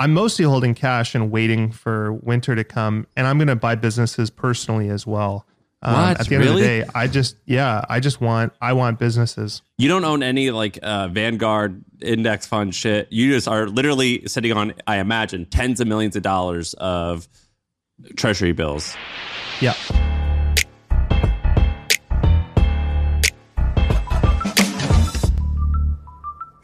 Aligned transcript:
I'm 0.00 0.12
mostly 0.12 0.44
holding 0.44 0.74
cash 0.74 1.14
and 1.14 1.30
waiting 1.30 1.70
for 1.70 2.12
winter 2.12 2.54
to 2.56 2.64
come, 2.64 3.06
and 3.16 3.26
I'm 3.26 3.38
going 3.38 3.48
to 3.48 3.56
buy 3.56 3.74
businesses 3.76 4.28
personally 4.30 4.88
as 4.88 5.06
well. 5.06 5.46
Um, 5.82 5.92
What? 5.94 6.20
At 6.20 6.26
the 6.28 6.34
end 6.36 6.44
Really? 6.44 6.62
of 6.62 6.68
the 6.68 6.84
day, 6.84 6.90
I 6.94 7.06
just 7.06 7.36
yeah, 7.46 7.84
I 7.88 8.00
just 8.00 8.20
want 8.20 8.52
I 8.60 8.72
want 8.72 8.98
businesses. 8.98 9.62
You 9.78 9.88
don't 9.88 10.04
own 10.04 10.22
any 10.22 10.50
like 10.50 10.78
uh, 10.82 11.08
Vanguard 11.08 11.84
index 12.00 12.46
fund 12.46 12.74
shit. 12.74 13.12
You 13.12 13.32
just 13.32 13.46
are 13.46 13.66
literally 13.68 14.26
sitting 14.26 14.52
on, 14.52 14.72
I 14.86 14.96
imagine, 14.96 15.44
tens 15.46 15.80
of 15.80 15.86
millions 15.86 16.16
of 16.16 16.22
dollars 16.22 16.74
of 16.74 17.28
treasury 18.16 18.52
bills. 18.52 18.96
Yeah. 19.60 19.74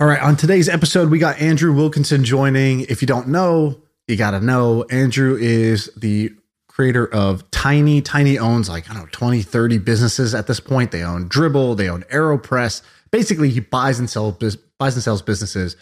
All 0.01 0.07
right, 0.07 0.23
on 0.23 0.35
today's 0.35 0.67
episode, 0.67 1.11
we 1.11 1.19
got 1.19 1.39
Andrew 1.43 1.75
Wilkinson 1.75 2.25
joining. 2.25 2.81
If 2.89 3.03
you 3.03 3.07
don't 3.07 3.29
know, 3.29 3.83
you 4.09 4.17
got 4.17 4.31
to 4.31 4.41
know 4.41 4.85
Andrew 4.85 5.37
is 5.39 5.91
the 5.95 6.33
creator 6.69 7.07
of 7.07 7.51
Tiny. 7.51 8.01
Tiny 8.01 8.39
owns 8.39 8.67
like, 8.67 8.89
I 8.89 8.95
don't 8.95 9.03
know, 9.03 9.09
20, 9.13 9.43
30 9.43 9.77
businesses 9.77 10.35
at 10.35 10.47
this 10.47 10.59
point. 10.59 10.91
They 10.91 11.03
own 11.03 11.29
Dribbble, 11.29 11.77
they 11.77 11.91
own 11.91 12.05
AeroPress. 12.05 12.81
Basically, 13.11 13.51
he 13.51 13.61
buys 13.61 13.99
and 13.99 14.09
sells 14.09 14.37
buys 14.79 14.95
and 14.95 15.03
sells 15.03 15.21
businesses 15.21 15.77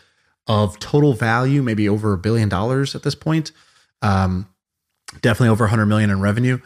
of 0.49 0.81
total 0.81 1.13
value, 1.13 1.63
maybe 1.63 1.89
over 1.89 2.13
a 2.13 2.19
billion 2.19 2.49
dollars 2.49 2.97
at 2.97 3.05
this 3.05 3.15
point. 3.15 3.53
Um, 4.03 4.49
definitely 5.21 5.51
over 5.51 5.63
100 5.63 5.87
million 5.87 6.11
in 6.11 6.21
revenue. 6.21 6.59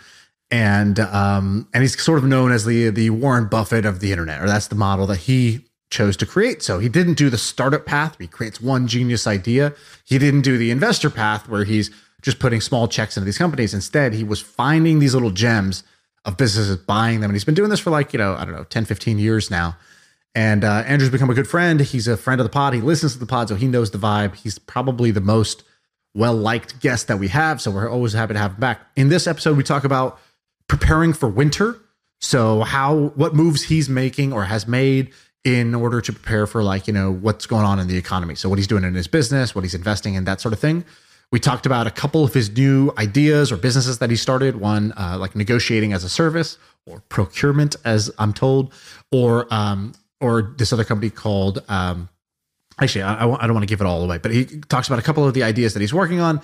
And 0.50 0.98
um, 0.98 1.68
and 1.74 1.82
he's 1.82 2.02
sort 2.02 2.18
of 2.18 2.24
known 2.24 2.50
as 2.50 2.64
the 2.64 2.88
the 2.88 3.10
Warren 3.10 3.48
Buffett 3.48 3.84
of 3.84 4.00
the 4.00 4.10
internet, 4.10 4.40
or 4.40 4.46
that's 4.46 4.68
the 4.68 4.74
model 4.74 5.06
that 5.08 5.18
he 5.18 5.66
chose 5.92 6.16
to 6.16 6.26
create. 6.26 6.62
So 6.62 6.80
he 6.80 6.88
didn't 6.88 7.14
do 7.14 7.30
the 7.30 7.38
startup 7.38 7.86
path 7.86 8.18
where 8.18 8.24
he 8.24 8.28
creates 8.28 8.60
one 8.60 8.88
genius 8.88 9.26
idea. 9.26 9.74
He 10.04 10.18
didn't 10.18 10.40
do 10.40 10.58
the 10.58 10.72
investor 10.72 11.10
path 11.10 11.48
where 11.48 11.64
he's 11.64 11.90
just 12.22 12.40
putting 12.40 12.60
small 12.60 12.88
checks 12.88 13.16
into 13.16 13.26
these 13.26 13.38
companies. 13.38 13.74
Instead, 13.74 14.14
he 14.14 14.24
was 14.24 14.40
finding 14.40 14.98
these 14.98 15.14
little 15.14 15.30
gems 15.30 15.84
of 16.24 16.36
businesses, 16.36 16.76
buying 16.76 17.20
them. 17.20 17.30
And 17.30 17.36
he's 17.36 17.44
been 17.44 17.54
doing 17.54 17.70
this 17.70 17.80
for 17.80 17.90
like, 17.90 18.12
you 18.12 18.18
know, 18.18 18.34
I 18.34 18.44
don't 18.44 18.54
know, 18.54 18.64
10, 18.64 18.86
15 18.86 19.18
years 19.18 19.50
now. 19.50 19.76
And 20.34 20.64
uh, 20.64 20.84
Andrew's 20.86 21.10
become 21.10 21.30
a 21.30 21.34
good 21.34 21.48
friend. 21.48 21.80
He's 21.80 22.08
a 22.08 22.16
friend 22.16 22.40
of 22.40 22.46
the 22.46 22.50
pod. 22.50 22.72
He 22.72 22.80
listens 22.80 23.12
to 23.12 23.18
the 23.18 23.26
pod, 23.26 23.50
so 23.50 23.54
he 23.54 23.66
knows 23.66 23.90
the 23.90 23.98
vibe. 23.98 24.34
He's 24.36 24.58
probably 24.58 25.10
the 25.10 25.20
most 25.20 25.62
well 26.14 26.34
liked 26.34 26.80
guest 26.80 27.08
that 27.08 27.18
we 27.18 27.28
have. 27.28 27.60
So 27.60 27.70
we're 27.70 27.90
always 27.90 28.14
happy 28.14 28.32
to 28.32 28.38
have 28.38 28.52
him 28.52 28.60
back. 28.60 28.80
In 28.96 29.08
this 29.08 29.26
episode, 29.26 29.56
we 29.56 29.62
talk 29.62 29.84
about 29.84 30.18
preparing 30.68 31.12
for 31.12 31.28
winter. 31.28 31.78
So 32.20 32.60
how 32.60 33.12
what 33.14 33.34
moves 33.34 33.64
he's 33.64 33.88
making 33.88 34.32
or 34.32 34.44
has 34.44 34.66
made 34.66 35.12
in 35.44 35.74
order 35.74 36.00
to 36.00 36.12
prepare 36.12 36.46
for 36.46 36.62
like, 36.62 36.86
you 36.86 36.92
know, 36.92 37.12
what's 37.12 37.46
going 37.46 37.64
on 37.64 37.78
in 37.78 37.88
the 37.88 37.96
economy. 37.96 38.34
So 38.34 38.48
what 38.48 38.58
he's 38.58 38.66
doing 38.66 38.84
in 38.84 38.94
his 38.94 39.08
business, 39.08 39.54
what 39.54 39.64
he's 39.64 39.74
investing 39.74 40.14
in, 40.14 40.24
that 40.24 40.40
sort 40.40 40.52
of 40.52 40.60
thing. 40.60 40.84
We 41.32 41.40
talked 41.40 41.66
about 41.66 41.86
a 41.86 41.90
couple 41.90 42.24
of 42.24 42.34
his 42.34 42.54
new 42.54 42.92
ideas 42.98 43.50
or 43.50 43.56
businesses 43.56 43.98
that 43.98 44.10
he 44.10 44.16
started. 44.16 44.56
One 44.56 44.92
uh, 44.92 45.16
like 45.18 45.34
negotiating 45.34 45.92
as 45.92 46.04
a 46.04 46.08
service 46.08 46.58
or 46.86 47.00
procurement, 47.08 47.76
as 47.84 48.10
I'm 48.18 48.32
told, 48.32 48.72
or 49.10 49.52
um, 49.52 49.94
or 50.20 50.54
this 50.58 50.72
other 50.72 50.84
company 50.84 51.10
called 51.10 51.62
um, 51.68 52.08
actually 52.80 53.02
I, 53.02 53.24
I 53.24 53.46
don't 53.46 53.54
want 53.54 53.62
to 53.62 53.66
give 53.66 53.80
it 53.80 53.86
all 53.86 54.04
away, 54.04 54.18
but 54.18 54.30
he 54.30 54.44
talks 54.44 54.88
about 54.88 54.98
a 54.98 55.02
couple 55.02 55.26
of 55.26 55.32
the 55.32 55.42
ideas 55.42 55.72
that 55.74 55.80
he's 55.80 55.94
working 55.94 56.20
on, 56.20 56.40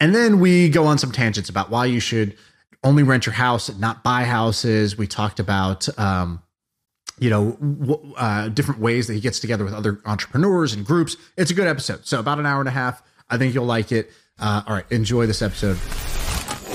and 0.00 0.14
then 0.14 0.40
we 0.40 0.68
go 0.68 0.86
on 0.86 0.98
some 0.98 1.12
tangents 1.12 1.48
about 1.48 1.70
why 1.70 1.86
you 1.86 2.00
should 2.00 2.36
only 2.84 3.04
rent 3.04 3.26
your 3.26 3.34
house 3.34 3.68
and 3.68 3.80
not 3.80 4.02
buy 4.02 4.24
houses. 4.24 4.98
We 4.98 5.06
talked 5.06 5.38
about 5.38 5.88
um, 5.98 6.42
you 7.18 7.30
know 7.30 8.14
uh, 8.16 8.48
different 8.48 8.80
ways 8.80 9.06
that 9.06 9.14
he 9.14 9.20
gets 9.20 9.38
together 9.40 9.64
with 9.64 9.74
other 9.74 10.00
entrepreneurs 10.04 10.72
and 10.72 10.84
groups. 10.84 11.16
It's 11.36 11.50
a 11.50 11.54
good 11.54 11.68
episode. 11.68 12.06
So 12.06 12.20
about 12.20 12.38
an 12.38 12.46
hour 12.46 12.60
and 12.60 12.68
a 12.68 12.72
half. 12.72 13.02
I 13.30 13.38
think 13.38 13.54
you'll 13.54 13.64
like 13.64 13.92
it. 13.92 14.10
Uh, 14.38 14.62
all 14.66 14.74
right, 14.74 14.90
enjoy 14.90 15.26
this 15.26 15.42
episode. 15.42 15.78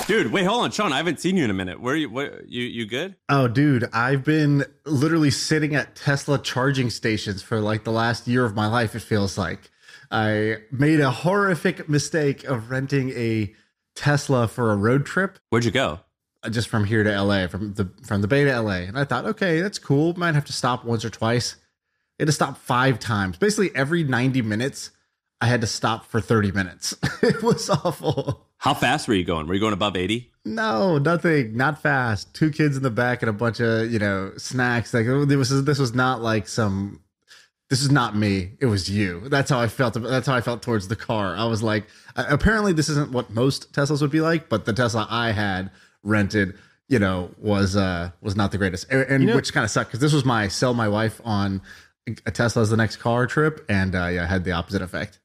Dude, 0.07 0.31
wait, 0.31 0.45
hold 0.45 0.63
on, 0.63 0.71
Shaan. 0.71 0.93
I 0.93 0.97
haven't 0.97 1.19
seen 1.19 1.35
you 1.35 1.43
in 1.43 1.49
a 1.49 1.53
minute. 1.53 1.81
Where 1.81 1.93
are 1.93 1.97
you? 1.97 2.09
What, 2.09 2.47
you 2.47 2.63
you 2.63 2.85
good? 2.85 3.15
Oh, 3.27 3.49
dude, 3.49 3.89
I've 3.91 4.23
been 4.23 4.63
literally 4.85 5.31
sitting 5.31 5.75
at 5.75 5.95
Tesla 5.95 6.39
charging 6.39 6.89
stations 6.89 7.43
for 7.43 7.59
like 7.59 7.83
the 7.83 7.91
last 7.91 8.25
year 8.25 8.45
of 8.45 8.55
my 8.55 8.67
life. 8.67 8.95
It 8.95 9.01
feels 9.01 9.37
like 9.37 9.69
I 10.09 10.59
made 10.71 11.01
a 11.01 11.11
horrific 11.11 11.89
mistake 11.89 12.45
of 12.45 12.71
renting 12.71 13.09
a 13.11 13.53
Tesla 13.95 14.47
for 14.47 14.71
a 14.71 14.75
road 14.77 15.05
trip 15.05 15.39
Where'd 15.49 15.65
you 15.65 15.71
go? 15.71 15.99
Just 16.51 16.69
from 16.69 16.85
here 16.85 17.03
to 17.03 17.21
LA, 17.21 17.47
from 17.47 17.73
the 17.73 17.89
from 18.03 18.21
the 18.21 18.27
Bay 18.27 18.43
to 18.43 18.61
LA, 18.61 18.87
and 18.87 18.97
I 18.97 19.03
thought, 19.03 19.25
okay, 19.25 19.61
that's 19.61 19.79
cool. 19.79 20.13
Might 20.17 20.35
have 20.35 20.45
to 20.45 20.53
stop 20.53 20.85
once 20.85 21.03
or 21.05 21.09
twice. 21.09 21.55
I 22.19 22.23
had 22.23 22.27
to 22.27 22.31
stop 22.31 22.57
five 22.57 22.99
times. 22.99 23.37
Basically, 23.37 23.75
every 23.75 24.03
ninety 24.03 24.41
minutes, 24.41 24.91
I 25.41 25.47
had 25.47 25.61
to 25.61 25.67
stop 25.67 26.05
for 26.05 26.21
thirty 26.21 26.51
minutes. 26.51 26.95
it 27.21 27.43
was 27.43 27.69
awful. 27.69 28.47
How 28.57 28.73
fast 28.73 29.07
were 29.07 29.13
you 29.13 29.23
going? 29.23 29.47
Were 29.47 29.53
you 29.53 29.59
going 29.59 29.73
above 29.73 29.95
eighty? 29.95 30.31
No, 30.45 30.97
nothing. 30.97 31.55
Not 31.55 31.81
fast. 31.81 32.33
Two 32.33 32.51
kids 32.51 32.77
in 32.77 32.83
the 32.83 32.89
back 32.89 33.21
and 33.21 33.29
a 33.29 33.33
bunch 33.33 33.59
of 33.59 33.91
you 33.91 33.99
know 33.99 34.31
snacks. 34.37 34.93
Like 34.93 35.05
oh, 35.07 35.23
it 35.23 35.35
was. 35.35 35.65
This 35.65 35.79
was 35.79 35.93
not 35.93 36.21
like 36.21 36.47
some. 36.47 37.01
This 37.69 37.81
is 37.81 37.91
not 37.91 38.15
me. 38.15 38.53
It 38.61 38.67
was 38.67 38.89
you. 38.89 39.27
That's 39.27 39.49
how 39.49 39.59
I 39.59 39.67
felt. 39.67 39.93
That's 40.01 40.25
how 40.25 40.35
I 40.35 40.41
felt 40.41 40.61
towards 40.61 40.87
the 40.87 40.95
car. 40.95 41.35
I 41.35 41.45
was 41.45 41.61
like, 41.61 41.85
apparently 42.15 42.71
this 42.71 42.87
isn't 42.87 43.11
what 43.11 43.29
most 43.29 43.73
Teslas 43.73 44.01
would 44.01 44.11
be 44.11 44.21
like, 44.21 44.47
but 44.47 44.65
the 44.65 44.73
Tesla 44.73 45.05
I 45.09 45.31
had 45.31 45.69
rented, 46.07 46.55
you 46.87 46.99
know, 46.99 47.29
was 47.37 47.75
uh 47.75 48.11
was 48.21 48.35
not 48.35 48.51
the 48.51 48.57
greatest, 48.57 48.87
and, 48.89 49.01
and 49.03 49.23
You 49.23 49.29
know- 49.29 49.35
which 49.35 49.53
kind 49.53 49.63
of 49.63 49.69
sucked 49.71 49.89
because 49.89 49.99
this 49.99 50.13
was 50.13 50.25
my 50.25 50.47
sell 50.47 50.73
my 50.73 50.87
wife 50.87 51.21
on 51.25 51.61
a 52.25 52.31
Tesla 52.31 52.61
as 52.61 52.69
the 52.69 52.77
next 52.77 52.97
car 52.97 53.27
trip, 53.27 53.65
and 53.69 53.93
uh, 53.93 54.07
yeah, 54.07 54.23
I 54.23 54.27
had 54.27 54.43
the 54.45 54.53
opposite 54.53 54.81
effect. 54.81 55.19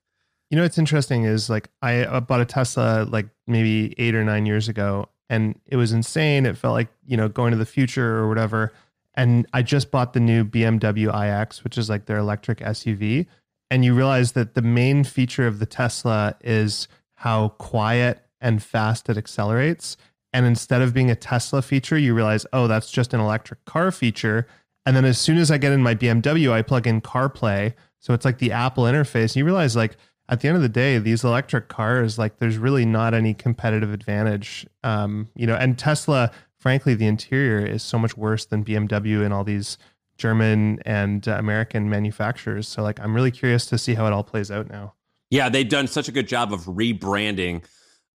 You 0.50 0.56
know 0.56 0.64
what's 0.64 0.78
interesting 0.78 1.24
is 1.24 1.48
like 1.48 1.68
I 1.80 2.20
bought 2.20 2.40
a 2.40 2.44
Tesla 2.44 3.06
like 3.08 3.28
maybe 3.46 3.94
eight 3.98 4.14
or 4.14 4.24
nine 4.24 4.44
years 4.46 4.68
ago, 4.68 5.08
and 5.30 5.58
it 5.66 5.76
was 5.76 5.92
insane. 5.92 6.44
It 6.44 6.58
felt 6.58 6.74
like 6.74 6.88
you 7.06 7.16
know 7.16 7.28
going 7.28 7.52
to 7.52 7.56
the 7.56 7.64
future 7.66 8.16
or 8.18 8.28
whatever. 8.28 8.72
And 9.14 9.46
I 9.52 9.62
just 9.62 9.90
bought 9.90 10.14
the 10.14 10.20
new 10.20 10.42
BMW 10.42 11.08
iX, 11.42 11.64
which 11.64 11.76
is 11.76 11.90
like 11.90 12.06
their 12.06 12.16
electric 12.16 12.58
SUV. 12.60 13.26
And 13.70 13.84
you 13.84 13.94
realize 13.94 14.32
that 14.32 14.54
the 14.54 14.62
main 14.62 15.04
feature 15.04 15.46
of 15.46 15.58
the 15.58 15.66
Tesla 15.66 16.34
is 16.42 16.88
how 17.16 17.50
quiet 17.50 18.22
and 18.40 18.62
fast 18.62 19.08
it 19.10 19.16
accelerates. 19.18 19.96
And 20.32 20.46
instead 20.46 20.82
of 20.82 20.94
being 20.94 21.10
a 21.10 21.16
Tesla 21.16 21.62
feature, 21.62 21.98
you 21.98 22.14
realize, 22.14 22.46
oh, 22.52 22.66
that's 22.66 22.90
just 22.90 23.12
an 23.12 23.20
electric 23.20 23.64
car 23.64 23.90
feature. 23.90 24.46
And 24.86 24.96
then 24.96 25.04
as 25.04 25.18
soon 25.18 25.38
as 25.38 25.50
I 25.50 25.58
get 25.58 25.72
in 25.72 25.82
my 25.82 25.94
BMW, 25.94 26.50
I 26.50 26.62
plug 26.62 26.86
in 26.86 27.00
CarPlay. 27.00 27.74
So 28.00 28.14
it's 28.14 28.24
like 28.24 28.38
the 28.38 28.52
Apple 28.52 28.84
interface. 28.84 29.36
You 29.36 29.44
realize, 29.44 29.76
like, 29.76 29.96
at 30.28 30.40
the 30.40 30.48
end 30.48 30.56
of 30.56 30.62
the 30.62 30.68
day, 30.68 30.98
these 30.98 31.22
electric 31.24 31.68
cars, 31.68 32.18
like, 32.18 32.38
there's 32.38 32.58
really 32.58 32.86
not 32.86 33.14
any 33.14 33.34
competitive 33.34 33.92
advantage. 33.92 34.66
Um, 34.82 35.28
you 35.36 35.46
know, 35.46 35.54
and 35.54 35.78
Tesla, 35.78 36.32
frankly, 36.58 36.94
the 36.94 37.06
interior 37.06 37.64
is 37.64 37.82
so 37.82 37.98
much 37.98 38.16
worse 38.16 38.46
than 38.46 38.64
BMW 38.64 39.24
and 39.24 39.32
all 39.32 39.44
these 39.44 39.78
German 40.16 40.80
and 40.84 41.28
uh, 41.28 41.32
American 41.32 41.90
manufacturers. 41.90 42.66
So, 42.66 42.82
like, 42.82 42.98
I'm 43.00 43.14
really 43.14 43.30
curious 43.30 43.66
to 43.66 43.78
see 43.78 43.94
how 43.94 44.06
it 44.06 44.12
all 44.12 44.24
plays 44.24 44.50
out 44.50 44.68
now. 44.68 44.94
Yeah, 45.30 45.48
they've 45.48 45.68
done 45.68 45.86
such 45.86 46.08
a 46.08 46.12
good 46.12 46.28
job 46.28 46.52
of 46.52 46.64
rebranding 46.64 47.64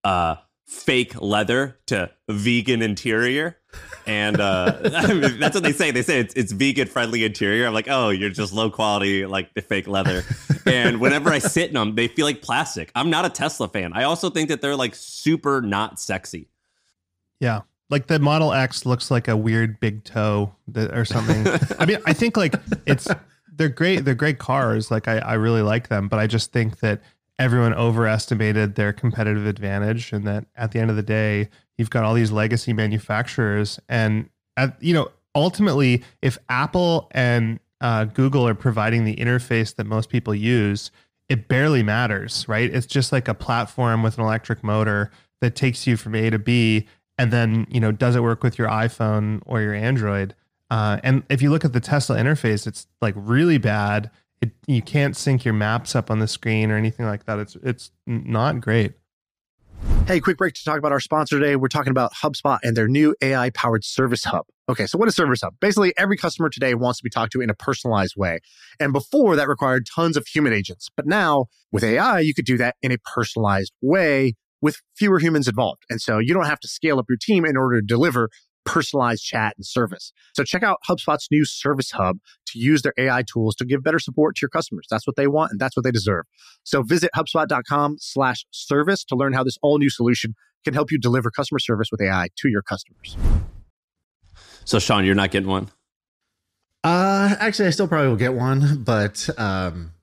uh, 0.04 0.36
fake 0.68 1.20
leather 1.20 1.80
to 1.88 2.12
vegan 2.30 2.82
interior. 2.82 3.58
And 4.06 4.40
uh, 4.40 4.78
I 4.94 5.14
mean, 5.14 5.40
that's 5.40 5.56
what 5.56 5.64
they 5.64 5.72
say. 5.72 5.92
They 5.92 6.02
say 6.02 6.20
it's, 6.20 6.34
it's 6.36 6.52
vegan 6.52 6.88
friendly 6.88 7.24
interior. 7.24 7.66
I'm 7.66 7.74
like, 7.74 7.88
oh, 7.90 8.10
you're 8.10 8.30
just 8.30 8.54
low 8.54 8.70
quality, 8.70 9.26
like 9.26 9.54
the 9.54 9.62
fake 9.62 9.88
leather. 9.88 10.24
and 10.66 11.00
whenever 11.00 11.32
I 11.32 11.40
sit 11.40 11.70
in 11.70 11.74
them, 11.74 11.96
they 11.96 12.08
feel 12.08 12.26
like 12.26 12.42
plastic. 12.42 12.92
I'm 12.96 13.10
not 13.10 13.26
a 13.26 13.30
Tesla 13.30 13.70
fan. 13.70 13.94
I 13.94 14.04
also 14.04 14.30
think 14.30 14.50
that 14.50 14.62
they're 14.62 14.76
like 14.76 14.94
super 14.94 15.62
not 15.62 16.00
sexy. 16.00 16.50
Yeah. 17.40 17.62
Like 17.90 18.08
the 18.08 18.20
Model 18.20 18.52
X 18.52 18.86
looks 18.86 19.10
like 19.10 19.30
a 19.30 19.38
weird 19.38 19.80
big 19.80 20.04
toe 20.04 20.54
that, 20.68 20.94
or 20.94 21.06
something. 21.06 21.48
I 21.80 21.86
mean, 21.86 22.00
I 22.06 22.12
think 22.12 22.36
like 22.36 22.56
it's 22.86 23.08
they're 23.56 23.70
great. 23.70 24.04
They're 24.04 24.16
great 24.16 24.40
cars. 24.40 24.92
Like 24.92 25.08
I, 25.08 25.20
I 25.20 25.34
really 25.36 25.62
like 25.62 25.88
them, 25.88 26.10
but 26.10 26.20
I 26.20 26.28
just 26.28 26.52
think 26.52 26.80
that 26.80 27.02
everyone 27.40 27.74
overestimated 27.74 28.76
their 28.76 28.94
competitive 28.94 29.46
advantage, 29.46 30.12
and 30.12 30.26
that 30.28 30.46
at 30.56 30.72
the 30.72 30.80
end 30.80 30.90
of 30.90 30.96
the 30.96 31.04
day, 31.04 31.50
you've 31.78 31.90
got 31.90 32.04
all 32.04 32.14
these 32.14 32.32
legacy 32.32 32.74
manufacturers, 32.74 33.80
and 33.90 34.30
at 34.56 34.82
you 34.82 34.94
know 34.94 35.12
ultimately, 35.36 36.04
if 36.22 36.38
Apple 36.50 37.08
and 37.12 37.60
uh, 37.82 38.06
Google 38.06 38.48
are 38.48 38.56
providing 38.56 39.06
the 39.06 39.16
interface 39.16 39.76
that 39.76 39.86
most 39.86 40.10
people 40.10 40.34
use, 40.34 40.92
it 41.30 41.48
barely 41.48 41.84
matters, 41.84 42.48
right? 42.48 42.74
It's 42.74 42.88
just 42.88 43.12
like 43.12 43.28
a 43.28 43.34
platform 43.34 44.02
with 44.02 44.18
an 44.18 44.24
electric 44.24 44.64
motor 44.64 45.12
that 45.42 45.56
takes 45.56 45.86
you 45.86 45.98
from 45.98 46.16
A 46.16 46.30
to 46.32 46.40
B 46.40 46.88
and 47.18 47.32
then 47.32 47.68
you 47.70 47.80
know 47.80 47.92
does 47.92 48.16
it 48.16 48.24
work 48.24 48.44
with 48.44 48.58
your 48.58 48.68
iphone 48.68 49.42
or 49.46 49.62
your 49.62 49.74
android? 49.74 50.36
Uh, 50.70 51.00
and 51.04 51.24
if 51.30 51.42
you 51.42 51.50
look 51.50 51.64
at 51.64 51.72
the 51.72 51.80
tesla 51.80 52.18
interface 52.18 52.68
it's 52.68 52.88
like 53.02 53.14
really 53.18 53.58
bad 53.58 54.12
it, 54.42 54.52
you 54.68 54.82
can't 54.82 55.16
sync 55.16 55.46
your 55.46 55.54
maps 55.54 55.96
up 55.96 56.12
on 56.12 56.20
the 56.20 56.28
screen 56.28 56.72
or 56.72 56.78
anything 56.78 57.06
like 57.06 57.26
that 57.26 57.40
it's 57.40 57.56
it's 57.64 57.92
not 58.06 58.62
great 58.62 58.94
Hey, 60.08 60.22
quick 60.22 60.38
break 60.38 60.54
to 60.54 60.64
talk 60.64 60.80
about 60.80 60.92
our 60.92 61.02
sponsor 61.02 61.38
today. 61.38 61.56
We're 61.56 61.68
talking 61.68 61.92
about 61.92 62.14
HubSpot 62.14 62.60
and 62.64 62.78
their 62.78 62.88
new 62.88 63.14
AI 63.22 63.50
powered 63.50 63.84
service 63.84 64.24
hub. 64.24 64.46
Okay, 64.70 64.86
so 64.86 64.98
what 64.98 65.08
is 65.08 65.16
Service 65.16 65.42
Hub? 65.42 65.56
Basically, 65.60 65.94
every 65.98 66.18
customer 66.18 66.50
today 66.50 66.74
wants 66.76 67.00
to 67.00 67.04
be 67.04 67.10
talked 67.10 67.34
to 67.34 67.42
in 67.42 67.50
a 67.50 67.54
personalized 67.54 68.16
way. 68.16 68.40
And 68.80 68.94
before 68.94 69.36
that 69.36 69.48
required 69.48 69.86
tons 69.86 70.18
of 70.18 70.26
human 70.26 70.54
agents. 70.54 70.90
But 70.96 71.08
now 71.08 71.48
with 71.72 71.84
AI, 71.84 72.22
you 72.22 72.34
could 72.34 72.46
do 72.46 72.58
that 72.58 72.76
in 72.82 72.92
a 72.92 72.98
personalized 73.00 73.74
way 73.82 74.36
with 74.62 74.82
fewer 74.96 75.20
humans 75.20 75.48
involved. 75.48 75.84
And 75.90 76.02
so 76.02 76.18
you 76.20 76.34
don't 76.34 76.48
have 76.48 76.60
to 76.62 76.68
scale 76.68 77.00
up 77.00 77.06
your 77.10 77.18
team 77.22 77.46
in 77.46 77.56
order 77.56 77.80
to 77.80 77.86
deliver 77.86 78.30
personalized 78.68 79.24
chat 79.24 79.54
and 79.58 79.66
service. 79.66 80.12
So 80.36 80.44
check 80.44 80.62
out 80.62 80.78
HubSpot's 80.88 81.28
new 81.32 81.46
Service 81.46 81.92
Hub 81.92 82.20
to 82.48 82.60
use 82.60 82.84
their 82.84 82.94
AI 82.98 83.24
tools 83.24 83.56
to 83.56 83.66
give 83.66 83.84
better 83.84 84.00
support 84.00 84.36
to 84.36 84.42
your 84.44 84.50
customers. 84.50 84.86
That's 84.92 85.08
what 85.08 85.16
they 85.16 85.28
want 85.28 85.52
and 85.52 85.60
that's 85.60 85.76
what 85.76 85.84
they 85.84 85.92
deserve. 85.92 86.26
So 86.64 86.84
visit 86.84 87.10
HubSpot.com 87.16 87.98
slash 88.00 88.46
service 88.52 89.04
to 89.06 89.16
learn 89.16 89.34
how 89.34 89.44
this 89.44 89.58
all 89.62 89.80
new 89.80 89.90
solution 89.90 90.36
can 90.64 90.74
help 90.74 90.92
you 90.92 91.00
deliver 91.00 91.32
customer 91.32 91.60
service 91.60 91.90
with 91.92 92.02
AI 92.02 92.28
to 92.36 92.50
your 92.50 92.62
customers. 92.62 93.16
So, 94.66 94.78
Shaan, 94.80 95.06
you're 95.06 95.16
not 95.16 95.32
getting 95.32 95.48
one? 95.48 95.70
Uh, 96.84 97.36
actually, 97.40 97.68
I 97.68 97.72
still 97.72 97.88
probably 97.88 98.10
will 98.10 98.18
get 98.18 98.34
one, 98.34 98.84
but 98.84 99.30
um, 99.38 99.94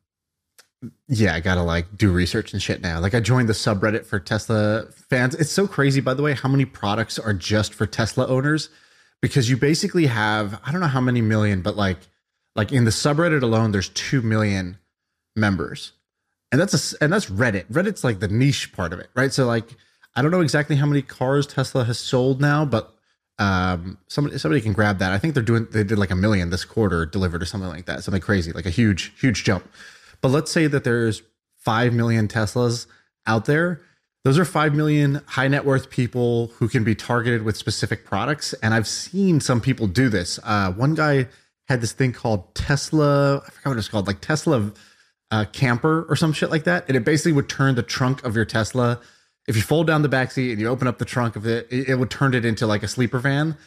yeah, 1.09 1.35
I 1.35 1.41
gotta 1.41 1.63
like 1.63 1.97
do 1.97 2.11
research 2.11 2.53
and 2.53 2.63
shit 2.63 2.81
now. 2.81 3.01
Like 3.01 3.15
I 3.15 3.21
joined 3.21 3.49
the 3.49 3.53
subreddit 3.55 4.07
for 4.07 4.19
Tesla 4.19 4.87
fans. 5.11 5.35
It's 5.35 5.53
so 5.53 5.67
crazy, 5.67 6.01
by 6.01 6.15
the 6.15 6.23
way, 6.23 6.35
how 6.35 6.49
many 6.49 6.65
products 6.65 7.19
are 7.19 7.35
just 7.35 7.75
for 7.75 7.87
Tesla 7.87 8.27
owners 8.27 8.69
because 9.25 9.49
you 9.49 9.57
basically 9.57 10.05
have 10.05 10.61
I 10.67 10.71
don't 10.71 10.83
know 10.83 10.87
how 10.87 11.01
many 11.01 11.23
million, 11.23 11.63
but 11.63 11.77
like 11.77 11.97
like 12.57 12.73
in 12.73 12.85
the 12.85 12.91
subreddit 12.91 13.43
alone, 13.43 13.73
there's 13.73 13.89
two 13.89 14.21
million 14.21 14.79
members, 15.35 15.93
and 16.53 16.61
that's 16.61 16.93
a 16.93 17.03
and 17.03 17.13
that's 17.13 17.27
Reddit. 17.27 17.65
Reddit's 17.73 18.05
like 18.05 18.21
the 18.21 18.29
niche 18.29 18.73
part 18.73 18.93
of 18.93 18.99
it, 18.99 19.09
right? 19.15 19.33
So 19.33 19.47
like 19.47 19.77
I 20.15 20.21
don't 20.21 20.31
know 20.31 20.43
exactly 20.43 20.77
how 20.77 20.85
many 20.85 21.01
cars 21.01 21.47
Tesla 21.47 21.85
has 21.85 21.99
sold 21.99 22.41
now, 22.41 22.67
but 22.67 22.95
um 23.39 23.97
somebody 24.09 24.37
somebody 24.37 24.61
can 24.61 24.75
grab 24.75 24.99
that. 24.99 25.13
I 25.13 25.19
think 25.19 25.33
they're 25.33 25.43
doing 25.43 25.69
they 25.71 25.85
did 25.85 25.99
like 25.99 26.11
a 26.11 26.17
million 26.17 26.51
this 26.51 26.67
quarter 26.67 27.07
delivered 27.07 27.43
or 27.43 27.47
something 27.47 27.71
like 27.71 27.87
that, 27.87 28.05
something 28.05 28.21
crazy, 28.21 28.53
like 28.53 28.67
a 28.67 28.71
huge 28.71 29.19
huge 29.19 29.43
jump. 29.45 29.67
But 30.25 30.31
let's 30.31 30.51
say 30.51 30.67
that 30.69 30.85
there's 30.85 31.21
5 31.59 31.93
million 31.93 32.29
Teslas 32.29 32.87
out 33.27 33.45
there. 33.45 33.83
Those 34.23 34.39
are 34.39 34.47
5 34.47 34.75
million 34.75 35.21
high 35.27 35.49
net 35.49 35.67
worth 35.67 35.91
people 35.91 36.47
who 36.57 36.67
can 36.67 36.83
be 36.83 36.95
targeted 36.95 37.43
with 37.43 37.59
specific 37.59 38.07
products. 38.07 38.55
And 38.63 38.73
I've 38.73 38.89
seen 38.89 39.39
some 39.41 39.61
people 39.61 39.87
do 39.87 40.09
this. 40.09 40.41
Uh, 40.43 40.73
one 40.73 40.95
guy 40.95 41.29
had 41.69 41.83
this 41.83 41.93
thing 41.93 42.15
called 42.15 42.55
Tesla, 42.55 43.43
I 43.47 43.51
forgot 43.51 43.71
what 43.73 43.77
it's 43.77 43.89
called, 43.89 44.07
like 44.07 44.23
Tesla 44.23 44.73
uh, 45.31 45.45
camper 45.53 46.07
or 46.09 46.17
some 46.17 46.33
shit 46.33 46.51
like 46.51 46.65
that. 46.65 46.87
And 46.89 46.97
it 46.97 47.05
basically 47.05 47.33
would 47.33 47.51
turn 47.51 47.75
the 47.75 47.83
trunk 47.83 48.25
of 48.25 48.35
your 48.35 48.47
Tesla. 48.47 49.01
If 49.47 49.57
you 49.57 49.63
fold 49.63 49.87
down 49.87 50.01
the 50.01 50.09
backseat 50.09 50.53
and 50.53 50.59
you 50.59 50.69
open 50.69 50.89
up 50.89 50.97
the 50.97 51.05
trunk 51.05 51.37
of 51.37 51.47
it, 51.47 51.69
it, 51.71 51.91
it 51.91 51.97
would 51.97 52.11
turn 52.11 52.33
it 52.33 52.47
into 52.47 52.67
like 52.67 52.83
a 52.83 52.89
sleeper 52.89 53.19
van 53.19 53.59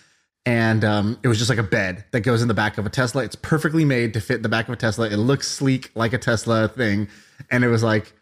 and 0.48 0.86
um, 0.86 1.20
it 1.24 1.28
was 1.28 1.38
just 1.38 1.50
like 1.50 1.60
a 1.60 1.64
bed 1.64 2.06
that 2.12 2.22
goes 2.22 2.42
in 2.42 2.48
the 2.48 2.54
back 2.54 2.78
of 2.78 2.86
a 2.86 2.90
Tesla. 2.90 3.22
It's 3.26 3.36
perfectly 3.36 3.84
made 3.84 4.14
to 4.14 4.22
fit 4.22 4.44
the 4.44 4.50
back 4.50 4.70
of 4.70 4.74
a 4.74 4.78
Tesla. 4.78 5.10
It 5.10 5.18
looks 5.18 5.46
sleek 5.46 5.92
like 5.94 6.14
a 6.14 6.18
Tesla 6.18 6.70
thing, 6.70 7.10
and 7.52 7.66
it 7.66 7.68
was 7.68 7.84
like, 7.84 8.14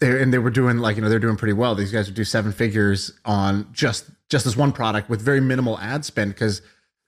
and 0.00 0.32
they 0.32 0.38
were 0.38 0.48
doing 0.50 0.78
like 0.78 0.96
you 0.96 1.02
know 1.02 1.10
they're 1.10 1.18
doing 1.18 1.36
pretty 1.36 1.52
well. 1.52 1.74
These 1.74 1.92
guys 1.92 2.06
would 2.06 2.14
do 2.14 2.24
seven 2.24 2.50
figures 2.50 3.12
on 3.26 3.68
just 3.72 4.06
just 4.30 4.46
this 4.46 4.56
one 4.56 4.72
product 4.72 5.10
with 5.10 5.20
very 5.20 5.42
minimal 5.42 5.78
ad 5.80 6.06
spend 6.06 6.32
because 6.32 6.62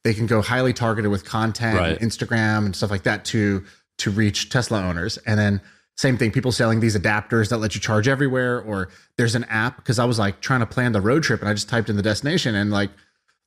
they 0.04 0.12
can 0.12 0.26
go 0.26 0.42
highly 0.42 0.74
targeted 0.74 1.10
with 1.10 1.24
content, 1.24 1.78
Right. 1.78 1.98
and 1.98 2.10
Instagram 2.10 2.66
and 2.66 2.76
stuff 2.76 2.90
like 2.90 3.04
that 3.04 3.24
to 3.26 3.64
to 3.98 4.10
reach 4.10 4.50
Tesla 4.50 4.82
owners, 4.82 5.16
and 5.26 5.38
then. 5.38 5.60
Same 5.98 6.18
thing, 6.18 6.30
people 6.30 6.52
selling 6.52 6.80
these 6.80 6.94
adapters 6.94 7.48
that 7.48 7.56
let 7.56 7.74
you 7.74 7.80
charge 7.80 8.06
everywhere, 8.06 8.60
or 8.60 8.90
there's 9.16 9.34
an 9.34 9.44
app 9.44 9.76
because 9.76 9.98
I 9.98 10.04
was 10.04 10.18
like 10.18 10.42
trying 10.42 10.60
to 10.60 10.66
plan 10.66 10.92
the 10.92 11.00
road 11.00 11.22
trip 11.22 11.40
and 11.40 11.48
I 11.48 11.54
just 11.54 11.70
typed 11.70 11.88
in 11.88 11.96
the 11.96 12.02
destination 12.02 12.54
and 12.54 12.70
like 12.70 12.90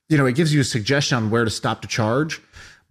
you 0.09 0.17
know, 0.17 0.25
it 0.25 0.35
gives 0.35 0.53
you 0.53 0.59
a 0.59 0.65
suggestion 0.65 1.17
on 1.17 1.29
where 1.29 1.45
to 1.45 1.51
stop 1.51 1.81
to 1.83 1.87
charge, 1.87 2.41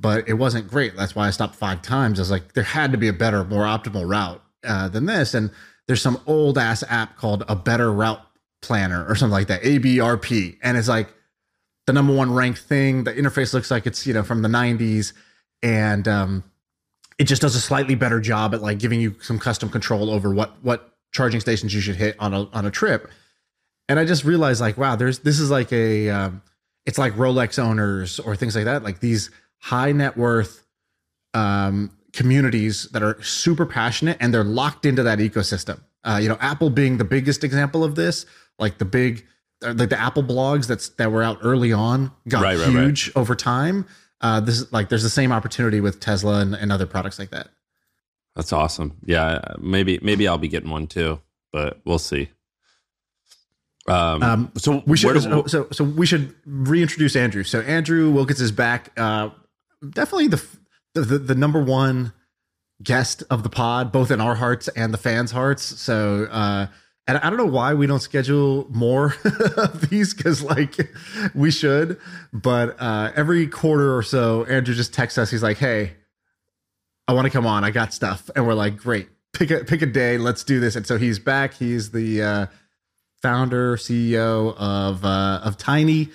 but 0.00 0.28
it 0.28 0.34
wasn't 0.34 0.68
great. 0.68 0.96
That's 0.96 1.14
why 1.14 1.26
I 1.26 1.30
stopped 1.30 1.56
five 1.56 1.82
times. 1.82 2.18
I 2.18 2.22
was 2.22 2.30
like, 2.30 2.54
there 2.54 2.64
had 2.64 2.92
to 2.92 2.98
be 2.98 3.08
a 3.08 3.12
better, 3.12 3.44
more 3.44 3.64
optimal 3.64 4.08
route 4.08 4.40
uh, 4.64 4.88
than 4.88 5.06
this. 5.06 5.34
And 5.34 5.50
there's 5.88 6.00
some 6.00 6.20
old 6.26 6.56
ass 6.56 6.84
app 6.88 7.16
called 7.16 7.44
a 7.48 7.56
better 7.56 7.92
route 7.92 8.24
planner 8.62 9.04
or 9.06 9.16
something 9.16 9.32
like 9.32 9.48
that, 9.48 9.62
ABRP. 9.62 10.58
And 10.62 10.76
it's 10.76 10.88
like 10.88 11.12
the 11.86 11.92
number 11.92 12.14
one 12.14 12.32
ranked 12.32 12.60
thing. 12.60 13.04
The 13.04 13.12
interface 13.12 13.52
looks 13.52 13.70
like 13.70 13.86
it's, 13.86 14.06
you 14.06 14.14
know, 14.14 14.22
from 14.22 14.42
the 14.42 14.48
90s. 14.48 15.12
And 15.60 16.06
um, 16.06 16.44
it 17.18 17.24
just 17.24 17.42
does 17.42 17.56
a 17.56 17.60
slightly 17.60 17.96
better 17.96 18.20
job 18.20 18.54
at 18.54 18.62
like 18.62 18.78
giving 18.78 19.00
you 19.00 19.16
some 19.20 19.40
custom 19.40 19.70
control 19.70 20.10
over 20.10 20.32
what, 20.32 20.52
what 20.62 20.94
charging 21.10 21.40
stations 21.40 21.74
you 21.74 21.80
should 21.80 21.96
hit 21.96 22.14
on 22.20 22.32
a, 22.32 22.44
on 22.52 22.64
a 22.64 22.70
trip. 22.70 23.10
And 23.88 23.98
I 23.98 24.04
just 24.04 24.24
realized 24.24 24.60
like, 24.60 24.78
wow, 24.78 24.94
there's, 24.94 25.20
this 25.20 25.40
is 25.40 25.50
like 25.50 25.72
a, 25.72 26.10
um, 26.10 26.42
it's 26.88 26.96
like 26.96 27.12
Rolex 27.16 27.58
owners 27.58 28.18
or 28.18 28.34
things 28.34 28.56
like 28.56 28.64
that, 28.64 28.82
like 28.82 29.00
these 29.00 29.30
high 29.58 29.92
net 29.92 30.16
worth 30.16 30.64
um, 31.34 31.90
communities 32.14 32.88
that 32.92 33.02
are 33.02 33.22
super 33.22 33.66
passionate 33.66 34.16
and 34.20 34.32
they're 34.32 34.42
locked 34.42 34.86
into 34.86 35.02
that 35.02 35.18
ecosystem. 35.18 35.80
Uh, 36.02 36.18
you 36.22 36.30
know, 36.30 36.38
Apple 36.40 36.70
being 36.70 36.96
the 36.96 37.04
biggest 37.04 37.44
example 37.44 37.84
of 37.84 37.94
this, 37.94 38.24
like 38.58 38.78
the 38.78 38.86
big, 38.86 39.26
uh, 39.62 39.74
like 39.76 39.90
the 39.90 40.00
Apple 40.00 40.22
blogs 40.22 40.66
that's 40.66 40.88
that 40.90 41.12
were 41.12 41.22
out 41.22 41.38
early 41.42 41.74
on 41.74 42.10
got 42.26 42.42
Right, 42.42 42.56
right, 42.56 42.68
right. 42.68 42.84
huge 42.84 43.12
over 43.14 43.34
time. 43.34 43.84
Uh, 44.22 44.40
this 44.40 44.58
is 44.58 44.72
like 44.72 44.88
there's 44.88 45.02
the 45.02 45.10
same 45.10 45.30
opportunity 45.30 45.82
with 45.82 46.00
Tesla 46.00 46.40
and, 46.40 46.54
and 46.54 46.72
other 46.72 46.86
products 46.86 47.18
like 47.18 47.30
that. 47.30 47.48
That's 48.34 48.54
awesome. 48.54 48.96
Yeah, 49.04 49.42
maybe 49.58 49.98
maybe 50.00 50.26
I'll 50.26 50.38
be 50.38 50.48
getting 50.48 50.70
one 50.70 50.86
too, 50.86 51.20
but 51.52 51.80
we'll 51.84 51.98
see. 51.98 52.30
Um, 53.88 54.22
Um, 54.22 54.52
so 54.56 54.82
We 54.86 54.96
should 54.96 55.22
so, 55.22 55.46
so 55.46 55.68
so 55.72 55.84
we 55.84 56.06
should 56.06 56.34
reintroduce 56.46 57.16
Andrew. 57.16 57.42
So 57.42 57.60
Andrew 57.60 58.10
Wilkins 58.10 58.40
is 58.40 58.52
back. 58.52 58.92
Uh, 58.96 59.30
definitely 59.90 60.28
the, 60.28 60.44
the 60.94 61.00
the 61.02 61.18
the 61.18 61.34
number 61.34 61.62
one 61.62 62.12
guest 62.82 63.22
of 63.30 63.42
the 63.42 63.48
pod, 63.48 63.90
both 63.90 64.10
in 64.10 64.20
our 64.20 64.34
hearts 64.36 64.68
and 64.68 64.92
the 64.94 64.98
fans' 64.98 65.30
hearts. 65.32 65.62
So 65.62 66.28
uh, 66.30 66.66
and 67.06 67.18
I 67.18 67.30
don't 67.30 67.38
know 67.38 67.46
why 67.46 67.72
we 67.74 67.86
don't 67.86 68.00
schedule 68.00 68.66
more 68.70 69.14
of 69.56 69.88
these 69.88 70.12
because 70.12 70.42
like 70.42 70.76
we 71.34 71.50
should, 71.50 71.98
but 72.32 72.76
uh, 72.78 73.12
every 73.16 73.46
quarter 73.46 73.96
or 73.96 74.02
so, 74.02 74.44
Andrew 74.44 74.74
just 74.74 74.92
texts 74.92 75.16
us. 75.16 75.30
He's 75.30 75.42
like, 75.42 75.56
"Hey, 75.56 75.94
I 77.08 77.14
want 77.14 77.24
to 77.24 77.30
come 77.30 77.46
on. 77.46 77.64
I 77.64 77.70
got 77.70 77.94
stuff," 77.94 78.28
and 78.36 78.46
we're 78.46 78.54
like, 78.54 78.76
"Great." 78.76 79.08
Pick 79.34 79.50
a 79.50 79.64
pick 79.64 79.82
a 79.82 79.86
day. 79.86 80.18
Let's 80.18 80.42
do 80.42 80.58
this. 80.58 80.74
And 80.74 80.86
so 80.86 80.98
he's 80.98 81.18
back. 81.18 81.54
He's 81.54 81.90
the 81.90 82.22
uh, 82.22 82.46
founder, 83.22 83.76
CEO 83.76 84.54
of 84.56 85.04
uh, 85.04 85.40
of 85.44 85.56
Tiny, 85.56 86.08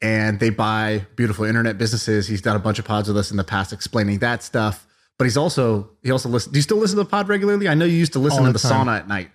and 0.00 0.38
they 0.40 0.50
buy 0.50 1.06
beautiful 1.16 1.44
internet 1.44 1.78
businesses. 1.78 2.26
He's 2.28 2.42
done 2.42 2.56
a 2.56 2.60
bunch 2.60 2.78
of 2.78 2.84
pods 2.84 3.08
with 3.08 3.16
us 3.16 3.30
in 3.30 3.36
the 3.36 3.44
past 3.44 3.72
explaining 3.72 4.18
that 4.20 4.42
stuff. 4.42 4.86
But 5.18 5.24
he's 5.24 5.36
also 5.36 5.90
he 6.02 6.10
also 6.10 6.28
listen. 6.28 6.52
Do 6.52 6.58
you 6.58 6.62
still 6.62 6.78
listen 6.78 6.96
to 6.96 7.04
the 7.04 7.08
pod 7.10 7.28
regularly? 7.28 7.68
I 7.68 7.74
know 7.74 7.84
you 7.84 7.96
used 7.96 8.12
to 8.14 8.18
listen 8.18 8.40
All 8.40 8.46
to 8.46 8.52
the 8.52 8.58
the 8.58 8.68
time. 8.68 8.86
sauna 8.86 8.98
at 8.98 9.08
night. 9.08 9.30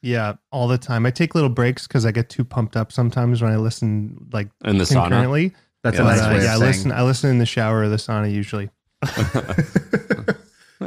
Yeah, 0.00 0.34
all 0.52 0.68
the 0.68 0.78
time. 0.78 1.04
I 1.06 1.10
take 1.10 1.34
little 1.34 1.50
breaks 1.50 1.86
because 1.88 2.06
I 2.06 2.12
get 2.12 2.28
too 2.28 2.44
pumped 2.44 2.76
up 2.76 2.92
sometimes 2.92 3.42
when 3.42 3.50
I 3.52 3.56
listen 3.56 4.28
like 4.32 4.48
in 4.64 4.78
the 4.78 4.84
sauna. 4.84 5.02
concurrently. 5.08 5.54
That's 5.82 5.96
Yeah, 5.96 6.02
a 6.02 6.04
But, 6.06 6.10
nice 6.16 6.20
uh, 6.24 6.28
way 6.30 6.36
of 6.36 6.42
yeah, 6.44 6.48
I 6.48 6.52
saying. 6.58 6.60
listen. 6.66 6.92
I 6.92 7.02
listen 7.02 7.30
in 7.30 7.38
the 7.38 7.46
shower 7.46 7.80
or 7.80 7.88
the 7.88 7.96
sauna 7.96 8.32
usually. 8.32 8.70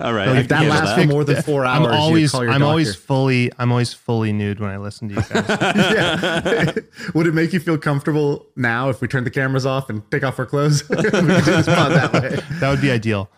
All 0.02 0.14
right, 0.14 0.26
So 0.28 0.34
if 0.36 0.48
that 0.50 0.66
lasts 0.68 0.96
that. 0.96 1.02
for 1.02 1.08
more 1.08 1.24
than 1.24 1.42
four 1.44 1.66
hours, 1.66 1.88
I'm 1.88 1.94
always. 1.94 2.24
you 2.24 2.30
call 2.30 2.44
your 2.44 2.54
I'm 2.54 2.64
always 2.64 2.96
fully. 2.96 3.52
I'm 3.58 3.72
always 3.72 3.94
fully 3.94 4.34
nude 4.34 4.60
when 4.60 4.70
I 4.70 4.78
listen 4.78 5.10
to 5.10 5.16
you 5.16 5.22
guys. 5.22 5.46
yeah. 5.50 6.72
Would 7.14 7.28
it 7.28 7.34
make 7.34 7.54
you 7.54 7.60
feel 7.60 7.78
comfortable 7.78 8.48
now 8.56 8.90
if 8.90 9.02
we 9.02 9.08
turn 9.08 9.24
the 9.24 9.30
cameras 9.32 9.66
off 9.66 9.90
and 9.90 10.02
take 10.12 10.24
off 10.24 10.40
our 10.40 10.46
clothes? 10.46 10.84
we 10.90 10.96
could 10.98 11.12
do 11.12 11.22
this 11.22 11.66
pod 11.68 11.92
that 11.92 12.14
way. 12.14 12.40
that 12.60 12.70
would 12.70 12.82
be 12.82 12.92
ideal. 12.92 13.30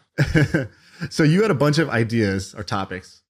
so 1.09 1.23
you 1.23 1.41
had 1.41 1.51
a 1.51 1.55
bunch 1.55 1.77
of 1.77 1.89
ideas 1.89 2.53
or 2.55 2.63
topics. 2.63 3.21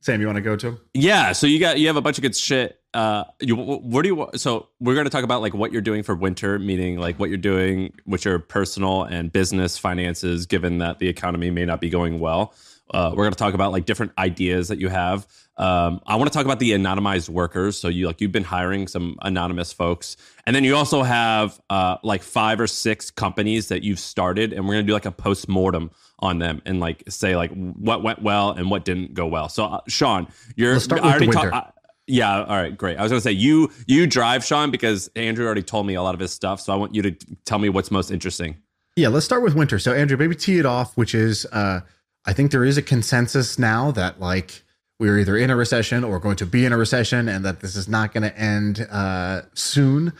Sam, 0.00 0.20
you 0.20 0.26
want 0.26 0.36
to 0.36 0.42
go 0.42 0.56
to 0.56 0.66
them? 0.72 0.80
Yeah, 0.94 1.30
so 1.30 1.46
you 1.46 1.60
got 1.60 1.78
you 1.78 1.86
have 1.86 1.94
a 1.96 2.00
bunch 2.00 2.18
of 2.18 2.22
good 2.22 2.34
shit. 2.36 2.80
Uh, 2.92 3.22
you 3.40 3.54
where 3.56 4.02
do 4.02 4.08
you 4.08 4.14
wa- 4.16 4.30
so 4.34 4.68
we're 4.80 4.94
going 4.94 5.04
to 5.06 5.10
talk 5.10 5.22
about 5.22 5.40
like 5.42 5.54
what 5.54 5.72
you're 5.72 5.80
doing 5.80 6.02
for 6.02 6.14
winter, 6.16 6.58
meaning 6.58 6.98
like 6.98 7.18
what 7.20 7.28
you're 7.28 7.38
doing 7.38 7.92
with 8.04 8.24
your 8.24 8.40
personal 8.40 9.04
and 9.04 9.32
business 9.32 9.78
finances, 9.78 10.44
given 10.46 10.78
that 10.78 10.98
the 10.98 11.08
economy 11.08 11.50
may 11.52 11.64
not 11.64 11.80
be 11.80 11.88
going 11.88 12.18
well. 12.18 12.52
Uh, 12.90 13.10
we're 13.10 13.24
going 13.24 13.32
to 13.32 13.38
talk 13.38 13.54
about 13.54 13.72
like 13.72 13.86
different 13.86 14.12
ideas 14.18 14.68
that 14.68 14.78
you 14.78 14.88
have. 14.88 15.26
Um, 15.56 16.00
I 16.06 16.16
want 16.16 16.30
to 16.32 16.36
talk 16.36 16.44
about 16.44 16.58
the 16.58 16.72
anonymized 16.72 17.28
workers. 17.28 17.78
So 17.78 17.88
you 17.88 18.06
like 18.06 18.20
you've 18.20 18.32
been 18.32 18.44
hiring 18.44 18.86
some 18.88 19.16
anonymous 19.22 19.72
folks, 19.72 20.16
and 20.46 20.54
then 20.56 20.64
you 20.64 20.74
also 20.76 21.02
have 21.02 21.60
uh, 21.70 21.96
like 22.02 22.22
five 22.22 22.60
or 22.60 22.66
six 22.66 23.10
companies 23.10 23.68
that 23.68 23.82
you've 23.82 23.98
started, 24.00 24.52
and 24.52 24.64
we're 24.66 24.74
going 24.74 24.84
to 24.84 24.90
do 24.90 24.92
like 24.94 25.06
a 25.06 25.12
post 25.12 25.48
mortem 25.48 25.90
on 26.18 26.38
them 26.38 26.62
and 26.66 26.80
like 26.80 27.02
say 27.08 27.36
like 27.36 27.50
what 27.52 28.02
went 28.02 28.22
well 28.22 28.50
and 28.50 28.70
what 28.70 28.84
didn't 28.84 29.14
go 29.14 29.26
well. 29.26 29.48
So 29.48 29.64
uh, 29.64 29.80
Shaan, 29.88 30.30
you're 30.56 30.72
Let's 30.74 30.84
start 30.84 31.02
with 31.02 31.10
the 31.10 31.16
already 31.16 31.26
talk- 31.26 31.42
winter. 31.44 31.54
I- 31.54 31.70
yeah, 32.08 32.42
all 32.42 32.56
right, 32.56 32.76
great. 32.76 32.98
I 32.98 33.02
was 33.02 33.12
gonna 33.12 33.20
say 33.20 33.30
you 33.30 33.70
you 33.86 34.08
drive 34.08 34.42
Shaan 34.42 34.72
because 34.72 35.08
Andrew 35.14 35.46
already 35.46 35.62
told 35.62 35.86
me 35.86 35.94
a 35.94 36.02
lot 36.02 36.14
of 36.14 36.20
his 36.20 36.32
stuff, 36.32 36.60
so 36.60 36.72
I 36.72 36.76
want 36.76 36.94
you 36.96 37.02
to 37.02 37.12
tell 37.44 37.60
me 37.60 37.68
what's 37.68 37.92
most 37.92 38.10
interesting. 38.10 38.56
Yeah, 38.96 39.06
let's 39.08 39.24
start 39.24 39.42
with 39.44 39.54
winter. 39.54 39.78
So 39.78 39.92
Andrew, 39.94 40.16
maybe 40.16 40.34
tee 40.34 40.58
it 40.58 40.66
off, 40.66 40.96
which 40.96 41.14
is 41.14 41.46
uh 41.52 41.80
I 42.24 42.32
think 42.32 42.50
there 42.50 42.64
is 42.64 42.78
a 42.78 42.82
consensus 42.82 43.58
now 43.58 43.90
that 43.92 44.20
like 44.20 44.62
we're 44.98 45.18
either 45.18 45.36
in 45.36 45.50
a 45.50 45.56
recession 45.56 46.04
or 46.04 46.18
going 46.18 46.36
to 46.36 46.46
be 46.46 46.64
in 46.64 46.72
a 46.72 46.76
recession 46.76 47.28
and 47.28 47.44
that 47.44 47.60
this 47.60 47.74
is 47.74 47.88
not 47.88 48.12
going 48.12 48.22
to 48.22 48.38
end 48.38 48.86
uh, 48.90 49.42
soon. 49.54 50.12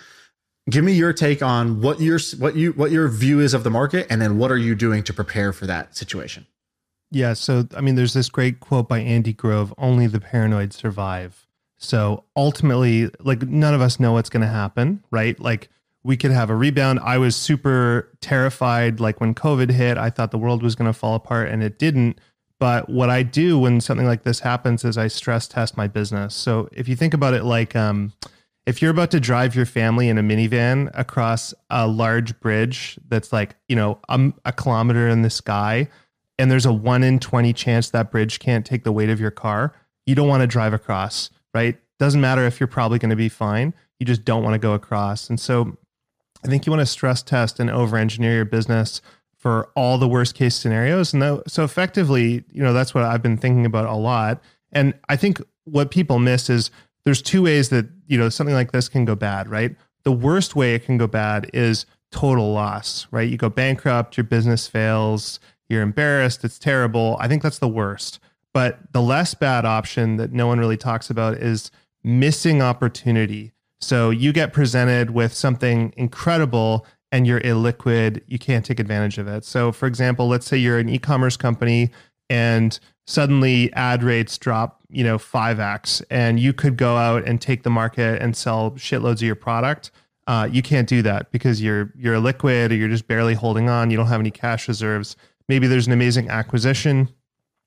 Give 0.68 0.84
me 0.84 0.92
your 0.92 1.12
take 1.12 1.42
on 1.42 1.80
what 1.80 2.00
your 2.00 2.18
what 2.38 2.56
you 2.56 2.72
what 2.72 2.90
your 2.90 3.08
view 3.08 3.40
is 3.40 3.52
of 3.52 3.64
the 3.64 3.70
market, 3.70 4.06
and 4.10 4.22
then 4.22 4.38
what 4.38 4.52
are 4.52 4.56
you 4.56 4.76
doing 4.76 5.02
to 5.04 5.12
prepare 5.12 5.52
for 5.52 5.66
that 5.66 5.96
situation? 5.96 6.46
Yeah, 7.10 7.32
so 7.32 7.66
I 7.76 7.80
mean, 7.80 7.96
there's 7.96 8.14
this 8.14 8.28
great 8.28 8.60
quote 8.60 8.88
by 8.88 9.00
Andy 9.00 9.32
Grove: 9.32 9.74
"Only 9.76 10.06
the 10.06 10.20
paranoid 10.20 10.72
survive." 10.72 11.46
So 11.78 12.24
ultimately, 12.36 13.10
like 13.20 13.42
none 13.42 13.74
of 13.74 13.80
us 13.80 13.98
know 13.98 14.12
what's 14.12 14.30
going 14.30 14.42
to 14.42 14.46
happen, 14.46 15.02
right? 15.10 15.38
Like 15.40 15.68
we 16.04 16.16
could 16.16 16.30
have 16.30 16.50
a 16.50 16.56
rebound. 16.56 17.00
I 17.00 17.18
was 17.18 17.36
super 17.36 18.10
terrified, 18.20 19.00
like 19.00 19.20
when 19.20 19.34
COVID 19.34 19.70
hit, 19.70 19.96
I 19.98 20.10
thought 20.10 20.30
the 20.30 20.38
world 20.38 20.62
was 20.62 20.74
going 20.74 20.92
to 20.92 20.98
fall 20.98 21.14
apart, 21.14 21.48
and 21.48 21.62
it 21.62 21.78
didn't. 21.78 22.20
But 22.58 22.88
what 22.88 23.10
I 23.10 23.22
do 23.22 23.58
when 23.58 23.80
something 23.80 24.06
like 24.06 24.22
this 24.22 24.40
happens 24.40 24.84
is 24.84 24.96
I 24.96 25.08
stress 25.08 25.48
test 25.48 25.76
my 25.76 25.88
business. 25.88 26.34
So 26.34 26.68
if 26.72 26.88
you 26.88 26.94
think 26.94 27.12
about 27.12 27.34
it 27.34 27.44
like 27.44 27.74
um, 27.74 28.12
if 28.66 28.80
you're 28.80 28.90
about 28.90 29.10
to 29.10 29.20
drive 29.20 29.56
your 29.56 29.66
family 29.66 30.08
in 30.08 30.18
a 30.18 30.22
minivan 30.22 30.90
across 30.94 31.52
a 31.70 31.88
large 31.88 32.38
bridge 32.40 32.98
that's 33.08 33.32
like, 33.32 33.56
you 33.68 33.74
know, 33.74 33.98
um, 34.08 34.34
a 34.44 34.52
kilometer 34.52 35.08
in 35.08 35.22
the 35.22 35.30
sky, 35.30 35.88
and 36.38 36.50
there's 36.50 36.66
a 36.66 36.72
one 36.72 37.02
in 37.02 37.18
20 37.18 37.52
chance 37.52 37.90
that 37.90 38.10
bridge 38.10 38.38
can't 38.38 38.64
take 38.64 38.84
the 38.84 38.92
weight 38.92 39.10
of 39.10 39.20
your 39.20 39.30
car, 39.30 39.74
you 40.06 40.14
don't 40.14 40.28
want 40.28 40.42
to 40.42 40.46
drive 40.46 40.72
across, 40.72 41.30
right? 41.54 41.78
Doesn't 41.98 42.20
matter 42.20 42.44
if 42.46 42.60
you're 42.60 42.66
probably 42.68 42.98
going 42.98 43.10
to 43.10 43.16
be 43.16 43.28
fine. 43.28 43.74
You 43.98 44.06
just 44.06 44.24
don't 44.24 44.42
want 44.42 44.54
to 44.54 44.58
go 44.58 44.74
across. 44.74 45.28
And 45.28 45.38
so 45.38 45.76
I 46.44 46.48
think 46.48 46.66
you 46.66 46.72
want 46.72 46.80
to 46.80 46.86
stress 46.86 47.22
test 47.22 47.60
and 47.60 47.70
over 47.70 47.96
engineer 47.96 48.34
your 48.34 48.44
business 48.44 49.00
for 49.36 49.70
all 49.74 49.98
the 49.98 50.08
worst 50.08 50.34
case 50.34 50.54
scenarios. 50.54 51.12
And 51.12 51.42
so 51.46 51.64
effectively, 51.64 52.44
you 52.52 52.62
know, 52.62 52.72
that's 52.72 52.94
what 52.94 53.04
I've 53.04 53.22
been 53.22 53.36
thinking 53.36 53.66
about 53.66 53.86
a 53.86 53.94
lot. 53.94 54.40
And 54.70 54.94
I 55.08 55.16
think 55.16 55.40
what 55.64 55.90
people 55.90 56.18
miss 56.18 56.48
is 56.48 56.70
there's 57.04 57.22
two 57.22 57.42
ways 57.42 57.68
that, 57.70 57.86
you 58.06 58.16
know, 58.16 58.28
something 58.28 58.54
like 58.54 58.72
this 58.72 58.88
can 58.88 59.04
go 59.04 59.14
bad, 59.14 59.48
right? 59.48 59.74
The 60.04 60.12
worst 60.12 60.54
way 60.54 60.74
it 60.74 60.84
can 60.84 60.96
go 60.96 61.06
bad 61.06 61.50
is 61.52 61.86
total 62.12 62.52
loss, 62.52 63.06
right? 63.10 63.28
You 63.28 63.36
go 63.36 63.48
bankrupt, 63.48 64.16
your 64.16 64.24
business 64.24 64.68
fails, 64.68 65.40
you're 65.68 65.82
embarrassed, 65.82 66.44
it's 66.44 66.58
terrible. 66.58 67.16
I 67.18 67.28
think 67.28 67.42
that's 67.42 67.58
the 67.58 67.68
worst. 67.68 68.20
But 68.52 68.92
the 68.92 69.00
less 69.00 69.34
bad 69.34 69.64
option 69.64 70.18
that 70.18 70.32
no 70.32 70.46
one 70.46 70.60
really 70.60 70.76
talks 70.76 71.10
about 71.10 71.34
is 71.34 71.70
missing 72.04 72.60
opportunity. 72.60 73.52
So 73.82 74.10
you 74.10 74.32
get 74.32 74.52
presented 74.52 75.10
with 75.10 75.34
something 75.34 75.92
incredible 75.96 76.86
and 77.10 77.26
you're 77.26 77.40
illiquid, 77.40 78.22
you 78.26 78.38
can't 78.38 78.64
take 78.64 78.80
advantage 78.80 79.18
of 79.18 79.28
it. 79.28 79.44
So, 79.44 79.70
for 79.70 79.86
example, 79.86 80.28
let's 80.28 80.46
say 80.46 80.56
you're 80.56 80.78
an 80.78 80.88
e-commerce 80.88 81.36
company 81.36 81.90
and 82.30 82.78
suddenly 83.06 83.72
ad 83.74 84.02
rates 84.02 84.38
drop, 84.38 84.82
you 84.88 85.04
know, 85.04 85.18
5x 85.18 86.02
and 86.10 86.40
you 86.40 86.52
could 86.52 86.76
go 86.76 86.96
out 86.96 87.26
and 87.26 87.40
take 87.40 87.64
the 87.64 87.70
market 87.70 88.22
and 88.22 88.36
sell 88.36 88.70
shitloads 88.72 89.16
of 89.16 89.22
your 89.22 89.34
product. 89.34 89.90
Uh, 90.26 90.48
you 90.50 90.62
can't 90.62 90.88
do 90.88 91.02
that 91.02 91.30
because 91.32 91.60
you're 91.60 91.92
you're 91.96 92.14
illiquid 92.14 92.70
or 92.70 92.74
you're 92.74 92.88
just 92.88 93.08
barely 93.08 93.34
holding 93.34 93.68
on. 93.68 93.90
You 93.90 93.96
don't 93.96 94.06
have 94.06 94.20
any 94.20 94.30
cash 94.30 94.68
reserves. 94.68 95.16
Maybe 95.48 95.66
there's 95.66 95.88
an 95.88 95.92
amazing 95.92 96.30
acquisition. 96.30 97.10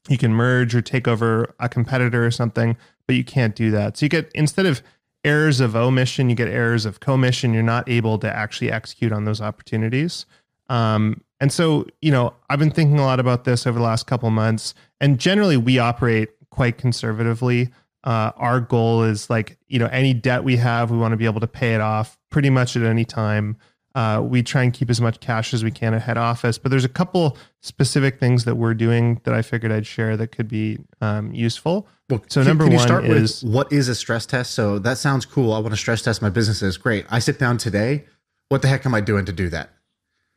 You 0.08 0.18
can 0.18 0.34
merge 0.34 0.74
or 0.74 0.82
take 0.82 1.08
over 1.08 1.54
a 1.60 1.68
competitor 1.68 2.26
or 2.26 2.32
something, 2.32 2.78
but 3.08 3.16
you 3.16 3.26
can't 3.26 3.56
do 3.56 3.72
that. 3.72 3.98
So 3.98 4.06
you 4.06 4.10
get 4.10 4.32
instead 4.34 4.66
of 4.66 4.82
errors 5.25 5.60
of 5.60 5.75
omission, 5.75 6.29
you 6.29 6.36
get 6.36 6.48
errors 6.48 6.86
of 6.86 7.00
commission. 7.00 7.53
You're 7.53 7.63
not 7.63 7.89
able 7.89 8.17
to 8.20 8.34
actually 8.34 8.72
execute 8.72 9.12
on 9.12 9.25
those 9.25 9.41
opportunities. 9.41 10.25
Um, 10.70 11.22
and 11.41 11.51
so, 11.51 11.86
you 12.01 12.12
know, 12.12 12.34
I've 12.50 12.60
been 12.60 12.72
thinking 12.72 12.98
a 13.00 13.03
lot 13.03 13.20
about 13.20 13.44
this 13.44 13.67
over 13.67 13.77
the 13.77 13.84
last 13.84 14.08
couple 14.08 14.29
months. 14.29 14.74
And 15.01 15.20
generally, 15.20 15.58
we 15.58 15.79
operate 15.79 16.29
quite 16.50 16.77
conservatively. 16.77 17.70
Uh, 18.03 18.32
our 18.38 18.62
goal 18.62 19.03
is 19.03 19.29
like, 19.29 19.58
you 19.67 19.79
know, 19.79 19.88
any 19.88 20.13
debt 20.13 20.44
we 20.44 20.55
have, 20.58 20.91
we 20.91 20.98
want 20.98 21.12
to 21.12 21.17
be 21.17 21.25
able 21.25 21.41
to 21.41 21.48
pay 21.48 21.74
it 21.74 21.82
off 21.82 22.17
pretty 22.29 22.50
much 22.50 22.77
at 22.77 22.84
any 22.84 23.03
time. 23.03 23.58
Uh, 23.96 24.22
we 24.22 24.44
try 24.44 24.62
and 24.62 24.74
keep 24.74 24.90
as 24.90 25.00
much 25.00 25.22
cash 25.22 25.54
as 25.54 25.64
we 25.64 25.72
can 25.72 25.94
at 25.94 26.02
head 26.02 26.18
office. 26.18 26.58
But 26.58 26.70
there's 26.70 26.84
a 26.84 26.90
couple 26.90 27.38
specific 27.62 28.20
things 28.20 28.44
that 28.44 28.56
we're 28.56 28.74
doing 28.74 29.22
that 29.24 29.34
I 29.34 29.42
figured 29.42 29.72
I'd 29.72 29.88
share 29.88 30.18
that 30.18 30.36
could 30.36 30.50
be 30.50 30.80
um, 31.00 31.34
useful. 31.34 31.88
Well, 32.10 32.22
so 32.28 32.42
can, 32.42 32.48
number 32.50 32.66
can 32.68 32.75
one 32.75 33.06
is 33.06 33.42
what 33.42 33.72
is 33.72 33.88
a 33.88 33.96
stress 33.96 34.25
test? 34.25 34.52
So 34.52 34.80
that 34.80 34.98
sounds 34.98 35.25
cool. 35.25 35.54
I 35.54 35.60
want 35.60 35.72
to 35.72 35.78
stress 35.78 36.02
test 36.02 36.22
my 36.22 36.30
businesses. 36.30 36.78
Great. 36.78 37.06
I 37.10 37.20
sit 37.20 37.40
down 37.40 37.58
today. 37.58 38.04
What 38.50 38.62
the 38.62 38.68
heck 38.68 38.86
am 38.86 38.94
I 38.94 39.02
doing 39.02 39.24
to 39.25 39.32
do 39.32 39.50
that? 39.50 39.70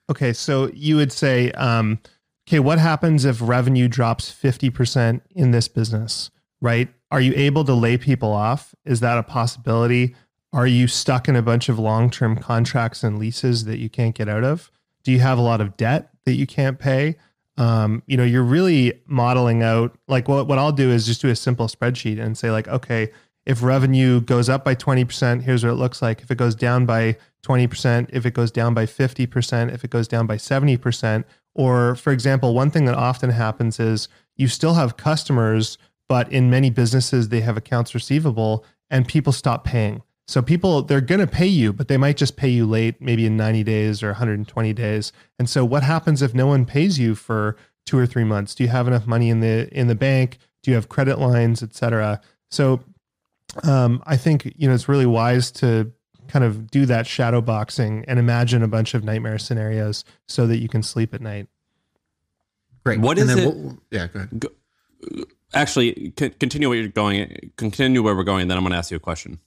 Okay, 0.09 0.33
so 0.33 0.71
you 0.73 0.97
would 0.97 1.13
say, 1.13 1.51
um, 1.53 1.99
okay, 2.49 2.61
what 2.61 2.79
happens 2.79 3.25
if 3.25 3.43
revenue 3.43 3.89
drops 3.89 4.31
fifty 4.31 4.71
percent 4.71 5.25
in 5.35 5.51
this 5.51 5.67
business? 5.69 6.31
Right? 6.61 6.89
Are 7.11 7.21
you 7.21 7.33
able 7.35 7.65
to 7.65 7.75
lay 7.75 7.99
people 7.99 8.33
off? 8.33 8.75
Is 8.85 9.01
that 9.01 9.19
a 9.19 9.23
possibility? 9.23 10.15
Are 10.53 10.67
you 10.67 10.87
stuck 10.87 11.29
in 11.29 11.37
a 11.37 11.43
bunch 11.43 11.69
of 11.69 11.79
long 11.79 12.11
term 12.11 12.37
contracts 12.37 13.05
and 13.05 13.19
leases 13.19 13.65
that 13.65 13.79
you 13.79 13.91
can't 13.91 14.15
get 14.15 14.29
out 14.29 14.45
of? 14.45 14.71
Do 15.05 15.13
you 15.13 15.21
have 15.21 15.39
a 15.39 15.43
lot 15.43 15.61
of 15.61 15.77
debt 15.77 16.11
that 16.25 16.35
you 16.35 16.47
can't 16.47 16.79
pay? 16.79 17.17
Um, 17.57 18.03
you 18.07 18.17
know, 18.17 18.25
you're 18.25 18.43
really 18.45 19.01
modeling 19.07 19.63
out 19.63 19.99
like 20.07 20.29
what, 20.29 20.47
what 20.47 20.59
I'll 20.59 20.73
do 20.73 20.91
is 20.91 21.07
just 21.07 21.21
do 21.21 21.29
a 21.29 21.37
simple 21.37 21.67
spreadsheet 21.67 22.21
and 22.21 22.39
say, 22.39 22.51
like, 22.51 22.69
okay, 22.69 23.11
if 23.47 23.63
revenue 23.63 24.21
goes 24.21 24.49
up 24.49 24.65
by 24.65 24.75
20%, 24.75 25.43
here's 25.43 25.65
what 25.65 25.73
it 25.73 25.77
looks 25.77 26.01
like. 26.01 26.23
If 26.23 26.31
it 26.31 26.39
goes 26.39 26.55
down 26.55 26.87
by 26.87 27.17
20%, 27.43 28.11
if 28.13 28.27
it 28.27 28.35
goes 28.35 28.51
down 28.51 28.75
by 28.75 28.87
50%, 28.87 29.73
if 29.73 29.85
it 29.85 29.91
goes 29.91 30.07
down 30.07 30.27
by 30.27 30.37
70%, 30.37 31.25
or 31.55 31.95
for 31.97 32.13
example, 32.13 32.55
one 32.55 32.71
thing 32.71 32.85
that 32.85 32.95
often 32.95 33.31
happens 33.31 33.81
is 33.81 34.09
you 34.37 34.49
still 34.49 34.75
have 34.75 34.97
customers, 34.97 35.79
but 36.09 36.31
in 36.31 36.51
many 36.51 36.71
businesses, 36.71 37.31
they 37.31 37.41
have 37.41 37.57
accounts 37.57 37.95
receivable 37.95 38.65
and 38.91 39.09
people 39.09 39.33
stop 39.33 39.65
paying. 39.65 40.03
So 40.29 40.43
people 40.43 40.83
they're 40.83 41.01
going 41.01 41.23
to 41.23 41.27
pay 41.27 41.47
you, 41.47 41.73
but 41.73 41.89
they 41.89 41.97
might 41.97 42.19
just 42.19 42.37
pay 42.37 42.51
you 42.51 42.67
late, 42.67 43.01
maybe 43.01 43.25
in 43.25 43.37
90 43.39 43.65
days 43.65 44.03
or 44.03 44.09
120 44.09 44.73
days. 44.75 45.11
And 45.39 45.49
so 45.49 45.65
what 45.65 45.83
happens 45.83 46.21
if 46.21 46.35
no 46.35 46.47
one 46.47 46.67
pays 46.67 46.99
you 46.99 47.15
for 47.15 47.57
2 47.87 47.99
or 47.99 48.07
3 48.07 48.25
months? 48.25 48.55
Do 48.55 48.63
you 48.63 48.69
have 48.69 48.87
enough 48.87 49.07
money 49.07 49.31
in 49.31 49.41
the 49.41 49.69
in 49.73 49.89
the 49.89 49.95
bank? 49.95 50.37
Do 50.63 50.71
you 50.71 50.75
have 50.75 50.91
credit 50.91 51.19
lines, 51.19 51.63
etc.? 51.63 52.21
So 52.51 52.81
um, 53.65 54.03
I 54.07 54.19
think 54.19 54.53
you 54.57 54.69
know 54.69 54.75
it's 54.75 54.87
really 54.87 55.07
wise 55.07 55.51
to 55.53 55.91
kind 56.29 56.45
of 56.45 56.71
do 56.71 56.85
that 56.85 57.07
shadow 57.07 57.41
boxing 57.41 58.05
and 58.07 58.19
imagine 58.19 58.63
a 58.63 58.69
bunch 58.69 58.93
of 58.93 59.03
nightmare 59.03 59.39
scenarios 59.39 60.05
so 60.27 60.47
that 60.47 60.59
you 60.59 60.69
can 60.69 60.83
sleep 60.83 61.15
at 61.15 61.23
night. 61.23 61.49
Great. 62.85 63.01
What 63.01 63.17
is 63.17 63.35
it? 63.35 63.47
We'll, 63.47 63.79
yeah, 63.91 64.09
go 64.09 64.19
ahead. 64.21 64.41
Go, 64.41 64.49
actually, 65.55 66.13
continue 66.17 66.69
what 66.69 66.77
you're 66.77 66.89
going. 66.89 67.51
Continue 67.57 68.03
where 68.03 68.15
we're 68.15 68.25
going. 68.25 68.49
Then 68.49 68.59
I'm 68.59 68.63
going 68.63 68.73
to 68.73 68.79
ask 68.79 68.91
you 68.91 68.99
a 68.99 69.01
question. 69.01 69.39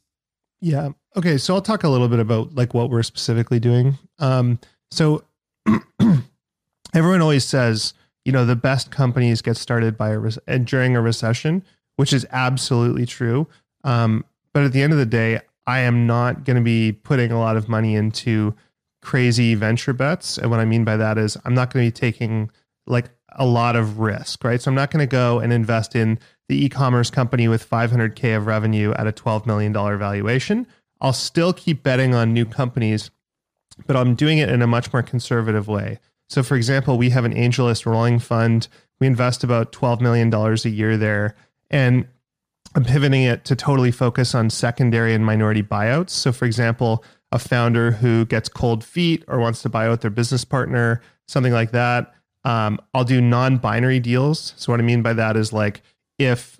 Yeah. 0.62 0.90
Okay. 1.18 1.38
So 1.38 1.56
I'll 1.56 1.62
talk 1.62 1.84
a 1.84 1.90
little 1.90 2.08
bit 2.08 2.20
about 2.20 2.56
like 2.56 2.74
what 2.74 2.90
we're 2.90 3.04
specifically 3.04 3.60
doing. 3.60 3.98
Um, 4.20 4.60
so 4.92 5.24
everyone 6.94 7.22
always 7.22 7.44
says, 7.44 7.94
you 8.26 8.32
know, 8.32 8.46
the 8.46 8.56
best 8.56 8.92
companies 8.92 9.42
get 9.42 9.58
started 9.58 9.98
by 9.98 10.12
a 10.12 10.20
re- 10.20 10.32
and 10.48 10.66
during 10.66 10.96
a 10.96 11.02
recession, 11.02 11.64
which 11.96 12.14
is 12.14 12.26
absolutely 12.32 13.06
true. 13.06 13.48
Um, 13.84 14.24
but 14.54 14.64
at 14.64 14.74
the 14.74 14.82
end 14.82 14.94
of 14.94 15.00
the 15.00 15.06
day, 15.06 15.42
I 15.66 15.80
am 15.80 16.06
not 16.06 16.44
going 16.44 16.58
to 16.58 16.64
be 16.64 16.92
putting 16.92 17.32
a 17.32 17.40
lot 17.40 17.58
of 17.58 17.68
money 17.68 17.96
into 17.96 18.54
crazy 19.02 19.56
venture 19.56 19.94
bets. 19.94 20.38
And 20.38 20.52
what 20.52 20.60
I 20.60 20.66
mean 20.66 20.84
by 20.84 20.98
that 20.98 21.18
is 21.18 21.38
I'm 21.46 21.54
not 21.54 21.74
going 21.74 21.86
to 21.86 21.92
be 21.92 22.08
taking 22.08 22.52
like 22.86 23.10
a 23.34 23.46
lot 23.46 23.76
of 23.76 24.00
risk, 24.00 24.44
right? 24.44 24.62
So 24.62 24.70
I'm 24.70 24.76
not 24.76 24.92
going 24.92 25.02
to 25.02 25.12
go 25.12 25.40
and 25.40 25.52
invest 25.54 25.96
in 25.96 26.20
the 26.50 26.66
e-commerce 26.66 27.10
company 27.10 27.48
with 27.48 27.70
500k 27.70 28.36
of 28.36 28.46
revenue 28.46 28.92
at 28.94 29.08
a 29.08 29.12
12 29.12 29.46
million 29.46 29.72
dollar 29.72 29.98
valuation. 29.98 30.68
I'll 31.00 31.14
still 31.14 31.54
keep 31.54 31.84
betting 31.84 32.14
on 32.14 32.34
new 32.34 32.46
companies, 32.46 33.10
but 33.88 33.96
I'm 33.96 34.16
doing 34.16 34.38
it 34.38 34.50
in 34.50 34.62
a 34.62 34.68
much 34.68 34.92
more 34.94 35.02
conservative 35.02 35.68
way. 35.68 36.00
So 36.30 36.44
for 36.44 36.56
example, 36.56 36.98
we 36.98 37.10
have 37.10 37.26
an 37.26 37.34
AngelList 37.34 37.86
rolling 37.86 38.20
fund. 38.20 38.68
We 39.00 39.08
invest 39.08 39.44
about 39.44 39.72
12 39.72 40.02
million 40.02 40.30
dollars 40.30 40.66
a 40.66 40.70
year 40.70 40.98
there 40.98 41.36
and 41.70 42.08
I'm 42.76 42.86
pivoting 42.86 43.24
it 43.24 43.44
to 43.46 43.56
totally 43.56 43.92
focus 43.92 44.34
on 44.34 44.50
secondary 44.50 45.14
and 45.14 45.26
minority 45.26 45.64
buyouts. 45.64 46.12
So 46.12 46.32
for 46.32 46.46
example, 46.46 47.04
a 47.32 47.40
founder 47.40 47.92
who 47.92 48.26
gets 48.26 48.50
cold 48.50 48.84
feet 48.84 49.24
or 49.28 49.40
wants 49.40 49.62
to 49.64 49.70
buy 49.70 49.88
out 49.88 50.02
their 50.02 50.12
business 50.12 50.46
partner, 50.46 51.02
something 51.28 51.54
like 51.54 51.72
that. 51.72 52.14
Um, 52.44 52.80
I'll 52.94 53.04
do 53.04 53.22
non-binary 53.22 54.00
deals. 54.00 54.54
So 54.58 54.72
what 54.72 54.80
I 54.80 54.84
mean 54.84 55.02
by 55.02 55.14
that 55.14 55.38
is 55.38 55.54
like 55.54 55.82
if 56.22 56.60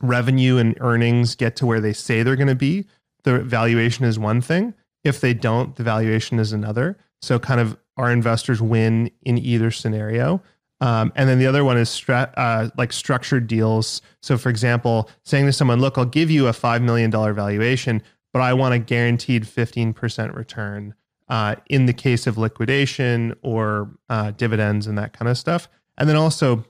revenue 0.00 0.58
and 0.58 0.76
earnings 0.80 1.34
get 1.34 1.56
to 1.56 1.66
where 1.66 1.80
they 1.80 1.92
say 1.92 2.22
they're 2.22 2.36
going 2.36 2.48
to 2.48 2.54
be, 2.54 2.86
the 3.24 3.40
valuation 3.40 4.04
is 4.04 4.18
one 4.18 4.40
thing. 4.40 4.74
If 5.04 5.20
they 5.20 5.34
don't, 5.34 5.74
the 5.76 5.82
valuation 5.82 6.38
is 6.38 6.52
another. 6.52 6.98
So 7.20 7.38
kind 7.38 7.60
of 7.60 7.76
our 7.96 8.12
investors 8.12 8.62
win 8.62 9.10
in 9.22 9.38
either 9.38 9.70
scenario. 9.70 10.42
Um, 10.80 11.12
and 11.16 11.28
then 11.28 11.38
the 11.38 11.46
other 11.46 11.64
one 11.64 11.76
is 11.76 11.90
stra- 11.90 12.32
uh, 12.36 12.70
like 12.76 12.92
structured 12.92 13.48
deals. 13.48 14.00
So, 14.22 14.38
for 14.38 14.48
example, 14.48 15.10
saying 15.24 15.46
to 15.46 15.52
someone, 15.52 15.80
"Look, 15.80 15.98
I'll 15.98 16.04
give 16.04 16.30
you 16.30 16.46
a 16.46 16.52
five 16.52 16.82
million 16.82 17.10
dollar 17.10 17.32
valuation, 17.32 18.00
but 18.32 18.42
I 18.42 18.52
want 18.54 18.74
a 18.74 18.78
guaranteed 18.78 19.48
fifteen 19.48 19.92
percent 19.92 20.34
return 20.34 20.94
uh, 21.28 21.56
in 21.66 21.86
the 21.86 21.92
case 21.92 22.28
of 22.28 22.38
liquidation 22.38 23.34
or 23.42 23.90
uh, 24.08 24.30
dividends 24.30 24.86
and 24.86 24.96
that 24.98 25.12
kind 25.12 25.28
of 25.28 25.36
stuff." 25.36 25.68
And 25.96 26.08
then 26.08 26.14
also 26.14 26.64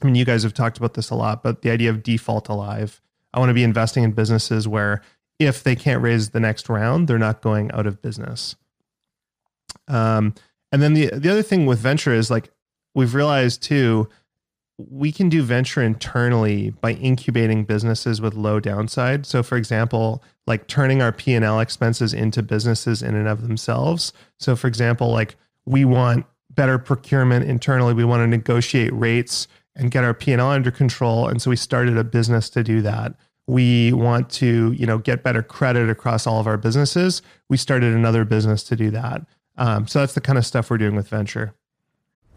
I 0.00 0.06
mean, 0.06 0.14
you 0.14 0.24
guys 0.24 0.42
have 0.42 0.54
talked 0.54 0.78
about 0.78 0.94
this 0.94 1.10
a 1.10 1.14
lot, 1.14 1.42
but 1.42 1.62
the 1.62 1.70
idea 1.70 1.90
of 1.90 2.02
default 2.02 2.48
alive. 2.48 3.00
I 3.34 3.38
want 3.38 3.50
to 3.50 3.54
be 3.54 3.64
investing 3.64 4.04
in 4.04 4.12
businesses 4.12 4.66
where 4.66 5.02
if 5.38 5.62
they 5.62 5.76
can't 5.76 6.02
raise 6.02 6.30
the 6.30 6.40
next 6.40 6.68
round, 6.68 7.08
they're 7.08 7.18
not 7.18 7.42
going 7.42 7.70
out 7.72 7.86
of 7.86 8.00
business. 8.02 8.56
Um, 9.86 10.34
and 10.72 10.82
then 10.82 10.94
the 10.94 11.10
the 11.12 11.30
other 11.30 11.42
thing 11.42 11.66
with 11.66 11.78
venture 11.78 12.12
is 12.12 12.30
like 12.30 12.50
we've 12.94 13.14
realized 13.14 13.62
too, 13.62 14.08
we 14.76 15.10
can 15.12 15.28
do 15.28 15.42
venture 15.42 15.82
internally 15.82 16.70
by 16.70 16.92
incubating 16.92 17.64
businesses 17.64 18.20
with 18.20 18.34
low 18.34 18.60
downside. 18.60 19.26
So, 19.26 19.42
for 19.42 19.56
example, 19.56 20.22
like 20.46 20.66
turning 20.68 21.02
our 21.02 21.12
P 21.12 21.34
and 21.34 21.44
L 21.44 21.60
expenses 21.60 22.14
into 22.14 22.42
businesses 22.42 23.02
in 23.02 23.14
and 23.14 23.28
of 23.28 23.42
themselves. 23.42 24.12
So, 24.38 24.54
for 24.56 24.68
example, 24.68 25.10
like 25.10 25.36
we 25.64 25.84
want 25.84 26.26
better 26.50 26.78
procurement 26.78 27.48
internally. 27.48 27.94
We 27.94 28.04
want 28.04 28.22
to 28.22 28.26
negotiate 28.26 28.92
rates 28.92 29.48
and 29.78 29.90
get 29.90 30.04
our 30.04 30.12
P&L 30.12 30.40
under 30.40 30.70
control. 30.70 31.28
And 31.28 31.40
so 31.40 31.50
we 31.50 31.56
started 31.56 31.96
a 31.96 32.04
business 32.04 32.50
to 32.50 32.62
do 32.62 32.82
that. 32.82 33.14
We 33.46 33.92
want 33.94 34.28
to, 34.32 34.72
you 34.72 34.84
know, 34.86 34.98
get 34.98 35.22
better 35.22 35.42
credit 35.42 35.88
across 35.88 36.26
all 36.26 36.38
of 36.38 36.46
our 36.46 36.58
businesses. 36.58 37.22
We 37.48 37.56
started 37.56 37.94
another 37.94 38.26
business 38.26 38.62
to 38.64 38.76
do 38.76 38.90
that. 38.90 39.24
Um, 39.56 39.86
so 39.86 40.00
that's 40.00 40.12
the 40.12 40.20
kind 40.20 40.36
of 40.36 40.44
stuff 40.44 40.68
we're 40.68 40.78
doing 40.78 40.94
with 40.94 41.08
venture. 41.08 41.54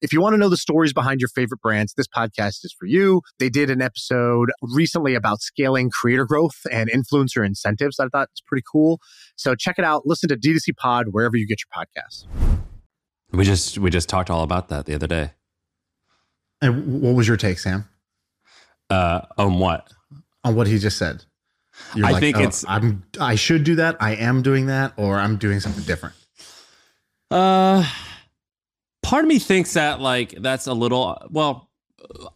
If 0.00 0.12
you 0.12 0.20
want 0.20 0.34
to 0.34 0.38
know 0.38 0.48
the 0.48 0.56
stories 0.56 0.92
behind 0.92 1.20
your 1.20 1.28
favorite 1.28 1.60
brands, 1.60 1.94
this 1.94 2.06
podcast 2.06 2.64
is 2.64 2.74
for 2.78 2.86
you. 2.86 3.22
They 3.40 3.48
did 3.48 3.68
an 3.68 3.82
episode 3.82 4.50
recently 4.62 5.16
about 5.16 5.40
scaling 5.40 5.90
creator 5.90 6.24
growth 6.24 6.60
and 6.70 6.88
influencer 6.88 7.44
incentives 7.44 7.98
I 7.98 8.04
thought 8.04 8.28
was 8.30 8.42
pretty 8.46 8.62
cool. 8.70 9.00
So 9.34 9.56
check 9.56 9.76
it 9.76 9.84
out. 9.84 10.06
Listen 10.06 10.28
to 10.28 10.36
D2C 10.36 10.76
Pod 10.76 11.08
wherever 11.10 11.36
you 11.36 11.48
get 11.48 11.58
your 11.62 11.84
podcasts. 11.84 12.26
We 13.32 13.44
just 13.44 13.78
we 13.78 13.90
just 13.90 14.08
talked 14.08 14.30
all 14.30 14.44
about 14.44 14.68
that 14.68 14.86
the 14.86 14.94
other 14.94 15.08
day. 15.08 15.32
And 16.62 17.02
what 17.02 17.14
was 17.14 17.26
your 17.26 17.36
take, 17.36 17.58
Sam? 17.58 17.88
Uh, 18.88 19.22
on 19.36 19.58
what? 19.58 19.92
On 20.44 20.54
what 20.54 20.66
he 20.66 20.78
just 20.78 20.96
said. 20.96 21.24
You're 21.94 22.06
I 22.06 22.10
like, 22.12 22.20
think 22.20 22.36
oh, 22.36 22.42
it's 22.42 22.64
I'm 22.68 23.04
I 23.20 23.34
should 23.34 23.64
do 23.64 23.74
that. 23.76 23.96
I 24.00 24.14
am 24.14 24.42
doing 24.42 24.66
that, 24.66 24.92
or 24.96 25.18
I'm 25.18 25.36
doing 25.36 25.58
something 25.58 25.84
different. 25.84 26.14
Uh 27.30 27.84
part 29.08 29.24
of 29.24 29.28
me 29.28 29.38
thinks 29.38 29.72
that 29.72 30.00
like 30.00 30.32
that's 30.42 30.66
a 30.66 30.74
little 30.74 31.16
well 31.30 31.70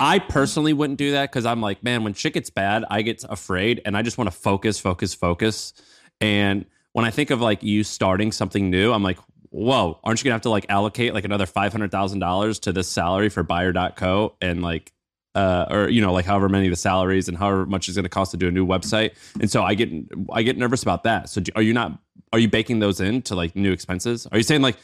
i 0.00 0.18
personally 0.18 0.72
wouldn't 0.72 0.98
do 0.98 1.12
that 1.12 1.30
because 1.30 1.44
i'm 1.44 1.60
like 1.60 1.82
man 1.84 2.02
when 2.02 2.14
shit 2.14 2.32
gets 2.32 2.48
bad 2.48 2.82
i 2.90 3.02
get 3.02 3.22
afraid 3.28 3.82
and 3.84 3.94
i 3.94 4.00
just 4.00 4.16
want 4.16 4.26
to 4.26 4.36
focus 4.36 4.80
focus 4.80 5.12
focus. 5.12 5.74
And 6.22 6.64
when 6.92 7.04
i 7.04 7.10
think 7.10 7.28
of 7.28 7.42
like 7.42 7.62
you 7.62 7.84
starting 7.84 8.32
something 8.32 8.70
new 8.70 8.90
i'm 8.90 9.02
like 9.02 9.18
whoa 9.50 10.00
aren't 10.02 10.20
you 10.20 10.24
gonna 10.24 10.34
have 10.34 10.42
to 10.42 10.50
like 10.50 10.64
allocate 10.70 11.12
like 11.12 11.26
another 11.26 11.44
$500000 11.44 12.60
to 12.60 12.72
this 12.72 12.88
salary 12.88 13.28
for 13.28 13.42
buyer.co 13.42 14.34
and 14.40 14.62
like 14.62 14.92
uh, 15.34 15.66
or 15.70 15.88
you 15.88 16.00
know 16.00 16.12
like 16.12 16.24
however 16.24 16.48
many 16.48 16.68
the 16.68 16.76
salaries 16.76 17.28
and 17.28 17.36
however 17.36 17.66
much 17.66 17.88
it's 17.88 17.96
going 17.96 18.04
to 18.04 18.08
cost 18.08 18.32
to 18.32 18.36
do 18.36 18.48
a 18.48 18.50
new 18.50 18.66
website? 18.66 19.14
And 19.40 19.50
so 19.50 19.62
i 19.62 19.74
get 19.74 19.90
i 20.30 20.42
get 20.42 20.58
nervous 20.58 20.82
about 20.82 21.04
that. 21.04 21.30
So 21.30 21.40
do, 21.40 21.50
are 21.56 21.62
you 21.62 21.72
not 21.72 21.98
are 22.34 22.38
you 22.38 22.48
baking 22.48 22.80
those 22.80 23.00
into 23.00 23.34
like 23.34 23.56
new 23.56 23.72
expenses? 23.72 24.26
Are 24.30 24.36
you 24.36 24.44
saying 24.44 24.60
like 24.60 24.76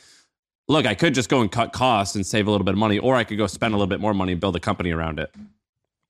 look, 0.68 0.86
I 0.86 0.94
could 0.94 1.14
just 1.14 1.28
go 1.28 1.40
and 1.40 1.50
cut 1.50 1.72
costs 1.72 2.14
and 2.14 2.26
save 2.26 2.46
a 2.46 2.50
little 2.50 2.64
bit 2.64 2.74
of 2.74 2.78
money, 2.78 2.98
or 2.98 3.16
I 3.16 3.24
could 3.24 3.38
go 3.38 3.46
spend 3.46 3.74
a 3.74 3.76
little 3.76 3.88
bit 3.88 4.00
more 4.00 4.14
money 4.14 4.32
and 4.32 4.40
build 4.40 4.54
a 4.56 4.60
company 4.60 4.90
around 4.90 5.18
it. 5.18 5.34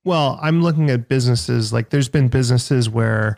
Well, 0.03 0.39
I'm 0.41 0.61
looking 0.61 0.89
at 0.89 1.07
businesses 1.07 1.73
like 1.73 1.89
there's 1.89 2.09
been 2.09 2.27
businesses 2.27 2.89
where, 2.89 3.37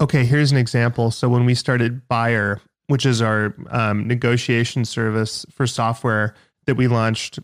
okay, 0.00 0.24
here's 0.24 0.52
an 0.52 0.58
example. 0.58 1.10
So 1.10 1.28
when 1.28 1.44
we 1.44 1.54
started 1.54 2.06
Buyer, 2.08 2.60
which 2.86 3.06
is 3.06 3.22
our 3.22 3.54
um, 3.70 4.06
negotiation 4.06 4.84
service 4.84 5.46
for 5.50 5.66
software 5.66 6.34
that 6.66 6.76
we 6.76 6.88
launched 6.88 7.38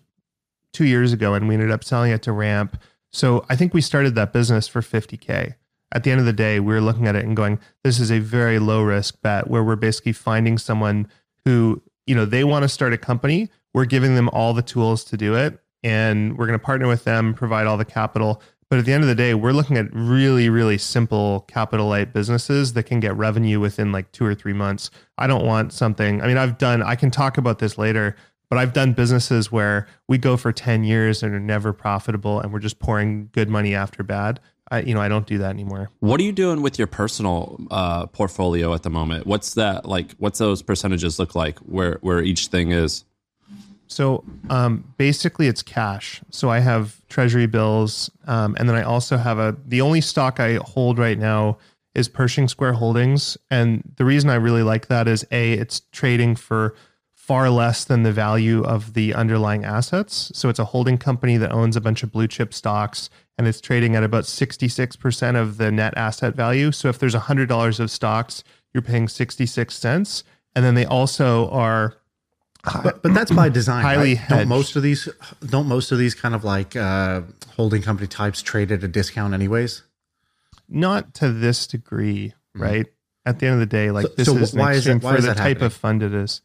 two 0.72 0.85
years 0.85 1.12
ago, 1.12 1.35
and 1.35 1.48
we 1.48 1.54
ended 1.54 1.70
up 1.70 1.85
selling 1.85 2.12
it 2.12 2.22
to 2.22 2.33
Ramp. 2.33 2.81
So 3.11 3.44
I 3.48 3.57
think 3.57 3.74
we 3.74 3.81
started 3.81 4.14
that 4.16 4.33
business 4.33 4.68
for 4.68 4.81
50K. 4.81 5.54
At 5.92 6.04
the 6.04 6.11
end 6.11 6.20
of 6.20 6.26
the 6.26 6.33
day, 6.35 6.61
we 6.61 6.74
were 6.74 6.83
looking 6.83 7.07
at 7.07 7.16
it 7.16 7.24
and 7.24 7.35
going, 7.35 7.59
this 7.83 7.98
is 7.98 8.11
a 8.11 8.18
very 8.18 8.59
low 8.59 8.83
risk 8.83 9.20
bet 9.22 9.48
where 9.48 9.64
we're 9.64 9.76
basically 9.76 10.12
finding 10.12 10.59
someone 10.59 11.09
who 11.46 11.81
you 12.09 12.14
know 12.14 12.25
they 12.25 12.44
want 12.44 12.62
to 12.62 12.68
start 12.68 12.92
a 12.92 12.99
company. 12.99 13.51
We're 13.75 13.85
giving 13.85 14.14
them 14.14 14.29
all 14.31 14.55
the 14.55 14.62
tools 14.62 15.05
to 15.05 15.16
do 15.16 15.35
it 15.35 15.61
and 15.85 16.37
we're 16.37 16.47
going 16.47 16.59
to 16.59 16.64
partner 16.64 16.88
with 16.88 17.05
them 17.05 17.35
provide 17.35 17.66
all 17.66 17.77
the 17.77 17.85
capital. 17.85 18.42
But 18.71 18.79
at 18.79 18.85
the 18.85 18.92
end 18.92 19.03
of 19.03 19.09
the 19.09 19.14
day 19.14 19.35
we're 19.35 19.53
looking 19.53 19.77
at 19.77 19.87
really 19.92 20.49
really 20.49 20.79
simple 20.79 21.40
capital 21.49 21.87
light 21.87 22.12
businesses 22.12 22.73
that 22.73 22.85
can 22.85 23.01
get 23.01 23.16
revenue 23.16 23.61
within 23.61 23.92
like 23.92 24.11
two 24.12 24.25
or 24.25 24.35
three 24.35 24.53
months. 24.53 24.90
I 25.16 25.27
don't 25.27 25.44
want 25.44 25.73
something 25.73 26.23
i 26.23 26.27
mean 26.27 26.38
i've 26.38 26.59
done 26.59 26.83
i 26.83 26.94
can 26.94 27.11
talk 27.11 27.38
about 27.38 27.59
this 27.59 27.77
later 27.79 28.16
but 28.51 28.59
i've 28.59 28.73
done 28.73 28.92
businesses 28.92 29.51
where 29.51 29.87
we 30.07 30.18
go 30.18 30.37
for 30.37 30.53
10 30.53 30.85
years 30.85 31.23
and 31.23 31.35
are 31.35 31.40
never 31.40 31.73
profitable 31.73 32.40
and 32.40 32.53
we're 32.53 32.59
just 32.59 32.79
pouring 32.79 33.31
good 33.33 33.49
money 33.49 33.75
after 33.75 34.03
bad 34.03 34.40
I, 34.70 34.81
you 34.81 34.94
know, 34.94 35.00
I 35.00 35.09
don't 35.09 35.26
do 35.26 35.38
that 35.38 35.50
anymore. 35.50 35.90
What 36.00 36.20
are 36.20 36.22
you 36.22 36.33
doing 36.33 36.62
with 36.62 36.78
your 36.78 36.87
personal 36.87 37.59
uh, 37.70 38.07
portfolio 38.07 38.74
at 38.74 38.83
the 38.83 38.90
moment? 38.90 39.26
What's 39.26 39.54
that 39.54 39.87
like? 39.87 40.12
What's 40.18 40.38
those 40.38 40.62
percentages 40.62 41.18
look 41.18 41.35
like? 41.35 41.59
Where 41.61 41.98
where 42.00 42.22
each 42.22 42.48
thing 42.48 42.72
is? 42.72 43.04
So 43.87 44.22
um, 44.50 44.85
basically, 44.98 45.46
it's 45.46 45.62
cash. 45.62 46.20
So 46.31 46.50
I 46.50 46.59
have 46.59 47.00
treasury 47.09 47.46
bills, 47.46 48.11
um, 48.26 48.54
and 48.59 48.68
then 48.68 48.76
I 48.76 48.83
also 48.83 49.16
have 49.16 49.38
a. 49.38 49.57
The 49.66 49.81
only 49.81 50.00
stock 50.00 50.40
I 50.40 50.57
hold 50.57 50.98
right 50.98 51.18
now 51.18 51.59
is 51.94 52.09
Pershing 52.09 52.48
Square 52.48 52.74
Holdings, 52.74 53.37
and 53.50 53.83
the 53.96 54.04
reason 54.04 54.31
I 54.31 54.35
really 54.35 54.62
like 54.62 54.88
that 54.88 55.09
is 55.09 55.26
a 55.31 55.54
it's 55.54 55.81
trading 55.92 56.37
for 56.37 56.74
far 57.14 57.50
less 57.50 57.85
than 57.85 58.04
the 58.04 58.12
value 58.12 58.62
of 58.64 58.94
the 58.94 59.12
underlying 59.14 59.64
assets. 59.64 60.31
So 60.35 60.48
it's 60.48 60.59
a 60.59 60.64
holding 60.64 60.96
company 60.96 61.37
that 61.37 61.52
owns 61.52 61.76
a 61.76 61.81
bunch 61.81 62.02
of 62.02 62.11
blue 62.12 62.26
chip 62.26 62.54
stocks 62.54 63.11
and 63.38 63.46
it's 63.46 63.61
trading 63.61 63.94
at 63.94 64.03
about 64.03 64.24
66% 64.24 65.40
of 65.40 65.57
the 65.57 65.70
net 65.70 65.94
asset 65.96 66.35
value. 66.35 66.72
So 66.72 66.88
if 66.88 66.98
there's 66.98 67.14
$100 67.14 67.81
of 67.81 67.90
stocks, 67.90 68.42
you're 68.74 68.83
paying 68.83 69.09
66 69.09 69.74
cents. 69.74 70.24
And 70.55 70.64
then 70.64 70.74
they 70.74 70.85
also 70.85 71.48
are 71.51 71.94
but, 72.83 73.03
but 73.03 73.14
that's 73.14 73.31
by 73.31 73.48
design. 73.48 73.83
Highly 73.83 74.14
right? 74.16 74.29
Don't 74.29 74.48
most 74.48 74.77
of 74.77 74.83
these 74.83 75.09
don't 75.46 75.68
most 75.68 75.92
of 75.92 75.98
these 75.98 76.14
kind 76.14 76.35
of 76.35 76.44
like 76.44 76.77
uh, 76.77 77.22
holding 77.57 77.83
company 77.83 78.09
types 78.09 78.42
trade 78.42 78.72
at 78.72 78.83
a 78.83 78.88
discount 78.88 79.33
anyways? 79.33 79.83
Not 80.68 81.14
to 81.14 81.31
this 81.31 81.66
degree, 81.66 82.35
mm-hmm. 82.57 82.62
right? 82.62 82.87
At 83.24 83.38
the 83.38 83.46
end 83.46 83.55
of 83.55 83.61
the 83.61 83.66
day, 83.66 83.90
like 83.90 84.07
so, 84.07 84.12
this 84.16 84.27
so 84.27 84.37
is 84.37 84.55
why 84.55 84.72
is 84.72 84.87
it, 84.87 85.03
why 85.03 85.12
for 85.12 85.18
is 85.18 85.24
the 85.24 85.35
type 85.35 85.38
happening? 85.38 85.66
of 85.66 85.72
fund 85.72 86.03
it 86.03 86.14
is. 86.14 86.40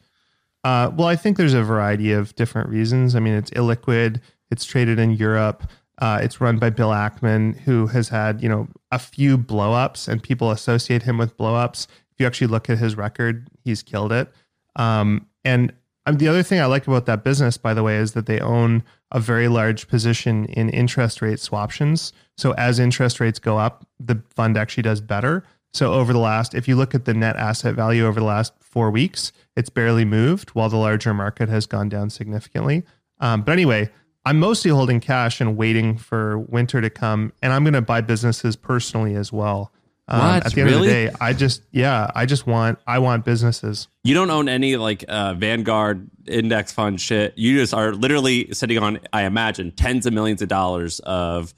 Uh, 0.63 0.91
well, 0.95 1.07
I 1.07 1.15
think 1.15 1.37
there's 1.37 1.53
a 1.53 1.63
variety 1.63 2.13
of 2.13 2.35
different 2.35 2.69
reasons. 2.69 3.15
I 3.15 3.19
mean, 3.19 3.33
it's 3.33 3.49
illiquid. 3.51 4.21
It's 4.51 4.65
traded 4.65 4.99
in 4.99 5.11
Europe. 5.11 5.63
Uh, 5.99 6.19
it's 6.21 6.41
run 6.41 6.57
by 6.57 6.69
Bill 6.69 6.89
Ackman, 6.89 7.59
who 7.59 7.87
has 7.87 8.09
had 8.09 8.41
you 8.41 8.49
know 8.49 8.67
a 8.91 8.99
few 8.99 9.37
blowups, 9.37 10.07
and 10.07 10.21
people 10.21 10.51
associate 10.51 11.03
him 11.03 11.17
with 11.17 11.37
blowups. 11.37 11.87
If 12.11 12.19
you 12.19 12.27
actually 12.27 12.47
look 12.47 12.69
at 12.69 12.77
his 12.77 12.95
record, 12.95 13.47
he's 13.63 13.83
killed 13.83 14.11
it. 14.11 14.31
Um, 14.75 15.27
and 15.43 15.73
um, 16.05 16.17
the 16.17 16.27
other 16.27 16.43
thing 16.43 16.59
I 16.59 16.65
like 16.65 16.87
about 16.87 17.05
that 17.05 17.23
business, 17.23 17.57
by 17.57 17.73
the 17.73 17.83
way, 17.83 17.97
is 17.97 18.13
that 18.13 18.25
they 18.25 18.39
own 18.39 18.83
a 19.11 19.19
very 19.19 19.47
large 19.47 19.87
position 19.87 20.45
in 20.45 20.69
interest 20.69 21.21
rate 21.21 21.37
swaptions. 21.37 22.11
So 22.37 22.53
as 22.53 22.79
interest 22.79 23.19
rates 23.19 23.39
go 23.39 23.57
up, 23.57 23.87
the 23.99 24.21
fund 24.35 24.57
actually 24.57 24.83
does 24.83 25.01
better. 25.01 25.43
So 25.73 25.93
over 25.93 26.13
the 26.13 26.19
last, 26.19 26.53
if 26.53 26.67
you 26.67 26.75
look 26.75 26.93
at 26.93 27.05
the 27.05 27.13
net 27.13 27.35
asset 27.35 27.73
value 27.75 28.05
over 28.05 28.19
the 28.19 28.25
last 28.25 28.53
four 28.59 28.91
weeks, 28.91 29.31
it's 29.55 29.69
barely 29.69 30.05
moved 30.05 30.49
while 30.51 30.69
the 30.69 30.77
larger 30.77 31.13
market 31.13 31.49
has 31.49 31.65
gone 31.65 31.89
down 31.89 32.09
significantly. 32.09 32.83
Um, 33.19 33.41
but 33.41 33.53
anyway, 33.53 33.89
I'm 34.25 34.39
mostly 34.39 34.71
holding 34.71 34.99
cash 34.99 35.41
and 35.41 35.57
waiting 35.57 35.97
for 35.97 36.39
winter 36.39 36.79
to 36.79 36.89
come, 36.89 37.33
and 37.41 37.51
I'm 37.51 37.63
going 37.63 37.73
to 37.73 37.81
buy 37.81 38.01
businesses 38.01 38.55
personally 38.55 39.15
as 39.15 39.33
well. 39.33 39.71
Um, 40.07 40.19
what? 40.19 40.45
At 40.45 40.53
the 40.53 40.61
end 40.61 40.69
really? 40.69 40.87
of 40.87 40.93
the 40.93 41.09
day, 41.09 41.15
I 41.21 41.33
just 41.33 41.61
yeah, 41.71 42.09
I 42.13 42.25
just 42.25 42.45
want 42.45 42.79
I 42.85 42.99
want 42.99 43.25
businesses. 43.25 43.87
You 44.03 44.13
don't 44.13 44.29
own 44.29 44.49
any 44.49 44.75
like 44.75 45.05
uh, 45.07 45.33
Vanguard 45.33 46.09
index 46.27 46.71
fund 46.71 46.99
shit. 46.99 47.37
You 47.37 47.59
just 47.59 47.73
are 47.73 47.93
literally 47.93 48.53
sitting 48.53 48.77
on, 48.77 48.99
I 49.11 49.23
imagine, 49.23 49.71
tens 49.71 50.05
of 50.05 50.13
millions 50.13 50.41
of 50.41 50.49
dollars 50.49 50.99
of 51.01 51.53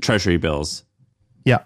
treasury 0.00 0.36
bills. 0.36 0.84
Yeah. 1.44 1.64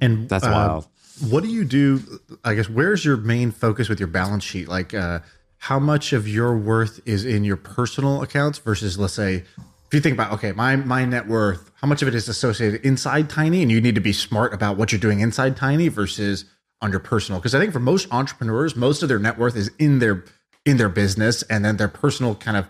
And 0.00 0.28
that's 0.28 0.44
uh, 0.44 0.50
wild. 0.50 0.88
What 1.30 1.42
do 1.42 1.48
you 1.48 1.64
do? 1.64 2.02
I 2.44 2.54
guess 2.54 2.68
where's 2.68 3.04
your 3.04 3.16
main 3.16 3.50
focus 3.50 3.88
with 3.88 3.98
your 3.98 4.08
balance 4.08 4.44
sheet? 4.44 4.68
Like, 4.68 4.92
uh, 4.92 5.20
how 5.66 5.80
much 5.80 6.12
of 6.12 6.28
your 6.28 6.56
worth 6.56 7.00
is 7.06 7.24
in 7.24 7.42
your 7.42 7.56
personal 7.56 8.22
accounts 8.22 8.56
versus, 8.56 9.00
let's 9.00 9.14
say, 9.14 9.34
if 9.34 9.92
you 9.92 9.98
think 9.98 10.14
about 10.14 10.30
okay, 10.30 10.52
my 10.52 10.76
my 10.76 11.04
net 11.04 11.26
worth, 11.26 11.72
how 11.74 11.88
much 11.88 12.02
of 12.02 12.08
it 12.08 12.14
is 12.14 12.28
associated 12.28 12.86
inside 12.86 13.28
Tiny, 13.28 13.62
and 13.62 13.72
you 13.72 13.80
need 13.80 13.96
to 13.96 14.00
be 14.00 14.12
smart 14.12 14.54
about 14.54 14.76
what 14.76 14.92
you're 14.92 15.00
doing 15.00 15.18
inside 15.18 15.56
Tiny 15.56 15.88
versus 15.88 16.44
on 16.80 16.92
your 16.92 17.00
personal. 17.00 17.40
Because 17.40 17.52
I 17.52 17.58
think 17.58 17.72
for 17.72 17.80
most 17.80 18.06
entrepreneurs, 18.12 18.76
most 18.76 19.02
of 19.02 19.08
their 19.08 19.18
net 19.18 19.38
worth 19.38 19.56
is 19.56 19.72
in 19.80 19.98
their 19.98 20.24
in 20.64 20.76
their 20.76 20.88
business, 20.88 21.42
and 21.42 21.64
then 21.64 21.78
their 21.78 21.88
personal 21.88 22.36
kind 22.36 22.56
of 22.56 22.68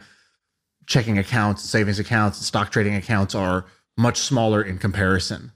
checking 0.87 1.18
accounts, 1.18 1.62
savings 1.62 1.98
accounts, 1.98 2.38
stock 2.46 2.70
trading 2.70 2.94
accounts 2.94 3.35
are 3.35 3.66
much 3.98 4.16
smaller 4.16 4.62
in 4.62 4.78
comparison. 4.78 5.52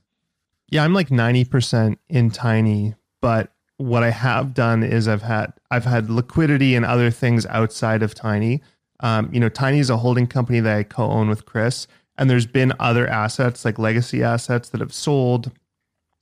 Yeah, 0.69 0.85
I'm 0.85 0.93
like 0.93 1.09
90% 1.09 1.97
in 2.11 2.31
Tiny, 2.31 2.97
but 3.23 3.51
what 3.81 4.03
I 4.03 4.11
have 4.11 4.53
done 4.53 4.83
is 4.83 5.09
I've 5.09 5.23
had 5.23 5.55
I've 5.71 5.87
had 5.87 6.11
liquidity 6.11 6.75
and 6.75 6.85
other 6.85 7.11
things 7.11 7.47
outside 7.47 8.03
of 8.03 8.15
Tiny. 8.15 8.61
Um, 9.01 9.31
you 9.33 9.41
know, 9.41 9.49
Tiny 9.49 9.79
is 9.79 9.89
a 9.89 9.97
holding 9.97 10.27
company 10.27 10.61
that 10.61 10.77
I 10.77 10.83
co-own 10.83 11.31
with 11.31 11.47
Chris, 11.47 11.87
and 12.19 12.29
there's 12.29 12.47
been 12.47 12.75
other 12.79 13.09
assets 13.09 13.65
like 13.65 13.79
legacy 13.79 14.23
assets 14.23 14.69
that 14.69 14.81
have 14.83 14.93
sold 14.93 15.51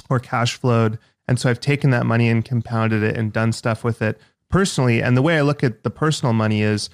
or 0.08 0.20
cash 0.20 0.54
flowed, 0.54 1.00
and 1.26 1.40
so 1.40 1.50
I've 1.50 1.58
taken 1.58 1.90
that 1.90 2.06
money 2.06 2.28
and 2.28 2.44
compounded 2.44 3.02
it 3.02 3.16
and 3.16 3.32
done 3.32 3.52
stuff 3.52 3.82
with 3.82 4.02
it 4.02 4.20
personally. 4.48 5.02
And 5.02 5.16
the 5.16 5.22
way 5.22 5.36
I 5.36 5.42
look 5.42 5.64
at 5.64 5.82
the 5.82 5.90
personal 5.90 6.32
money 6.32 6.62
is 6.62 6.88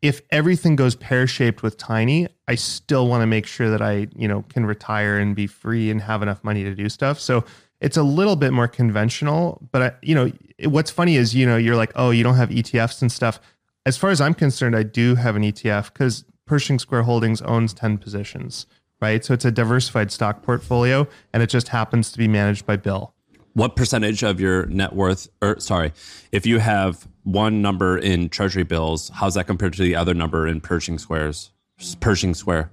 if 0.00 0.22
everything 0.30 0.76
goes 0.76 0.94
pear 0.94 1.26
shaped 1.26 1.62
with 1.62 1.76
Tiny, 1.76 2.26
I 2.48 2.54
still 2.54 3.06
want 3.06 3.20
to 3.20 3.26
make 3.26 3.46
sure 3.46 3.68
that 3.68 3.82
I, 3.82 4.08
you 4.16 4.28
know, 4.28 4.44
can 4.48 4.64
retire 4.64 5.18
and 5.18 5.36
be 5.36 5.46
free 5.46 5.90
and 5.90 6.00
have 6.00 6.22
enough 6.22 6.42
money 6.42 6.64
to 6.64 6.74
do 6.74 6.88
stuff. 6.88 7.20
So 7.20 7.44
it's 7.80 7.96
a 7.96 8.02
little 8.02 8.36
bit 8.36 8.52
more 8.52 8.68
conventional, 8.68 9.66
but 9.72 9.82
I, 9.82 9.92
you 10.02 10.14
know, 10.14 10.32
what's 10.64 10.90
funny 10.90 11.16
is, 11.16 11.34
you 11.34 11.46
know, 11.46 11.56
you're 11.56 11.76
like, 11.76 11.92
oh, 11.94 12.10
you 12.10 12.22
don't 12.24 12.36
have 12.36 12.48
ETFs 12.48 13.02
and 13.02 13.10
stuff. 13.12 13.40
As 13.84 13.96
far 13.96 14.10
as 14.10 14.20
I'm 14.20 14.34
concerned, 14.34 14.74
I 14.74 14.82
do 14.82 15.14
have 15.14 15.36
an 15.36 15.42
ETF 15.42 15.92
because 15.92 16.24
Pershing 16.46 16.78
Square 16.78 17.02
Holdings 17.02 17.42
owns 17.42 17.74
10 17.74 17.98
positions, 17.98 18.66
right? 19.00 19.24
So 19.24 19.34
it's 19.34 19.44
a 19.44 19.50
diversified 19.50 20.10
stock 20.10 20.42
portfolio 20.42 21.06
and 21.32 21.42
it 21.42 21.50
just 21.50 21.68
happens 21.68 22.10
to 22.12 22.18
be 22.18 22.28
managed 22.28 22.66
by 22.66 22.76
Bill. 22.76 23.14
What 23.52 23.74
percentage 23.74 24.22
of 24.22 24.40
your 24.40 24.66
net 24.66 24.92
worth, 24.92 25.28
or 25.40 25.58
sorry, 25.60 25.92
if 26.30 26.46
you 26.46 26.58
have 26.58 27.08
one 27.24 27.62
number 27.62 27.96
in 27.96 28.28
treasury 28.28 28.64
bills, 28.64 29.10
how's 29.14 29.34
that 29.34 29.46
compared 29.46 29.72
to 29.74 29.82
the 29.82 29.96
other 29.96 30.14
number 30.14 30.46
in 30.46 30.60
Pershing 30.60 30.98
Squares? 30.98 31.52
Pershing 32.00 32.34
Square. 32.34 32.70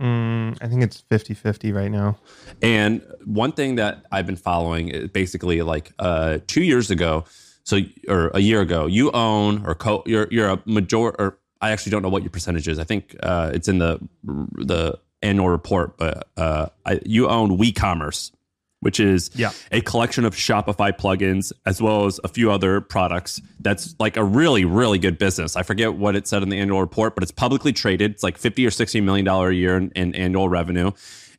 Mm, 0.00 0.58
I 0.60 0.68
think 0.68 0.82
it's 0.82 1.00
50 1.00 1.34
50 1.34 1.72
right 1.72 1.90
now. 1.90 2.18
And 2.60 3.02
one 3.24 3.52
thing 3.52 3.76
that 3.76 4.04
I've 4.12 4.26
been 4.26 4.36
following 4.36 4.88
is 4.88 5.08
basically 5.08 5.62
like 5.62 5.92
uh, 5.98 6.38
two 6.46 6.62
years 6.62 6.90
ago, 6.90 7.24
so 7.64 7.78
or 8.08 8.30
a 8.34 8.40
year 8.40 8.60
ago, 8.60 8.86
you 8.86 9.10
own 9.12 9.64
or 9.64 9.74
co 9.74 10.02
you're 10.06 10.28
you're 10.30 10.50
a 10.50 10.62
major 10.66 11.10
or 11.10 11.38
I 11.60 11.70
actually 11.70 11.90
don't 11.90 12.02
know 12.02 12.10
what 12.10 12.22
your 12.22 12.30
percentage 12.30 12.68
is. 12.68 12.78
I 12.78 12.84
think 12.84 13.16
uh, 13.22 13.50
it's 13.54 13.68
in 13.68 13.78
the 13.78 13.98
the 14.22 14.98
annual 15.22 15.48
report, 15.48 15.96
but 15.96 16.28
uh, 16.36 16.66
I, 16.84 17.00
you 17.04 17.28
own 17.28 17.56
WeCommerce, 17.58 18.32
which 18.80 19.00
is 19.00 19.30
yeah. 19.34 19.52
a 19.72 19.80
collection 19.80 20.24
of 20.24 20.34
Shopify 20.34 20.96
plugins 20.96 21.52
as 21.64 21.80
well 21.80 22.06
as 22.06 22.20
a 22.24 22.28
few 22.28 22.50
other 22.50 22.80
products. 22.80 23.40
That's 23.60 23.94
like 23.98 24.16
a 24.16 24.24
really, 24.24 24.64
really 24.64 24.98
good 24.98 25.18
business. 25.18 25.56
I 25.56 25.62
forget 25.62 25.94
what 25.94 26.14
it 26.14 26.26
said 26.28 26.42
in 26.42 26.50
the 26.50 26.58
annual 26.58 26.80
report, 26.80 27.14
but 27.14 27.22
it's 27.22 27.32
publicly 27.32 27.72
traded. 27.72 28.12
It's 28.12 28.22
like 28.22 28.38
50 28.38 28.66
or 28.66 28.70
60 28.70 29.00
million 29.00 29.24
dollar 29.24 29.50
a 29.50 29.54
year 29.54 29.76
in, 29.76 29.90
in 29.92 30.14
annual 30.14 30.48
revenue. 30.48 30.92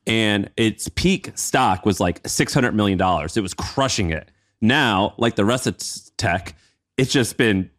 And 0.05 0.49
its 0.57 0.87
peak 0.87 1.31
stock 1.35 1.85
was 1.85 1.99
like 1.99 2.23
$600 2.23 2.73
million. 2.73 2.99
It 2.99 3.41
was 3.41 3.53
crushing 3.53 4.09
it. 4.11 4.31
Now, 4.61 5.13
like 5.17 5.35
the 5.35 5.45
rest 5.45 5.67
of 5.67 5.77
tech, 6.17 6.55
it's 6.97 7.11
just 7.11 7.37
been 7.37 7.69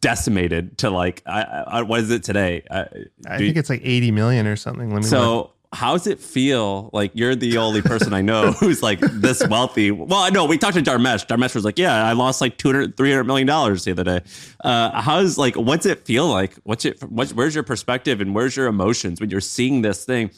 decimated 0.00 0.78
to 0.78 0.90
like, 0.90 1.22
I, 1.26 1.42
I, 1.42 1.82
what 1.82 2.00
is 2.00 2.10
it 2.10 2.22
today? 2.22 2.62
I, 2.70 2.86
I 3.26 3.38
think 3.38 3.56
it's 3.56 3.70
like 3.70 3.80
80 3.84 4.10
million 4.12 4.46
or 4.46 4.56
something. 4.56 4.90
Let 4.90 5.02
me 5.02 5.08
so, 5.08 5.51
how's 5.72 6.06
it 6.06 6.20
feel? 6.20 6.90
Like 6.92 7.12
you're 7.14 7.34
the 7.34 7.58
only 7.58 7.82
person 7.82 8.12
I 8.12 8.20
know 8.20 8.52
who's 8.60 8.82
like 8.82 9.00
this 9.00 9.46
wealthy. 9.48 9.90
Well, 9.90 10.20
I 10.20 10.30
know 10.30 10.44
we 10.44 10.58
talked 10.58 10.76
to 10.76 10.82
Dharmesh. 10.82 11.26
Dharmesh 11.26 11.54
was 11.54 11.64
like, 11.64 11.78
yeah, 11.78 12.04
I 12.04 12.12
lost 12.12 12.40
like 12.40 12.58
200, 12.58 12.96
300 12.96 13.24
million 13.24 13.46
dollars 13.46 13.84
the 13.84 13.92
other 13.92 14.04
day. 14.04 14.20
Uh, 14.62 15.00
how's 15.00 15.38
like, 15.38 15.56
what's 15.56 15.86
it 15.86 16.04
feel 16.04 16.28
like? 16.28 16.54
What's 16.64 16.84
it, 16.84 17.02
what's, 17.02 17.32
where's 17.32 17.54
your 17.54 17.64
perspective 17.64 18.20
and 18.20 18.34
where's 18.34 18.56
your 18.56 18.66
emotions 18.66 19.20
when 19.20 19.30
you're 19.30 19.40
seeing 19.40 19.82
this 19.82 20.04
thing 20.04 20.30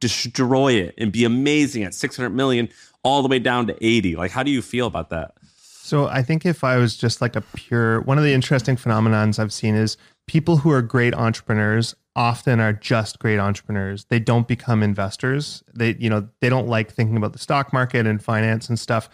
destroy 0.00 0.72
it 0.72 0.94
and 0.98 1.12
be 1.12 1.24
amazing 1.24 1.84
at 1.84 1.94
600 1.94 2.30
million 2.30 2.68
all 3.04 3.22
the 3.22 3.28
way 3.28 3.38
down 3.38 3.66
to 3.68 3.86
80? 3.86 4.16
Like, 4.16 4.30
how 4.30 4.42
do 4.42 4.50
you 4.50 4.62
feel 4.62 4.86
about 4.86 5.10
that? 5.10 5.32
So 5.84 6.06
I 6.06 6.22
think 6.22 6.46
if 6.46 6.64
I 6.64 6.76
was 6.76 6.96
just 6.96 7.20
like 7.20 7.34
a 7.34 7.40
pure, 7.40 8.00
one 8.02 8.16
of 8.16 8.24
the 8.24 8.32
interesting 8.32 8.76
phenomenons 8.76 9.38
I've 9.38 9.52
seen 9.52 9.74
is 9.74 9.96
people 10.26 10.58
who 10.58 10.70
are 10.70 10.82
great 10.82 11.14
entrepreneurs 11.14 11.94
often 12.14 12.60
are 12.60 12.72
just 12.72 13.18
great 13.18 13.38
entrepreneurs. 13.38 14.04
They 14.06 14.18
don't 14.18 14.46
become 14.46 14.82
investors. 14.82 15.62
They, 15.74 15.94
you 15.98 16.10
know, 16.10 16.28
they 16.40 16.48
don't 16.48 16.68
like 16.68 16.92
thinking 16.92 17.16
about 17.16 17.32
the 17.32 17.38
stock 17.38 17.72
market 17.72 18.06
and 18.06 18.22
finance 18.22 18.68
and 18.68 18.78
stuff. 18.78 19.08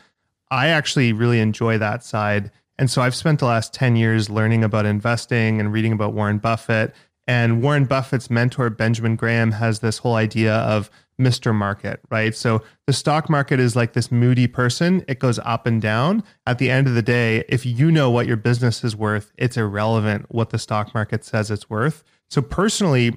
I 0.51 0.69
actually 0.69 1.13
really 1.13 1.41
enjoy 1.41 1.79
that 1.79 2.03
side. 2.05 2.51
And 2.79 2.91
so 2.91 3.03
I've 3.03 3.15
spent 3.15 3.41
the 3.41 3.47
last 3.47 3.73
10 3.75 3.97
years 3.97 4.31
learning 4.31 4.65
about 4.65 4.87
investing 4.87 5.61
and 5.61 5.73
reading 5.73 5.93
about 5.93 6.15
Warren 6.15 6.39
Buffett. 6.39 6.95
And 7.27 7.63
Warren 7.63 7.85
Buffett's 7.85 8.31
mentor, 8.31 8.71
Benjamin 8.71 9.17
Graham, 9.17 9.53
has 9.53 9.81
this 9.81 9.99
whole 9.99 10.15
idea 10.15 10.55
of 10.55 10.91
Mr. 11.21 11.55
Market, 11.55 12.01
right? 12.11 12.35
So 12.35 12.63
the 12.87 12.93
stock 12.93 13.29
market 13.29 13.59
is 13.59 13.75
like 13.75 13.93
this 13.93 14.13
moody 14.13 14.47
person. 14.47 15.05
It 15.09 15.19
goes 15.19 15.39
up 15.41 15.67
and 15.67 15.83
down. 15.83 16.23
At 16.47 16.59
the 16.59 16.71
end 16.71 16.87
of 16.87 16.95
the 16.95 17.03
day, 17.03 17.45
if 17.49 17.67
you 17.67 17.91
know 17.91 18.11
what 18.11 18.27
your 18.27 18.37
business 18.37 18.85
is 18.85 18.95
worth, 18.95 19.33
it's 19.37 19.57
irrelevant 19.57 20.27
what 20.29 20.51
the 20.51 20.59
stock 20.59 20.95
market 20.95 21.25
says 21.25 21.51
it's 21.51 21.69
worth. 21.69 22.05
So 22.31 22.41
personally, 22.41 23.17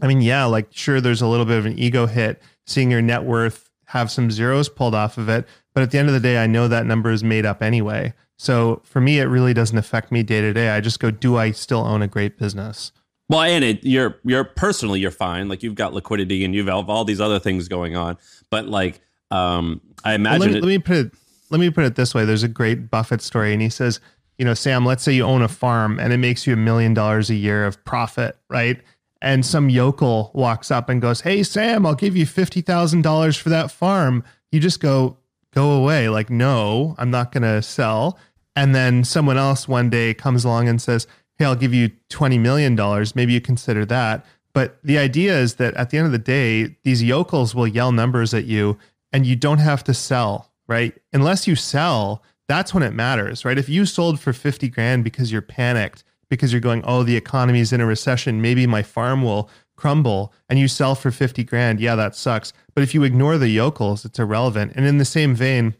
I 0.00 0.06
mean, 0.06 0.20
yeah, 0.20 0.44
like 0.44 0.68
sure, 0.70 1.00
there's 1.00 1.22
a 1.22 1.26
little 1.26 1.46
bit 1.46 1.58
of 1.58 1.66
an 1.66 1.78
ego 1.78 2.06
hit 2.06 2.42
seeing 2.66 2.90
your 2.90 3.02
net 3.02 3.24
worth 3.24 3.70
have 3.86 4.10
some 4.10 4.30
zeros 4.30 4.70
pulled 4.70 4.94
off 4.94 5.18
of 5.18 5.28
it. 5.28 5.46
But 5.74 5.82
at 5.82 5.90
the 5.90 5.98
end 5.98 6.08
of 6.08 6.14
the 6.14 6.20
day, 6.20 6.42
I 6.42 6.46
know 6.46 6.66
that 6.66 6.86
number 6.86 7.10
is 7.10 7.22
made 7.22 7.44
up 7.44 7.62
anyway. 7.62 8.14
So 8.38 8.80
for 8.84 9.00
me, 9.00 9.20
it 9.20 9.24
really 9.24 9.52
doesn't 9.52 9.76
affect 9.76 10.10
me 10.10 10.22
day 10.22 10.40
to 10.40 10.52
day. 10.52 10.70
I 10.70 10.80
just 10.80 10.98
go, 10.98 11.10
do 11.10 11.36
I 11.36 11.50
still 11.50 11.84
own 11.84 12.02
a 12.02 12.08
great 12.08 12.38
business? 12.38 12.90
Well, 13.32 13.42
and 13.42 13.64
it, 13.64 13.82
you're 13.82 14.18
you're 14.24 14.44
personally 14.44 15.00
you're 15.00 15.10
fine. 15.10 15.48
Like 15.48 15.62
you've 15.62 15.74
got 15.74 15.94
liquidity 15.94 16.44
and 16.44 16.54
you've 16.54 16.68
all 16.68 17.04
these 17.04 17.20
other 17.20 17.38
things 17.38 17.66
going 17.68 17.96
on. 17.96 18.18
But 18.50 18.68
like, 18.68 19.00
um, 19.30 19.80
I 20.04 20.14
imagine. 20.14 20.40
Well, 20.40 20.48
let, 20.48 20.52
me, 20.52 20.58
it, 20.58 20.62
let 20.62 20.68
me 20.68 20.78
put 20.78 20.96
it. 20.96 21.12
Let 21.50 21.60
me 21.60 21.70
put 21.70 21.84
it 21.84 21.96
this 21.96 22.14
way. 22.14 22.24
There's 22.24 22.42
a 22.42 22.48
great 22.48 22.90
Buffett 22.90 23.20
story, 23.20 23.52
and 23.52 23.60
he 23.60 23.68
says 23.68 24.00
you 24.38 24.44
know, 24.44 24.54
Sam, 24.54 24.84
let's 24.84 25.02
say 25.02 25.12
you 25.12 25.24
own 25.24 25.42
a 25.42 25.48
farm 25.48 26.00
and 26.00 26.12
it 26.12 26.16
makes 26.16 26.46
you 26.46 26.54
a 26.54 26.56
million 26.56 26.94
dollars 26.94 27.30
a 27.30 27.34
year 27.34 27.64
of 27.64 27.84
profit, 27.84 28.36
right? 28.48 28.80
And 29.20 29.46
some 29.46 29.70
yokel 29.70 30.32
walks 30.34 30.70
up 30.70 30.88
and 30.88 31.00
goes, 31.00 31.20
Hey, 31.20 31.42
Sam, 31.42 31.86
I'll 31.86 31.94
give 31.94 32.16
you 32.16 32.26
$50,000 32.26 33.38
for 33.38 33.48
that 33.50 33.70
farm. 33.70 34.24
You 34.50 34.58
just 34.58 34.80
go, 34.80 35.18
go 35.54 35.70
away. 35.70 36.08
Like, 36.08 36.28
no, 36.28 36.96
I'm 36.98 37.10
not 37.10 37.30
going 37.30 37.44
to 37.44 37.62
sell. 37.62 38.18
And 38.56 38.74
then 38.74 39.04
someone 39.04 39.38
else 39.38 39.68
one 39.68 39.88
day 39.88 40.12
comes 40.12 40.44
along 40.44 40.68
and 40.68 40.82
says, 40.82 41.06
Hey, 41.42 41.46
I'll 41.46 41.56
give 41.56 41.74
you 41.74 41.90
$20 42.10 42.38
million. 42.38 42.76
Maybe 43.16 43.32
you 43.32 43.40
consider 43.40 43.84
that. 43.86 44.24
But 44.52 44.78
the 44.84 44.96
idea 44.96 45.36
is 45.36 45.56
that 45.56 45.74
at 45.74 45.90
the 45.90 45.98
end 45.98 46.06
of 46.06 46.12
the 46.12 46.18
day, 46.18 46.76
these 46.84 47.02
yokels 47.02 47.52
will 47.52 47.66
yell 47.66 47.90
numbers 47.90 48.32
at 48.32 48.44
you 48.44 48.78
and 49.12 49.26
you 49.26 49.34
don't 49.34 49.58
have 49.58 49.82
to 49.84 49.92
sell, 49.92 50.52
right? 50.68 50.96
Unless 51.12 51.48
you 51.48 51.56
sell, 51.56 52.22
that's 52.46 52.72
when 52.72 52.84
it 52.84 52.92
matters, 52.92 53.44
right? 53.44 53.58
If 53.58 53.68
you 53.68 53.86
sold 53.86 54.20
for 54.20 54.32
50 54.32 54.68
grand 54.68 55.02
because 55.02 55.32
you're 55.32 55.42
panicked, 55.42 56.04
because 56.28 56.52
you're 56.52 56.60
going, 56.60 56.84
oh, 56.84 57.02
the 57.02 57.16
economy's 57.16 57.72
in 57.72 57.80
a 57.80 57.86
recession, 57.86 58.40
maybe 58.40 58.64
my 58.64 58.84
farm 58.84 59.24
will 59.24 59.50
crumble, 59.74 60.32
and 60.48 60.60
you 60.60 60.68
sell 60.68 60.94
for 60.94 61.10
50 61.10 61.42
grand, 61.42 61.80
yeah, 61.80 61.96
that 61.96 62.14
sucks. 62.14 62.52
But 62.72 62.84
if 62.84 62.94
you 62.94 63.02
ignore 63.02 63.36
the 63.36 63.48
yokels, 63.48 64.04
it's 64.04 64.20
irrelevant. 64.20 64.74
And 64.76 64.86
in 64.86 64.98
the 64.98 65.04
same 65.04 65.34
vein, 65.34 65.74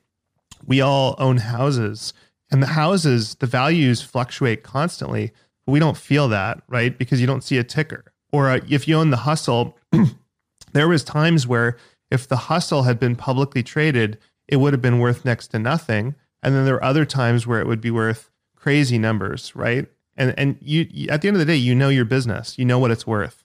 we 0.66 0.80
all 0.80 1.14
own 1.18 1.36
houses, 1.36 2.12
and 2.50 2.60
the 2.62 2.66
houses, 2.66 3.36
the 3.36 3.46
values 3.46 4.02
fluctuate 4.02 4.64
constantly. 4.64 5.30
We 5.66 5.78
don't 5.78 5.96
feel 5.96 6.28
that, 6.28 6.62
right? 6.68 6.96
Because 6.96 7.20
you 7.20 7.26
don't 7.26 7.44
see 7.44 7.58
a 7.58 7.64
ticker. 7.64 8.12
Or 8.32 8.48
uh, 8.48 8.60
if 8.68 8.88
you 8.88 8.96
own 8.96 9.10
the 9.10 9.18
hustle, 9.18 9.76
there 10.72 10.88
was 10.88 11.04
times 11.04 11.46
where 11.46 11.76
if 12.10 12.26
the 12.26 12.36
hustle 12.36 12.82
had 12.82 12.98
been 12.98 13.16
publicly 13.16 13.62
traded, 13.62 14.18
it 14.48 14.56
would 14.56 14.72
have 14.72 14.82
been 14.82 14.98
worth 14.98 15.24
next 15.24 15.48
to 15.48 15.58
nothing 15.58 16.14
and 16.42 16.54
then 16.54 16.64
there 16.64 16.74
are 16.74 16.84
other 16.84 17.04
times 17.04 17.46
where 17.46 17.60
it 17.60 17.66
would 17.66 17.80
be 17.80 17.90
worth 17.90 18.30
crazy 18.56 18.98
numbers, 18.98 19.54
right? 19.54 19.86
And 20.16 20.34
and 20.36 20.58
you 20.60 21.08
at 21.08 21.22
the 21.22 21.28
end 21.28 21.36
of 21.36 21.38
the 21.38 21.46
day, 21.46 21.56
you 21.56 21.74
know 21.74 21.88
your 21.88 22.04
business, 22.04 22.58
you 22.58 22.64
know 22.64 22.78
what 22.78 22.90
it's 22.90 23.06
worth. 23.06 23.44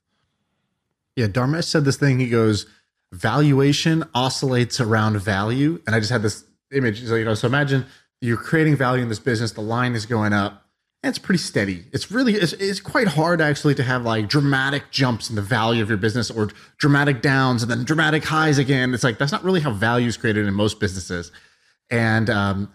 Yeah, 1.15 1.27
Dharmesh 1.27 1.65
said 1.65 1.85
this 1.85 1.97
thing. 1.97 2.19
He 2.19 2.29
goes, 2.29 2.65
valuation 3.11 4.03
oscillates 4.13 4.79
around 4.79 5.19
value, 5.19 5.81
and 5.85 5.95
I 5.95 5.99
just 5.99 6.11
had 6.11 6.21
this 6.21 6.43
image. 6.71 7.05
So 7.05 7.15
you 7.15 7.25
know, 7.25 7.35
so 7.35 7.47
imagine 7.47 7.85
you're 8.19 8.37
creating 8.37 8.75
value 8.75 9.03
in 9.03 9.09
this 9.09 9.19
business. 9.19 9.51
The 9.51 9.61
line 9.61 9.95
is 9.95 10.05
going 10.05 10.33
up. 10.33 10.66
It's 11.03 11.19
pretty 11.19 11.37
steady. 11.37 11.85
It's 11.93 12.11
really 12.11 12.33
it's, 12.33 12.53
it's 12.53 12.79
quite 12.79 13.07
hard 13.07 13.39
actually 13.39 13.75
to 13.75 13.83
have 13.83 14.03
like 14.03 14.27
dramatic 14.27 14.91
jumps 14.91 15.29
in 15.29 15.35
the 15.35 15.41
value 15.41 15.81
of 15.81 15.89
your 15.89 15.97
business 15.97 16.31
or 16.31 16.49
dramatic 16.77 17.21
downs 17.21 17.61
and 17.61 17.71
then 17.71 17.83
dramatic 17.83 18.23
highs 18.23 18.57
again. 18.57 18.93
It's 18.93 19.03
like 19.03 19.17
that's 19.17 19.31
not 19.31 19.43
really 19.43 19.61
how 19.61 19.71
value 19.71 20.07
is 20.07 20.17
created 20.17 20.47
in 20.47 20.53
most 20.53 20.79
businesses. 20.79 21.31
And 21.91 22.29
um, 22.29 22.73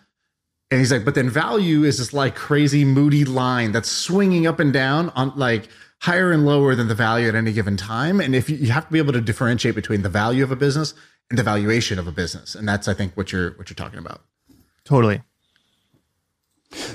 and 0.70 0.78
he's 0.78 0.92
like, 0.92 1.04
but 1.04 1.14
then 1.14 1.28
value 1.28 1.84
is 1.84 1.98
this 1.98 2.12
like 2.12 2.34
crazy 2.34 2.84
moody 2.84 3.24
line 3.24 3.72
that's 3.72 3.90
swinging 3.90 4.46
up 4.46 4.60
and 4.60 4.72
down 4.72 5.10
on 5.10 5.32
like 5.36 5.68
higher 6.00 6.32
and 6.32 6.46
lower 6.46 6.74
than 6.74 6.88
the 6.88 6.94
value 6.94 7.28
at 7.28 7.34
any 7.34 7.52
given 7.52 7.76
time. 7.76 8.20
And 8.20 8.34
if 8.34 8.48
you, 8.48 8.56
you 8.56 8.72
have 8.72 8.86
to 8.86 8.92
be 8.92 8.98
able 8.98 9.12
to 9.12 9.20
differentiate 9.20 9.74
between 9.74 10.02
the 10.02 10.08
value 10.08 10.42
of 10.42 10.50
a 10.50 10.56
business 10.56 10.94
and 11.28 11.38
the 11.38 11.42
valuation 11.42 11.98
of 11.98 12.06
a 12.06 12.12
business, 12.12 12.54
and 12.54 12.68
that's 12.68 12.88
I 12.88 12.94
think 12.94 13.16
what 13.16 13.32
you're 13.32 13.50
what 13.52 13.68
you're 13.68 13.74
talking 13.74 13.98
about. 13.98 14.22
Totally. 14.84 15.22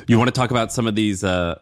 You 0.08 0.18
want 0.18 0.28
to 0.28 0.32
talk 0.32 0.52
about 0.52 0.72
some 0.72 0.88
of 0.88 0.96
these? 0.96 1.24
Uh, 1.24 1.60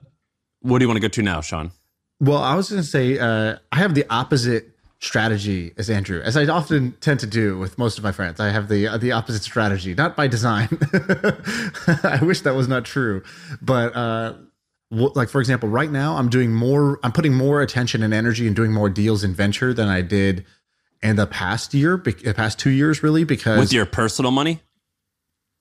what 0.61 0.79
do 0.79 0.83
you 0.83 0.89
want 0.89 0.97
to 0.97 1.01
go 1.01 1.07
to 1.07 1.21
now, 1.21 1.39
Shaan? 1.39 1.71
Well, 2.19 2.37
I 2.37 2.55
was 2.55 2.69
going 2.69 2.81
to 2.81 2.87
say 2.87 3.19
uh, 3.19 3.57
I 3.71 3.77
have 3.77 3.93
the 3.93 4.05
opposite 4.09 4.75
strategy 4.99 5.73
as 5.77 5.89
Andrew, 5.89 6.21
as 6.21 6.37
I 6.37 6.45
often 6.47 6.93
tend 7.01 7.19
to 7.19 7.27
do 7.27 7.57
with 7.57 7.77
most 7.77 7.97
of 7.97 8.03
my 8.03 8.11
friends. 8.11 8.39
I 8.39 8.49
have 8.49 8.67
the 8.69 8.87
uh, 8.87 8.97
the 8.97 9.11
opposite 9.11 9.43
strategy, 9.43 9.93
not 9.93 10.15
by 10.15 10.27
design. 10.27 10.69
I 12.03 12.19
wish 12.21 12.41
that 12.41 12.53
was 12.55 12.67
not 12.67 12.85
true, 12.85 13.23
but 13.61 13.95
uh, 13.95 14.33
like 14.91 15.29
for 15.29 15.39
example, 15.41 15.69
right 15.69 15.91
now 15.91 16.17
I'm 16.17 16.29
doing 16.29 16.53
more. 16.53 16.99
I'm 17.03 17.11
putting 17.11 17.33
more 17.33 17.61
attention 17.61 18.01
and 18.03 18.13
energy 18.13 18.47
and 18.47 18.55
doing 18.55 18.71
more 18.71 18.89
deals 18.89 19.23
in 19.23 19.33
venture 19.33 19.73
than 19.73 19.87
I 19.87 20.01
did 20.01 20.45
in 21.03 21.17
the 21.17 21.27
past 21.27 21.73
year, 21.73 21.97
the 21.97 22.33
past 22.33 22.59
two 22.59 22.71
years, 22.71 23.03
really. 23.03 23.23
Because 23.23 23.59
with 23.59 23.73
your 23.73 23.85
personal 23.85 24.31
money. 24.31 24.61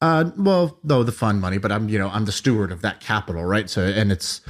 Uh, 0.01 0.31
well, 0.37 0.79
no, 0.83 1.03
the 1.03 1.13
fund 1.13 1.41
money, 1.41 1.59
but 1.59 1.73
I'm 1.73 1.89
you 1.89 1.99
know 1.99 2.09
I'm 2.09 2.25
the 2.25 2.33
steward 2.33 2.73
of 2.73 2.83
that 2.83 3.01
capital, 3.01 3.45
right? 3.45 3.71
So 3.71 3.83
and 3.83 4.13
it's 4.13 4.41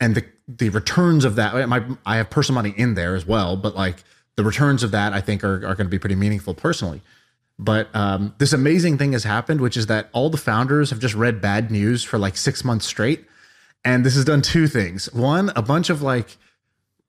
and 0.00 0.14
the 0.14 0.24
the 0.48 0.68
returns 0.70 1.24
of 1.24 1.36
that. 1.36 1.68
My 1.68 1.84
I 2.06 2.16
have 2.16 2.30
personal 2.30 2.62
money 2.62 2.74
in 2.76 2.94
there 2.94 3.14
as 3.14 3.26
well, 3.26 3.56
but 3.56 3.74
like 3.74 4.04
the 4.36 4.44
returns 4.44 4.82
of 4.82 4.90
that 4.92 5.12
I 5.12 5.20
think 5.20 5.44
are, 5.44 5.56
are 5.56 5.74
going 5.74 5.86
to 5.86 5.90
be 5.90 5.98
pretty 5.98 6.14
meaningful 6.14 6.54
personally. 6.54 7.02
But 7.58 7.94
um, 7.94 8.34
this 8.38 8.52
amazing 8.52 8.98
thing 8.98 9.12
has 9.12 9.24
happened, 9.24 9.60
which 9.60 9.76
is 9.76 9.86
that 9.86 10.08
all 10.12 10.30
the 10.30 10.38
founders 10.38 10.90
have 10.90 10.98
just 10.98 11.14
read 11.14 11.40
bad 11.40 11.70
news 11.70 12.02
for 12.02 12.18
like 12.18 12.36
six 12.36 12.64
months 12.64 12.86
straight. 12.86 13.26
And 13.84 14.04
this 14.04 14.14
has 14.14 14.24
done 14.24 14.42
two 14.42 14.66
things. 14.66 15.12
One, 15.12 15.50
a 15.54 15.62
bunch 15.62 15.90
of 15.90 16.02
like, 16.02 16.36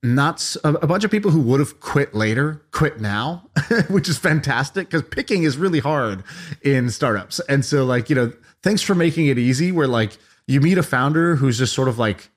not 0.03 0.55
a, 0.65 0.85
bunch 0.85 1.05
of 1.05 1.11
people 1.11 1.31
who 1.31 1.39
would 1.39 1.61
have 1.61 1.79
quit 1.79 2.13
later 2.13 2.61
quit 2.71 2.99
now, 2.99 3.49
which 3.89 4.09
is 4.09 4.17
fantastic 4.17 4.89
because 4.89 5.01
picking 5.01 5.43
is 5.43 5.57
really 5.57 5.79
hard 5.79 6.23
in 6.61 6.89
startups. 6.89 7.39
And 7.47 7.63
so, 7.63 7.85
like, 7.85 8.09
you 8.09 8.15
know, 8.15 8.33
thanks 8.61 8.81
for 8.81 8.95
making 8.95 9.27
it 9.27 9.39
easy 9.39 9.71
where 9.71 9.87
like 9.87 10.17
you 10.45 10.59
meet 10.59 10.77
a 10.77 10.83
founder 10.83 11.37
who's 11.37 11.57
just 11.57 11.73
sort 11.73 11.87
of 11.87 11.97
like, 11.97 12.29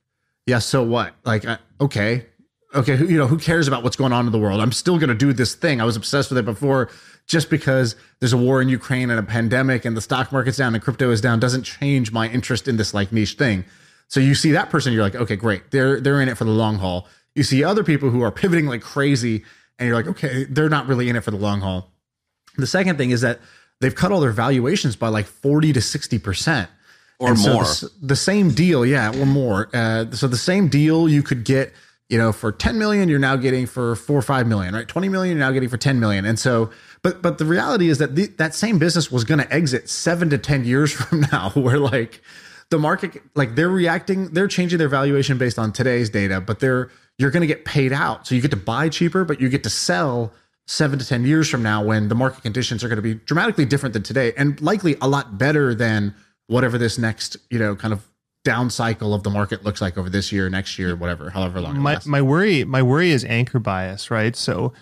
yeah, 0.46 0.60
so 0.60 0.84
what? 0.84 1.14
Like, 1.24 1.44
uh, 1.44 1.58
okay, 1.80 2.26
okay, 2.72 2.96
you 2.98 3.18
know, 3.18 3.26
who 3.26 3.36
cares 3.36 3.66
about 3.66 3.82
what's 3.82 3.96
going 3.96 4.12
on 4.12 4.26
in 4.26 4.32
the 4.32 4.38
world? 4.38 4.60
I'm 4.60 4.70
still 4.70 4.98
going 4.98 5.08
to 5.08 5.14
do 5.16 5.32
this 5.32 5.56
thing. 5.56 5.80
I 5.80 5.84
was 5.84 5.96
obsessed 5.96 6.30
with 6.30 6.38
it 6.38 6.44
before. 6.44 6.88
Just 7.26 7.50
because 7.50 7.96
there's 8.20 8.32
a 8.32 8.36
war 8.36 8.62
in 8.62 8.68
Ukraine 8.68 9.10
and 9.10 9.18
a 9.18 9.22
pandemic 9.24 9.84
and 9.84 9.96
the 9.96 10.00
stock 10.00 10.30
market's 10.30 10.58
down 10.58 10.76
and 10.76 10.84
crypto 10.84 11.10
is 11.10 11.20
down 11.20 11.40
doesn't 11.40 11.64
change 11.64 12.12
my 12.12 12.28
interest 12.28 12.68
in 12.68 12.76
this 12.76 12.94
like 12.94 13.10
niche 13.10 13.34
thing. 13.34 13.64
So 14.06 14.20
you 14.20 14.36
see 14.36 14.52
that 14.52 14.70
person, 14.70 14.92
you're 14.92 15.02
like, 15.02 15.16
okay, 15.16 15.34
great. 15.34 15.72
They're 15.72 16.00
they're 16.00 16.20
in 16.20 16.28
it 16.28 16.38
for 16.38 16.44
the 16.44 16.52
long 16.52 16.76
haul. 16.76 17.08
You 17.36 17.44
see 17.44 17.62
other 17.62 17.84
people 17.84 18.10
who 18.10 18.22
are 18.22 18.32
pivoting 18.32 18.66
like 18.66 18.82
crazy, 18.82 19.44
and 19.78 19.86
you're 19.86 19.96
like, 19.96 20.08
okay, 20.08 20.44
they're 20.44 20.68
not 20.68 20.88
really 20.88 21.08
in 21.08 21.14
it 21.14 21.20
for 21.20 21.30
the 21.30 21.36
long 21.36 21.60
haul. 21.60 21.92
The 22.56 22.66
second 22.66 22.96
thing 22.96 23.10
is 23.10 23.20
that 23.20 23.40
they've 23.80 23.94
cut 23.94 24.10
all 24.10 24.20
their 24.20 24.32
valuations 24.32 24.96
by 24.96 25.08
like 25.08 25.26
40 25.26 25.74
to 25.74 25.80
60 25.80 26.18
percent 26.18 26.70
or 27.18 27.30
and 27.30 27.38
more. 27.38 27.64
So 27.64 27.86
the, 27.86 28.06
the, 28.06 28.16
same 28.16 28.50
deal, 28.50 28.84
yeah, 28.84 29.16
or 29.16 29.26
more. 29.26 29.68
Uh, 29.72 30.10
so 30.10 30.26
the 30.26 30.36
same 30.36 30.68
deal 30.68 31.08
you 31.08 31.22
could 31.22 31.44
get 31.44 31.72
you 32.08 32.18
know, 32.18 32.32
for 32.32 32.52
10 32.52 32.78
million, 32.78 33.08
you're 33.08 33.18
now 33.18 33.36
getting 33.36 33.66
for 33.66 33.96
four 33.96 34.18
or 34.18 34.22
5 34.22 34.46
million, 34.46 34.74
right? 34.74 34.86
20 34.86 35.08
million, 35.08 35.36
you're 35.36 35.46
now 35.46 35.52
getting 35.52 35.68
for 35.68 35.76
10 35.76 35.98
million. 35.98 36.24
And 36.24 36.38
so, 36.38 36.70
but, 37.02 37.20
but 37.20 37.38
the 37.38 37.44
reality 37.44 37.88
is 37.88 37.98
that 37.98 38.14
the, 38.14 38.26
that 38.38 38.54
same 38.54 38.78
business 38.78 39.10
was 39.10 39.24
going 39.24 39.40
to 39.40 39.52
exit 39.52 39.88
seven 39.88 40.30
to 40.30 40.38
10 40.38 40.64
years 40.64 40.92
from 40.92 41.22
now, 41.32 41.50
where 41.50 41.78
like 41.78 42.22
the 42.70 42.78
market, 42.78 43.20
like 43.34 43.56
they're 43.56 43.68
reacting, 43.68 44.28
they're 44.28 44.48
changing 44.48 44.78
their 44.78 44.88
valuation 44.88 45.36
based 45.36 45.58
on 45.58 45.72
today's 45.72 46.08
data, 46.08 46.40
but 46.40 46.60
they're, 46.60 46.90
you're 47.18 47.30
going 47.30 47.42
to 47.42 47.46
get 47.46 47.64
paid 47.64 47.92
out. 47.92 48.26
So 48.26 48.34
you 48.34 48.40
get 48.40 48.50
to 48.50 48.56
buy 48.56 48.88
cheaper, 48.88 49.24
but 49.24 49.40
you 49.40 49.48
get 49.48 49.62
to 49.64 49.70
sell 49.70 50.32
seven 50.66 50.98
to 50.98 51.06
10 51.06 51.24
years 51.24 51.48
from 51.48 51.62
now 51.62 51.82
when 51.82 52.08
the 52.08 52.14
market 52.14 52.42
conditions 52.42 52.82
are 52.82 52.88
going 52.88 52.96
to 52.96 53.02
be 53.02 53.14
dramatically 53.14 53.64
different 53.64 53.92
than 53.92 54.02
today 54.02 54.32
and 54.36 54.60
likely 54.60 54.96
a 55.00 55.08
lot 55.08 55.38
better 55.38 55.74
than 55.74 56.14
whatever 56.48 56.76
this 56.76 56.98
next, 56.98 57.36
you 57.50 57.58
know, 57.58 57.74
kind 57.76 57.92
of 57.92 58.06
down 58.44 58.70
cycle 58.70 59.12
of 59.12 59.22
the 59.22 59.30
market 59.30 59.64
looks 59.64 59.80
like 59.80 59.98
over 59.98 60.08
this 60.08 60.30
year, 60.30 60.48
next 60.48 60.78
year, 60.78 60.94
whatever, 60.94 61.30
however 61.30 61.60
long. 61.60 61.78
My 61.78 61.98
my 62.06 62.22
worry 62.22 62.64
my 62.64 62.82
worry 62.82 63.10
is 63.10 63.24
anchor 63.24 63.58
bias, 63.58 64.08
right? 64.10 64.36
So, 64.36 64.72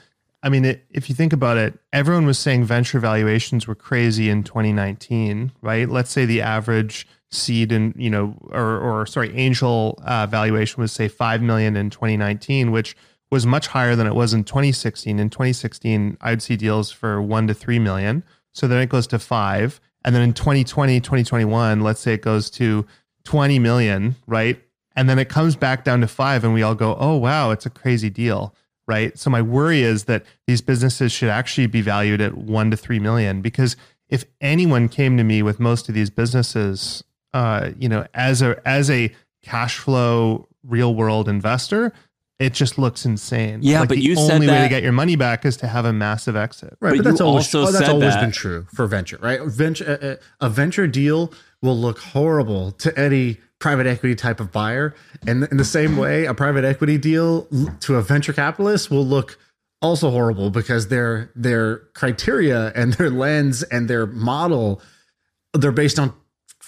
I 0.43 0.51
mean, 0.51 0.67
it, 0.67 0.85
if 0.91 1.09
you 1.09 1.15
think 1.15 1.33
about 1.33 1.57
it, 1.57 1.79
everyone 1.91 2.27
was 2.27 2.39
saying 2.39 2.65
venture 2.65 3.01
valuations 3.01 3.67
were 3.67 3.75
crazy 3.75 4.29
in 4.29 4.45
2019, 4.45 5.53
right? 5.63 5.89
Let's 5.89 6.11
say 6.11 6.27
the 6.27 6.43
average 6.43 7.09
seed 7.35 7.73
and 7.73 7.95
you 7.97 8.11
know, 8.11 8.37
or 8.51 8.79
or 8.79 9.07
sorry, 9.07 9.35
angel 9.37 9.99
uh, 10.05 10.27
valuation 10.27 10.81
was 10.81 10.93
say 10.93 11.09
five 11.09 11.43
million 11.43 11.77
in 11.77 11.91
2019, 11.91 12.71
which 12.71 12.97
was 13.31 13.47
much 13.47 13.67
higher 13.67 13.97
than 13.97 14.07
it 14.07 14.15
was 14.15 14.33
in 14.33 14.45
2016. 14.45 15.19
In 15.19 15.31
2016, 15.31 16.17
I'd 16.21 16.43
see 16.43 16.57
deals 16.57 16.91
for 16.91 17.21
one 17.21 17.47
to 17.49 17.55
three 17.55 17.79
million. 17.79 18.25
So 18.53 18.69
then 18.69 18.81
it 18.81 18.89
goes 18.89 19.07
to 19.09 19.19
five. 19.19 19.81
And 20.05 20.15
then 20.15 20.23
in 20.23 20.35
2020, 20.35 21.01
2021, 21.01 21.81
let's 21.81 22.01
say 22.01 22.15
it 22.15 22.23
goes 22.23 22.51
to 22.51 22.87
20 23.25 23.59
million, 23.59 24.17
right? 24.27 24.63
And 24.95 25.09
then 25.09 25.19
it 25.19 25.29
comes 25.29 25.57
back 25.57 25.83
down 25.83 26.01
to 26.03 26.07
five, 26.07 26.45
and 26.45 26.55
we 26.55 26.63
all 26.63 26.75
go, 26.75 26.97
oh, 27.01 27.17
wow, 27.17 27.51
it's 27.51 27.67
a 27.67 27.71
crazy 27.71 28.11
deal, 28.11 28.55
right? 28.87 29.19
So 29.19 29.31
my 29.31 29.43
worry 29.43 29.83
is 29.83 30.05
that 30.05 30.25
these 30.47 30.61
businesses 30.61 31.11
should 31.11 31.31
actually 31.31 31.67
be 31.67 31.81
valued 31.81 32.21
at 32.21 32.37
one 32.37 32.71
to 32.71 32.77
three 32.77 33.01
million 33.01 33.41
because 33.41 33.77
if 34.09 34.25
anyone 34.41 34.89
came 34.89 35.17
to 35.17 35.25
me 35.25 35.43
with 35.43 35.59
most 35.59 35.89
of 35.89 35.95
these 35.95 36.11
businesses, 36.11 37.03
uh, 37.35 37.71
you 37.79 37.89
know, 37.89 38.07
as 38.15 38.41
a 38.41 38.67
as 38.67 38.89
a 38.89 39.13
cash 39.43 39.77
flow 39.79 40.49
real 40.63 40.95
world 40.95 41.29
investor, 41.29 41.93
it 42.39 42.55
just 42.55 42.79
looks 42.79 43.05
insane. 43.05 43.59
Yeah, 43.63 43.81
like 43.81 43.91
but 43.91 43.99
you 43.99 44.15
said 44.17 44.35
only 44.37 44.47
way 44.47 44.63
to 44.63 44.69
get 44.69 44.83
your 44.83 44.93
money 44.93 45.17
back 45.17 45.45
is 45.45 45.57
to 45.59 45.67
have 45.67 45.85
a 45.85 45.93
massive 45.93 46.37
exit. 46.37 46.79
Right, 46.81 46.91
but, 46.91 46.99
but 46.99 47.05
that's 47.05 47.21
always 47.21 47.55
oh, 47.55 47.71
that's 47.71 47.89
always 47.89 48.15
that. 48.15 48.21
been 48.21 48.33
true 48.33 48.67
for 48.73 48.87
venture, 48.87 49.19
right? 49.21 49.43
Venture 49.43 50.21
a, 50.41 50.47
a 50.47 50.49
venture 50.49 50.87
deal 50.87 51.33
will 51.61 51.77
look 51.77 51.99
horrible 51.99 52.71
to 52.73 52.97
any 52.99 53.39
private 53.59 53.87
equity 53.87 54.15
type 54.15 54.41
of 54.41 54.53
buyer. 54.53 54.95
And 55.27 55.45
in 55.45 55.57
the 55.57 55.65
same 55.65 55.97
way, 55.97 56.27
a 56.27 56.35
private 56.35 56.65
equity 56.65 56.99
deal 56.99 57.49
to 57.81 57.97
a 57.97 58.03
venture 58.03 58.33
capitalist 58.33 58.91
will 58.91 59.07
look 59.07 59.39
also 59.83 60.11
horrible 60.11 60.51
because 60.51 60.89
their 60.89 61.33
their 61.35 61.79
criteria 61.95 62.73
and 62.77 62.93
their 62.95 63.11
lens 63.11 63.65
and 63.65 63.89
their 63.89 64.07
model 64.07 64.81
they're 65.53 65.73
based 65.73 65.99
on 65.99 66.15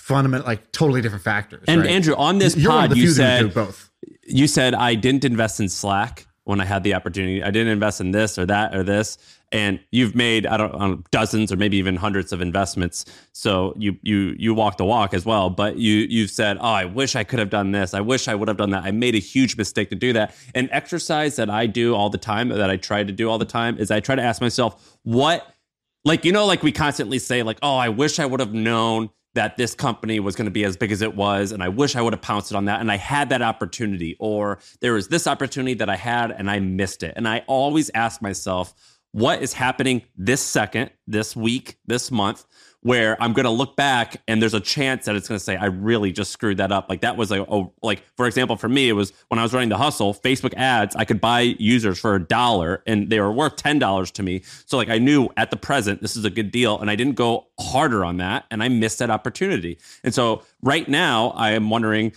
fundamental 0.06 0.46
like 0.46 0.70
totally 0.72 1.00
different 1.00 1.24
factors. 1.24 1.64
And 1.66 1.80
right? 1.80 1.90
Andrew, 1.90 2.14
on 2.16 2.38
this 2.38 2.56
You're 2.56 2.70
pod, 2.70 2.96
you 2.96 3.08
said 3.08 3.52
both. 3.52 3.90
You 4.22 4.46
said 4.46 4.74
I 4.74 4.94
didn't 4.94 5.24
invest 5.24 5.60
in 5.60 5.68
Slack 5.68 6.26
when 6.44 6.60
I 6.60 6.64
had 6.64 6.84
the 6.84 6.94
opportunity. 6.94 7.42
I 7.42 7.50
didn't 7.50 7.72
invest 7.72 8.00
in 8.00 8.12
this 8.12 8.38
or 8.38 8.46
that 8.46 8.74
or 8.74 8.82
this 8.84 9.18
and 9.52 9.78
you've 9.90 10.14
made 10.14 10.46
I 10.46 10.56
don't 10.56 10.78
know, 10.78 11.02
dozens 11.10 11.52
or 11.52 11.56
maybe 11.56 11.76
even 11.76 11.96
hundreds 11.96 12.32
of 12.32 12.40
investments. 12.40 13.04
So 13.32 13.74
you 13.76 13.96
you 14.02 14.34
you 14.38 14.54
walk 14.54 14.76
the 14.76 14.84
walk 14.84 15.14
as 15.14 15.24
well. 15.24 15.50
But 15.50 15.78
you 15.78 16.06
you've 16.08 16.30
said, 16.30 16.58
oh, 16.58 16.64
I 16.64 16.84
wish 16.84 17.16
I 17.16 17.24
could 17.24 17.38
have 17.38 17.50
done 17.50 17.72
this. 17.72 17.94
I 17.94 18.00
wish 18.00 18.28
I 18.28 18.34
would 18.34 18.48
have 18.48 18.56
done 18.56 18.70
that. 18.70 18.84
I 18.84 18.90
made 18.90 19.14
a 19.14 19.20
huge 19.20 19.56
mistake 19.56 19.90
to 19.90 19.96
do 19.96 20.12
that. 20.14 20.34
An 20.54 20.68
exercise 20.72 21.36
that 21.36 21.50
I 21.50 21.66
do 21.66 21.94
all 21.94 22.10
the 22.10 22.18
time, 22.18 22.48
that 22.48 22.70
I 22.70 22.76
try 22.76 23.04
to 23.04 23.12
do 23.12 23.30
all 23.30 23.38
the 23.38 23.44
time, 23.44 23.78
is 23.78 23.90
I 23.90 24.00
try 24.00 24.14
to 24.14 24.22
ask 24.22 24.40
myself, 24.40 24.98
what, 25.02 25.46
like 26.04 26.24
you 26.24 26.32
know, 26.32 26.46
like 26.46 26.62
we 26.62 26.72
constantly 26.72 27.18
say, 27.18 27.42
like, 27.42 27.58
oh, 27.62 27.76
I 27.76 27.88
wish 27.88 28.18
I 28.18 28.26
would 28.26 28.40
have 28.40 28.54
known 28.54 29.10
that 29.36 29.56
this 29.56 29.74
company 29.74 30.20
was 30.20 30.34
going 30.36 30.46
to 30.46 30.50
be 30.50 30.64
as 30.64 30.76
big 30.76 30.92
as 30.92 31.00
it 31.00 31.14
was 31.14 31.52
and 31.52 31.62
I 31.62 31.68
wish 31.68 31.96
I 31.96 32.02
would 32.02 32.12
have 32.12 32.22
pounced 32.22 32.54
on 32.54 32.66
that 32.66 32.80
and 32.80 32.90
I 32.90 32.96
had 32.96 33.28
that 33.30 33.42
opportunity 33.42 34.16
or 34.18 34.58
there 34.80 34.92
was 34.94 35.08
this 35.08 35.26
opportunity 35.26 35.74
that 35.74 35.88
I 35.88 35.96
had 35.96 36.30
and 36.30 36.50
I 36.50 36.58
missed 36.58 37.02
it. 37.02 37.14
And 37.16 37.28
I 37.28 37.44
always 37.46 37.90
ask 37.94 38.20
myself, 38.20 38.74
what 39.12 39.40
is 39.40 39.54
happening 39.54 40.02
this 40.16 40.42
second, 40.42 40.90
this 41.06 41.34
week, 41.34 41.78
this 41.86 42.10
month, 42.10 42.44
where 42.82 43.20
I'm 43.20 43.32
going 43.32 43.44
to 43.44 43.50
look 43.50 43.74
back 43.74 44.22
and 44.28 44.40
there's 44.40 44.54
a 44.54 44.60
chance 44.60 45.06
that 45.06 45.16
it's 45.16 45.28
going 45.28 45.38
to 45.38 45.44
say, 45.44 45.56
I 45.56 45.66
really 45.66 46.12
just 46.12 46.30
screwed 46.30 46.58
that 46.58 46.70
up. 46.70 46.88
Like 46.88 47.00
that 47.00 47.16
was 47.16 47.32
a, 47.32 47.42
a, 47.42 47.64
like, 47.82 48.02
for 48.16 48.26
example, 48.26 48.56
for 48.56 48.68
me, 48.68 48.88
it 48.88 48.92
was 48.92 49.12
when 49.28 49.38
I 49.38 49.42
was 49.42 49.52
running 49.52 49.68
the 49.68 49.76
hustle, 49.76 50.14
Facebook 50.14 50.54
ads, 50.54 50.94
I 50.94 51.04
could 51.04 51.20
buy 51.20 51.40
users 51.40 51.98
for 51.98 52.14
a 52.14 52.22
dollar 52.22 52.82
and 52.86 53.10
they 53.10 53.18
were 53.18 53.32
worth 53.32 53.56
$10 53.56 54.12
to 54.12 54.22
me. 54.22 54.42
So 54.66 54.76
like 54.76 54.88
I 54.88 54.98
knew 54.98 55.28
at 55.36 55.50
the 55.50 55.56
present, 55.56 56.00
this 56.00 56.16
is 56.16 56.24
a 56.24 56.30
good 56.30 56.50
deal. 56.50 56.78
And 56.78 56.90
I 56.90 56.96
didn't 56.96 57.14
go 57.14 57.48
harder 57.58 58.04
on 58.04 58.18
that 58.18 58.44
and 58.50 58.62
I 58.62 58.68
missed 58.68 59.00
that 59.00 59.10
opportunity. 59.10 59.78
And 60.04 60.14
so 60.14 60.42
right 60.62 60.88
now 60.88 61.30
I 61.30 61.52
am 61.52 61.70
wondering, 61.70 62.12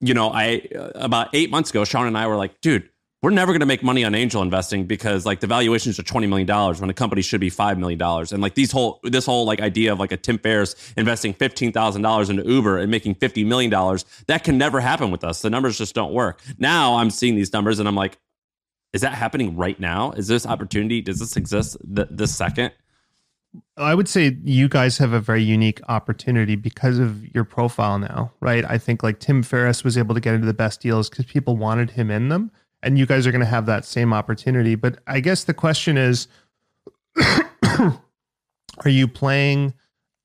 you 0.00 0.14
know, 0.14 0.30
I, 0.30 0.68
uh, 0.74 0.90
about 0.94 1.28
eight 1.34 1.50
months 1.50 1.70
ago, 1.70 1.82
Shaan 1.82 2.06
and 2.06 2.16
I 2.16 2.26
were 2.28 2.36
like, 2.36 2.60
dude, 2.60 2.88
we're 3.20 3.30
never 3.30 3.52
going 3.52 3.60
to 3.60 3.66
make 3.66 3.82
money 3.82 4.04
on 4.04 4.14
angel 4.14 4.42
investing 4.42 4.86
because 4.86 5.26
like 5.26 5.40
the 5.40 5.46
valuations 5.46 5.98
are 5.98 6.04
$20 6.04 6.28
million 6.28 6.46
when 6.76 6.88
a 6.88 6.94
company 6.94 7.20
should 7.20 7.40
be 7.40 7.50
$5 7.50 7.76
million. 7.76 8.00
And 8.00 8.40
like 8.40 8.54
these 8.54 8.70
whole, 8.70 9.00
this 9.02 9.26
whole 9.26 9.44
like 9.44 9.60
idea 9.60 9.92
of 9.92 9.98
like 9.98 10.12
a 10.12 10.16
Tim 10.16 10.38
Ferriss 10.38 10.92
investing 10.96 11.34
$15,000 11.34 12.30
into 12.30 12.48
Uber 12.48 12.78
and 12.78 12.90
making 12.90 13.16
$50 13.16 13.44
million, 13.44 13.70
that 14.28 14.44
can 14.44 14.56
never 14.56 14.78
happen 14.78 15.10
with 15.10 15.24
us. 15.24 15.42
The 15.42 15.50
numbers 15.50 15.78
just 15.78 15.96
don't 15.96 16.12
work. 16.12 16.40
Now 16.58 16.96
I'm 16.96 17.10
seeing 17.10 17.34
these 17.34 17.52
numbers 17.52 17.80
and 17.80 17.88
I'm 17.88 17.96
like, 17.96 18.18
is 18.92 19.00
that 19.00 19.14
happening 19.14 19.56
right 19.56 19.78
now? 19.80 20.12
Is 20.12 20.28
this 20.28 20.46
opportunity? 20.46 21.00
Does 21.00 21.18
this 21.18 21.36
exist 21.36 21.76
th- 21.94 22.08
this 22.10 22.34
second? 22.34 22.72
I 23.76 23.94
would 23.94 24.08
say 24.08 24.36
you 24.44 24.68
guys 24.68 24.98
have 24.98 25.12
a 25.12 25.20
very 25.20 25.42
unique 25.42 25.80
opportunity 25.88 26.54
because 26.54 26.98
of 26.98 27.26
your 27.34 27.44
profile 27.44 27.98
now, 27.98 28.32
right? 28.40 28.64
I 28.64 28.78
think 28.78 29.02
like 29.02 29.18
Tim 29.18 29.42
Ferriss 29.42 29.82
was 29.82 29.98
able 29.98 30.14
to 30.14 30.20
get 30.20 30.34
into 30.34 30.46
the 30.46 30.54
best 30.54 30.80
deals 30.80 31.10
because 31.10 31.24
people 31.24 31.56
wanted 31.56 31.90
him 31.90 32.10
in 32.10 32.28
them 32.28 32.52
and 32.82 32.98
you 32.98 33.06
guys 33.06 33.26
are 33.26 33.32
going 33.32 33.40
to 33.40 33.46
have 33.46 33.66
that 33.66 33.84
same 33.84 34.12
opportunity. 34.12 34.74
But 34.74 34.98
I 35.06 35.20
guess 35.20 35.44
the 35.44 35.54
question 35.54 35.96
is, 35.96 36.28
are 37.18 38.00
you 38.86 39.08
playing, 39.08 39.74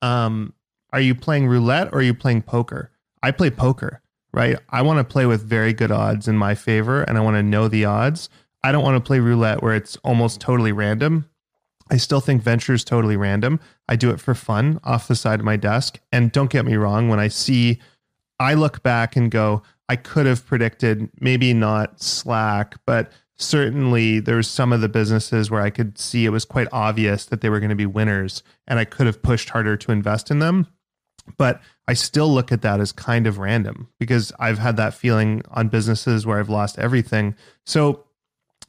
um, 0.02 0.54
are 0.92 1.02
you 1.02 1.16
playing 1.16 1.48
roulette 1.48 1.88
or 1.88 2.00
are 2.00 2.04
you 2.04 2.14
playing 2.14 2.44
poker? 2.44 2.92
I 3.24 3.32
play 3.32 3.50
poker, 3.50 4.02
right? 4.34 4.58
I 4.70 4.82
want 4.82 5.00
to 5.00 5.04
play 5.04 5.26
with 5.26 5.44
very 5.44 5.74
good 5.74 5.92
odds 5.92 6.28
in 6.28 6.38
my 6.38 6.56
favor, 6.56 7.04
and 7.04 7.18
I 7.18 7.22
want 7.22 7.36
to 7.36 7.44
know 7.44 7.68
the 7.68 7.86
odds. 7.86 8.30
I 8.64 8.72
don't 8.72 8.84
want 8.84 8.96
to 8.96 9.06
play 9.08 9.20
roulette 9.20 9.64
where 9.64 9.76
it's 9.76 9.96
almost 9.98 10.40
totally 10.40 10.72
random. 10.72 11.30
I 11.90 11.98
still 11.98 12.22
think 12.22 12.42
venture 12.42 12.74
is 12.74 12.84
totally 12.84 13.18
random. 13.18 13.60
I 13.88 13.96
do 13.96 14.10
it 14.10 14.20
for 14.20 14.34
fun 14.34 14.80
off 14.84 15.08
the 15.08 15.16
side 15.16 15.40
of 15.40 15.46
my 15.46 15.58
desk. 15.58 16.00
And 16.12 16.32
don't 16.32 16.50
get 16.50 16.66
me 16.66 16.76
wrong, 16.76 17.10
when 17.10 17.20
I 17.20 17.28
see, 17.28 17.80
I 18.40 18.54
look 18.54 18.84
back 18.84 19.16
and 19.16 19.30
go, 19.30 19.64
I 19.90 19.96
could 19.96 20.26
have 20.26 20.46
predicted 20.46 21.10
maybe 21.20 21.54
not 21.54 22.02
Slack, 22.02 22.76
but 22.86 23.12
certainly 23.38 24.20
there 24.20 24.36
there's 24.36 24.50
some 24.50 24.74
of 24.74 24.82
the 24.82 24.90
businesses 24.90 25.52
where 25.52 25.62
I 25.62 25.70
could 25.70 25.98
see 25.98 26.26
it 26.26 26.30
was 26.30 26.46
quite 26.46 26.68
obvious 26.72 27.26
that 27.26 27.42
they 27.42 27.50
were 27.50 27.60
going 27.60 27.70
to 27.70 27.76
be 27.76 27.86
winners 27.86 28.44
and 28.68 28.80
I 28.80 28.86
could 28.86 29.06
have 29.06 29.22
pushed 29.22 29.50
harder 29.50 29.78
to 29.78 29.92
invest 29.92 30.32
in 30.32 30.40
them. 30.40 30.68
But 31.38 31.62
I 31.88 31.94
still 31.94 32.34
look 32.34 32.52
at 32.52 32.62
that 32.64 32.80
as 32.80 32.92
kind 32.92 33.28
of 33.28 33.38
random 33.38 33.88
because 34.00 34.34
I've 34.40 34.60
had 34.60 34.76
that 34.78 34.94
feeling 34.94 35.42
on 35.52 35.70
businesses 35.70 36.26
where 36.26 36.40
I've 36.40 36.50
lost 36.50 36.80
everything. 36.80 37.36
So 37.66 38.04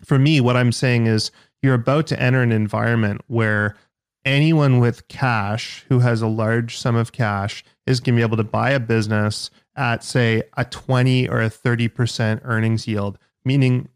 for 0.04 0.18
me, 0.18 0.40
what 0.40 0.56
I'm 0.56 0.72
saying 0.72 1.06
is 1.06 1.30
you're 1.62 1.74
about 1.74 2.06
to 2.08 2.20
enter 2.20 2.42
an 2.42 2.52
environment 2.52 3.22
where 3.26 3.76
anyone 4.24 4.78
with 4.78 5.08
cash 5.08 5.84
who 5.88 6.00
has 6.00 6.22
a 6.22 6.26
large 6.26 6.76
sum 6.76 6.96
of 6.96 7.12
cash 7.12 7.64
is 7.86 8.00
going 8.00 8.14
to 8.14 8.20
be 8.20 8.22
able 8.22 8.36
to 8.36 8.44
buy 8.44 8.70
a 8.70 8.80
business 8.80 9.50
at, 9.76 10.04
say, 10.04 10.42
a 10.56 10.64
20 10.64 11.28
or 11.28 11.40
a 11.40 11.50
30% 11.50 12.40
earnings 12.44 12.86
yield, 12.86 13.18
meaning 13.44 13.88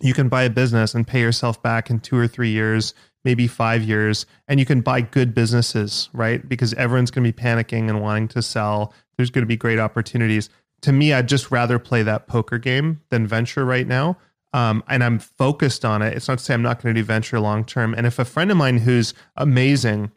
you 0.00 0.14
can 0.14 0.28
buy 0.28 0.42
a 0.42 0.50
business 0.50 0.94
and 0.94 1.06
pay 1.06 1.20
yourself 1.20 1.62
back 1.62 1.90
in 1.90 2.00
two 2.00 2.16
or 2.16 2.26
three 2.26 2.50
years, 2.50 2.94
maybe 3.24 3.46
five 3.46 3.82
years, 3.82 4.26
and 4.48 4.58
you 4.58 4.66
can 4.66 4.80
buy 4.80 5.00
good 5.00 5.34
businesses, 5.34 6.08
right? 6.12 6.46
Because 6.48 6.74
everyone's 6.74 7.10
going 7.10 7.24
to 7.24 7.32
be 7.32 7.42
panicking 7.42 7.88
and 7.88 8.02
wanting 8.02 8.28
to 8.28 8.42
sell. 8.42 8.92
There's 9.16 9.30
going 9.30 9.42
to 9.42 9.46
be 9.46 9.56
great 9.56 9.78
opportunities. 9.78 10.50
To 10.82 10.92
me, 10.92 11.12
I'd 11.12 11.28
just 11.28 11.50
rather 11.50 11.78
play 11.78 12.02
that 12.02 12.26
poker 12.26 12.58
game 12.58 13.00
than 13.10 13.26
venture 13.26 13.64
right 13.64 13.86
now. 13.86 14.18
Um, 14.52 14.84
and 14.88 15.02
I'm 15.02 15.18
focused 15.18 15.84
on 15.84 16.02
it. 16.02 16.14
It's 16.14 16.28
not 16.28 16.38
to 16.38 16.44
say 16.44 16.54
I'm 16.54 16.62
not 16.62 16.80
going 16.80 16.94
to 16.94 17.00
do 17.00 17.04
venture 17.04 17.40
long 17.40 17.64
term. 17.64 17.92
And 17.94 18.06
if 18.06 18.18
a 18.18 18.24
friend 18.24 18.50
of 18.50 18.56
mine 18.56 18.78
who's 18.78 19.12
amazing 19.36 20.12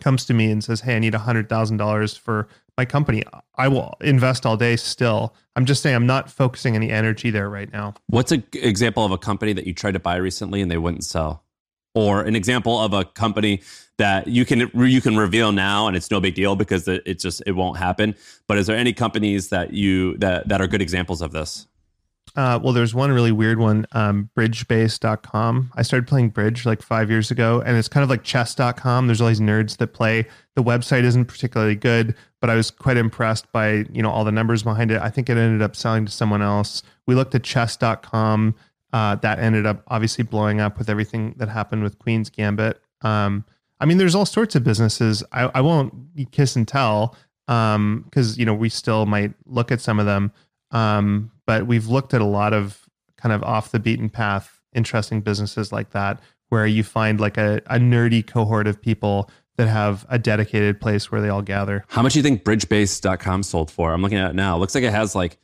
comes 0.00 0.26
to 0.26 0.34
me 0.34 0.50
and 0.50 0.62
says, 0.62 0.82
"Hey, 0.82 0.96
I 0.96 0.98
need 0.98 1.14
hundred 1.14 1.48
thousand 1.48 1.78
dollars 1.78 2.14
for 2.14 2.48
my 2.78 2.84
company," 2.84 3.22
I 3.56 3.68
will 3.68 3.94
invest 4.00 4.46
all 4.46 4.56
day. 4.56 4.76
Still, 4.76 5.34
I'm 5.56 5.64
just 5.64 5.82
saying 5.82 5.96
I'm 5.96 6.06
not 6.06 6.30
focusing 6.30 6.74
any 6.76 6.90
energy 6.90 7.30
there 7.30 7.48
right 7.50 7.72
now. 7.72 7.94
What's 8.08 8.32
an 8.32 8.44
example 8.52 9.04
of 9.04 9.12
a 9.12 9.18
company 9.18 9.52
that 9.52 9.66
you 9.66 9.74
tried 9.74 9.92
to 9.92 10.00
buy 10.00 10.16
recently 10.16 10.60
and 10.60 10.70
they 10.70 10.78
wouldn't 10.78 11.04
sell, 11.04 11.44
or 11.94 12.22
an 12.22 12.36
example 12.36 12.80
of 12.80 12.92
a 12.92 13.04
company 13.04 13.62
that 13.98 14.26
you 14.26 14.44
can 14.44 14.70
you 14.74 15.00
can 15.00 15.16
reveal 15.16 15.52
now 15.52 15.86
and 15.86 15.96
it's 15.96 16.10
no 16.10 16.20
big 16.20 16.34
deal 16.34 16.56
because 16.56 16.88
it, 16.88 17.18
just 17.18 17.42
it 17.46 17.52
won't 17.52 17.78
happen. 17.78 18.14
But 18.46 18.58
is 18.58 18.66
there 18.66 18.76
any 18.76 18.92
companies 18.92 19.50
that 19.50 19.72
you 19.72 20.16
that 20.18 20.48
that 20.48 20.60
are 20.60 20.66
good 20.66 20.82
examples 20.82 21.22
of 21.22 21.32
this? 21.32 21.66
Uh, 22.34 22.58
well, 22.62 22.72
there's 22.72 22.94
one 22.94 23.12
really 23.12 23.32
weird 23.32 23.58
one, 23.58 23.86
um, 23.92 24.30
bridgebase.com. 24.36 25.70
I 25.74 25.82
started 25.82 26.06
playing 26.06 26.30
bridge 26.30 26.64
like 26.64 26.80
five 26.80 27.10
years 27.10 27.30
ago, 27.30 27.62
and 27.64 27.76
it's 27.76 27.88
kind 27.88 28.02
of 28.02 28.10
like 28.10 28.22
chess.com. 28.22 29.06
There's 29.06 29.20
all 29.20 29.28
these 29.28 29.40
nerds 29.40 29.76
that 29.78 29.88
play. 29.88 30.26
The 30.56 30.62
website 30.62 31.02
isn't 31.02 31.26
particularly 31.26 31.74
good, 31.74 32.14
but 32.40 32.48
I 32.48 32.54
was 32.54 32.70
quite 32.70 32.96
impressed 32.96 33.50
by, 33.52 33.84
you 33.92 34.02
know, 34.02 34.10
all 34.10 34.24
the 34.24 34.32
numbers 34.32 34.62
behind 34.62 34.90
it. 34.90 35.02
I 35.02 35.10
think 35.10 35.28
it 35.28 35.36
ended 35.36 35.60
up 35.60 35.76
selling 35.76 36.06
to 36.06 36.12
someone 36.12 36.40
else. 36.40 36.82
We 37.06 37.14
looked 37.14 37.34
at 37.34 37.42
chess.com. 37.42 38.54
Uh, 38.94 39.14
that 39.16 39.38
ended 39.38 39.66
up 39.66 39.82
obviously 39.88 40.24
blowing 40.24 40.60
up 40.60 40.78
with 40.78 40.88
everything 40.88 41.34
that 41.38 41.48
happened 41.48 41.82
with 41.82 41.98
Queen's 41.98 42.30
Gambit. 42.30 42.80
Um, 43.02 43.44
I 43.80 43.84
mean, 43.84 43.98
there's 43.98 44.14
all 44.14 44.26
sorts 44.26 44.54
of 44.54 44.64
businesses. 44.64 45.24
I, 45.32 45.50
I 45.54 45.60
won't 45.60 45.92
kiss 46.30 46.56
and 46.56 46.68
tell 46.68 47.16
because, 47.46 47.74
um, 47.74 48.34
you 48.36 48.46
know, 48.46 48.54
we 48.54 48.68
still 48.68 49.04
might 49.06 49.34
look 49.44 49.72
at 49.72 49.80
some 49.80 49.98
of 49.98 50.06
them. 50.06 50.32
Um, 50.70 51.31
but 51.46 51.66
we've 51.66 51.86
looked 51.86 52.14
at 52.14 52.20
a 52.20 52.26
lot 52.26 52.52
of 52.52 52.88
kind 53.16 53.32
of 53.32 53.42
off 53.42 53.70
the 53.70 53.78
beaten 53.78 54.08
path, 54.08 54.60
interesting 54.74 55.20
businesses 55.20 55.72
like 55.72 55.90
that, 55.90 56.20
where 56.48 56.66
you 56.66 56.82
find 56.82 57.20
like 57.20 57.38
a, 57.38 57.62
a 57.66 57.78
nerdy 57.78 58.26
cohort 58.26 58.66
of 58.66 58.80
people 58.80 59.30
that 59.56 59.68
have 59.68 60.06
a 60.08 60.18
dedicated 60.18 60.80
place 60.80 61.12
where 61.12 61.20
they 61.20 61.28
all 61.28 61.42
gather. 61.42 61.84
How 61.88 62.02
much 62.02 62.14
do 62.14 62.18
you 62.18 62.22
think 62.22 62.44
bridgebase.com 62.44 63.42
sold 63.42 63.70
for? 63.70 63.92
I'm 63.92 64.02
looking 64.02 64.18
at 64.18 64.30
it 64.30 64.34
now. 64.34 64.56
It 64.56 64.60
looks 64.60 64.74
like 64.74 64.84
it 64.84 64.92
has 64.92 65.14
like 65.14 65.38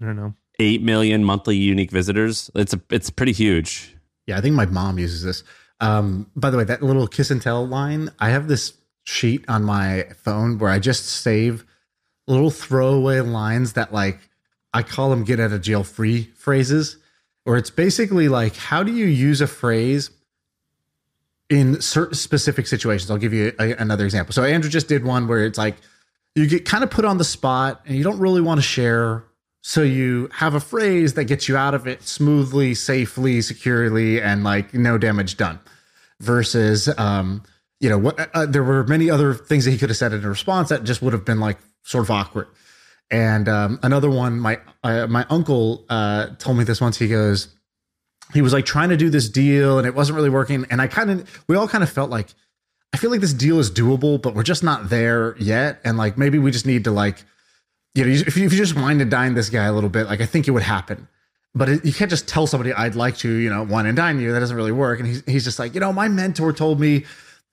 I 0.00 0.04
don't 0.04 0.16
know. 0.16 0.34
8 0.58 0.82
million 0.82 1.24
monthly 1.24 1.56
unique 1.56 1.90
visitors. 1.90 2.50
It's 2.54 2.74
a 2.74 2.80
it's 2.90 3.10
pretty 3.10 3.32
huge. 3.32 3.94
Yeah, 4.26 4.38
I 4.38 4.40
think 4.40 4.54
my 4.54 4.66
mom 4.66 4.98
uses 4.98 5.22
this. 5.22 5.44
Um, 5.80 6.30
by 6.34 6.50
the 6.50 6.56
way, 6.56 6.64
that 6.64 6.82
little 6.82 7.06
kiss 7.06 7.30
and 7.30 7.40
tell 7.40 7.66
line, 7.66 8.10
I 8.18 8.30
have 8.30 8.48
this 8.48 8.74
sheet 9.04 9.44
on 9.48 9.62
my 9.62 10.06
phone 10.16 10.58
where 10.58 10.70
I 10.70 10.78
just 10.78 11.06
save 11.06 11.64
little 12.26 12.50
throwaway 12.50 13.20
lines 13.20 13.74
that 13.74 13.92
like 13.92 14.18
I 14.76 14.82
call 14.82 15.08
them 15.08 15.24
get 15.24 15.40
out 15.40 15.52
of 15.52 15.62
jail 15.62 15.82
free 15.82 16.24
phrases, 16.36 16.98
where 17.44 17.56
it's 17.56 17.70
basically 17.70 18.28
like, 18.28 18.54
how 18.56 18.82
do 18.82 18.92
you 18.92 19.06
use 19.06 19.40
a 19.40 19.46
phrase 19.46 20.10
in 21.48 21.80
certain 21.80 22.14
specific 22.14 22.66
situations? 22.66 23.10
I'll 23.10 23.16
give 23.16 23.32
you 23.32 23.52
a, 23.58 23.72
another 23.76 24.04
example. 24.04 24.34
So 24.34 24.44
Andrew 24.44 24.68
just 24.68 24.88
did 24.88 25.02
one 25.02 25.28
where 25.28 25.46
it's 25.46 25.56
like, 25.56 25.76
you 26.34 26.46
get 26.46 26.66
kind 26.66 26.84
of 26.84 26.90
put 26.90 27.06
on 27.06 27.16
the 27.16 27.24
spot 27.24 27.80
and 27.86 27.96
you 27.96 28.04
don't 28.04 28.18
really 28.18 28.42
want 28.42 28.58
to 28.58 28.62
share. 28.62 29.24
So 29.62 29.82
you 29.82 30.28
have 30.32 30.54
a 30.54 30.60
phrase 30.60 31.14
that 31.14 31.24
gets 31.24 31.48
you 31.48 31.56
out 31.56 31.72
of 31.72 31.86
it 31.86 32.02
smoothly, 32.02 32.74
safely, 32.74 33.40
securely, 33.40 34.20
and 34.20 34.44
like 34.44 34.74
no 34.74 34.98
damage 34.98 35.38
done. 35.38 35.58
Versus, 36.20 36.88
um, 36.98 37.42
you 37.80 37.88
know, 37.88 37.98
what 37.98 38.30
uh, 38.34 38.46
there 38.46 38.64
were 38.64 38.84
many 38.84 39.08
other 39.08 39.32
things 39.32 39.64
that 39.64 39.70
he 39.70 39.78
could 39.78 39.88
have 39.88 39.96
said 39.96 40.12
in 40.12 40.26
response 40.26 40.68
that 40.68 40.84
just 40.84 41.00
would 41.00 41.12
have 41.14 41.24
been 41.24 41.40
like 41.40 41.58
sort 41.82 42.04
of 42.04 42.10
awkward. 42.10 42.48
And 43.10 43.48
um, 43.48 43.78
another 43.82 44.10
one, 44.10 44.40
my 44.40 44.60
uh, 44.82 45.06
my 45.06 45.24
uncle 45.30 45.84
uh, 45.88 46.28
told 46.38 46.58
me 46.58 46.64
this 46.64 46.80
once. 46.80 46.98
He 46.98 47.08
goes, 47.08 47.48
he 48.34 48.42
was 48.42 48.52
like 48.52 48.64
trying 48.64 48.88
to 48.88 48.96
do 48.96 49.10
this 49.10 49.28
deal, 49.28 49.78
and 49.78 49.86
it 49.86 49.94
wasn't 49.94 50.16
really 50.16 50.30
working. 50.30 50.66
And 50.70 50.80
I 50.80 50.88
kind 50.88 51.10
of, 51.10 51.44
we 51.48 51.56
all 51.56 51.68
kind 51.68 51.84
of 51.84 51.90
felt 51.90 52.10
like, 52.10 52.28
I 52.92 52.96
feel 52.96 53.10
like 53.10 53.20
this 53.20 53.32
deal 53.32 53.58
is 53.58 53.70
doable, 53.70 54.20
but 54.20 54.34
we're 54.34 54.42
just 54.42 54.64
not 54.64 54.88
there 54.88 55.36
yet. 55.38 55.80
And 55.84 55.96
like 55.96 56.18
maybe 56.18 56.38
we 56.38 56.50
just 56.50 56.66
need 56.66 56.84
to 56.84 56.90
like, 56.90 57.24
you 57.94 58.04
know, 58.04 58.10
if 58.10 58.36
you, 58.36 58.46
if 58.46 58.52
you 58.52 58.58
just 58.58 58.74
wind 58.74 59.00
and 59.00 59.10
dine 59.10 59.34
this 59.34 59.50
guy 59.50 59.64
a 59.64 59.72
little 59.72 59.90
bit, 59.90 60.06
like 60.06 60.20
I 60.20 60.26
think 60.26 60.48
it 60.48 60.50
would 60.50 60.62
happen. 60.62 61.08
But 61.54 61.68
it, 61.68 61.84
you 61.84 61.92
can't 61.92 62.10
just 62.10 62.28
tell 62.28 62.46
somebody 62.46 62.72
I'd 62.72 62.96
like 62.96 63.16
to, 63.18 63.30
you 63.30 63.48
know, 63.48 63.62
wine 63.62 63.86
and 63.86 63.96
dine 63.96 64.20
you. 64.20 64.32
That 64.32 64.40
doesn't 64.40 64.56
really 64.56 64.72
work. 64.72 64.98
And 64.98 65.08
he's 65.08 65.22
he's 65.26 65.44
just 65.44 65.58
like, 65.58 65.74
you 65.74 65.80
know, 65.80 65.92
my 65.92 66.08
mentor 66.08 66.52
told 66.52 66.80
me 66.80 67.04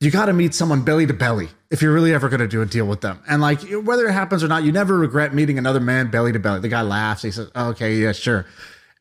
you 0.04 0.12
got 0.12 0.26
to 0.26 0.34
meet 0.34 0.54
someone 0.54 0.82
belly 0.82 1.06
to 1.08 1.14
belly 1.14 1.48
if 1.70 1.82
you're 1.82 1.94
really 1.94 2.14
ever 2.14 2.28
going 2.28 2.42
to 2.42 2.48
do 2.48 2.62
a 2.62 2.66
deal 2.66 2.86
with 2.86 3.02
them. 3.02 3.22
And 3.28 3.42
like 3.42 3.62
whether 3.72 4.08
it 4.08 4.12
happens 4.12 4.44
or 4.44 4.48
not, 4.48 4.64
you 4.64 4.72
never 4.72 4.98
regret 4.98 5.34
meeting 5.34 5.58
another 5.58 5.80
man 5.80 6.12
belly 6.12 6.34
to 6.34 6.40
belly. 6.40 6.60
The 6.60 6.68
guy 6.68 6.82
laughs. 6.82 7.22
He 7.22 7.32
says, 7.32 7.50
oh, 7.56 7.70
"Okay, 7.70 7.96
yeah, 7.96 8.12
sure," 8.12 8.46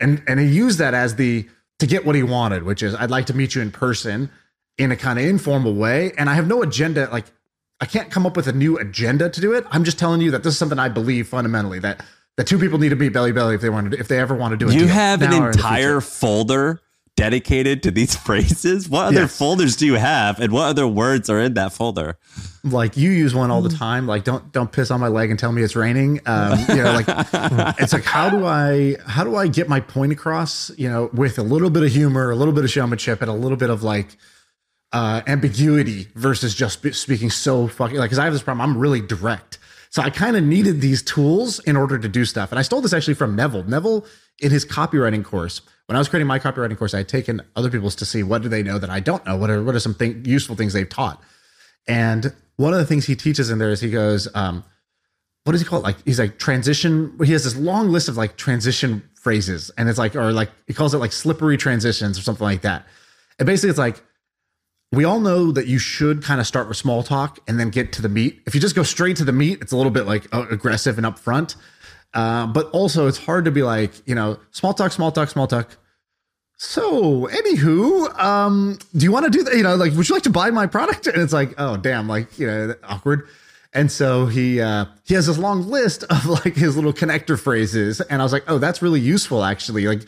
and 0.00 0.22
and 0.28 0.38
he 0.38 0.46
used 0.46 0.78
that 0.78 0.94
as 0.94 1.16
the 1.16 1.48
to 1.80 1.86
get 1.86 2.06
what 2.06 2.14
he 2.14 2.22
wanted, 2.22 2.62
which 2.62 2.82
is 2.82 2.94
I'd 2.94 3.10
like 3.10 3.26
to 3.26 3.34
meet 3.34 3.54
you 3.54 3.62
in 3.62 3.72
person 3.72 4.30
in 4.78 4.92
a 4.92 4.96
kind 4.96 5.18
of 5.18 5.24
informal 5.24 5.74
way. 5.74 6.12
And 6.16 6.30
I 6.30 6.34
have 6.34 6.46
no 6.46 6.62
agenda. 6.62 7.08
Like 7.10 7.26
I 7.80 7.86
can't 7.86 8.10
come 8.10 8.24
up 8.24 8.36
with 8.36 8.46
a 8.46 8.52
new 8.52 8.78
agenda 8.78 9.28
to 9.28 9.40
do 9.40 9.52
it. 9.52 9.66
I'm 9.70 9.82
just 9.82 9.98
telling 9.98 10.20
you 10.20 10.30
that 10.30 10.44
this 10.44 10.52
is 10.52 10.58
something 10.58 10.78
I 10.78 10.88
believe 10.88 11.26
fundamentally 11.26 11.80
that 11.80 12.04
the 12.36 12.44
two 12.44 12.58
people 12.58 12.78
need 12.78 12.90
to 12.90 12.96
be 12.96 13.08
belly 13.08 13.30
to 13.30 13.34
belly 13.34 13.54
if 13.56 13.60
they 13.60 13.70
want 13.70 13.90
to 13.90 13.98
if 13.98 14.06
they 14.06 14.20
ever 14.20 14.34
want 14.36 14.52
to 14.52 14.56
do 14.56 14.68
it. 14.68 14.74
You 14.74 14.80
deal, 14.80 14.88
have 14.88 15.22
an 15.22 15.32
entire 15.32 16.00
folder 16.00 16.80
dedicated 17.16 17.82
to 17.84 17.90
these 17.90 18.14
phrases? 18.26 18.88
What 18.88 19.06
other 19.06 19.22
yes. 19.22 19.36
folders 19.36 19.76
do 19.76 19.86
you 19.86 19.94
have, 19.94 20.40
and 20.40 20.52
what 20.52 20.64
other 20.64 20.86
words 20.86 21.30
are 21.30 21.40
in 21.40 21.54
that 21.54 21.72
folder? 21.72 22.18
Like 22.64 22.96
you 22.96 23.10
use 23.10 23.34
one 23.34 23.50
all 23.50 23.62
the 23.62 23.68
time. 23.68 24.06
Like 24.06 24.24
don't 24.24 24.52
don't 24.52 24.70
piss 24.70 24.90
on 24.90 25.00
my 25.00 25.08
leg 25.08 25.30
and 25.30 25.38
tell 25.38 25.52
me 25.52 25.62
it's 25.62 25.76
raining. 25.76 26.20
Um, 26.26 26.58
you 26.68 26.82
know, 26.82 26.92
like 26.92 27.06
it's 27.80 27.92
like 27.92 28.04
how 28.04 28.30
do 28.30 28.46
I 28.46 28.96
how 29.06 29.24
do 29.24 29.36
I 29.36 29.48
get 29.48 29.68
my 29.68 29.80
point 29.80 30.12
across? 30.12 30.70
You 30.78 30.88
know, 30.88 31.10
with 31.12 31.38
a 31.38 31.42
little 31.42 31.70
bit 31.70 31.82
of 31.82 31.90
humor, 31.90 32.30
a 32.30 32.36
little 32.36 32.54
bit 32.54 32.64
of 32.64 32.70
showmanship, 32.70 33.20
and 33.20 33.30
a 33.30 33.34
little 33.34 33.56
bit 33.56 33.70
of 33.70 33.82
like 33.82 34.16
uh, 34.92 35.22
ambiguity 35.26 36.08
versus 36.14 36.54
just 36.54 36.84
speaking 36.94 37.30
so 37.30 37.66
fucking 37.66 37.96
like 37.96 38.10
because 38.10 38.18
I 38.18 38.24
have 38.24 38.32
this 38.32 38.42
problem. 38.42 38.68
I'm 38.68 38.78
really 38.78 39.00
direct. 39.00 39.58
So 39.90 40.00
I 40.00 40.08
kind 40.08 40.36
of 40.36 40.44
needed 40.44 40.80
these 40.80 41.02
tools 41.02 41.58
in 41.60 41.76
order 41.76 41.98
to 41.98 42.08
do 42.08 42.24
stuff. 42.24 42.50
And 42.50 42.58
I 42.58 42.62
stole 42.62 42.80
this 42.80 42.94
actually 42.94 43.12
from 43.12 43.36
Neville. 43.36 43.64
Neville, 43.64 44.06
in 44.38 44.50
his 44.50 44.64
copywriting 44.64 45.22
course, 45.22 45.60
when 45.92 45.98
I 45.98 46.00
was 46.00 46.08
creating 46.08 46.26
my 46.26 46.38
copywriting 46.38 46.78
course, 46.78 46.94
I 46.94 46.98
had 46.98 47.08
taken 47.08 47.42
other 47.54 47.68
people's 47.68 47.94
to 47.96 48.06
see 48.06 48.22
what 48.22 48.40
do 48.40 48.48
they 48.48 48.62
know 48.62 48.78
that 48.78 48.88
I 48.88 48.98
don't 48.98 49.22
know. 49.26 49.36
What 49.36 49.50
are 49.50 49.62
what 49.62 49.74
are 49.74 49.78
some 49.78 49.94
useful 50.24 50.56
things 50.56 50.72
they've 50.72 50.88
taught? 50.88 51.22
And 51.86 52.32
one 52.56 52.72
of 52.72 52.78
the 52.78 52.86
things 52.86 53.04
he 53.04 53.14
teaches 53.14 53.50
in 53.50 53.58
there 53.58 53.68
is 53.68 53.82
he 53.82 53.90
goes, 53.90 54.26
um, 54.34 54.64
what 55.44 55.52
does 55.52 55.60
he 55.60 55.66
call 55.66 55.80
it? 55.80 55.82
Like 55.82 56.02
he's 56.06 56.18
like 56.18 56.38
transition. 56.38 57.18
He 57.22 57.32
has 57.32 57.44
this 57.44 57.56
long 57.56 57.90
list 57.90 58.08
of 58.08 58.16
like 58.16 58.38
transition 58.38 59.02
phrases, 59.16 59.70
and 59.76 59.86
it's 59.90 59.98
like 59.98 60.16
or 60.16 60.32
like 60.32 60.50
he 60.66 60.72
calls 60.72 60.94
it 60.94 60.96
like 60.96 61.12
slippery 61.12 61.58
transitions 61.58 62.18
or 62.18 62.22
something 62.22 62.46
like 62.46 62.62
that. 62.62 62.86
And 63.38 63.44
basically, 63.44 63.68
it's 63.68 63.78
like 63.78 64.02
we 64.92 65.04
all 65.04 65.20
know 65.20 65.52
that 65.52 65.66
you 65.66 65.78
should 65.78 66.22
kind 66.24 66.40
of 66.40 66.46
start 66.46 66.68
with 66.68 66.78
small 66.78 67.02
talk 67.02 67.38
and 67.46 67.60
then 67.60 67.68
get 67.68 67.92
to 67.92 68.00
the 68.00 68.08
meat. 68.08 68.40
If 68.46 68.54
you 68.54 68.62
just 68.62 68.74
go 68.74 68.82
straight 68.82 69.18
to 69.18 69.24
the 69.24 69.32
meat, 69.32 69.58
it's 69.60 69.72
a 69.72 69.76
little 69.76 69.92
bit 69.92 70.06
like 70.06 70.34
uh, 70.34 70.46
aggressive 70.50 70.96
and 70.96 71.06
upfront. 71.06 71.56
Uh, 72.14 72.46
but 72.46 72.70
also, 72.70 73.08
it's 73.08 73.18
hard 73.18 73.44
to 73.44 73.50
be 73.50 73.62
like, 73.62 73.92
you 74.06 74.14
know, 74.14 74.38
small 74.52 74.72
talk, 74.72 74.92
small 74.92 75.12
talk, 75.12 75.28
small 75.28 75.46
talk, 75.46 75.76
so 76.64 77.26
anywho, 77.26 78.16
um, 78.20 78.78
do 78.96 79.04
you 79.04 79.10
want 79.10 79.24
to 79.24 79.30
do 79.30 79.42
that? 79.42 79.56
You 79.56 79.64
know, 79.64 79.74
like, 79.74 79.94
would 79.94 80.08
you 80.08 80.14
like 80.14 80.22
to 80.22 80.30
buy 80.30 80.48
my 80.52 80.68
product? 80.68 81.08
And 81.08 81.20
it's 81.20 81.32
like, 81.32 81.54
oh, 81.58 81.76
damn, 81.76 82.06
like, 82.06 82.38
you 82.38 82.46
know, 82.46 82.74
awkward. 82.84 83.26
And 83.72 83.90
so 83.90 84.26
he 84.26 84.60
uh, 84.60 84.84
he 85.02 85.14
has 85.14 85.26
this 85.26 85.38
long 85.38 85.66
list 85.66 86.04
of 86.10 86.24
like 86.26 86.54
his 86.54 86.76
little 86.76 86.92
connector 86.92 87.36
phrases, 87.36 88.00
and 88.00 88.22
I 88.22 88.24
was 88.24 88.32
like, 88.32 88.44
oh, 88.46 88.58
that's 88.58 88.80
really 88.80 89.00
useful 89.00 89.42
actually. 89.42 89.88
Like 89.88 90.02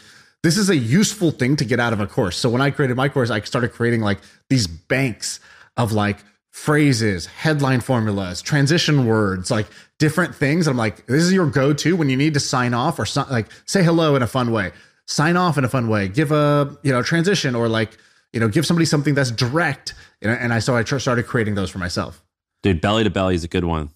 this 0.44 0.56
is 0.56 0.70
a 0.70 0.76
useful 0.76 1.32
thing 1.32 1.56
to 1.56 1.64
get 1.64 1.80
out 1.80 1.92
of 1.92 1.98
a 1.98 2.06
course. 2.06 2.36
So 2.36 2.48
when 2.48 2.60
I 2.60 2.70
created 2.70 2.96
my 2.96 3.08
course, 3.08 3.30
I 3.30 3.40
started 3.40 3.72
creating 3.72 4.02
like 4.02 4.20
these 4.48 4.68
banks 4.68 5.40
of 5.76 5.90
like 5.90 6.18
phrases, 6.50 7.26
headline 7.26 7.80
formulas, 7.80 8.40
transition 8.42 9.06
words, 9.06 9.50
like 9.50 9.66
different 9.98 10.36
things. 10.36 10.68
And 10.68 10.74
I'm 10.74 10.78
like, 10.78 11.04
this 11.06 11.24
is 11.24 11.32
your 11.32 11.46
go-to 11.46 11.96
when 11.96 12.10
you 12.10 12.16
need 12.16 12.34
to 12.34 12.40
sign 12.40 12.74
off 12.74 13.00
or 13.00 13.06
so, 13.06 13.24
like 13.28 13.48
say 13.66 13.82
hello 13.82 14.14
in 14.14 14.22
a 14.22 14.28
fun 14.28 14.52
way, 14.52 14.70
sign 15.06 15.36
off 15.36 15.58
in 15.58 15.64
a 15.64 15.68
fun 15.68 15.88
way, 15.88 16.08
give 16.08 16.32
a 16.32 16.76
you 16.82 16.92
know 16.92 17.02
transition 17.02 17.54
or 17.54 17.68
like 17.68 17.96
you 18.32 18.40
know 18.40 18.48
give 18.48 18.66
somebody 18.66 18.86
something 18.86 19.14
that's 19.14 19.30
direct. 19.30 19.94
You 20.20 20.28
know, 20.28 20.34
and 20.34 20.52
I 20.52 20.58
so 20.58 20.76
I 20.76 20.84
started 20.84 21.26
creating 21.26 21.54
those 21.54 21.70
for 21.70 21.78
myself. 21.78 22.22
Dude, 22.62 22.80
belly 22.80 23.04
to 23.04 23.10
belly 23.10 23.34
is 23.34 23.44
a 23.44 23.48
good 23.48 23.64
one. 23.64 23.90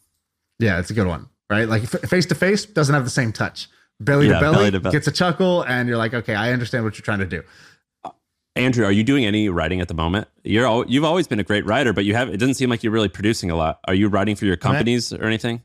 Yeah, 0.59 0.79
it's 0.79 0.91
a 0.91 0.95
good 0.95 1.07
one, 1.07 1.29
right? 1.49 1.69
Like 1.69 1.85
face 1.85 2.27
to 2.27 2.35
face 2.35 2.67
doesn't 2.67 2.95
have 2.95 3.05
the 3.05 3.11
same 3.11 3.33
touch. 3.33 3.69
Belly, 4.01 4.29
yeah, 4.29 4.35
to 4.35 4.41
belly, 4.41 4.57
belly 4.57 4.71
to 4.73 4.81
belly 4.81 4.93
gets 4.93 5.07
a 5.07 5.13
chuckle, 5.13 5.63
and 5.63 5.89
you're 5.89 5.99
like, 5.99 6.15
okay, 6.15 6.35
I 6.35 6.53
understand 6.53 6.85
what 6.85 6.97
you're 6.97 7.05
trying 7.05 7.19
to 7.21 7.27
do. 7.27 7.43
Uh, 8.05 8.11
Andrew, 8.55 8.85
are 8.85 8.93
you 8.93 9.03
doing 9.03 9.25
any 9.25 9.49
writing 9.49 9.81
at 9.81 9.89
the 9.89 9.95
moment? 9.95 10.29
You're 10.45 10.67
all, 10.67 10.87
you've 10.87 11.05
always 11.05 11.27
been 11.27 11.41
a 11.41 11.45
great 11.45 11.65
writer, 11.67 11.93
but 11.93 12.05
you 12.05 12.15
have 12.15 12.29
it 12.29 12.37
doesn't 12.37 12.55
seem 12.55 12.71
like 12.71 12.83
you're 12.83 12.93
really 12.93 13.09
producing 13.09 13.51
a 13.51 13.57
lot. 13.57 13.81
Are 13.89 13.95
you 13.95 14.09
writing 14.09 14.37
for 14.37 14.45
your 14.45 14.57
companies 14.57 15.13
or 15.13 15.25
anything? 15.25 15.63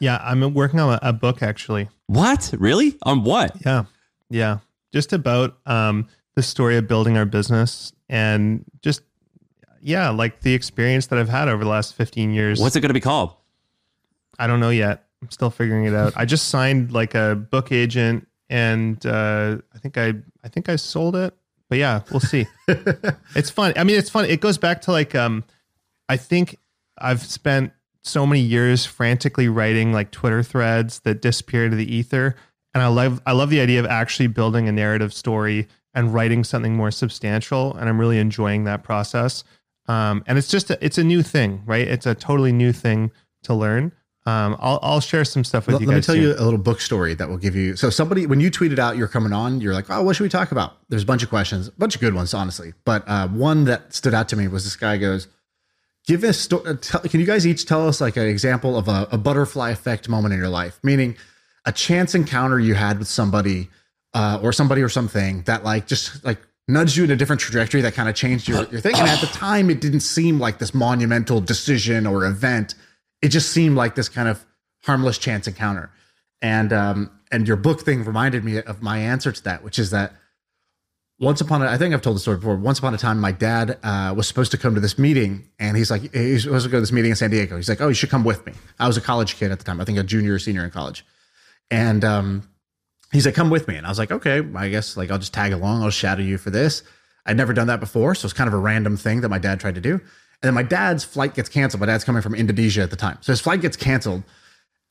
Yeah, 0.00 0.20
I'm 0.24 0.54
working 0.54 0.80
on 0.80 0.94
a, 0.94 1.08
a 1.08 1.12
book 1.12 1.42
actually. 1.42 1.88
What? 2.06 2.52
Really? 2.58 2.96
On 3.02 3.22
what? 3.22 3.54
Yeah, 3.64 3.84
yeah, 4.34 4.58
just 4.92 5.12
about 5.12 5.58
um, 5.64 6.08
the 6.34 6.42
story 6.42 6.76
of 6.76 6.88
building 6.88 7.16
our 7.16 7.24
business 7.24 7.92
and 8.08 8.64
just 8.82 9.02
yeah, 9.80 10.10
like 10.10 10.40
the 10.40 10.54
experience 10.54 11.06
that 11.08 11.18
I've 11.18 11.28
had 11.28 11.48
over 11.48 11.62
the 11.62 11.70
last 11.70 11.94
15 11.94 12.32
years. 12.32 12.60
What's 12.60 12.74
it 12.74 12.80
going 12.80 12.88
to 12.88 12.94
be 12.94 13.00
called? 13.00 13.34
I 14.38 14.46
don't 14.46 14.58
know 14.58 14.70
yet. 14.70 15.04
I'm 15.22 15.30
still 15.30 15.50
figuring 15.50 15.84
it 15.84 15.94
out. 15.94 16.14
I 16.16 16.24
just 16.24 16.48
signed 16.48 16.90
like 16.90 17.14
a 17.14 17.34
book 17.36 17.70
agent 17.70 18.26
and 18.50 19.04
uh, 19.06 19.58
I 19.74 19.78
think 19.78 19.96
I 19.96 20.14
I 20.42 20.48
think 20.48 20.68
I 20.68 20.76
sold 20.76 21.16
it. 21.16 21.34
But 21.68 21.78
yeah, 21.78 22.00
we'll 22.10 22.20
see. 22.20 22.46
it's 22.68 23.50
fun. 23.50 23.72
I 23.76 23.84
mean, 23.84 23.96
it's 23.96 24.10
fun. 24.10 24.24
It 24.24 24.40
goes 24.40 24.58
back 24.58 24.82
to 24.82 24.92
like 24.92 25.14
um 25.14 25.44
I 26.08 26.16
think 26.16 26.58
I've 26.98 27.22
spent 27.22 27.72
so 28.02 28.26
many 28.26 28.40
years 28.40 28.84
frantically 28.84 29.48
writing 29.48 29.92
like 29.92 30.10
Twitter 30.10 30.42
threads 30.42 31.00
that 31.00 31.22
disappear 31.22 31.66
into 31.66 31.76
the 31.76 31.94
ether 31.94 32.36
and 32.74 32.82
I 32.82 32.88
love 32.88 33.22
I 33.24 33.32
love 33.32 33.50
the 33.50 33.60
idea 33.60 33.80
of 33.80 33.86
actually 33.86 34.26
building 34.26 34.68
a 34.68 34.72
narrative 34.72 35.14
story 35.14 35.68
and 35.94 36.12
writing 36.12 36.44
something 36.44 36.74
more 36.76 36.90
substantial 36.90 37.74
and 37.74 37.88
I'm 37.88 37.98
really 37.98 38.18
enjoying 38.18 38.64
that 38.64 38.82
process. 38.82 39.44
Um, 39.86 40.24
and 40.26 40.38
it's 40.38 40.48
just 40.48 40.70
a, 40.70 40.84
it's 40.84 40.98
a 40.98 41.04
new 41.04 41.22
thing, 41.22 41.62
right? 41.66 41.86
It's 41.86 42.06
a 42.06 42.14
totally 42.14 42.52
new 42.52 42.72
thing 42.72 43.12
to 43.44 43.54
learn. 43.54 43.92
Um, 44.26 44.56
I'll 44.58 44.78
I'll 44.82 45.00
share 45.00 45.24
some 45.24 45.44
stuff 45.44 45.66
with 45.66 45.74
let, 45.74 45.82
you. 45.82 45.88
Let 45.88 45.96
me 45.96 46.00
tell 46.00 46.14
soon. 46.14 46.24
you 46.24 46.32
a 46.32 46.42
little 46.42 46.58
book 46.58 46.80
story 46.80 47.12
that 47.14 47.28
will 47.28 47.36
give 47.36 47.54
you. 47.54 47.76
So 47.76 47.90
somebody 47.90 48.26
when 48.26 48.40
you 48.40 48.50
tweeted 48.50 48.78
out 48.78 48.96
you're 48.96 49.08
coming 49.08 49.34
on, 49.34 49.60
you're 49.60 49.74
like, 49.74 49.90
oh, 49.90 50.02
what 50.02 50.16
should 50.16 50.22
we 50.22 50.30
talk 50.30 50.50
about? 50.50 50.78
There's 50.88 51.02
a 51.02 51.06
bunch 51.06 51.22
of 51.22 51.28
questions, 51.28 51.68
a 51.68 51.72
bunch 51.72 51.94
of 51.94 52.00
good 52.00 52.14
ones, 52.14 52.32
honestly. 52.32 52.72
But 52.86 53.04
uh, 53.06 53.28
one 53.28 53.64
that 53.64 53.92
stood 53.92 54.14
out 54.14 54.30
to 54.30 54.36
me 54.36 54.48
was 54.48 54.64
this 54.64 54.76
guy 54.76 54.96
goes, 54.96 55.28
give 56.06 56.24
us. 56.24 56.38
Sto- 56.38 56.64
uh, 56.64 56.76
can 57.00 57.20
you 57.20 57.26
guys 57.26 57.46
each 57.46 57.66
tell 57.66 57.86
us 57.86 58.00
like 58.00 58.16
an 58.16 58.26
example 58.26 58.78
of 58.78 58.88
a, 58.88 59.06
a, 59.12 59.18
butterfly 59.18 59.70
effect 59.70 60.08
moment 60.08 60.32
in 60.32 60.40
your 60.40 60.48
life, 60.48 60.78
meaning 60.82 61.16
a 61.64 61.72
chance 61.72 62.14
encounter 62.14 62.58
you 62.58 62.74
had 62.74 62.98
with 62.98 63.08
somebody 63.08 63.68
uh, 64.12 64.38
or 64.42 64.52
somebody 64.52 64.82
or 64.82 64.88
something 64.88 65.42
that 65.42 65.64
like 65.64 65.86
just 65.86 66.24
like 66.24 66.38
nudged 66.68 66.96
you 66.96 67.04
in 67.04 67.10
a 67.10 67.16
different 67.16 67.40
trajectory 67.40 67.80
that 67.80 67.94
kind 67.94 68.08
of 68.08 68.14
changed 68.14 68.48
your, 68.48 68.64
your 68.64 68.80
thing. 68.80 68.94
And 68.96 69.08
at 69.08 69.20
the 69.20 69.26
time, 69.26 69.70
it 69.70 69.80
didn't 69.80 70.00
seem 70.00 70.38
like 70.38 70.58
this 70.58 70.72
monumental 70.74 71.40
decision 71.40 72.06
or 72.06 72.24
event. 72.24 72.74
It 73.22 73.28
just 73.28 73.50
seemed 73.50 73.76
like 73.76 73.94
this 73.94 74.08
kind 74.08 74.28
of 74.28 74.44
harmless 74.82 75.18
chance 75.18 75.46
encounter. 75.46 75.90
And 76.40 76.72
um, 76.72 77.10
and 77.32 77.48
your 77.48 77.56
book 77.56 77.80
thing 77.80 78.04
reminded 78.04 78.44
me 78.44 78.58
of 78.62 78.82
my 78.82 78.98
answer 78.98 79.32
to 79.32 79.44
that, 79.44 79.64
which 79.64 79.78
is 79.78 79.90
that 79.90 80.12
once 81.18 81.40
upon 81.40 81.62
a, 81.62 81.66
I 81.66 81.78
think 81.78 81.94
I've 81.94 82.02
told 82.02 82.16
the 82.16 82.20
story 82.20 82.36
before. 82.36 82.56
Once 82.56 82.78
upon 82.78 82.92
a 82.92 82.98
time, 82.98 83.20
my 83.20 83.32
dad 83.32 83.78
uh, 83.82 84.12
was 84.16 84.26
supposed 84.26 84.50
to 84.50 84.58
come 84.58 84.74
to 84.74 84.80
this 84.80 84.98
meeting, 84.98 85.48
and 85.58 85.76
he's 85.76 85.90
like, 85.90 86.12
he's 86.12 86.42
supposed 86.42 86.64
to 86.64 86.70
go 86.70 86.78
to 86.78 86.80
this 86.80 86.92
meeting 86.92 87.10
in 87.10 87.16
San 87.16 87.30
Diego. 87.30 87.56
He's 87.56 87.68
like, 87.68 87.80
oh, 87.80 87.88
you 87.88 87.94
should 87.94 88.10
come 88.10 88.24
with 88.24 88.44
me. 88.46 88.52
I 88.78 88.86
was 88.86 88.96
a 88.96 89.00
college 89.00 89.36
kid 89.36 89.52
at 89.52 89.58
the 89.58 89.64
time, 89.64 89.80
I 89.80 89.84
think 89.84 89.98
a 89.98 90.02
junior 90.02 90.34
or 90.34 90.38
senior 90.38 90.64
in 90.64 90.70
college, 90.70 91.04
and 91.70 92.04
um, 92.04 92.48
he's 93.12 93.26
like, 93.26 93.34
come 93.34 93.50
with 93.50 93.68
me. 93.68 93.76
And 93.76 93.86
I 93.86 93.88
was 93.88 93.98
like, 93.98 94.10
okay, 94.10 94.42
I 94.54 94.68
guess 94.68 94.96
like 94.96 95.10
I'll 95.10 95.18
just 95.18 95.34
tag 95.34 95.52
along. 95.52 95.82
I'll 95.82 95.90
shadow 95.90 96.22
you 96.22 96.38
for 96.38 96.50
this. 96.50 96.82
I'd 97.26 97.36
never 97.36 97.52
done 97.52 97.68
that 97.68 97.80
before. 97.80 98.14
So 98.14 98.26
it's 98.26 98.34
kind 98.34 98.48
of 98.48 98.54
a 98.54 98.58
random 98.58 98.96
thing 98.96 99.22
that 99.22 99.28
my 99.28 99.38
dad 99.38 99.60
tried 99.60 99.76
to 99.76 99.80
do. 99.80 99.94
And 99.94 100.48
then 100.48 100.54
my 100.54 100.62
dad's 100.62 101.04
flight 101.04 101.34
gets 101.34 101.48
canceled. 101.48 101.80
My 101.80 101.86
dad's 101.86 102.04
coming 102.04 102.20
from 102.20 102.34
Indonesia 102.34 102.82
at 102.82 102.90
the 102.90 102.96
time. 102.96 103.18
So 103.22 103.32
his 103.32 103.40
flight 103.40 103.62
gets 103.62 103.76
canceled. 103.76 104.24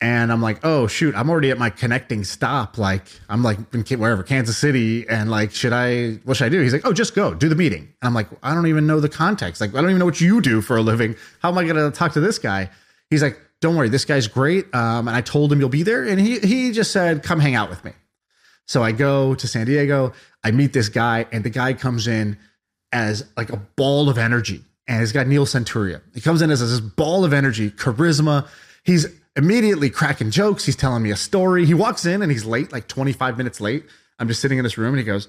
And 0.00 0.32
I'm 0.32 0.42
like, 0.42 0.58
oh 0.64 0.86
shoot, 0.86 1.14
I'm 1.14 1.30
already 1.30 1.50
at 1.50 1.58
my 1.58 1.70
connecting 1.70 2.24
stop. 2.24 2.76
Like 2.76 3.06
I'm 3.28 3.42
like 3.42 3.58
in 3.72 4.00
wherever 4.00 4.22
Kansas 4.22 4.58
City, 4.58 5.08
and 5.08 5.30
like, 5.30 5.52
should 5.52 5.72
I? 5.72 6.14
What 6.24 6.36
should 6.36 6.46
I 6.46 6.48
do? 6.48 6.60
He's 6.60 6.72
like, 6.72 6.84
oh, 6.84 6.92
just 6.92 7.14
go, 7.14 7.32
do 7.32 7.48
the 7.48 7.54
meeting. 7.54 7.82
And 8.02 8.08
I'm 8.08 8.14
like, 8.14 8.28
I 8.42 8.54
don't 8.54 8.66
even 8.66 8.86
know 8.86 9.00
the 9.00 9.08
context. 9.08 9.60
Like, 9.60 9.70
I 9.70 9.80
don't 9.80 9.90
even 9.90 10.00
know 10.00 10.04
what 10.04 10.20
you 10.20 10.40
do 10.40 10.60
for 10.60 10.76
a 10.76 10.82
living. 10.82 11.14
How 11.38 11.50
am 11.50 11.58
I 11.58 11.64
going 11.64 11.76
to 11.76 11.96
talk 11.96 12.12
to 12.14 12.20
this 12.20 12.38
guy? 12.38 12.70
He's 13.08 13.22
like, 13.22 13.40
don't 13.64 13.76
worry, 13.76 13.88
this 13.88 14.04
guy's 14.04 14.28
great. 14.28 14.66
Um, 14.74 15.08
and 15.08 15.16
I 15.16 15.22
told 15.22 15.50
him 15.50 15.58
you'll 15.58 15.70
be 15.70 15.82
there, 15.82 16.04
and 16.04 16.20
he 16.20 16.38
he 16.38 16.70
just 16.70 16.92
said, 16.92 17.22
come 17.22 17.40
hang 17.40 17.54
out 17.54 17.70
with 17.70 17.82
me. 17.82 17.92
So 18.66 18.82
I 18.82 18.92
go 18.92 19.34
to 19.34 19.48
San 19.48 19.64
Diego, 19.64 20.12
I 20.44 20.50
meet 20.50 20.74
this 20.74 20.90
guy, 20.90 21.26
and 21.32 21.42
the 21.42 21.50
guy 21.50 21.72
comes 21.72 22.06
in 22.06 22.36
as 22.92 23.24
like 23.38 23.50
a 23.50 23.56
ball 23.56 24.10
of 24.10 24.18
energy. 24.18 24.62
And 24.86 25.00
he's 25.00 25.12
got 25.12 25.26
Neil 25.26 25.46
Centuria. 25.46 26.02
He 26.12 26.20
comes 26.20 26.42
in 26.42 26.50
as 26.50 26.60
this 26.60 26.78
ball 26.78 27.24
of 27.24 27.32
energy, 27.32 27.70
charisma. 27.70 28.46
He's 28.82 29.06
immediately 29.34 29.88
cracking 29.88 30.30
jokes. 30.30 30.66
He's 30.66 30.76
telling 30.76 31.02
me 31.02 31.10
a 31.10 31.16
story. 31.16 31.64
He 31.64 31.72
walks 31.72 32.04
in 32.04 32.20
and 32.20 32.30
he's 32.30 32.44
late, 32.44 32.70
like 32.70 32.86
25 32.86 33.38
minutes 33.38 33.62
late. 33.62 33.86
I'm 34.18 34.28
just 34.28 34.42
sitting 34.42 34.58
in 34.58 34.64
this 34.64 34.76
room 34.76 34.90
and 34.90 34.98
he 34.98 35.04
goes, 35.04 35.26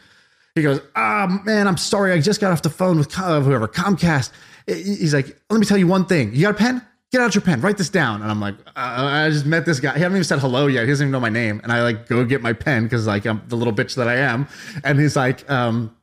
he 0.56 0.62
goes, 0.62 0.82
ah, 0.98 1.28
oh, 1.30 1.44
man, 1.46 1.70
I'm 1.70 1.78
sorry. 1.78 2.12
I 2.12 2.20
just 2.20 2.42
got 2.42 2.52
off 2.52 2.64
the 2.64 2.70
phone 2.70 2.98
with 2.98 3.14
whoever, 3.14 3.68
Comcast. 3.70 4.32
He's 4.68 5.14
like, 5.14 5.38
let 5.50 5.58
me 5.58 5.66
tell 5.66 5.78
you 5.78 5.88
one 5.88 6.06
thing. 6.06 6.34
You 6.34 6.42
got 6.42 6.56
a 6.56 6.58
pen? 6.58 6.86
Get 7.12 7.22
out 7.22 7.36
your 7.36 7.42
pen, 7.42 7.62
write 7.62 7.78
this 7.78 7.90
down. 7.90 8.22
And 8.22 8.30
I'm 8.30 8.42
like, 8.42 8.56
uh, 8.68 8.72
I 8.76 9.30
just 9.30 9.46
met 9.46 9.66
this 9.66 9.80
guy. 9.80 9.94
He 9.94 10.00
hasn't 10.00 10.16
even 10.16 10.24
said 10.24 10.40
hello 10.40 10.68
yet. 10.68 10.84
He 10.84 10.90
doesn't 10.90 11.06
even 11.06 11.12
know 11.12 11.20
my 11.20 11.30
name. 11.30 11.60
And 11.64 11.72
I 11.72 11.82
like 11.82 12.08
go 12.08 12.24
get 12.26 12.42
my 12.42 12.54
pen 12.54 12.84
because 12.84 13.08
like 13.08 13.26
I'm 13.26 13.42
the 13.48 13.56
little 13.56 13.74
bitch 13.74 13.96
that 13.96 14.08
I 14.08 14.16
am. 14.16 14.48
And 14.84 15.00
he's 15.00 15.16
like, 15.16 15.50
um, 15.50 15.96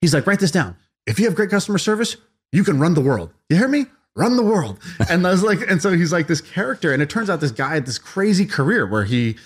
he's 0.00 0.14
like, 0.14 0.26
write 0.26 0.40
this 0.40 0.50
down. 0.50 0.76
If 1.06 1.18
you 1.18 1.26
have 1.26 1.34
great 1.34 1.50
customer 1.50 1.78
service, 1.78 2.16
you 2.52 2.64
can 2.64 2.80
run 2.80 2.94
the 2.94 3.00
world. 3.00 3.32
You 3.48 3.56
hear 3.56 3.68
me? 3.68 3.86
Run 4.16 4.36
the 4.36 4.42
world. 4.42 4.78
And 5.10 5.26
I 5.26 5.30
was 5.30 5.42
like, 5.42 5.60
and 5.70 5.80
so 5.80 5.92
he's 5.92 6.12
like 6.12 6.26
this 6.26 6.40
character. 6.40 6.92
And 6.92 7.02
it 7.02 7.08
turns 7.08 7.30
out 7.30 7.40
this 7.40 7.52
guy 7.52 7.74
had 7.74 7.86
this 7.86 7.98
crazy 7.98 8.46
career 8.46 8.86
where 8.86 9.04
he 9.04 9.36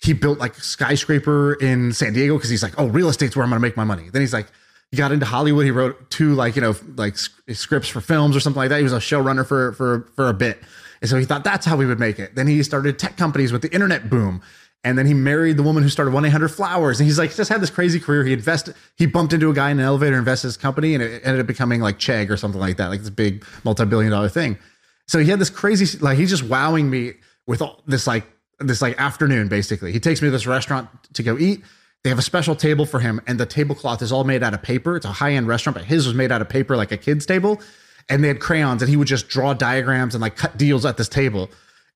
he 0.00 0.12
built 0.12 0.38
like 0.38 0.54
skyscraper 0.56 1.54
in 1.54 1.92
San 1.92 2.12
Diego 2.12 2.36
because 2.36 2.50
he's 2.50 2.62
like, 2.62 2.74
oh, 2.78 2.86
real 2.86 3.08
estate's 3.08 3.36
where 3.36 3.44
I'm 3.44 3.50
gonna 3.50 3.60
make 3.60 3.76
my 3.76 3.84
money. 3.84 4.08
Then 4.10 4.20
he's 4.20 4.32
like, 4.32 4.48
he 4.92 4.98
got 4.98 5.10
into 5.10 5.26
Hollywood. 5.26 5.64
He 5.64 5.70
wrote 5.70 6.10
two 6.10 6.34
like 6.34 6.54
you 6.54 6.62
know 6.62 6.76
like 6.96 7.16
scripts 7.16 7.88
for 7.88 8.00
films 8.00 8.36
or 8.36 8.40
something 8.40 8.58
like 8.58 8.68
that. 8.68 8.76
He 8.76 8.84
was 8.84 8.92
a 8.92 8.98
showrunner 8.98 9.44
for 9.44 9.72
for 9.72 10.08
for 10.14 10.28
a 10.28 10.34
bit, 10.34 10.60
and 11.00 11.10
so 11.10 11.16
he 11.16 11.24
thought 11.24 11.44
that's 11.44 11.66
how 11.66 11.76
we 11.76 11.86
would 11.86 11.98
make 11.98 12.18
it. 12.18 12.34
Then 12.36 12.46
he 12.46 12.62
started 12.62 12.98
tech 12.98 13.16
companies 13.16 13.52
with 13.52 13.62
the 13.62 13.72
internet 13.72 14.10
boom, 14.10 14.42
and 14.84 14.98
then 14.98 15.06
he 15.06 15.14
married 15.14 15.56
the 15.56 15.62
woman 15.62 15.82
who 15.82 15.88
started 15.88 16.12
one 16.12 16.26
eight 16.26 16.30
hundred 16.30 16.50
flowers. 16.50 17.00
And 17.00 17.06
he's 17.06 17.18
like 17.18 17.34
just 17.34 17.48
had 17.48 17.62
this 17.62 17.70
crazy 17.70 17.98
career. 17.98 18.22
He 18.22 18.34
invested. 18.34 18.74
He 18.96 19.06
bumped 19.06 19.32
into 19.32 19.48
a 19.48 19.54
guy 19.54 19.70
in 19.70 19.80
an 19.80 19.84
elevator, 19.86 20.18
invested 20.18 20.48
his 20.48 20.56
company, 20.58 20.94
and 20.94 21.02
it 21.02 21.22
ended 21.24 21.40
up 21.40 21.46
becoming 21.46 21.80
like 21.80 21.98
Chegg 21.98 22.28
or 22.28 22.36
something 22.36 22.60
like 22.60 22.76
that, 22.76 22.88
like 22.88 23.00
this 23.00 23.10
big 23.10 23.46
multi 23.64 23.86
billion 23.86 24.12
dollar 24.12 24.28
thing. 24.28 24.58
So 25.06 25.18
he 25.18 25.30
had 25.30 25.38
this 25.38 25.50
crazy 25.50 25.98
like 25.98 26.18
he's 26.18 26.30
just 26.30 26.42
wowing 26.42 26.90
me 26.90 27.14
with 27.46 27.62
all 27.62 27.82
this 27.86 28.06
like 28.06 28.26
this 28.60 28.82
like 28.82 29.00
afternoon 29.00 29.48
basically. 29.48 29.90
He 29.90 30.00
takes 30.00 30.20
me 30.20 30.26
to 30.26 30.32
this 30.32 30.46
restaurant 30.46 30.90
to 31.14 31.22
go 31.22 31.38
eat 31.38 31.62
they 32.04 32.10
have 32.10 32.18
a 32.18 32.22
special 32.22 32.56
table 32.56 32.84
for 32.84 33.00
him, 33.00 33.20
and 33.26 33.38
the 33.38 33.46
tablecloth 33.46 34.02
is 34.02 34.10
all 34.10 34.24
made 34.24 34.42
out 34.42 34.54
of 34.54 34.62
paper. 34.62 34.96
It's 34.96 35.06
a 35.06 35.12
high 35.12 35.32
end 35.32 35.46
restaurant, 35.46 35.76
but 35.76 35.84
his 35.84 36.06
was 36.06 36.14
made 36.14 36.32
out 36.32 36.42
of 36.42 36.48
paper 36.48 36.76
like 36.76 36.92
a 36.92 36.96
kid's 36.96 37.26
table. 37.26 37.60
And 38.08 38.24
they 38.24 38.28
had 38.28 38.40
crayons, 38.40 38.82
and 38.82 38.88
he 38.88 38.96
would 38.96 39.06
just 39.06 39.28
draw 39.28 39.54
diagrams 39.54 40.14
and 40.14 40.20
like 40.20 40.36
cut 40.36 40.56
deals 40.56 40.84
at 40.84 40.96
this 40.96 41.08
table. 41.08 41.48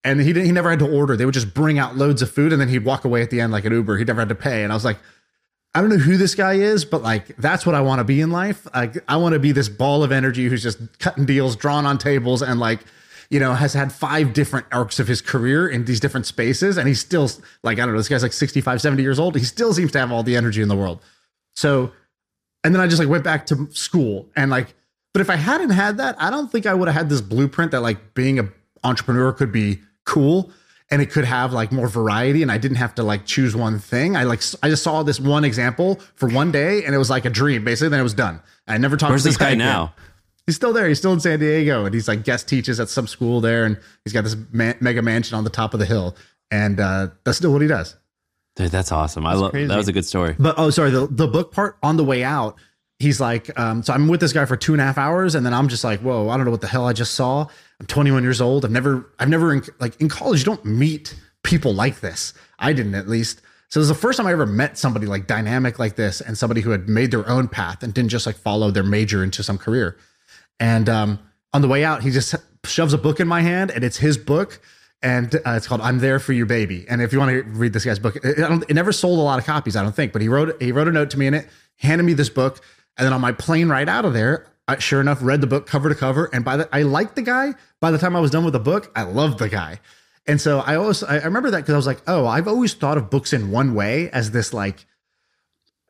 And 0.05 0.21
he 0.21 0.33
didn't, 0.33 0.47
he 0.47 0.53
never 0.53 0.71
had 0.71 0.79
to 0.79 0.89
order. 0.89 1.17
They 1.17 1.25
would 1.25 1.35
just 1.35 1.53
bring 1.53 1.81
out 1.81 1.97
loads 1.97 2.23
of 2.23 2.31
food, 2.31 2.53
and 2.53 2.61
then 2.61 2.69
he'd 2.69 2.85
walk 2.85 3.05
away 3.05 3.23
at 3.23 3.31
the 3.31 3.41
end 3.41 3.53
like 3.53 3.65
an 3.65 3.73
Uber. 3.73 3.97
He 3.97 4.05
never 4.05 4.21
had 4.21 4.29
to 4.29 4.37
pay. 4.37 4.63
And 4.63 4.73
I 4.73 4.77
was 4.77 4.85
like, 4.85 4.99
I 5.75 5.81
don't 5.81 5.91
know 5.91 5.99
who 5.99 6.17
this 6.17 6.35
guy 6.35 6.55
is, 6.55 6.85
but 6.85 7.03
like 7.03 7.37
that's 7.37 7.67
what 7.67 7.75
I 7.75 7.81
want 7.81 7.99
to 7.99 8.05
be 8.05 8.21
in 8.21 8.31
life. 8.31 8.67
Like 8.73 9.05
I 9.09 9.17
want 9.17 9.35
to 9.35 9.39
be 9.39 9.53
this 9.53 9.69
ball 9.69 10.05
of 10.05 10.13
energy 10.13 10.47
who's 10.47 10.63
just 10.63 10.99
cutting 11.01 11.27
deals, 11.27 11.57
drawn 11.57 11.85
on 11.85 11.99
tables, 11.99 12.41
and 12.41 12.61
like 12.61 12.81
you 13.31 13.41
know, 13.41 13.55
has 13.55 13.75
had 13.75 13.93
five 13.93 14.33
different 14.33 14.67
arcs 14.73 14.99
of 14.99 15.09
his 15.09 15.21
career 15.21 15.69
in 15.69 15.85
these 15.85 16.01
different 16.01 16.27
spaces. 16.27 16.77
And 16.77 16.87
he's 16.89 17.01
still 17.01 17.31
like, 17.63 17.79
I 17.79 17.83
don't 17.83 17.93
know, 17.93 17.99
this 17.99 18.09
guy's 18.09 18.23
like 18.23 18.33
65, 18.33 18.81
70 18.81 19.03
years 19.03 19.19
old. 19.19 19.37
He 19.37 19.45
still 19.45 19.73
seems 19.75 19.93
to 19.93 19.99
have 19.99 20.13
all 20.13 20.23
the 20.23 20.37
energy 20.37 20.63
in 20.63 20.69
the 20.69 20.77
world. 20.77 21.01
So, 21.55 21.93
and 22.65 22.75
then 22.75 22.81
I 22.81 22.87
just 22.87 22.99
like 22.99 23.09
went 23.09 23.25
back 23.25 23.47
to 23.47 23.69
school 23.73 24.29
and 24.37 24.51
like, 24.51 24.75
but 25.13 25.21
if 25.21 25.31
I 25.31 25.37
hadn't 25.37 25.71
had 25.71 25.97
that, 25.99 26.15
I 26.21 26.31
don't 26.31 26.53
think 26.53 26.67
I 26.67 26.75
would 26.75 26.89
have 26.89 26.95
had 26.95 27.09
this 27.09 27.21
blueprint 27.21 27.71
that 27.73 27.81
like 27.81 28.15
being 28.15 28.39
an 28.39 28.53
entrepreneur 28.85 29.33
could 29.33 29.51
be 29.53 29.81
cool. 30.05 30.51
and 30.91 31.03
it 31.03 31.11
could 31.11 31.25
have 31.25 31.53
like 31.53 31.73
more 31.73 31.89
variety 31.89 32.43
and 32.43 32.53
I 32.53 32.59
didn't 32.59 32.77
have 32.77 32.95
to 32.95 33.03
like 33.03 33.27
choose 33.27 33.57
one 33.57 33.79
thing. 33.81 34.15
I 34.17 34.23
like 34.23 34.41
I 34.63 34.69
just 34.69 34.85
saw 34.85 35.03
this 35.03 35.19
one 35.19 35.45
example 35.45 36.01
for 36.15 36.29
one 36.29 36.53
day 36.53 36.85
and 36.85 36.95
it 36.95 36.99
was 36.99 37.11
like 37.11 37.25
a 37.25 37.31
dream 37.31 37.65
basically 37.65 37.89
then 37.89 37.99
it 37.99 38.05
was 38.05 38.15
done. 38.15 38.41
I 38.69 38.79
never 38.79 38.97
talked 38.97 39.11
Where's 39.11 39.23
to 39.23 39.31
this 39.31 39.37
guy 39.37 39.49
again. 39.51 39.59
now? 39.59 39.95
He's 40.47 40.57
still 40.57 40.73
there. 40.73 40.87
He's 40.89 40.99
still 40.99 41.13
in 41.13 41.21
San 41.21 41.41
Diego 41.41 41.85
and 41.85 41.95
he's 41.95 42.09
like 42.09 42.25
guest 42.25 42.49
teaches 42.49 42.79
at 42.79 42.89
some 42.89 43.07
school 43.07 43.41
there 43.41 43.65
and 43.65 43.79
he's 44.05 44.13
got 44.13 44.25
this 44.25 44.37
man- 44.53 44.77
mega 44.81 45.03
mansion 45.03 45.37
on 45.37 45.45
the 45.45 45.51
top 45.51 45.75
of 45.75 45.81
the 45.81 45.87
hill 45.87 46.17
and 46.51 46.81
uh, 46.81 47.09
that's 47.25 47.39
still 47.39 47.53
what 47.53 47.63
he 47.63 47.69
does. 47.69 47.97
Dude, 48.55 48.71
that's 48.71 48.93
awesome. 48.93 49.27
I 49.27 49.35
love 49.35 49.53
that 49.53 49.77
was 49.77 49.89
a 49.89 49.93
good 49.93 50.07
story. 50.07 50.35
But 50.39 50.55
oh, 50.59 50.71
sorry, 50.71 50.91
the 50.91 51.07
the 51.07 51.27
book 51.27 51.53
part 51.53 51.77
on 51.83 51.99
the 51.99 52.05
way 52.05 52.25
out, 52.25 52.57
he's 52.99 53.21
like, 53.21 53.59
um, 53.59 53.83
so 53.83 53.93
I'm 53.93 54.09
with 54.09 54.21
this 54.21 54.33
guy 54.33 54.47
for 54.47 54.57
two 54.57 54.73
and 54.73 54.81
a 54.81 54.85
half 54.85 54.97
hours, 54.97 55.35
and 55.35 55.45
then 55.45 55.53
I'm 55.53 55.69
just 55.69 55.85
like, 55.85 56.01
whoa, 56.01 56.31
I 56.31 56.37
don't 56.37 56.47
know 56.47 56.53
what 56.53 56.63
the 56.63 56.67
hell 56.67 56.87
I 56.87 56.95
just 56.95 57.15
saw. 57.15 57.47
I'm 57.81 57.87
21 57.87 58.23
years 58.23 58.41
old. 58.41 58.65
I've 58.65 58.71
never, 58.71 59.13
I've 59.19 59.29
never, 59.29 59.53
in, 59.53 59.63
like 59.79 60.01
in 60.01 60.09
college, 60.09 60.39
you 60.39 60.47
don't 60.47 60.65
meet 60.65 61.15
people 61.43 61.75
like 61.75 62.01
this. 62.01 62.33
I 62.59 62.73
didn't 62.73 62.95
at 62.95 63.09
least. 63.09 63.43
So 63.69 63.79
it 63.79 63.83
was 63.83 63.89
the 63.89 63.95
first 63.95 64.17
time 64.17 64.27
I 64.27 64.33
ever 64.33 64.47
met 64.47 64.79
somebody 64.79 65.07
like 65.07 65.27
dynamic 65.27 65.79
like 65.79 65.97
this, 65.97 66.23
and 66.23 66.39
somebody 66.39 66.63
who 66.63 66.71
had 66.71 66.89
made 66.89 67.11
their 67.11 67.29
own 67.29 67.49
path 67.49 67.83
and 67.83 67.93
didn't 67.93 68.11
just 68.11 68.25
like 68.25 68.37
follow 68.37 68.71
their 68.71 68.85
major 68.85 69.23
into 69.23 69.43
some 69.43 69.59
career. 69.59 69.99
And 70.59 70.89
um, 70.89 71.19
on 71.53 71.63
the 71.63 71.69
way 71.69 71.85
out, 71.85 72.03
he 72.03 72.11
just 72.11 72.35
shoves 72.65 72.93
a 72.93 72.99
book 72.99 73.21
in 73.21 73.29
my 73.29 73.43
hand, 73.43 73.71
and 73.71 73.85
it's 73.85 73.99
his 73.99 74.19
book, 74.19 74.61
and 75.03 75.35
uh, 75.35 75.51
it's 75.51 75.67
called 75.67 75.81
"I'm 75.81 75.99
There 75.99 76.19
for 76.19 76.33
You, 76.33 76.47
Baby." 76.47 76.87
And 76.89 77.03
if 77.03 77.13
you 77.13 77.19
want 77.19 77.31
to 77.31 77.43
read 77.43 77.73
this 77.73 77.85
guy's 77.85 77.99
book, 77.99 78.17
it, 78.17 78.39
it 78.69 78.75
never 78.75 78.93
sold 78.93 79.19
a 79.19 79.23
lot 79.23 79.39
of 79.39 79.45
copies, 79.45 79.77
I 79.77 79.83
don't 79.83 79.95
think, 79.95 80.13
but 80.13 80.23
he 80.23 80.29
wrote 80.29 80.61
he 80.61 80.73
wrote 80.73 80.89
a 80.89 80.93
note 80.93 81.11
to 81.11 81.19
me 81.19 81.27
in 81.27 81.35
it, 81.35 81.49
handed 81.77 82.05
me 82.05 82.15
this 82.15 82.31
book, 82.31 82.63
and 82.97 83.05
then 83.05 83.13
on 83.13 83.21
my 83.21 83.33
plane 83.33 83.69
right 83.69 83.89
out 83.89 84.05
of 84.05 84.13
there, 84.13 84.47
I 84.69 84.79
sure 84.79 85.01
enough 85.01 85.19
read 85.23 85.41
the 85.41 85.47
book 85.47 85.67
cover 85.67 85.89
to 85.89 85.95
cover, 85.95 86.31
and 86.33 86.45
by 86.45 86.57
the 86.57 86.69
I 86.73 86.83
liked 86.83 87.17
the 87.17 87.23
guy. 87.23 87.55
By 87.81 87.91
the 87.91 87.99
time 87.99 88.17
I 88.17 88.21
was 88.21 88.31
done 88.31 88.45
with 88.45 88.55
the 88.55 88.61
book, 88.61 88.91
I 88.97 89.03
loved 89.03 89.39
the 89.39 89.49
guy. 89.49 89.81
And 90.27 90.41
so 90.41 90.61
I 90.61 90.75
always 90.77 91.03
I 91.03 91.19
remember 91.19 91.51
that 91.53 91.59
because 91.59 91.75
I 91.75 91.77
was 91.77 91.87
like, 91.87 92.03
oh, 92.07 92.27
I've 92.27 92.49
always 92.49 92.75
thought 92.75 92.99
of 92.99 93.11
books 93.11 93.33
in 93.33 93.51
one 93.51 93.75
way 93.75 94.11
as 94.11 94.33
this 94.33 94.53
like 94.53 94.87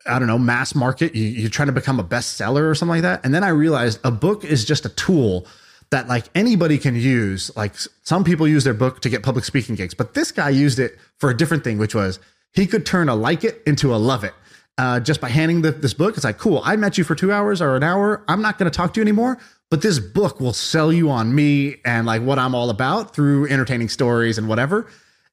I 0.07 0.19
don't 0.19 0.27
know, 0.27 0.39
mass 0.39 0.75
market. 0.75 1.15
You, 1.15 1.23
you're 1.23 1.49
trying 1.49 1.67
to 1.67 1.73
become 1.73 1.99
a 1.99 2.03
bestseller 2.03 2.69
or 2.69 2.75
something 2.75 2.95
like 2.95 3.01
that. 3.03 3.25
And 3.25 3.33
then 3.33 3.43
I 3.43 3.49
realized 3.49 3.99
a 4.03 4.11
book 4.11 4.43
is 4.43 4.65
just 4.65 4.85
a 4.85 4.89
tool 4.89 5.47
that 5.89 6.07
like 6.07 6.25
anybody 6.35 6.77
can 6.77 6.95
use. 6.95 7.55
Like 7.55 7.75
some 8.03 8.23
people 8.23 8.47
use 8.47 8.63
their 8.63 8.73
book 8.73 9.01
to 9.01 9.09
get 9.09 9.23
public 9.23 9.45
speaking 9.45 9.75
gigs, 9.75 9.93
but 9.93 10.13
this 10.13 10.31
guy 10.31 10.49
used 10.49 10.79
it 10.79 10.97
for 11.17 11.29
a 11.29 11.37
different 11.37 11.63
thing, 11.63 11.77
which 11.77 11.95
was 11.95 12.19
he 12.53 12.65
could 12.65 12.85
turn 12.85 13.09
a 13.09 13.15
like 13.15 13.43
it 13.43 13.61
into 13.65 13.93
a 13.93 13.97
love 13.97 14.23
it. 14.23 14.33
Uh, 14.79 14.99
just 14.99 15.19
by 15.19 15.29
handing 15.29 15.63
the, 15.63 15.71
this 15.71 15.95
book, 15.95 16.15
it's 16.15 16.23
like, 16.23 16.37
cool. 16.37 16.61
I 16.63 16.75
met 16.75 16.99
you 16.99 17.03
for 17.03 17.15
two 17.15 17.31
hours 17.31 17.63
or 17.63 17.75
an 17.75 17.81
hour. 17.81 18.23
I'm 18.27 18.43
not 18.43 18.59
going 18.59 18.69
to 18.69 18.75
talk 18.75 18.93
to 18.93 18.99
you 18.99 19.01
anymore, 19.01 19.39
but 19.71 19.81
this 19.81 19.97
book 19.97 20.39
will 20.39 20.53
sell 20.53 20.93
you 20.93 21.09
on 21.09 21.33
me 21.33 21.77
and 21.83 22.05
like 22.05 22.21
what 22.21 22.37
I'm 22.37 22.53
all 22.53 22.69
about 22.69 23.15
through 23.15 23.47
entertaining 23.47 23.89
stories 23.89 24.37
and 24.37 24.47
whatever. 24.47 24.85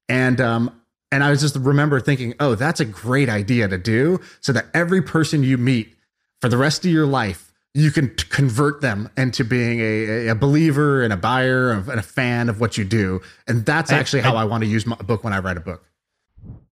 And 0.08 0.40
um, 0.40 0.80
and 1.14 1.22
I 1.22 1.30
was 1.30 1.40
just 1.40 1.54
remember 1.54 2.00
thinking, 2.00 2.34
oh, 2.40 2.56
that's 2.56 2.80
a 2.80 2.84
great 2.84 3.28
idea 3.28 3.68
to 3.68 3.78
do, 3.78 4.18
so 4.40 4.52
that 4.52 4.66
every 4.74 5.00
person 5.00 5.44
you 5.44 5.56
meet 5.56 5.94
for 6.40 6.48
the 6.48 6.56
rest 6.56 6.84
of 6.84 6.90
your 6.90 7.06
life, 7.06 7.52
you 7.72 7.92
can 7.92 8.16
t- 8.16 8.24
convert 8.30 8.80
them 8.80 9.08
into 9.16 9.44
being 9.44 9.78
a, 9.78 10.26
a 10.30 10.34
believer 10.34 11.04
and 11.04 11.12
a 11.12 11.16
buyer 11.16 11.70
and 11.70 11.88
a 11.88 12.02
fan 12.02 12.48
of 12.48 12.60
what 12.60 12.76
you 12.76 12.84
do. 12.84 13.20
And 13.46 13.64
that's 13.64 13.92
I- 13.92 13.98
actually 13.98 14.22
how 14.22 14.34
I, 14.34 14.42
want 14.42 14.64
to 14.64 14.68
use 14.68 14.86
my 14.86 14.96
book 14.96 15.22
when 15.22 15.32
I 15.32 15.38
write 15.38 15.56
a 15.56 15.60
book. 15.60 15.84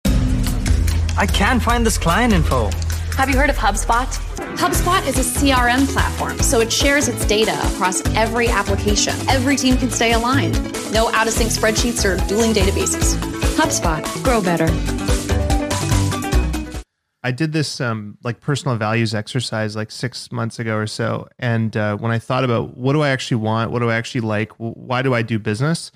I 0.07 1.27
can't 1.31 1.63
find 1.63 1.85
this 1.85 1.99
client 1.99 2.33
info. 2.33 2.71
Have 3.17 3.29
you 3.29 3.37
heard 3.37 3.51
of 3.51 3.57
HubSpot? 3.57 4.07
HubSpot 4.57 5.07
is 5.07 5.19
a 5.19 5.41
CRM 5.41 5.87
platform, 5.93 6.39
so 6.39 6.61
it 6.61 6.73
shares 6.73 7.09
its 7.09 7.27
data 7.27 7.53
across 7.69 8.05
every 8.17 8.49
application. 8.49 9.15
Every 9.29 9.57
team 9.57 9.77
can 9.77 9.91
stay 9.91 10.13
aligned. 10.13 10.55
No 10.93 11.13
out 11.13 11.27
of 11.27 11.33
sync 11.33 11.51
spreadsheets 11.51 12.05
or 12.05 12.17
dueling 12.29 12.53
databases. 12.53 13.15
HubSpot, 13.57 14.03
grow 14.25 14.41
better. 14.41 14.69
I 17.23 17.31
did 17.31 17.53
this 17.53 17.81
um, 17.81 18.17
like 18.25 18.41
personal 18.41 18.77
values 18.77 19.15
exercise 19.15 19.77
like 19.77 19.91
six 19.91 20.33
months 20.33 20.59
ago 20.59 20.77
or 20.77 20.87
so, 20.87 21.29
and 21.39 21.77
uh, 21.77 21.97
when 21.97 22.11
I 22.11 22.19
thought 22.19 22.45
about 22.45 22.79
what 22.79 22.95
do 22.95 23.03
I 23.03 23.11
actually 23.11 23.39
want, 23.39 23.71
what 23.71 23.81
do 23.81 23.91
I 23.91 23.97
actually 23.97 24.23
like, 24.23 24.53
why 24.57 25.03
do 25.03 25.13
I 25.13 25.21
do 25.21 25.39
business? 25.39 25.93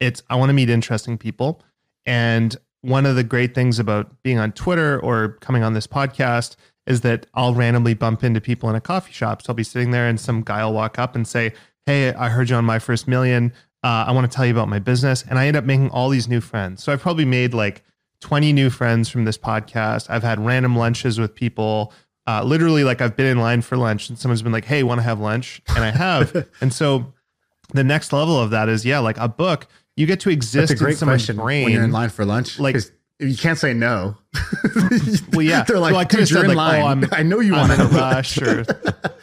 It's 0.00 0.22
I 0.28 0.36
want 0.36 0.50
to 0.50 0.52
meet 0.52 0.68
interesting 0.68 1.16
people, 1.16 1.62
and 2.04 2.54
one 2.86 3.06
of 3.06 3.16
the 3.16 3.24
great 3.24 3.54
things 3.54 3.78
about 3.78 4.22
being 4.22 4.38
on 4.38 4.52
Twitter 4.52 4.98
or 5.00 5.36
coming 5.40 5.62
on 5.62 5.74
this 5.74 5.86
podcast 5.86 6.56
is 6.86 7.00
that 7.00 7.26
I'll 7.34 7.54
randomly 7.54 7.94
bump 7.94 8.22
into 8.22 8.40
people 8.40 8.70
in 8.70 8.76
a 8.76 8.80
coffee 8.80 9.12
shop. 9.12 9.42
So 9.42 9.50
I'll 9.50 9.56
be 9.56 9.64
sitting 9.64 9.90
there, 9.90 10.08
and 10.08 10.20
some 10.20 10.42
guy 10.42 10.64
will 10.64 10.72
walk 10.72 10.98
up 10.98 11.14
and 11.14 11.26
say, 11.26 11.52
"Hey, 11.84 12.14
I 12.14 12.28
heard 12.28 12.48
you 12.48 12.56
on 12.56 12.64
my 12.64 12.78
first 12.78 13.08
million. 13.08 13.52
Uh, 13.82 14.04
I 14.06 14.12
want 14.12 14.30
to 14.30 14.34
tell 14.34 14.46
you 14.46 14.52
about 14.52 14.68
my 14.68 14.78
business," 14.78 15.24
and 15.28 15.38
I 15.38 15.46
end 15.46 15.56
up 15.56 15.64
making 15.64 15.90
all 15.90 16.08
these 16.08 16.28
new 16.28 16.40
friends. 16.40 16.82
So 16.82 16.92
I've 16.92 17.00
probably 17.00 17.24
made 17.24 17.54
like 17.54 17.82
20 18.20 18.52
new 18.52 18.70
friends 18.70 19.08
from 19.08 19.24
this 19.24 19.38
podcast. 19.38 20.08
I've 20.08 20.22
had 20.22 20.44
random 20.44 20.76
lunches 20.76 21.18
with 21.18 21.34
people. 21.34 21.92
Uh, 22.26 22.42
literally, 22.42 22.84
like 22.84 23.00
I've 23.00 23.16
been 23.16 23.26
in 23.26 23.38
line 23.38 23.62
for 23.62 23.76
lunch 23.76 24.08
and 24.08 24.18
someone's 24.18 24.42
been 24.42 24.52
like, 24.52 24.64
Hey, 24.64 24.82
want 24.82 24.98
to 24.98 25.02
have 25.02 25.20
lunch? 25.20 25.62
And 25.68 25.84
I 25.84 25.90
have. 25.90 26.48
and 26.60 26.72
so 26.72 27.12
the 27.72 27.84
next 27.84 28.12
level 28.12 28.38
of 28.40 28.50
that 28.50 28.68
is, 28.68 28.84
yeah, 28.84 28.98
like 28.98 29.18
a 29.18 29.28
book, 29.28 29.66
you 29.96 30.06
get 30.06 30.20
to 30.20 30.30
exist 30.30 30.68
That's 30.68 30.80
a 30.80 30.84
great 30.84 30.92
in 30.92 30.98
someone's 30.98 31.22
question 31.22 31.36
brain. 31.36 31.64
when 31.64 31.72
you're 31.72 31.84
in 31.84 31.92
line 31.92 32.10
for 32.10 32.24
lunch. 32.24 32.58
Like- 32.58 32.76
you 33.18 33.34
can't 33.36 33.56
say 33.58 33.72
no. 33.72 34.16
Well, 35.32 35.40
yeah. 35.42 35.62
They're 35.66 35.78
like, 35.78 35.92
so 35.94 35.98
I 35.98 36.04
could 36.04 36.20
have 36.20 36.28
"Dude, 36.28 36.30
you're 36.30 36.42
said 36.42 36.50
in 36.50 36.56
like, 36.56 36.56
line. 36.56 36.82
oh, 36.82 36.86
I'm, 36.86 37.04
I 37.12 37.22
know 37.22 37.40
you 37.40 37.54
I'm 37.54 37.68
want 37.68 37.80
in 37.80 37.86
a 37.86 37.88
to." 37.88 37.94
rush 37.96 38.38
or 38.42 38.64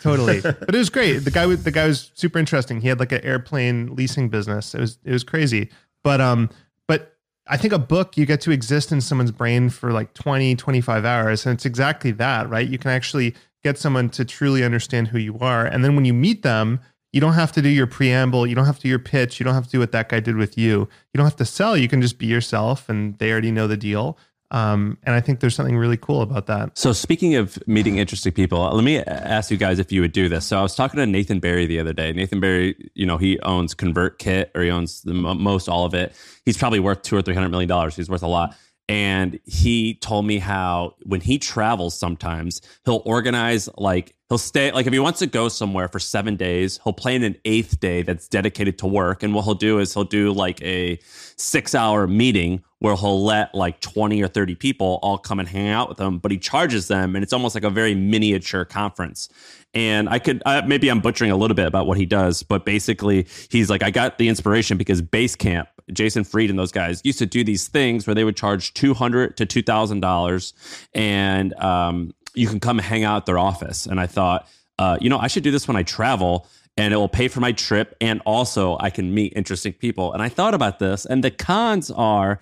totally. 0.01 0.41
But 0.41 0.73
it 0.73 0.77
was 0.77 0.89
great. 0.89 1.19
The 1.19 1.29
guy 1.31 1.45
was 1.45 1.63
the 1.63 1.71
guy 1.71 1.85
was 1.87 2.11
super 2.15 2.39
interesting. 2.39 2.81
He 2.81 2.87
had 2.87 2.99
like 2.99 3.11
an 3.11 3.21
airplane 3.23 3.95
leasing 3.95 4.29
business. 4.29 4.73
It 4.73 4.81
was 4.81 4.97
it 5.03 5.11
was 5.11 5.23
crazy. 5.23 5.69
But 6.03 6.21
um, 6.21 6.49
but 6.87 7.15
I 7.47 7.57
think 7.57 7.71
a 7.73 7.79
book 7.79 8.17
you 8.17 8.25
get 8.25 8.41
to 8.41 8.51
exist 8.51 8.91
in 8.91 8.99
someone's 8.99 9.31
brain 9.31 9.69
for 9.69 9.91
like 9.91 10.13
20, 10.15 10.55
25 10.55 11.05
hours. 11.05 11.45
And 11.45 11.53
it's 11.53 11.65
exactly 11.65 12.11
that, 12.13 12.49
right? 12.49 12.67
You 12.67 12.77
can 12.79 12.89
actually 12.91 13.35
get 13.63 13.77
someone 13.77 14.09
to 14.09 14.25
truly 14.25 14.63
understand 14.63 15.09
who 15.09 15.17
you 15.19 15.37
are. 15.39 15.65
And 15.65 15.83
then 15.85 15.95
when 15.95 16.05
you 16.05 16.13
meet 16.13 16.41
them, 16.41 16.79
you 17.13 17.21
don't 17.21 17.33
have 17.33 17.51
to 17.53 17.61
do 17.61 17.69
your 17.69 17.87
preamble. 17.87 18.45
You 18.45 18.55
don't 18.55 18.65
have 18.65 18.77
to 18.77 18.81
do 18.81 18.89
your 18.89 18.99
pitch. 18.99 19.39
You 19.39 19.43
don't 19.43 19.53
have 19.53 19.65
to 19.65 19.69
do 19.69 19.79
what 19.79 19.91
that 19.93 20.09
guy 20.09 20.19
did 20.19 20.35
with 20.35 20.57
you. 20.57 20.79
You 20.79 21.17
don't 21.17 21.25
have 21.25 21.37
to 21.37 21.45
sell. 21.45 21.77
You 21.77 21.87
can 21.87 22.01
just 22.01 22.17
be 22.17 22.25
yourself 22.25 22.89
and 22.89 23.17
they 23.19 23.31
already 23.31 23.51
know 23.51 23.67
the 23.67 23.77
deal. 23.77 24.17
Um, 24.49 24.99
and 25.03 25.15
I 25.15 25.21
think 25.21 25.39
there's 25.39 25.55
something 25.55 25.77
really 25.77 25.97
cool 25.97 26.21
about 26.21 26.45
that. 26.45 26.77
So 26.77 26.93
speaking 26.93 27.35
of 27.35 27.57
meeting 27.67 27.97
interesting 27.97 28.33
people, 28.33 28.59
let 28.59 28.83
me 28.83 28.99
ask 28.99 29.49
you 29.49 29.57
guys 29.57 29.79
if 29.79 29.91
you 29.91 30.01
would 30.01 30.11
do 30.11 30.29
this. 30.29 30.45
So 30.45 30.59
I 30.59 30.61
was 30.61 30.75
talking 30.75 30.99
to 30.99 31.07
Nathan 31.07 31.39
Barry 31.39 31.65
the 31.65 31.79
other 31.79 31.93
day. 31.93 32.13
Nathan 32.13 32.39
Barry, 32.39 32.91
you 32.93 33.07
know, 33.07 33.17
he 33.17 33.39
owns 33.39 33.73
ConvertKit, 33.73 34.49
or 34.53 34.61
he 34.61 34.69
owns 34.69 35.01
the 35.01 35.15
mo- 35.15 35.33
most 35.33 35.67
all 35.67 35.85
of 35.85 35.95
it. 35.95 36.13
He's 36.45 36.55
probably 36.57 36.79
worth 36.79 37.01
two 37.01 37.15
or 37.15 37.23
three 37.23 37.33
hundred 37.33 37.49
million 37.49 37.67
dollars. 37.67 37.95
He's 37.95 38.09
worth 38.09 38.21
a 38.21 38.27
lot. 38.27 38.55
And 38.89 39.39
he 39.45 39.95
told 39.95 40.25
me 40.25 40.39
how 40.39 40.95
when 41.03 41.21
he 41.21 41.39
travels, 41.39 41.97
sometimes 41.97 42.61
he'll 42.83 43.01
organize 43.05 43.69
like 43.77 44.13
he'll 44.27 44.37
stay 44.37 44.71
like 44.71 44.85
if 44.85 44.93
he 44.93 44.99
wants 44.99 45.19
to 45.19 45.27
go 45.27 45.47
somewhere 45.47 45.87
for 45.87 45.99
seven 45.99 46.35
days, 46.35 46.79
he'll 46.83 46.93
plan 46.93 47.23
an 47.23 47.37
eighth 47.45 47.79
day 47.79 48.01
that's 48.01 48.27
dedicated 48.27 48.77
to 48.79 48.87
work. 48.87 49.23
And 49.23 49.33
what 49.33 49.45
he'll 49.45 49.53
do 49.53 49.79
is 49.79 49.93
he'll 49.93 50.03
do 50.03 50.33
like 50.33 50.61
a 50.61 50.99
six 51.37 51.73
hour 51.73 52.07
meeting 52.07 52.61
where 52.79 52.95
he'll 52.97 53.23
let 53.23 53.55
like 53.55 53.79
20 53.79 54.21
or 54.21 54.27
30 54.27 54.55
people 54.55 54.99
all 55.01 55.17
come 55.17 55.39
and 55.39 55.47
hang 55.47 55.69
out 55.69 55.87
with 55.87 55.97
him, 55.97 56.17
but 56.17 56.31
he 56.31 56.37
charges 56.37 56.89
them 56.89 57.15
and 57.15 57.23
it's 57.23 57.31
almost 57.31 57.55
like 57.55 57.63
a 57.63 57.69
very 57.69 57.95
miniature 57.95 58.65
conference. 58.65 59.29
And 59.73 60.09
I 60.09 60.19
could, 60.19 60.43
uh, 60.45 60.63
maybe 60.67 60.89
I'm 60.89 60.99
butchering 60.99 61.31
a 61.31 61.37
little 61.37 61.55
bit 61.55 61.65
about 61.65 61.87
what 61.87 61.97
he 61.97 62.05
does, 62.05 62.43
but 62.43 62.65
basically 62.65 63.25
he's 63.49 63.69
like, 63.69 63.83
I 63.83 63.89
got 63.89 64.17
the 64.17 64.27
inspiration 64.27 64.77
because 64.77 65.01
Basecamp, 65.01 65.67
Jason 65.91 66.23
Fried 66.23 66.49
and 66.49 66.57
those 66.57 66.71
guys 66.71 67.01
used 67.03 67.19
to 67.19 67.25
do 67.25 67.43
these 67.43 67.67
things 67.67 68.07
where 68.07 68.13
they 68.13 68.23
would 68.23 68.37
charge 68.37 68.73
200 68.73 69.37
to 69.37 69.45
$2,000 69.45 70.53
and 70.93 71.53
um, 71.55 72.13
you 72.33 72.47
can 72.47 72.59
come 72.59 72.79
hang 72.79 73.03
out 73.03 73.17
at 73.17 73.25
their 73.25 73.39
office. 73.39 73.85
And 73.85 73.99
I 73.99 74.07
thought, 74.07 74.47
uh, 74.79 74.97
you 75.01 75.09
know, 75.09 75.19
I 75.19 75.27
should 75.27 75.43
do 75.43 75.51
this 75.51 75.67
when 75.67 75.77
I 75.77 75.83
travel 75.83 76.47
and 76.77 76.93
it 76.93 76.97
will 76.97 77.09
pay 77.09 77.27
for 77.27 77.39
my 77.39 77.51
trip 77.51 77.95
and 78.01 78.21
also 78.25 78.77
I 78.79 78.89
can 78.89 79.13
meet 79.13 79.33
interesting 79.35 79.73
people. 79.73 80.13
And 80.13 80.21
I 80.21 80.29
thought 80.29 80.53
about 80.53 80.79
this 80.79 81.05
and 81.05 81.23
the 81.23 81.31
cons 81.31 81.91
are 81.91 82.39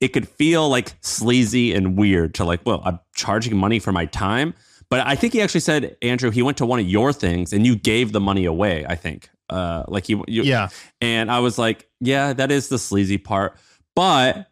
it 0.00 0.08
could 0.08 0.28
feel 0.28 0.68
like 0.68 0.94
sleazy 1.00 1.72
and 1.72 1.96
weird 1.96 2.34
to 2.34 2.44
like, 2.44 2.60
well, 2.66 2.82
I'm 2.84 2.98
charging 3.14 3.56
money 3.56 3.78
for 3.78 3.92
my 3.92 4.06
time. 4.06 4.54
But 4.88 5.06
I 5.06 5.14
think 5.14 5.32
he 5.32 5.40
actually 5.40 5.60
said, 5.60 5.96
Andrew, 6.02 6.30
he 6.30 6.42
went 6.42 6.58
to 6.58 6.66
one 6.66 6.78
of 6.80 6.86
your 6.86 7.12
things 7.12 7.52
and 7.52 7.64
you 7.64 7.76
gave 7.76 8.12
the 8.12 8.20
money 8.20 8.44
away, 8.44 8.84
I 8.86 8.94
think. 8.94 9.30
Uh, 9.52 9.84
like 9.88 10.06
he, 10.06 10.14
you, 10.28 10.42
Yeah. 10.42 10.68
and 11.00 11.30
I 11.30 11.38
was 11.40 11.58
like, 11.58 11.88
yeah, 12.00 12.32
that 12.32 12.50
is 12.50 12.68
the 12.68 12.78
sleazy 12.78 13.18
part. 13.18 13.56
But 13.94 14.48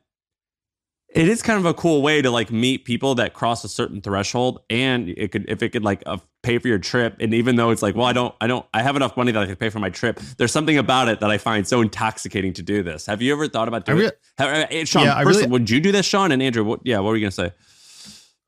it 1.13 1.29
is 1.29 1.43
kind 1.43 1.59
of 1.59 1.65
a 1.67 1.75
cool 1.75 2.03
way 2.03 2.23
to 2.23 2.31
like 2.31 2.53
meet 2.53 2.85
people 2.85 3.17
that 3.17 3.35
cross 3.35 3.65
a 3.65 3.69
certain 3.69 4.01
threshold 4.01 4.61
and 4.71 5.09
it 5.09 5.33
could 5.33 5.45
if 5.49 5.61
it 5.61 5.71
could 5.71 5.83
like 5.83 6.03
uh, 6.07 6.19
pay 6.45 6.57
for 6.59 6.69
your 6.69 6.79
trip 6.79 7.17
and 7.19 7.35
even 7.35 7.57
though 7.57 7.71
it's 7.71 7.83
like 7.83 7.97
well 7.97 8.07
i 8.07 8.13
don't 8.13 8.33
i 8.41 8.47
don't 8.47 8.65
i 8.75 8.81
have 8.81 8.95
enough 8.95 9.17
money 9.17 9.33
that 9.33 9.43
i 9.43 9.47
could 9.47 9.59
pay 9.59 9.71
for 9.71 9.81
my 9.81 9.91
trip 9.91 10.21
there's 10.39 10.53
something 10.53 10.79
about 10.79 11.09
it 11.09 11.19
that 11.19 11.29
i 11.29 11.37
find 11.37 11.67
so 11.67 11.81
intoxicating 11.81 12.53
to 12.53 12.63
do 12.63 12.85
this 12.85 13.07
have 13.07 13.21
you 13.21 13.33
ever 13.33 13.49
thought 13.49 13.67
about 13.67 13.85
doing 13.87 14.03
I 14.03 14.05
it 14.05 14.21
Have- 14.39 14.49
uh, 14.51 14.67
Shaan 14.85 15.03
Yeah, 15.07 15.17
I 15.17 15.25
first, 15.25 15.41
really- 15.41 15.51
would 15.51 15.69
you 15.69 15.81
do 15.81 15.91
this 15.91 16.07
Shaan 16.09 16.33
and 16.33 16.41
andrew 16.41 16.63
what, 16.63 16.79
yeah 16.85 17.01
what 17.01 17.11
were 17.11 17.17
you 17.17 17.23
gonna 17.25 17.33
say 17.33 17.51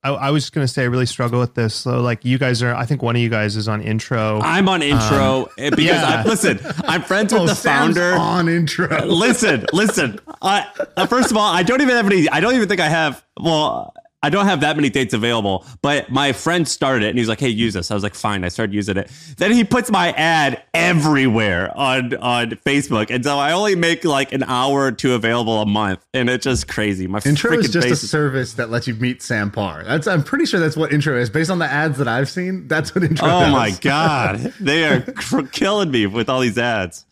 I, 0.04 0.10
I 0.10 0.30
was 0.30 0.42
just 0.44 0.52
going 0.52 0.66
to 0.66 0.72
say 0.72 0.82
I 0.82 0.86
really 0.86 1.06
struggle 1.06 1.38
with 1.38 1.54
this. 1.54 1.74
So 1.74 2.00
like 2.00 2.24
you 2.24 2.36
guys 2.38 2.62
are, 2.62 2.74
I 2.74 2.86
think 2.86 3.02
one 3.02 3.14
of 3.14 3.22
you 3.22 3.28
guys 3.28 3.54
is 3.56 3.68
on 3.68 3.80
intro. 3.80 4.40
I'm 4.40 4.68
on 4.68 4.82
intro 4.82 5.48
eh, 5.58 5.70
because 5.70 5.84
yeah. 5.84 6.22
I, 6.24 6.28
listen, 6.28 6.58
I'm 6.84 7.02
friends 7.02 7.32
with 7.32 7.42
Oh, 7.42 7.46
the 7.46 7.54
Sam's 7.54 7.96
founder. 7.96 8.14
on 8.16 8.48
intro. 8.48 9.04
listen, 9.06 9.64
listen. 9.72 10.18
I, 10.42 10.66
uh, 10.96 11.06
first 11.06 11.30
of 11.30 11.36
all, 11.36 11.52
I 11.52 11.62
don't 11.62 11.80
even 11.80 11.94
have 11.94 12.06
any. 12.06 12.28
I 12.28 12.40
don't 12.40 12.54
even 12.54 12.68
think 12.68 12.80
I 12.80 12.88
have. 12.88 13.24
Well, 13.40 13.94
I 14.24 14.30
don't 14.30 14.46
have 14.46 14.60
that 14.60 14.76
many 14.76 14.88
dates 14.88 15.14
available. 15.14 15.66
But 15.82 16.10
my 16.10 16.32
friend 16.32 16.66
started 16.68 17.04
it, 17.04 17.08
and 17.10 17.18
he's 17.18 17.28
like, 17.28 17.40
"Hey, 17.40 17.48
use 17.48 17.74
this." 17.74 17.90
I 17.90 17.94
was 17.94 18.02
like, 18.02 18.14
"Fine." 18.14 18.44
I 18.44 18.48
started 18.48 18.72
using 18.74 18.96
it. 18.96 19.10
Then 19.36 19.52
he 19.52 19.64
puts 19.64 19.90
my 19.90 20.12
ad 20.12 20.62
everywhere 20.74 21.76
on 21.76 22.14
on 22.16 22.50
Facebook, 22.64 23.10
and 23.10 23.24
so 23.24 23.38
I 23.38 23.52
only 23.52 23.74
make 23.74 24.04
like 24.04 24.32
an 24.32 24.42
hour 24.44 24.82
or 24.86 24.92
two 24.92 25.14
available 25.14 25.60
a 25.60 25.66
month, 25.66 26.04
and 26.14 26.30
it's 26.30 26.44
just 26.44 26.68
crazy. 26.68 27.06
My 27.06 27.20
Intro 27.24 27.52
is 27.52 27.66
freaking 27.68 27.72
just 27.72 27.88
a 27.88 27.90
is- 27.92 28.10
service 28.10 28.52
that 28.54 28.70
lets 28.70 28.86
you 28.86 28.94
meet 28.94 29.22
Sam 29.22 29.50
Parr. 29.50 29.84
That's 29.84 30.06
I'm 30.06 30.22
pretty 30.22 30.46
sure 30.46 30.60
that's 30.60 30.76
what 30.76 30.92
intro 30.92 31.16
is. 31.18 31.28
Based 31.30 31.50
on 31.50 31.58
the 31.58 31.66
ads 31.66 31.98
that 31.98 32.08
I've 32.08 32.28
seen, 32.28 32.68
that's 32.68 32.94
what 32.94 33.02
intro 33.04 33.26
is. 33.26 33.32
Oh 33.34 33.40
does. 33.40 33.52
my 33.52 33.70
god, 33.80 34.38
they 34.60 34.84
are 34.84 35.00
cr- 35.00 35.42
killing 35.50 35.90
me 35.90 36.06
with 36.06 36.28
all 36.28 36.40
these 36.40 36.58
ads. 36.58 37.06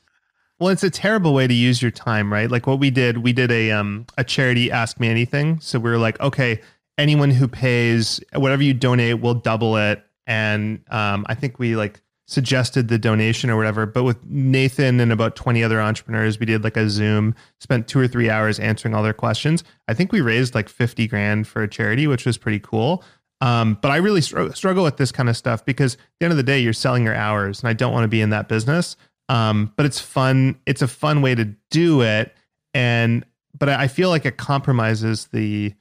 Well, 0.61 0.69
it's 0.69 0.83
a 0.85 0.91
terrible 0.91 1.33
way 1.33 1.47
to 1.47 1.55
use 1.55 1.81
your 1.81 1.91
time, 1.91 2.31
right? 2.33 2.51
Like 2.51 2.67
what 2.67 2.79
we 2.79 2.91
did, 2.91 3.19
we 3.19 3.33
did 3.33 3.51
a 3.51 3.71
um 3.73 4.07
a 4.19 4.23
charity 4.25 4.71
ask 4.71 5.01
me 5.01 5.09
anything. 5.09 5.59
So 5.61 5.79
we 5.79 5.91
were 5.91 5.99
like, 5.99 6.21
okay, 6.21 6.61
anyone 6.99 7.30
who 7.30 7.49
pays 7.49 8.20
whatever 8.34 8.62
you 8.62 8.74
donate, 8.74 9.20
we'll 9.20 9.34
double 9.34 9.76
it. 9.76 10.05
And 10.26 10.84
um, 10.91 11.26
I 11.28 11.34
think 11.34 11.59
we 11.59 11.76
like 11.76 12.01
suggested 12.26 12.86
the 12.86 12.99
donation 12.99 13.51
or 13.51 13.57
whatever. 13.57 13.86
But 13.86 14.05
with 14.05 14.24
Nathan 14.24 15.01
and 15.01 15.11
about 15.11 15.34
20 15.34 15.64
other 15.64 15.80
entrepreneurs, 15.80 16.38
we 16.38 16.47
did 16.47 16.62
like 16.62 16.76
a 16.76 16.88
Zoom, 16.88 17.34
spent 17.59 17.88
two 17.88 17.99
or 17.99 18.07
three 18.07 18.30
hours 18.30 18.61
answering 18.61 18.95
all 18.95 19.03
their 19.03 19.12
questions. 19.12 19.64
I 19.88 19.95
think 19.95 20.12
we 20.12 20.20
raised 20.20 20.55
like 20.55 20.68
50 20.68 21.09
grand 21.09 21.49
for 21.49 21.62
a 21.62 21.68
charity, 21.68 22.07
which 22.07 22.24
was 22.24 22.38
pretty 22.38 22.61
cool. 22.61 23.03
Um, 23.41 23.78
but 23.80 23.91
I 23.91 23.97
really 23.97 24.20
str- 24.20 24.51
struggle 24.51 24.84
with 24.84 24.97
this 24.97 25.11
kind 25.11 25.28
of 25.28 25.36
stuff 25.36 25.64
because 25.64 25.95
at 25.95 26.01
the 26.20 26.26
end 26.26 26.32
of 26.32 26.36
the 26.36 26.43
day, 26.43 26.61
you're 26.61 26.72
selling 26.72 27.05
your 27.05 27.14
hours, 27.14 27.61
and 27.61 27.68
I 27.68 27.72
don't 27.72 27.93
want 27.93 28.05
to 28.05 28.09
be 28.09 28.20
in 28.20 28.30
that 28.30 28.49
business. 28.49 28.97
Um, 29.28 29.72
but 29.76 29.86
it's 29.86 30.01
fun. 30.01 30.61
It's 30.66 30.82
a 30.82 30.88
fun 30.88 31.22
way 31.22 31.34
to 31.34 31.47
do 31.70 32.03
it, 32.03 32.34
and 32.74 33.24
but 33.59 33.68
I 33.68 33.88
feel 33.88 34.09
like 34.09 34.26
it 34.26 34.36
compromises 34.36 35.28
the, 35.32 35.74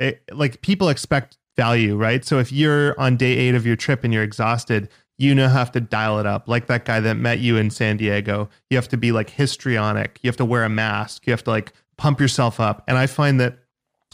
it, 0.00 0.22
like 0.32 0.60
people 0.62 0.88
expect 0.88 1.38
value, 1.56 1.96
right? 1.96 2.24
So 2.24 2.38
if 2.38 2.52
you're 2.52 2.98
on 2.98 3.16
day 3.16 3.32
eight 3.36 3.54
of 3.54 3.66
your 3.66 3.76
trip 3.76 4.04
and 4.04 4.12
you're 4.12 4.22
exhausted, 4.22 4.88
you 5.18 5.34
now 5.34 5.48
have 5.48 5.70
to 5.72 5.80
dial 5.80 6.18
it 6.18 6.26
up. 6.26 6.48
Like 6.48 6.66
that 6.66 6.84
guy 6.84 7.00
that 7.00 7.14
met 7.14 7.38
you 7.38 7.56
in 7.56 7.70
San 7.70 7.96
Diego, 7.96 8.48
you 8.70 8.76
have 8.76 8.88
to 8.88 8.96
be 8.96 9.12
like 9.12 9.30
histrionic. 9.30 10.18
You 10.22 10.28
have 10.28 10.36
to 10.38 10.44
wear 10.44 10.64
a 10.64 10.68
mask. 10.68 11.26
You 11.26 11.32
have 11.32 11.44
to 11.44 11.50
like 11.50 11.72
pump 11.96 12.20
yourself 12.20 12.58
up. 12.58 12.82
And 12.88 12.98
I 12.98 13.06
find 13.06 13.40
that 13.40 13.58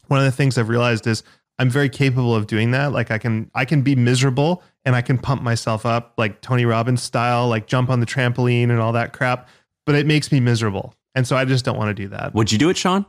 one 0.08 0.20
of 0.20 0.26
the 0.26 0.32
things 0.32 0.58
I've 0.58 0.68
realized 0.68 1.06
is 1.06 1.22
I'm 1.58 1.70
very 1.70 1.88
capable 1.88 2.34
of 2.34 2.46
doing 2.46 2.70
that. 2.72 2.92
Like 2.92 3.10
I 3.10 3.18
can 3.18 3.50
I 3.54 3.64
can 3.64 3.82
be 3.82 3.94
miserable 3.94 4.62
and 4.84 4.96
I 4.96 5.02
can 5.02 5.18
pump 5.18 5.42
myself 5.42 5.86
up 5.86 6.14
like 6.16 6.40
Tony 6.40 6.64
Robbins 6.64 7.02
style, 7.02 7.48
like 7.48 7.66
jump 7.66 7.90
on 7.90 8.00
the 8.00 8.06
trampoline 8.06 8.70
and 8.70 8.80
all 8.80 8.92
that 8.92 9.12
crap, 9.12 9.48
but 9.86 9.94
it 9.94 10.06
makes 10.06 10.32
me 10.32 10.40
miserable. 10.40 10.94
And 11.14 11.26
so 11.26 11.36
I 11.36 11.44
just 11.44 11.64
don't 11.64 11.76
want 11.76 11.88
to 11.88 12.02
do 12.02 12.08
that. 12.08 12.34
Would 12.34 12.52
you 12.52 12.58
do 12.58 12.70
it, 12.70 12.76
Shaan? 12.76 13.04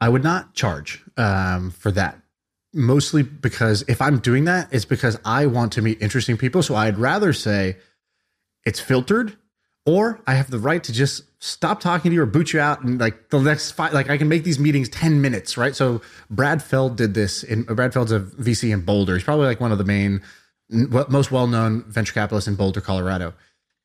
I 0.00 0.08
would 0.08 0.22
not 0.22 0.54
charge 0.54 1.02
um, 1.16 1.70
for 1.70 1.90
that. 1.92 2.20
Mostly 2.74 3.22
because 3.22 3.82
if 3.88 4.00
I'm 4.00 4.18
doing 4.18 4.44
that, 4.44 4.68
it's 4.72 4.84
because 4.84 5.18
I 5.24 5.46
want 5.46 5.72
to 5.72 5.82
meet 5.82 6.00
interesting 6.02 6.36
people. 6.36 6.62
So 6.62 6.74
I'd 6.74 6.98
rather 6.98 7.32
say 7.32 7.76
it's 8.64 8.78
filtered, 8.78 9.36
or 9.86 10.20
I 10.26 10.34
have 10.34 10.50
the 10.50 10.58
right 10.58 10.84
to 10.84 10.92
just 10.92 11.22
stop 11.42 11.80
talking 11.80 12.10
to 12.10 12.14
you 12.14 12.22
or 12.22 12.26
boot 12.26 12.52
you 12.52 12.60
out 12.60 12.82
and 12.82 13.00
like 13.00 13.30
the 13.30 13.40
next 13.40 13.72
five. 13.72 13.94
Like 13.94 14.10
I 14.10 14.18
can 14.18 14.28
make 14.28 14.44
these 14.44 14.58
meetings 14.58 14.88
ten 14.90 15.22
minutes, 15.22 15.56
right? 15.56 15.74
So 15.74 16.02
Brad 16.28 16.62
Feld 16.62 16.96
did 16.96 17.14
this. 17.14 17.42
In 17.42 17.62
Brad 17.62 17.94
Feld's 17.94 18.12
a 18.12 18.20
VC 18.20 18.72
in 18.72 18.82
Boulder. 18.82 19.14
He's 19.14 19.24
probably 19.24 19.46
like 19.46 19.60
one 19.60 19.72
of 19.72 19.78
the 19.78 19.84
main, 19.84 20.20
most 20.68 21.32
well-known 21.32 21.84
venture 21.84 22.12
capitalists 22.12 22.48
in 22.48 22.54
Boulder, 22.54 22.82
Colorado. 22.82 23.32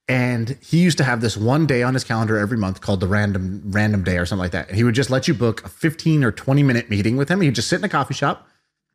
And 0.08 0.58
he 0.62 0.80
used 0.80 0.97
to 0.97 1.04
have 1.04 1.22
this 1.22 1.38
one 1.38 1.66
day 1.66 1.82
on 1.82 1.93
his 1.93 2.04
calendar 2.04 2.38
every 2.38 2.58
month 2.58 2.82
called 2.82 2.99
the 2.99 3.08
random 3.08 3.62
random 3.66 4.04
day 4.04 4.18
or 4.18 4.26
something 4.26 4.41
like 4.41 4.51
that. 4.51 4.68
And 4.68 4.76
he 4.76 4.84
would 4.84 4.95
just 4.95 5.10
let 5.10 5.28
you 5.28 5.34
book 5.34 5.64
a 5.66 5.70
15 5.70 6.24
or 6.24 6.32
20 6.32 6.62
minute 6.64 6.89
meeting 6.89 7.16
with 7.16 7.30
him. 7.30 7.39
He'd 7.39 7.56
just 7.56 7.70
sit 7.70 7.80
in 7.80 7.86
a 7.86 7.89
coffee 7.89 8.14
shop 8.14 8.47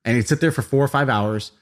and 0.04 0.16
he'd 0.16 0.28
sit 0.28 0.40
there 0.40 0.52
for 0.52 0.62
four 0.62 0.84
or 0.84 0.88
five 0.88 1.08
hours 1.08 1.52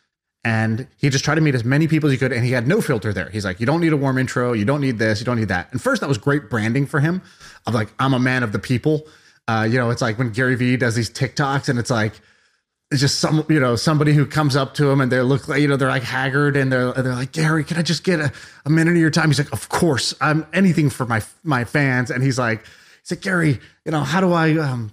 and 0.42 0.88
he'd 0.98 1.12
just 1.12 1.24
try 1.24 1.34
to 1.34 1.40
meet 1.40 1.54
as 1.54 1.64
many 1.64 1.86
people 1.86 2.08
as 2.08 2.12
he 2.12 2.18
could. 2.18 2.32
And 2.32 2.44
he 2.44 2.52
had 2.52 2.66
no 2.66 2.80
filter 2.80 3.12
there. 3.12 3.30
He's 3.30 3.44
like, 3.44 3.60
you 3.60 3.66
don't 3.66 3.80
need 3.80 3.92
a 3.92 3.96
warm 3.96 4.18
intro. 4.18 4.52
You 4.52 4.64
don't 4.64 4.80
need 4.80 4.98
this. 4.98 5.20
You 5.20 5.26
don't 5.26 5.38
need 5.38 5.48
that. 5.48 5.70
And 5.70 5.80
first, 5.80 6.00
that 6.00 6.08
was 6.08 6.18
great 6.18 6.50
branding 6.50 6.86
for 6.86 6.98
him 6.98 7.22
of 7.66 7.74
like, 7.74 7.92
I'm 7.98 8.14
a 8.14 8.18
man 8.18 8.42
of 8.42 8.52
the 8.52 8.58
people. 8.58 9.06
Uh, 9.48 9.66
you 9.68 9.78
know, 9.78 9.90
it's 9.90 10.02
like 10.02 10.18
when 10.18 10.30
Gary 10.30 10.56
Vee 10.56 10.76
does 10.76 10.96
these 10.96 11.10
TikToks 11.10 11.68
and 11.68 11.78
it's 11.78 11.90
like, 11.90 12.20
it's 12.90 13.00
just 13.00 13.18
some 13.18 13.44
you 13.48 13.58
know 13.58 13.74
somebody 13.74 14.12
who 14.12 14.24
comes 14.24 14.54
up 14.54 14.74
to 14.74 14.88
him 14.88 15.00
and 15.00 15.10
they 15.10 15.20
look 15.20 15.48
like 15.48 15.60
you 15.60 15.66
know 15.66 15.76
they're 15.76 15.88
like 15.88 16.04
haggard 16.04 16.56
and 16.56 16.70
they're 16.70 16.92
they're 16.92 17.14
like 17.14 17.32
Gary 17.32 17.64
can 17.64 17.76
I 17.76 17.82
just 17.82 18.04
get 18.04 18.20
a, 18.20 18.32
a 18.64 18.70
minute 18.70 18.92
of 18.92 18.98
your 18.98 19.10
time 19.10 19.28
he's 19.28 19.38
like 19.38 19.52
of 19.52 19.68
course 19.68 20.14
I'm 20.20 20.46
anything 20.52 20.90
for 20.90 21.04
my 21.04 21.20
my 21.42 21.64
fans 21.64 22.10
and 22.10 22.22
he's 22.22 22.38
like 22.38 22.64
he's 23.02 23.10
like 23.10 23.22
Gary 23.22 23.58
you 23.84 23.92
know 23.92 24.00
how 24.00 24.20
do 24.20 24.32
I 24.32 24.56
um 24.58 24.92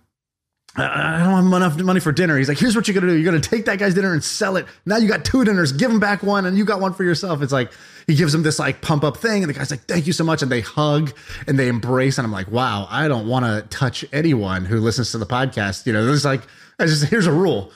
I 0.76 1.20
don't 1.24 1.36
have 1.36 1.54
enough 1.54 1.78
money 1.86 2.00
for 2.00 2.12
dinner. 2.12 2.36
He's 2.36 2.50
like, 2.50 2.58
here's 2.58 2.76
what 2.76 2.88
you're 2.88 2.96
gonna 2.96 3.14
do. 3.14 3.16
You're 3.16 3.32
gonna 3.32 3.39
take 3.39 3.66
that 3.66 3.78
guy's 3.78 3.94
dinner 3.94 4.12
and 4.12 4.24
sell 4.24 4.58
it. 4.58 4.66
Now 4.88 4.98
you 4.98 5.08
got 5.08 5.24
two 5.24 5.46
dinners. 5.46 5.72
Give 5.72 5.91
him 5.91 6.00
back 6.00 6.24
one, 6.24 6.48
and 6.48 6.58
you 6.58 6.66
got 6.66 6.82
one 6.82 6.96
for 6.96 7.04
yourself. 7.04 7.44
It's 7.44 7.54
like 7.54 7.72
he 8.08 8.16
gives 8.16 8.34
him 8.34 8.41
this 8.41 8.58
like 8.58 8.82
pump 8.82 9.04
up 9.04 9.18
thing, 9.18 9.44
and 9.44 9.50
the 9.50 9.54
guy's 9.54 9.70
like, 9.70 9.82
thank 9.82 10.08
you 10.08 10.14
so 10.14 10.24
much, 10.24 10.41
and 10.41 10.52
they 10.52 10.62
hug 10.62 11.16
and 11.48 11.60
they 11.60 11.68
embrace. 11.68 12.18
And 12.18 12.26
I'm 12.26 12.32
like, 12.32 12.50
wow, 12.50 12.88
I 12.89 13.08
don't 13.08 13.28
want 13.28 13.46
to 13.46 13.62
touch 13.70 14.04
anyone 14.12 14.66
who 14.66 14.80
listens 14.80 15.12
to 15.12 15.20
the 15.20 15.28
podcast. 15.28 15.86
You 15.86 15.94
know, 15.94 16.06
there's 16.08 16.26
like, 16.26 16.41
I 16.80 16.88
just 16.88 17.06
here's 17.06 17.28
a 17.28 17.32
rule: 17.32 17.72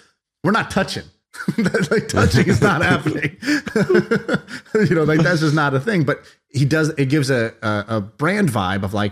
we're 0.48 0.54
not 0.54 0.72
touching. 0.72 1.04
like 1.92 2.08
touching 2.08 2.48
is 2.48 2.62
not 2.62 2.82
happening. 2.82 3.36
you 4.90 4.96
know, 4.96 5.04
like 5.04 5.20
that's 5.20 5.42
just 5.42 5.54
not 5.54 5.74
a 5.74 5.80
thing. 5.82 6.06
But 6.06 6.22
he 6.48 6.64
does. 6.64 6.88
It 6.98 7.08
gives 7.10 7.30
a, 7.30 7.54
a 7.62 7.98
a 7.98 8.02
brand 8.02 8.48
vibe 8.48 8.84
of 8.84 8.94
like 8.94 9.12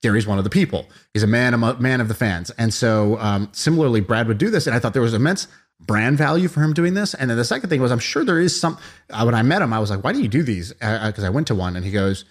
Gary's 0.00 0.28
one 0.28 0.38
of 0.38 0.44
the 0.44 0.50
people. 0.50 0.86
He's 1.12 1.24
a 1.24 1.26
man, 1.26 1.54
a 1.54 1.74
man 1.80 2.00
of 2.00 2.06
the 2.06 2.14
fans. 2.14 2.50
And 2.50 2.72
so, 2.72 3.18
um, 3.18 3.48
similarly, 3.50 4.00
Brad 4.00 4.28
would 4.28 4.38
do 4.38 4.48
this, 4.48 4.68
and 4.68 4.76
I 4.76 4.78
thought 4.78 4.92
there 4.92 5.02
was 5.02 5.12
immense 5.12 5.48
brand 5.80 6.18
value 6.18 6.46
for 6.46 6.62
him 6.62 6.72
doing 6.72 6.94
this. 6.94 7.14
And 7.14 7.28
then 7.28 7.36
the 7.36 7.44
second 7.44 7.68
thing 7.68 7.82
was, 7.82 7.90
I'm 7.90 7.98
sure 7.98 8.24
there 8.24 8.38
is 8.38 8.58
some. 8.58 8.78
Uh, 9.10 9.24
when 9.24 9.34
I 9.34 9.42
met 9.42 9.60
him, 9.60 9.72
I 9.72 9.80
was 9.80 9.90
like, 9.90 10.04
"Why 10.04 10.12
do 10.12 10.22
you 10.22 10.28
do 10.28 10.44
these?" 10.44 10.72
Because 10.72 11.24
I 11.24 11.30
went 11.30 11.48
to 11.48 11.56
one, 11.56 11.74
and 11.74 11.84
he 11.84 11.90
goes, 11.90 12.24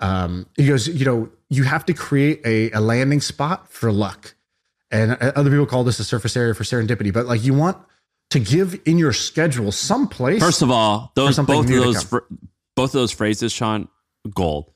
um, 0.00 0.46
"He 0.56 0.66
goes, 0.66 0.88
you 0.88 1.04
know, 1.04 1.30
you 1.48 1.62
have 1.62 1.86
to 1.86 1.94
create 1.94 2.40
a, 2.44 2.72
a 2.72 2.80
landing 2.80 3.20
spot 3.20 3.70
for 3.70 3.92
luck." 3.92 4.34
And 4.90 5.12
uh, 5.12 5.32
other 5.36 5.50
people 5.50 5.66
call 5.66 5.84
this 5.84 5.98
a 5.98 6.04
surface 6.04 6.36
area 6.36 6.54
for 6.54 6.64
serendipity, 6.64 7.12
but 7.12 7.26
like 7.26 7.44
you 7.44 7.54
want 7.54 7.76
to 8.30 8.38
give 8.38 8.80
in 8.84 8.98
your 8.98 9.12
schedule 9.12 9.72
some 9.72 10.08
place. 10.08 10.40
First 10.40 10.62
of 10.62 10.70
all, 10.70 11.12
those 11.14 11.38
both 11.38 11.66
of 11.66 11.68
those 11.68 12.02
fr- 12.02 12.18
both 12.76 12.90
of 12.90 13.00
those 13.00 13.12
phrases, 13.12 13.52
Shaan, 13.52 13.88
gold. 14.34 14.72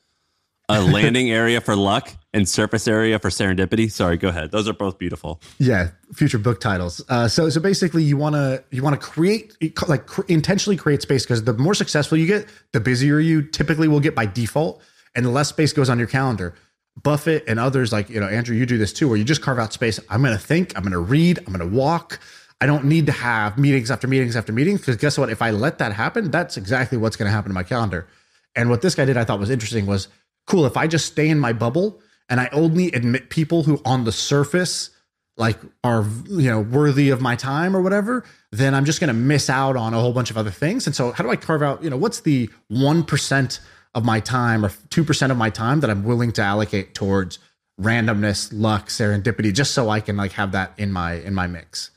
A 0.69 0.81
landing 0.81 1.29
area 1.29 1.59
for 1.59 1.75
luck 1.75 2.11
and 2.33 2.47
surface 2.47 2.87
area 2.87 3.19
for 3.19 3.29
serendipity. 3.29 3.91
Sorry, 3.91 4.17
go 4.17 4.29
ahead. 4.29 4.49
Those 4.51 4.67
are 4.67 4.73
both 4.73 4.97
beautiful. 4.97 5.41
yeah 5.59 5.89
future 6.13 6.37
book 6.37 6.61
titles 6.61 7.03
uh, 7.09 7.27
so 7.27 7.49
so 7.49 7.59
basically 7.59 8.03
you 8.03 8.15
want 8.15 8.35
to 8.35 8.63
you 8.71 8.81
want 8.83 8.99
to 8.99 9.07
create 9.07 9.55
like 9.87 10.05
cr- 10.05 10.21
intentionally 10.27 10.77
create 10.77 11.01
space 11.01 11.23
because 11.25 11.43
the 11.43 11.53
more 11.53 11.73
successful 11.73 12.17
you 12.17 12.27
get 12.27 12.47
the 12.71 12.79
busier 12.79 13.19
you 13.19 13.41
typically 13.41 13.87
will 13.87 13.99
get 13.99 14.13
by 14.13 14.25
default 14.25 14.81
and 15.15 15.25
the 15.25 15.29
less 15.29 15.49
space 15.49 15.73
goes 15.73 15.89
on 15.89 15.97
your 15.97 16.07
calendar 16.07 16.53
buffett 17.01 17.43
and 17.47 17.59
others 17.59 17.91
like 17.91 18.09
you 18.09 18.19
know 18.19 18.27
andrew 18.27 18.55
you 18.55 18.65
do 18.65 18.77
this 18.77 18.93
too 18.93 19.07
where 19.07 19.17
you 19.17 19.23
just 19.23 19.41
carve 19.41 19.57
out 19.57 19.73
space. 19.73 19.99
I'm 20.09 20.21
going 20.21 20.37
to 20.37 20.43
think 20.43 20.73
i'm 20.77 20.83
going 20.83 20.93
to 20.93 20.99
read 20.99 21.39
i'm 21.39 21.53
going 21.53 21.59
to 21.59 21.75
walk. 21.75 22.19
I 22.61 22.65
don't 22.65 22.85
need 22.85 23.07
to 23.07 23.11
have 23.11 23.57
meetings 23.57 23.91
after 23.91 24.07
meetings 24.07 24.35
after 24.35 24.53
meetings 24.53 24.79
because 24.79 24.97
guess 24.97 25.17
what? 25.17 25.29
If 25.29 25.41
i 25.41 25.49
let 25.51 25.79
that 25.79 25.93
happen 25.93 26.29
that's 26.31 26.57
exactly 26.57 26.97
what's 26.97 27.15
going 27.15 27.27
to 27.27 27.31
happen 27.31 27.49
to 27.49 27.53
my 27.53 27.63
calendar. 27.63 28.07
And 28.55 28.69
what 28.69 28.81
this 28.81 28.95
guy 28.95 29.05
did 29.05 29.17
i 29.17 29.23
thought 29.23 29.39
was 29.39 29.49
interesting 29.49 29.85
was 29.85 30.07
cool 30.45 30.65
if 30.65 30.77
i 30.77 30.87
just 30.87 31.07
stay 31.07 31.29
in 31.29 31.39
my 31.39 31.53
bubble 31.53 31.99
and 32.29 32.39
i 32.39 32.49
only 32.51 32.91
admit 32.91 33.29
people 33.29 33.63
who 33.63 33.81
on 33.85 34.03
the 34.03 34.11
surface 34.11 34.91
like 35.35 35.57
are 35.83 36.05
you 36.27 36.49
know 36.49 36.61
worthy 36.61 37.09
of 37.09 37.21
my 37.21 37.35
time 37.35 37.75
or 37.75 37.81
whatever 37.81 38.23
then 38.51 38.75
i'm 38.75 38.85
just 38.85 38.99
going 38.99 39.07
to 39.07 39.13
miss 39.13 39.49
out 39.49 39.75
on 39.75 39.93
a 39.93 39.99
whole 39.99 40.13
bunch 40.13 40.29
of 40.29 40.37
other 40.37 40.51
things. 40.51 40.85
And 40.85 40.95
so 40.95 41.11
how 41.11 41.23
do 41.23 41.31
i 41.31 41.35
carve 41.35 41.63
out 41.63 41.83
you 41.83 41.89
know 41.89 41.97
what's 41.97 42.21
the 42.21 42.49
1% 42.71 43.59
of 43.95 44.03
my 44.03 44.19
time 44.19 44.65
or 44.65 44.69
2% 44.69 45.31
of 45.31 45.37
my 45.37 45.49
time 45.49 45.79
that 45.81 45.89
i'm 45.89 46.03
willing 46.03 46.31
to 46.31 46.41
allocate 46.41 46.93
towards 46.93 47.39
randomness 47.79 48.49
luck 48.53 48.87
serendipity 48.87 49.53
just 49.53 49.73
so 49.73 49.89
i 49.89 49.99
can 49.99 50.17
like 50.17 50.33
have 50.33 50.51
that 50.51 50.73
in 50.77 50.91
my 50.91 51.13
in 51.13 51.33
my 51.33 51.47
mix 51.47 51.91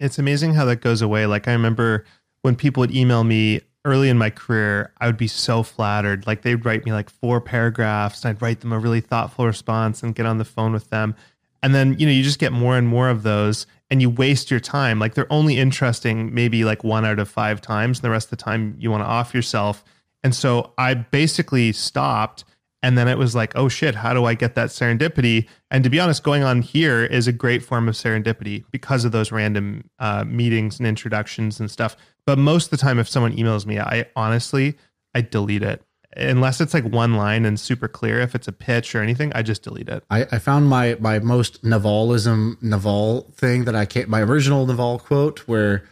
It's 0.00 0.18
amazing 0.18 0.54
how 0.54 0.64
that 0.66 0.80
goes 0.80 1.02
away. 1.02 1.26
Like 1.26 1.48
I 1.48 1.52
remember 1.52 2.04
when 2.42 2.54
people 2.54 2.80
would 2.82 2.94
email 2.94 3.24
me 3.24 3.60
early 3.84 4.08
in 4.08 4.18
my 4.18 4.30
career, 4.30 4.92
I 4.98 5.06
would 5.06 5.16
be 5.16 5.26
so 5.26 5.62
flattered. 5.62 6.26
Like 6.26 6.42
they'd 6.42 6.64
write 6.64 6.84
me 6.84 6.92
like 6.92 7.10
four 7.10 7.40
paragraphs, 7.40 8.24
and 8.24 8.30
I'd 8.30 8.42
write 8.42 8.60
them 8.60 8.72
a 8.72 8.78
really 8.78 9.00
thoughtful 9.00 9.46
response 9.46 10.02
and 10.02 10.14
get 10.14 10.26
on 10.26 10.38
the 10.38 10.44
phone 10.44 10.72
with 10.72 10.90
them. 10.90 11.16
And 11.62 11.74
then, 11.74 11.98
you 11.98 12.06
know, 12.06 12.12
you 12.12 12.22
just 12.22 12.38
get 12.38 12.52
more 12.52 12.76
and 12.76 12.86
more 12.86 13.08
of 13.08 13.24
those 13.24 13.66
and 13.90 14.00
you 14.00 14.10
waste 14.10 14.50
your 14.50 14.60
time. 14.60 15.00
Like 15.00 15.14
they're 15.14 15.32
only 15.32 15.58
interesting 15.58 16.32
maybe 16.32 16.64
like 16.64 16.84
one 16.84 17.04
out 17.04 17.18
of 17.18 17.28
five 17.28 17.60
times. 17.60 17.98
And 17.98 18.04
the 18.04 18.10
rest 18.10 18.26
of 18.26 18.38
the 18.38 18.44
time 18.44 18.76
you 18.78 18.90
want 18.90 19.02
to 19.02 19.08
off 19.08 19.34
yourself. 19.34 19.82
And 20.24 20.34
so 20.34 20.72
I 20.78 20.94
basically 20.94 21.72
stopped 21.72 22.44
And 22.82 22.96
then 22.96 23.08
it 23.08 23.18
was 23.18 23.34
like, 23.34 23.52
oh 23.56 23.68
shit, 23.68 23.96
how 23.96 24.14
do 24.14 24.24
I 24.24 24.34
get 24.34 24.54
that 24.54 24.68
serendipity? 24.68 25.48
And 25.70 25.82
to 25.82 25.90
be 25.90 25.98
honest, 25.98 26.22
going 26.22 26.44
on 26.44 26.62
here 26.62 27.04
is 27.04 27.26
a 27.26 27.32
great 27.32 27.62
form 27.62 27.88
of 27.88 27.94
serendipity 27.94 28.64
because 28.70 29.04
of 29.04 29.12
those 29.12 29.32
random 29.32 29.90
uh, 29.98 30.24
meetings 30.24 30.78
and 30.78 30.86
introductions 30.86 31.58
and 31.58 31.70
stuff. 31.70 31.96
But 32.24 32.38
most 32.38 32.66
of 32.66 32.70
the 32.70 32.76
time, 32.76 32.98
if 32.98 33.08
someone 33.08 33.36
emails 33.36 33.66
me, 33.66 33.80
I 33.80 34.06
honestly, 34.14 34.76
I 35.14 35.22
delete 35.22 35.62
it. 35.62 35.82
Unless 36.16 36.60
it's 36.60 36.72
like 36.72 36.84
one 36.84 37.14
line 37.14 37.44
and 37.44 37.58
super 37.58 37.88
clear. 37.88 38.20
If 38.20 38.34
it's 38.34 38.48
a 38.48 38.52
pitch 38.52 38.94
or 38.94 39.02
anything, 39.02 39.32
I 39.34 39.42
just 39.42 39.62
delete 39.62 39.88
it. 39.88 40.04
I, 40.10 40.22
I 40.32 40.38
found 40.38 40.68
my 40.68 40.96
my 41.00 41.18
most 41.18 41.62
Navalism 41.64 42.58
Naval 42.62 43.30
thing 43.34 43.64
that 43.64 43.74
I 43.74 43.84
can't 43.84 44.08
my 44.08 44.22
original 44.22 44.66
Naval 44.66 44.98
quote 44.98 45.40
where 45.40 45.84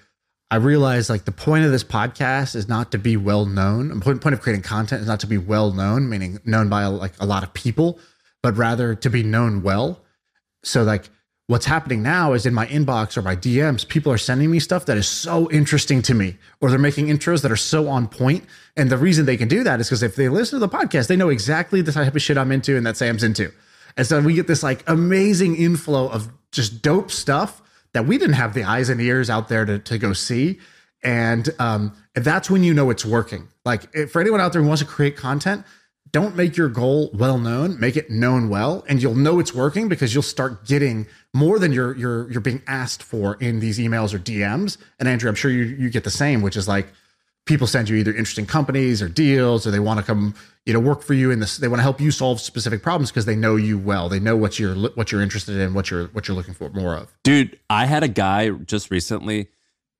I 0.50 0.56
realized 0.56 1.10
like 1.10 1.24
the 1.24 1.32
point 1.32 1.64
of 1.64 1.72
this 1.72 1.82
podcast 1.82 2.54
is 2.54 2.68
not 2.68 2.92
to 2.92 2.98
be 2.98 3.16
well 3.16 3.46
known. 3.46 3.88
The 3.88 4.00
point, 4.00 4.20
point 4.20 4.34
of 4.34 4.40
creating 4.40 4.62
content 4.62 5.02
is 5.02 5.08
not 5.08 5.20
to 5.20 5.26
be 5.26 5.38
well 5.38 5.72
known, 5.72 6.08
meaning 6.08 6.38
known 6.44 6.68
by 6.68 6.86
like 6.86 7.14
a 7.18 7.26
lot 7.26 7.42
of 7.42 7.52
people, 7.52 7.98
but 8.42 8.56
rather 8.56 8.94
to 8.94 9.10
be 9.10 9.24
known 9.24 9.62
well. 9.62 10.00
So 10.62 10.84
like 10.84 11.10
what's 11.48 11.66
happening 11.66 12.02
now 12.02 12.32
is 12.32 12.46
in 12.46 12.54
my 12.54 12.66
inbox 12.66 13.16
or 13.16 13.22
my 13.22 13.34
DMs, 13.34 13.86
people 13.88 14.12
are 14.12 14.18
sending 14.18 14.50
me 14.50 14.60
stuff 14.60 14.86
that 14.86 14.96
is 14.96 15.08
so 15.08 15.50
interesting 15.50 16.00
to 16.02 16.14
me, 16.14 16.36
or 16.60 16.70
they're 16.70 16.78
making 16.78 17.06
intros 17.06 17.42
that 17.42 17.50
are 17.50 17.56
so 17.56 17.88
on 17.88 18.06
point. 18.06 18.44
And 18.76 18.88
the 18.88 18.98
reason 18.98 19.26
they 19.26 19.36
can 19.36 19.48
do 19.48 19.64
that 19.64 19.80
is 19.80 19.88
because 19.88 20.04
if 20.04 20.14
they 20.14 20.28
listen 20.28 20.60
to 20.60 20.66
the 20.66 20.72
podcast, 20.72 21.08
they 21.08 21.16
know 21.16 21.28
exactly 21.28 21.82
the 21.82 21.92
type 21.92 22.14
of 22.14 22.22
shit 22.22 22.38
I'm 22.38 22.52
into 22.52 22.76
and 22.76 22.86
that 22.86 22.96
Sam's 22.96 23.24
into. 23.24 23.52
And 23.96 24.06
so 24.06 24.20
we 24.20 24.34
get 24.34 24.46
this 24.46 24.62
like 24.62 24.84
amazing 24.86 25.56
inflow 25.56 26.08
of 26.08 26.28
just 26.52 26.82
dope 26.82 27.10
stuff 27.10 27.62
that 27.96 28.06
we 28.06 28.18
didn't 28.18 28.34
have 28.34 28.52
the 28.52 28.64
eyes 28.64 28.90
and 28.90 29.00
ears 29.00 29.30
out 29.30 29.48
there 29.48 29.64
to, 29.64 29.78
to 29.78 29.96
go 29.98 30.12
see. 30.12 30.60
And, 31.02 31.48
um, 31.58 31.96
that's 32.14 32.50
when 32.50 32.62
you 32.62 32.72
know 32.74 32.90
it's 32.90 33.04
working. 33.04 33.48
Like 33.64 33.92
for 34.08 34.20
anyone 34.20 34.40
out 34.40 34.52
there 34.52 34.62
who 34.62 34.68
wants 34.68 34.82
to 34.82 34.88
create 34.88 35.16
content, 35.16 35.64
don't 36.10 36.36
make 36.36 36.56
your 36.56 36.68
goal 36.68 37.10
well 37.12 37.38
known, 37.38 37.78
make 37.78 37.96
it 37.96 38.10
known 38.10 38.48
well, 38.48 38.84
and 38.88 39.02
you'll 39.02 39.14
know 39.14 39.38
it's 39.38 39.54
working 39.54 39.88
because 39.88 40.14
you'll 40.14 40.22
start 40.22 40.64
getting 40.64 41.06
more 41.34 41.58
than 41.58 41.72
you're 41.72 41.94
you're 41.96 42.30
you're 42.30 42.40
being 42.40 42.62
asked 42.66 43.02
for 43.02 43.34
in 43.34 43.60
these 43.60 43.78
emails 43.78 44.14
or 44.14 44.18
DMs. 44.18 44.78
And 44.98 45.08
Andrew, 45.08 45.28
I'm 45.28 45.34
sure 45.34 45.50
you 45.50 45.64
you 45.64 45.90
get 45.90 46.04
the 46.04 46.10
same, 46.10 46.42
which 46.42 46.56
is 46.56 46.66
like 46.66 46.86
people 47.46 47.66
send 47.66 47.88
you 47.88 47.96
either 47.96 48.10
interesting 48.10 48.44
companies 48.44 49.00
or 49.00 49.08
deals, 49.08 49.66
or 49.66 49.70
they 49.70 49.78
want 49.78 49.98
to 49.98 50.04
come 50.04 50.34
you 50.66 50.72
know 50.72 50.80
work 50.80 51.02
for 51.02 51.14
you 51.14 51.30
in 51.30 51.40
this. 51.40 51.56
They 51.56 51.68
want 51.68 51.78
to 51.78 51.82
help 51.82 52.00
you 52.00 52.10
solve 52.10 52.40
specific 52.40 52.82
problems 52.82 53.10
because 53.10 53.24
they 53.24 53.36
know 53.36 53.56
you 53.56 53.78
well. 53.78 54.08
They 54.08 54.20
know 54.20 54.36
what 54.36 54.58
you're 54.58 54.74
what 54.74 55.10
you're 55.10 55.22
interested 55.22 55.56
in, 55.56 55.72
what 55.72 55.90
you're 55.90 56.08
what 56.08 56.28
you're 56.28 56.36
looking 56.36 56.54
for 56.54 56.68
more 56.70 56.94
of. 56.94 57.14
Dude, 57.22 57.58
I 57.70 57.86
had 57.86 58.02
a 58.02 58.08
guy 58.08 58.50
just 58.50 58.90
recently 58.90 59.48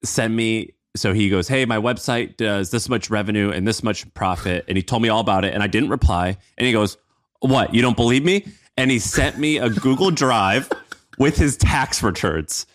send 0.05 0.37
me. 0.37 0.75
So 0.97 1.13
he 1.13 1.29
goes, 1.29 1.47
"Hey, 1.47 1.65
my 1.65 1.77
website 1.79 2.37
does 2.37 2.71
this 2.71 2.89
much 2.89 3.11
revenue 3.11 3.51
and 3.51 3.67
this 3.67 3.83
much 3.83 4.13
profit," 4.15 4.65
and 4.67 4.77
he 4.77 4.83
told 4.83 5.03
me 5.03 5.09
all 5.09 5.21
about 5.21 5.45
it, 5.45 5.55
and 5.55 5.63
I 5.63 5.67
didn't 5.67 5.91
reply. 5.91 6.37
And 6.59 6.67
he 6.67 6.73
goes, 6.73 6.97
"What? 7.41 7.75
You 7.75 7.83
don't 7.83 7.97
believe 7.97 8.25
me?" 8.25 8.47
And 8.77 8.91
he 8.91 8.99
sent 8.99 9.39
me 9.39 9.59
a 9.59 9.71
Google 9.71 10.11
Drive 10.11 10.71
with 11.19 11.37
his 11.37 11.57
tax 11.57 12.03
returns 12.03 12.67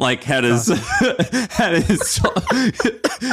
like 0.00 0.24
had 0.24 0.42
his 0.42 0.66
had 1.50 1.82
his 1.82 2.16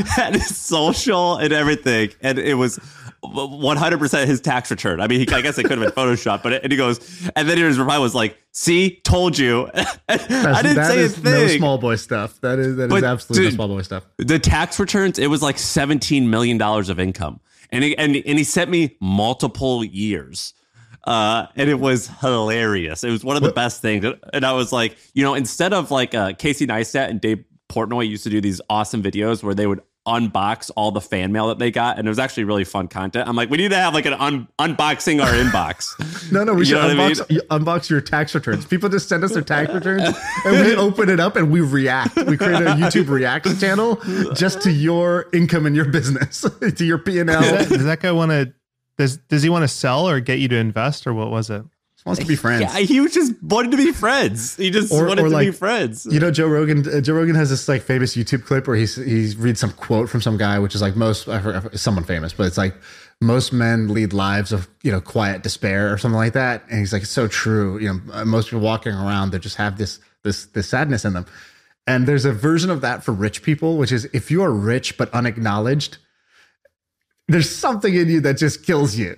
had 0.07 0.35
his 0.35 0.55
social 0.55 1.37
and 1.37 1.51
everything, 1.51 2.11
and 2.21 2.37
it 2.37 2.55
was. 2.55 2.79
100% 3.23 4.27
his 4.27 4.39
tax 4.39 4.69
return. 4.69 5.01
I 5.01 5.07
mean, 5.07 5.21
he, 5.21 5.27
I 5.33 5.41
guess 5.41 5.57
it 5.57 5.63
could 5.63 5.79
have 5.79 5.93
been 5.93 6.05
Photoshop, 6.05 6.43
but 6.43 6.53
it, 6.53 6.63
and 6.63 6.71
he 6.71 6.77
goes, 6.77 6.99
and 7.35 7.49
then 7.49 7.57
his 7.57 7.77
reply 7.77 7.97
was 7.97 8.13
like, 8.13 8.37
"See, 8.51 9.01
told 9.03 9.37
you." 9.37 9.69
I 10.07 10.17
didn't 10.61 10.75
that 10.75 10.91
say 10.91 11.03
a 11.03 11.09
thing. 11.09 11.33
no 11.33 11.47
small 11.47 11.77
boy 11.79 11.95
stuff. 11.95 12.39
That 12.41 12.59
is 12.59 12.75
that 12.77 12.93
is 12.93 13.03
absolutely 13.03 13.49
no 13.49 13.55
small 13.55 13.67
boy 13.67 13.81
stuff. 13.81 14.05
The 14.17 14.37
tax 14.37 14.79
returns, 14.79 15.17
it 15.17 15.27
was 15.27 15.41
like 15.41 15.57
$17 15.57 16.27
million 16.27 16.61
of 16.61 16.99
income. 16.99 17.41
And 17.71 17.83
he, 17.83 17.97
and, 17.97 18.15
and 18.15 18.37
he 18.37 18.43
sent 18.43 18.69
me 18.69 18.95
multiple 19.01 19.83
years. 19.83 20.53
Uh, 21.07 21.47
and 21.55 21.69
it 21.69 21.79
was 21.79 22.07
hilarious. 22.19 23.03
It 23.03 23.11
was 23.11 23.23
one 23.23 23.37
of 23.37 23.43
the 23.43 23.53
best 23.53 23.81
things. 23.81 24.05
And 24.33 24.45
I 24.45 24.51
was 24.53 24.73
like, 24.73 24.97
you 25.13 25.23
know, 25.23 25.35
instead 25.35 25.71
of 25.73 25.89
like 25.89 26.13
uh, 26.13 26.33
Casey 26.33 26.67
Neistat 26.67 27.09
and 27.09 27.21
Dave 27.21 27.45
Portnoy 27.69 28.07
used 28.07 28.23
to 28.25 28.29
do 28.29 28.41
these 28.41 28.59
awesome 28.69 29.01
videos 29.01 29.41
where 29.41 29.55
they 29.55 29.67
would 29.67 29.81
unbox 30.07 30.71
all 30.77 30.91
the 30.91 31.01
fan 31.01 31.33
mail 31.33 31.49
that 31.49 31.59
they 31.59 31.69
got. 31.69 31.99
And 31.99 32.07
it 32.07 32.09
was 32.09 32.17
actually 32.17 32.45
really 32.45 32.63
fun 32.63 32.87
content. 32.87 33.27
I'm 33.27 33.35
like, 33.35 33.49
we 33.49 33.57
need 33.57 33.71
to 33.71 33.75
have 33.75 33.93
like 33.93 34.05
an 34.05 34.13
un- 34.13 34.47
unboxing 34.57 35.21
our 35.23 35.31
inbox. 35.31 35.93
No, 36.31 36.43
no, 36.43 36.53
we 36.53 36.61
You 36.61 36.65
should 36.65 36.75
know 36.75 36.87
what 36.87 36.99
I 36.99 37.23
unbox, 37.23 37.47
unbox 37.47 37.89
your 37.89 38.01
tax 38.01 38.35
returns. 38.35 38.65
People 38.65 38.89
just 38.89 39.07
send 39.07 39.23
us 39.23 39.33
their 39.33 39.43
tax 39.43 39.73
returns 39.73 40.03
and 40.43 40.65
we 40.65 40.75
open 40.75 41.07
it 41.07 41.21
up 41.21 41.37
and 41.37 41.49
we 41.51 41.61
react. 41.61 42.17
We 42.17 42.35
create 42.35 42.61
a 42.61 42.71
YouTube 42.71 43.07
reacts 43.07 43.57
channel 43.61 43.95
just 44.33 44.61
to 44.63 44.71
your 44.71 45.27
income 45.31 45.65
and 45.65 45.73
your 45.73 45.85
business, 45.85 46.41
to 46.75 46.85
your 46.85 46.97
P 46.97 47.19
and 47.19 47.29
L. 47.29 47.41
Does 47.41 47.51
that, 47.51 47.69
does 47.69 47.83
that 47.85 47.99
guy 48.01 48.11
want 48.11 48.31
to? 48.31 48.53
Does 48.97 49.17
Does 49.17 49.43
he 49.43 49.49
want 49.49 49.63
to 49.63 49.67
sell 49.67 50.07
or 50.09 50.19
get 50.19 50.39
you 50.39 50.47
to 50.49 50.55
invest 50.55 51.05
or 51.07 51.13
what 51.13 51.29
was 51.31 51.49
it? 51.49 51.63
Wants 52.05 52.21
to 52.21 52.25
be 52.27 52.37
friends. 52.37 52.61
yeah, 52.61 52.77
he 52.79 53.01
was 53.01 53.13
just 53.13 53.33
wanted 53.43 53.71
to 53.71 53.77
be 53.77 53.91
friends. 53.91 54.55
He 54.55 54.69
just 54.71 54.93
Or- 54.93 55.07
wanted 55.07 55.25
or 55.25 55.29
to 55.29 55.37
be 55.39 55.51
friends. 55.51 56.07
You 56.09 56.21
know, 56.21 56.31
Joe 56.31 56.47
Rogan. 56.47 56.87
Uh, 56.87 57.01
Joe 57.01 57.15
Rogan 57.15 57.35
has 57.35 57.49
this 57.49 57.67
like 57.67 57.81
famous 57.81 58.15
YouTube 58.15 58.45
clip 58.45 58.65
where 58.65 58.77
he's 58.77 58.95
he 58.95 59.33
reads 59.37 59.59
some 59.59 59.73
quote 59.73 60.07
from 60.09 60.21
some 60.21 60.37
guy, 60.37 60.57
which 60.57 60.73
is 60.73 60.81
like 60.81 60.95
most 60.95 61.27
I 61.27 61.41
forgot- 61.41 61.77
someone 61.77 62.05
famous, 62.05 62.31
but 62.31 62.47
it's 62.47 62.57
like 62.57 62.75
most 63.19 63.51
men 63.51 63.89
lead 63.89 64.13
lives 64.13 64.53
of 64.53 64.69
you 64.83 64.91
know 64.91 65.01
quiet 65.01 65.43
despair 65.43 65.91
or 65.91 65.97
something 65.97 66.15
like 66.17 66.31
that. 66.33 66.63
And 66.69 66.79
he's 66.79 66.93
like, 66.93 67.01
it's 67.01 67.11
so 67.11 67.27
true. 67.27 67.77
You 67.79 67.93
know, 67.95 67.99
uh, 68.13 68.23
most 68.23 68.45
people 68.47 68.61
walking 68.61 68.93
around 68.93 69.31
they 69.31 69.39
just 69.39 69.57
have 69.57 69.77
this 69.77 69.99
this 70.23 70.45
this 70.45 70.69
sadness 70.69 71.03
in 71.03 71.11
them. 71.11 71.25
And 71.87 72.07
there's 72.07 72.23
a 72.23 72.31
version 72.31 72.69
of 72.69 72.79
that 72.81 73.03
for 73.03 73.11
rich 73.11 73.41
people, 73.43 73.77
which 73.77 73.91
is 73.91 74.05
if 74.13 74.31
you 74.31 74.43
are 74.43 74.51
rich 74.51 74.97
but 74.97 75.13
unacknowledged, 75.13 75.97
there's 77.29 77.53
something 77.53 77.93
in 77.93 78.07
you 78.09 78.21
that 78.21 78.37
just 78.37 78.63
kills 78.65 78.95
you. 78.95 79.17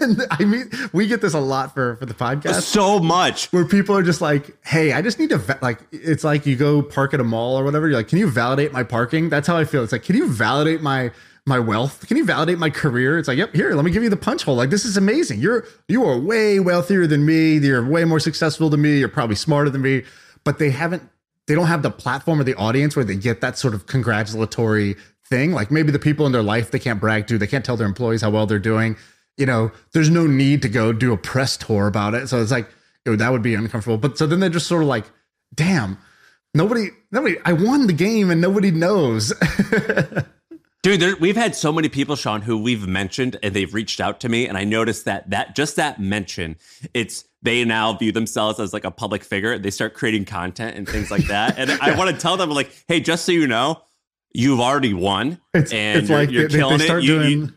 and 0.00 0.22
I 0.30 0.44
mean, 0.44 0.70
we 0.92 1.06
get 1.06 1.20
this 1.20 1.34
a 1.34 1.40
lot 1.40 1.74
for 1.74 1.96
for 1.96 2.06
the 2.06 2.14
podcast 2.14 2.62
so 2.62 2.98
much. 2.98 3.52
where 3.52 3.66
people 3.66 3.96
are 3.96 4.02
just 4.02 4.20
like, 4.20 4.56
"Hey, 4.64 4.92
I 4.92 5.02
just 5.02 5.18
need 5.18 5.30
to 5.30 5.38
va-, 5.38 5.58
like." 5.60 5.80
It's 5.92 6.24
like 6.24 6.46
you 6.46 6.56
go 6.56 6.82
park 6.82 7.12
at 7.12 7.20
a 7.20 7.24
mall 7.24 7.58
or 7.58 7.64
whatever. 7.64 7.88
You're 7.88 7.98
like, 7.98 8.08
"Can 8.08 8.18
you 8.18 8.30
validate 8.30 8.72
my 8.72 8.82
parking?" 8.82 9.28
That's 9.28 9.46
how 9.46 9.56
I 9.56 9.64
feel. 9.64 9.82
It's 9.82 9.92
like, 9.92 10.02
"Can 10.02 10.16
you 10.16 10.28
validate 10.30 10.80
my 10.80 11.10
my 11.44 11.58
wealth? 11.58 12.06
Can 12.08 12.16
you 12.16 12.24
validate 12.24 12.58
my 12.58 12.70
career?" 12.70 13.18
It's 13.18 13.28
like, 13.28 13.36
"Yep, 13.38 13.54
here, 13.54 13.74
let 13.74 13.84
me 13.84 13.90
give 13.90 14.02
you 14.02 14.10
the 14.10 14.16
punch 14.16 14.42
hole." 14.44 14.56
Like, 14.56 14.70
this 14.70 14.86
is 14.86 14.96
amazing. 14.96 15.40
You're 15.40 15.66
you 15.88 16.04
are 16.06 16.18
way 16.18 16.58
wealthier 16.58 17.06
than 17.06 17.26
me. 17.26 17.58
You're 17.58 17.86
way 17.86 18.04
more 18.04 18.20
successful 18.20 18.70
than 18.70 18.80
me. 18.80 18.98
You're 18.98 19.08
probably 19.10 19.36
smarter 19.36 19.68
than 19.68 19.82
me, 19.82 20.04
but 20.44 20.58
they 20.58 20.70
haven't. 20.70 21.02
They 21.48 21.54
don't 21.54 21.66
have 21.66 21.82
the 21.82 21.90
platform 21.90 22.40
or 22.40 22.44
the 22.44 22.54
audience 22.56 22.96
where 22.96 23.04
they 23.04 23.14
get 23.14 23.40
that 23.42 23.56
sort 23.56 23.74
of 23.74 23.86
congratulatory 23.86 24.96
thing. 25.28 25.52
Like 25.52 25.70
maybe 25.70 25.90
the 25.92 25.98
people 25.98 26.26
in 26.26 26.32
their 26.32 26.42
life 26.42 26.70
they 26.70 26.78
can't 26.78 27.00
brag 27.00 27.26
to. 27.28 27.38
They 27.38 27.46
can't 27.46 27.64
tell 27.64 27.76
their 27.76 27.86
employees 27.86 28.22
how 28.22 28.30
well 28.30 28.46
they're 28.46 28.58
doing. 28.58 28.96
You 29.36 29.46
know, 29.46 29.70
there's 29.92 30.10
no 30.10 30.26
need 30.26 30.62
to 30.62 30.68
go 30.68 30.92
do 30.92 31.12
a 31.12 31.16
press 31.18 31.56
tour 31.56 31.86
about 31.86 32.14
it. 32.14 32.28
So 32.28 32.40
it's 32.40 32.50
like 32.50 32.68
it 33.04 33.10
would- 33.10 33.18
that 33.20 33.32
would 33.32 33.42
be 33.42 33.54
uncomfortable. 33.54 33.98
But 33.98 34.16
so 34.18 34.26
then 34.26 34.40
they're 34.40 34.48
just 34.50 34.66
sort 34.66 34.82
of 34.82 34.88
like, 34.88 35.04
damn, 35.54 35.98
nobody, 36.54 36.88
nobody, 37.12 37.36
I 37.44 37.52
won 37.52 37.86
the 37.86 37.92
game 37.92 38.30
and 38.30 38.40
nobody 38.40 38.70
knows. 38.70 39.32
Dude, 40.82 41.00
there, 41.00 41.16
we've 41.16 41.36
had 41.36 41.56
so 41.56 41.72
many 41.72 41.88
people, 41.88 42.14
Shaan, 42.14 42.42
who 42.44 42.56
we've 42.62 42.86
mentioned 42.86 43.36
and 43.42 43.52
they've 43.52 43.74
reached 43.74 44.00
out 44.00 44.20
to 44.20 44.28
me, 44.28 44.46
and 44.46 44.56
I 44.56 44.62
noticed 44.62 45.04
that 45.06 45.28
that 45.30 45.56
just 45.56 45.74
that 45.76 46.00
mention, 46.00 46.56
it's 46.94 47.24
they 47.42 47.64
now 47.64 47.92
view 47.94 48.12
themselves 48.12 48.60
as 48.60 48.72
like 48.72 48.84
a 48.84 48.92
public 48.92 49.24
figure. 49.24 49.58
They 49.58 49.70
start 49.70 49.94
creating 49.94 50.26
content 50.26 50.76
and 50.76 50.88
things 50.88 51.10
like 51.10 51.24
that, 51.26 51.58
and 51.58 51.72
I 51.72 51.96
want 51.98 52.14
to 52.14 52.16
tell 52.20 52.36
them 52.36 52.50
like, 52.50 52.70
hey, 52.86 53.00
just 53.00 53.24
so 53.24 53.32
you 53.32 53.48
know, 53.48 53.82
you've 54.32 54.60
already 54.60 54.94
won, 54.94 55.40
It's, 55.54 55.72
and 55.72 56.00
it's 56.00 56.08
you're, 56.08 56.18
like 56.18 56.30
you're 56.30 56.42
they, 56.42 56.48
they- 56.48 56.58
killing 56.58 56.78
they 56.78 56.84
start 56.84 57.04
it. 57.04 57.06
Doing. 57.06 57.30
you- 57.30 57.52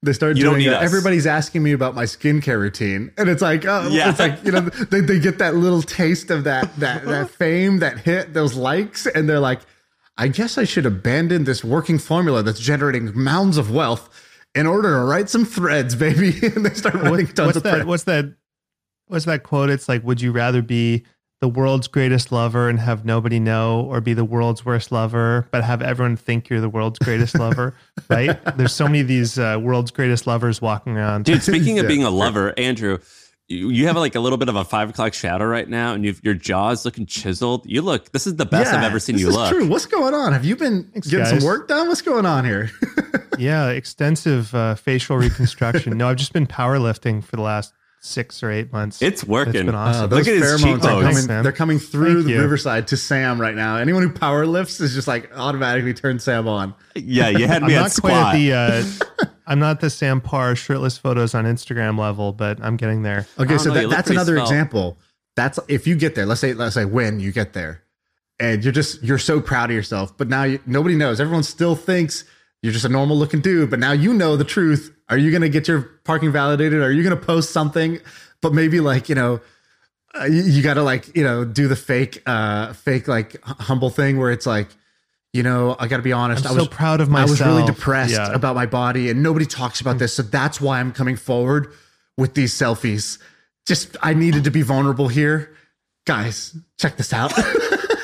they 0.00 0.12
start 0.12 0.36
you 0.36 0.44
don't 0.44 0.54
doing. 0.54 0.66
need 0.66 0.72
uh, 0.72 0.76
us. 0.78 0.84
everybody's 0.84 1.26
asking 1.26 1.60
me 1.64 1.72
about 1.72 1.92
my 1.96 2.04
skincare 2.04 2.60
routine, 2.60 3.10
and 3.18 3.28
it's 3.28 3.42
like, 3.42 3.64
oh, 3.66 3.88
Yeah. 3.90 4.10
it's 4.10 4.20
like 4.20 4.44
you 4.44 4.52
know, 4.52 4.60
they, 4.90 5.00
they 5.00 5.18
get 5.18 5.38
that 5.38 5.56
little 5.56 5.82
taste 5.82 6.30
of 6.30 6.44
that 6.44 6.74
that 6.76 7.04
that 7.06 7.30
fame, 7.38 7.80
that 7.80 7.98
hit, 7.98 8.32
those 8.32 8.54
likes, 8.54 9.06
and 9.06 9.28
they're 9.28 9.40
like, 9.40 9.60
I 10.16 10.28
guess 10.28 10.56
I 10.56 10.62
should 10.62 10.86
abandon 10.86 11.42
this 11.44 11.64
working 11.64 11.98
formula 11.98 12.44
that's 12.44 12.60
generating 12.60 13.10
mounds 13.20 13.56
of 13.56 13.72
wealth 13.72 14.08
in 14.54 14.68
order 14.68 14.88
to 14.94 15.00
write 15.04 15.28
some 15.30 15.44
threads, 15.44 15.96
baby. 15.96 16.32
and 16.54 16.64
they 16.64 16.74
start 16.74 16.94
writing 16.94 17.26
What- 17.26 17.34
tons 17.34 17.46
what's 17.46 17.56
of 17.56 17.62
that? 17.64 17.70
threads. 17.72 17.86
What's 17.86 18.04
that? 18.04 18.34
What's 19.08 19.24
that 19.24 19.42
quote? 19.42 19.68
It's 19.68 19.88
like, 19.88 20.04
would 20.04 20.20
you 20.20 20.30
rather 20.30 20.62
be 20.62 21.06
the 21.40 21.48
world's 21.48 21.86
greatest 21.86 22.32
lover 22.32 22.68
and 22.68 22.80
have 22.80 23.04
nobody 23.04 23.38
know, 23.38 23.82
or 23.82 24.00
be 24.00 24.12
the 24.12 24.24
world's 24.24 24.64
worst 24.64 24.90
lover 24.90 25.48
but 25.52 25.62
have 25.62 25.80
everyone 25.82 26.16
think 26.16 26.48
you're 26.48 26.60
the 26.60 26.68
world's 26.68 26.98
greatest 26.98 27.38
lover? 27.38 27.74
Right? 28.08 28.38
There's 28.56 28.72
so 28.72 28.86
many 28.86 29.00
of 29.00 29.08
these 29.08 29.38
uh, 29.38 29.58
world's 29.60 29.90
greatest 29.90 30.26
lovers 30.26 30.62
walking 30.62 30.96
around. 30.96 31.26
Dude, 31.26 31.42
speaking 31.42 31.78
of 31.78 31.84
Yeah. 31.84 31.88
being 31.88 32.04
a 32.04 32.10
lover, 32.10 32.54
Andrew, 32.56 32.98
you, 33.48 33.68
you 33.70 33.86
have 33.86 33.96
like 33.96 34.14
a 34.14 34.20
little 34.20 34.38
bit 34.38 34.48
of 34.48 34.56
a 34.56 34.64
five 34.64 34.88
o'clock 34.90 35.14
shadow 35.14 35.44
right 35.44 35.68
now, 35.68 35.92
and 35.94 36.04
you've, 36.04 36.20
your 36.24 36.34
jaw 36.34 36.70
is 36.70 36.84
looking 36.84 37.06
chiseled. 37.06 37.66
You 37.66 37.82
look. 37.82 38.12
This 38.12 38.26
is 38.26 38.36
the 38.36 38.46
best 38.46 38.72
I've 38.72 38.82
ever 38.84 38.98
seen 38.98 39.14
this 39.16 39.22
you 39.22 39.28
is 39.28 39.34
look. 39.36 39.50
True. 39.50 39.66
What's 39.66 39.86
going 39.86 40.14
on? 40.14 40.32
Have 40.32 40.44
you 40.44 40.56
been 40.56 40.90
getting 40.94 41.18
guys. 41.20 41.28
some 41.30 41.44
work 41.46 41.68
done? 41.68 41.88
What's 41.88 42.02
going 42.02 42.26
on 42.26 42.44
here? 42.44 42.70
yeah, 43.38 43.68
extensive 43.70 44.54
uh, 44.54 44.74
facial 44.74 45.16
reconstruction. 45.16 45.96
no, 45.96 46.08
I've 46.08 46.16
just 46.16 46.32
been 46.32 46.46
powerlifting 46.46 47.22
for 47.24 47.36
the 47.36 47.42
last 47.42 47.72
six 48.08 48.42
or 48.42 48.50
eight 48.50 48.72
months. 48.72 49.00
It's 49.02 49.24
working. 49.24 49.54
It's 49.56 49.64
been 49.64 49.74
awesome. 49.74 50.04
Uh, 50.04 50.06
those 50.08 50.26
Look 50.26 50.34
at 50.36 50.42
his 50.42 50.42
pheromones 50.42 50.54
are 50.54 50.74
cheekbones. 50.74 50.82
coming. 50.82 51.04
Thanks, 51.14 51.28
man. 51.28 51.42
they're 51.42 51.52
coming 51.52 51.78
through 51.78 52.14
Thank 52.14 52.26
the 52.26 52.32
you. 52.32 52.40
riverside 52.42 52.88
to 52.88 52.96
Sam 52.96 53.40
right 53.40 53.54
now. 53.54 53.76
Anyone 53.76 54.02
who 54.02 54.10
power 54.10 54.46
lifts 54.46 54.80
is 54.80 54.94
just 54.94 55.06
like 55.08 55.30
automatically 55.36 55.94
turn 55.94 56.18
Sam 56.18 56.48
on. 56.48 56.74
yeah, 56.94 57.28
you 57.28 57.46
had 57.46 57.62
I'm 57.62 57.68
me 57.68 57.74
at 57.76 57.80
not 57.82 57.96
quite 58.00 58.12
at 58.12 58.32
the. 58.34 58.52
Uh, 58.52 59.26
I'm 59.46 59.58
not 59.58 59.80
the 59.80 59.88
Sam 59.90 60.20
Parr 60.20 60.54
shirtless 60.56 60.98
photos 60.98 61.34
on 61.34 61.44
Instagram 61.44 61.98
level, 61.98 62.32
but 62.32 62.58
I'm 62.62 62.76
getting 62.76 63.02
there. 63.02 63.26
Okay, 63.38 63.56
so 63.58 63.72
know, 63.72 63.82
that, 63.82 63.90
that's 63.90 64.10
another 64.10 64.36
svelte. 64.36 64.50
example. 64.50 64.98
That's 65.36 65.58
if 65.68 65.86
you 65.86 65.96
get 65.96 66.14
there. 66.14 66.26
Let's 66.26 66.40
say 66.40 66.52
let's 66.54 66.74
say 66.74 66.84
when 66.84 67.20
you 67.20 67.32
get 67.32 67.52
there, 67.52 67.82
and 68.40 68.62
you're 68.62 68.72
just 68.72 69.02
you're 69.02 69.18
so 69.18 69.40
proud 69.40 69.70
of 69.70 69.76
yourself. 69.76 70.16
But 70.18 70.28
now 70.28 70.42
you, 70.44 70.60
nobody 70.66 70.96
knows. 70.96 71.20
Everyone 71.20 71.42
still 71.44 71.74
thinks 71.76 72.24
you're 72.62 72.72
just 72.72 72.84
a 72.84 72.88
normal 72.88 73.16
looking 73.16 73.40
dude. 73.40 73.70
But 73.70 73.78
now 73.78 73.92
you 73.92 74.12
know 74.12 74.36
the 74.36 74.44
truth. 74.44 74.94
Are 75.08 75.16
you 75.18 75.30
going 75.30 75.42
to 75.42 75.48
get 75.48 75.68
your 75.68 75.82
parking 76.04 76.32
validated? 76.32 76.82
Are 76.82 76.90
you 76.92 77.02
going 77.02 77.18
to 77.18 77.24
post 77.24 77.50
something? 77.50 77.98
But 78.42 78.52
maybe 78.54 78.80
like 78.80 79.08
you 79.08 79.14
know. 79.14 79.40
Uh, 80.18 80.24
you, 80.24 80.42
you 80.42 80.62
got 80.62 80.74
to 80.74 80.82
like 80.82 81.14
you 81.14 81.22
know 81.22 81.44
do 81.44 81.68
the 81.68 81.76
fake 81.76 82.22
uh 82.24 82.72
fake 82.72 83.06
like 83.08 83.34
h- 83.34 83.40
humble 83.58 83.90
thing 83.90 84.16
where 84.16 84.30
it's 84.32 84.46
like 84.46 84.68
you 85.34 85.42
know 85.42 85.76
i 85.78 85.86
got 85.86 85.98
to 85.98 86.02
be 86.02 86.14
honest 86.14 86.46
I'm 86.46 86.52
i 86.52 86.54
so 86.54 86.60
was 86.60 86.68
proud 86.68 87.02
of 87.02 87.10
myself. 87.10 87.28
I 87.28 87.30
was 87.30 87.40
really 87.58 87.66
depressed 87.66 88.14
Yeah. 88.14 88.32
about 88.32 88.56
my 88.56 88.64
body, 88.64 89.10
and 89.10 89.22
nobody 89.22 89.44
talks 89.44 89.82
about 89.82 89.98
this. 89.98 90.14
So 90.14 90.22
that's 90.22 90.62
why 90.62 90.80
I'm 90.80 90.92
coming 90.92 91.16
forward 91.16 91.74
with 92.16 92.32
these 92.32 92.54
selfies. 92.54 93.18
Just 93.66 93.98
I 94.02 94.14
needed 94.14 94.44
to 94.44 94.50
be 94.50 94.62
vulnerable 94.62 95.08
here, 95.08 95.54
guys. 96.06 96.56
Check 96.78 96.96
this 96.96 97.12
out. 97.12 97.30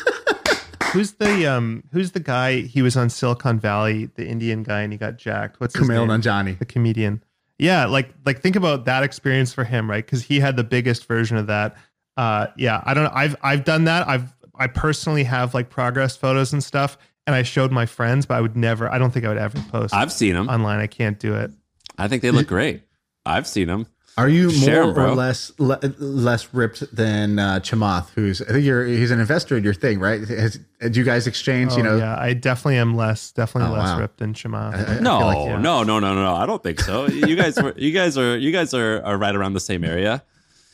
Who's 0.95 1.13
the 1.13 1.47
um 1.47 1.83
who's 1.93 2.13
the 2.13 2.21
guy 2.21 2.61
he 2.61 2.81
was 2.81 2.97
on 2.97 3.11
Silicon 3.11 3.59
Valley, 3.59 4.07
the 4.15 4.27
Indian 4.27 4.63
guy 4.63 4.83
and 4.83 4.93
he 4.93 4.97
got 4.99 5.19
jacked. 5.19 5.61
What's 5.61 5.77
his 5.77 5.89
Kumail 5.89 6.07
name? 6.07 6.21
Nanjiani. 6.21 6.59
The 6.59 6.65
comedian. 6.65 7.23
Yeah, 7.59 7.87
like 7.87 8.15
like 8.25 8.41
think 8.41 8.55
about 8.55 8.85
that 8.85 9.03
experience 9.03 9.53
for 9.53 9.65
him, 9.65 9.91
right? 9.91 10.07
Cuz 10.07 10.23
he 10.23 10.39
had 10.39 10.57
the 10.57 10.65
biggest 10.65 11.07
version 11.07 11.37
of 11.37 11.49
that. 11.49 11.77
Uh 12.17 12.47
yeah, 12.57 12.81
I 12.87 12.95
don't 12.95 13.05
know. 13.05 13.13
I've 13.13 13.35
I've 13.43 13.65
done 13.65 13.85
that. 13.85 14.07
I've 14.09 14.33
I 14.55 14.69
personally 14.69 15.25
have 15.25 15.53
like 15.53 15.69
progress 15.69 16.17
photos 16.17 16.53
and 16.53 16.63
stuff 16.63 16.97
and 17.27 17.35
I 17.35 17.43
showed 17.43 17.73
my 17.73 17.87
friends, 17.87 18.25
but 18.25 18.35
I 18.37 18.41
would 18.41 18.57
never 18.57 18.89
I 18.89 18.99
don't 18.99 19.11
think 19.11 19.25
I 19.25 19.29
would 19.29 19.39
ever 19.39 19.59
post 19.73 19.93
I've 19.93 20.13
seen 20.13 20.35
them. 20.35 20.49
online. 20.49 20.79
I 20.79 20.87
can't 20.87 21.19
do 21.19 21.35
it. 21.35 21.51
I 21.99 22.07
think 22.07 22.23
they 22.23 22.31
look 22.31 22.47
great. 22.47 22.83
I've 23.27 23.49
seen 23.49 23.67
them. 23.67 23.87
Are 24.17 24.29
you 24.29 24.51
Share 24.51 24.83
more 24.83 24.89
'em, 24.91 24.95
bro. 24.95 25.11
or 25.11 25.15
less 25.17 25.51
le, 25.59 25.77
less 25.99 26.55
ripped 26.55 26.95
than 26.95 27.39
uh, 27.41 27.59
Chamath, 27.61 28.11
who's 28.15 28.41
I 28.43 28.47
think 28.53 28.65
you're 28.65 28.85
he's 28.87 29.11
an 29.11 29.19
investor 29.19 29.57
in 29.57 29.65
your 29.65 29.75
thing, 29.75 29.99
right? 29.99 30.21
Has, 30.29 30.61
do 30.89 31.01
you 31.01 31.05
guys 31.05 31.27
exchange? 31.27 31.73
Oh, 31.73 31.79
you 31.79 31.83
know, 31.83 31.97
yeah, 31.97 32.17
I 32.19 32.33
definitely 32.33 32.77
am 32.79 32.95
less 32.97 33.33
definitely 33.33 33.71
Oh, 33.75 33.81
less 33.81 33.89
wow. 33.89 33.99
ripped 34.01 34.19
than 34.19 34.33
Chamath. 34.33 34.75
I- 34.89 34.97
I 34.97 35.01
No, 35.01 35.19
feel 35.19 35.27
like- 35.27 35.47
yeah. 35.49 35.59
no, 35.59 35.83
no, 35.83 35.99
no, 35.99 36.15
no, 36.15 36.23
no. 36.23 36.35
I 36.37 36.47
don't 36.47 36.63
think 36.63 36.79
so. 36.81 37.09
You 37.09 37.35
guys 37.35 37.61
were, 37.61 37.75
you 37.77 37.91
guys 37.91 38.17
are, 38.17 38.37
you 38.37 38.53
guys 38.53 38.73
are, 38.73 39.03
are 39.05 39.19
right 39.19 39.35
around 39.35 39.55
the 39.55 39.61
same 39.61 39.83
area. 39.83 40.23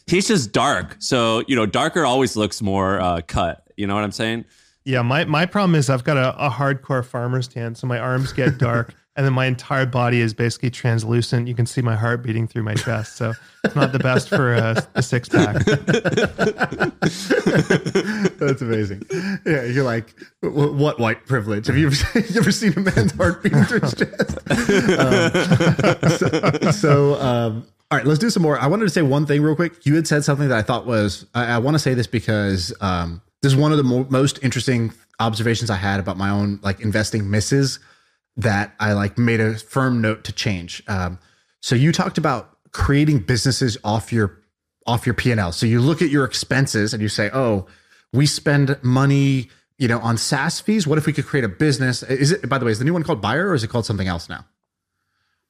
He's 0.07 0.29
just 0.29 0.53
dark, 0.53 0.97
so 0.99 1.43
you 1.47 1.57
know, 1.57 1.65
darker 1.67 2.05
always 2.05 2.37
looks 2.37 2.61
more 2.61 3.01
uh, 3.01 3.21
cut. 3.27 3.67
You 3.77 3.87
know 3.87 3.95
what 3.95 4.05
I'm 4.05 4.13
saying? 4.13 4.45
Yeah, 4.85 5.03
my, 5.03 5.25
my 5.25 5.47
problem 5.47 5.75
is 5.77 5.89
I've 5.89 6.05
got 6.05 6.17
a, 6.17 6.35
a 6.47 6.51
hardcore 6.51 7.05
farmer's 7.05 7.49
tan, 7.49 7.75
so 7.75 7.87
my 7.87 7.99
arms 7.99 8.33
get 8.33 8.59
dark, 8.59 8.93
and 9.21 9.27
then 9.27 9.35
my 9.35 9.45
entire 9.45 9.85
body 9.85 10.23
is 10.23 10.33
basically 10.33 10.71
translucent. 10.71 11.47
You 11.47 11.55
can 11.55 11.67
see 11.67 11.83
my 11.83 11.95
heart 11.95 12.23
beating 12.23 12.49
through 12.49 12.63
my 12.63 12.73
chest, 12.73 13.17
so 13.17 13.35
it's 13.63 13.77
not 13.77 13.93
the 13.93 13.99
best 13.99 14.31
for 14.31 14.55
uh, 14.55 14.81
the 14.95 15.03
six 15.03 15.29
pack. 15.29 15.57
That's 18.39 18.63
amazing. 18.63 19.03
Yeah, 19.45 19.65
you're 19.65 19.85
like, 19.85 20.15
"Wh- 20.41 20.75
what 20.75 20.99
white 20.99 21.27
privilege? 21.27 21.67
Have 21.67 21.77
you 21.77 21.89
ever, 21.89 22.19
you 22.31 22.41
ever 22.41 22.51
seen 22.51 22.73
a 22.79 22.81
man's 22.81 23.13
heart 23.13 23.43
beating 23.43 23.63
through 23.65 23.81
his 23.81 23.95
chest? 23.95 24.39
Um, 24.99 26.11
so, 26.17 26.71
so, 26.71 27.21
um, 27.21 27.67
all 27.91 27.99
right, 27.99 28.07
let's 28.07 28.21
do 28.21 28.31
some 28.31 28.43
more. 28.43 28.59
I 28.59 28.69
wanted 28.69 28.85
to 28.85 28.91
say 28.91 29.03
one 29.03 29.27
thing 29.27 29.43
real 29.43 29.55
quick. 29.55 29.85
You 29.85 29.97
had 29.97 30.07
said 30.07 30.25
something 30.25 30.49
that 30.49 30.57
I 30.57 30.63
thought 30.63 30.87
was, 30.87 31.27
I, 31.35 31.45
I 31.45 31.59
want 31.59 31.75
to 31.75 31.79
say 31.79 31.93
this 31.93 32.07
because 32.07 32.73
um, 32.81 33.21
this 33.43 33.53
is 33.53 33.59
one 33.59 33.71
of 33.71 33.77
the 33.77 33.85
mo- 33.85 34.07
most 34.09 34.39
interesting 34.43 34.95
observations 35.19 35.69
I 35.69 35.77
had 35.77 36.01
about 36.01 36.17
my 36.17 36.31
own 36.31 36.59
like 36.63 36.81
investing 36.81 37.31
misses 37.31 37.81
that 38.37 38.75
I 38.81 38.93
like 38.93 39.19
made 39.19 39.41
a 39.41 39.55
firm 39.59 40.01
note 40.01 40.25
to 40.25 40.33
change. 40.33 40.83
Um, 40.89 41.19
so 41.61 41.75
you 41.75 41.93
talked 41.93 42.19
about 42.19 42.57
creating 42.73 43.21
businesses 43.21 43.77
off 43.85 44.13
your 44.13 44.39
off 44.87 45.07
your 45.07 45.15
P&L. 45.15 45.53
So 45.53 45.67
you 45.67 45.81
look 45.81 46.01
at 46.01 46.09
your 46.09 46.25
expenses 46.25 46.95
and 46.95 47.03
you 47.03 47.09
say, 47.09 47.31
"Oh, 47.33 47.67
we 48.13 48.27
spend 48.27 48.79
money, 48.83 49.51
you 49.79 49.89
know, 49.89 50.01
on 50.01 50.17
SaaS 50.17 50.61
fees. 50.61 50.87
What 50.87 50.99
if 50.99 51.07
we 51.07 51.13
could 51.13 51.27
create 51.27 51.45
a 51.45 51.49
business? 51.49 52.03
Is 52.03 52.33
it 52.33 52.49
by 52.49 52.59
the 52.59 52.65
way, 52.65 52.73
is 52.73 52.79
the 52.79 52.85
new 52.85 52.93
one 52.93 53.03
called 53.03 53.21
Buyer 53.21 53.49
or 53.49 53.55
is 53.55 53.63
it 53.63 53.69
called 53.69 53.87
something 53.87 54.09
else 54.09 54.29
now? 54.29 54.47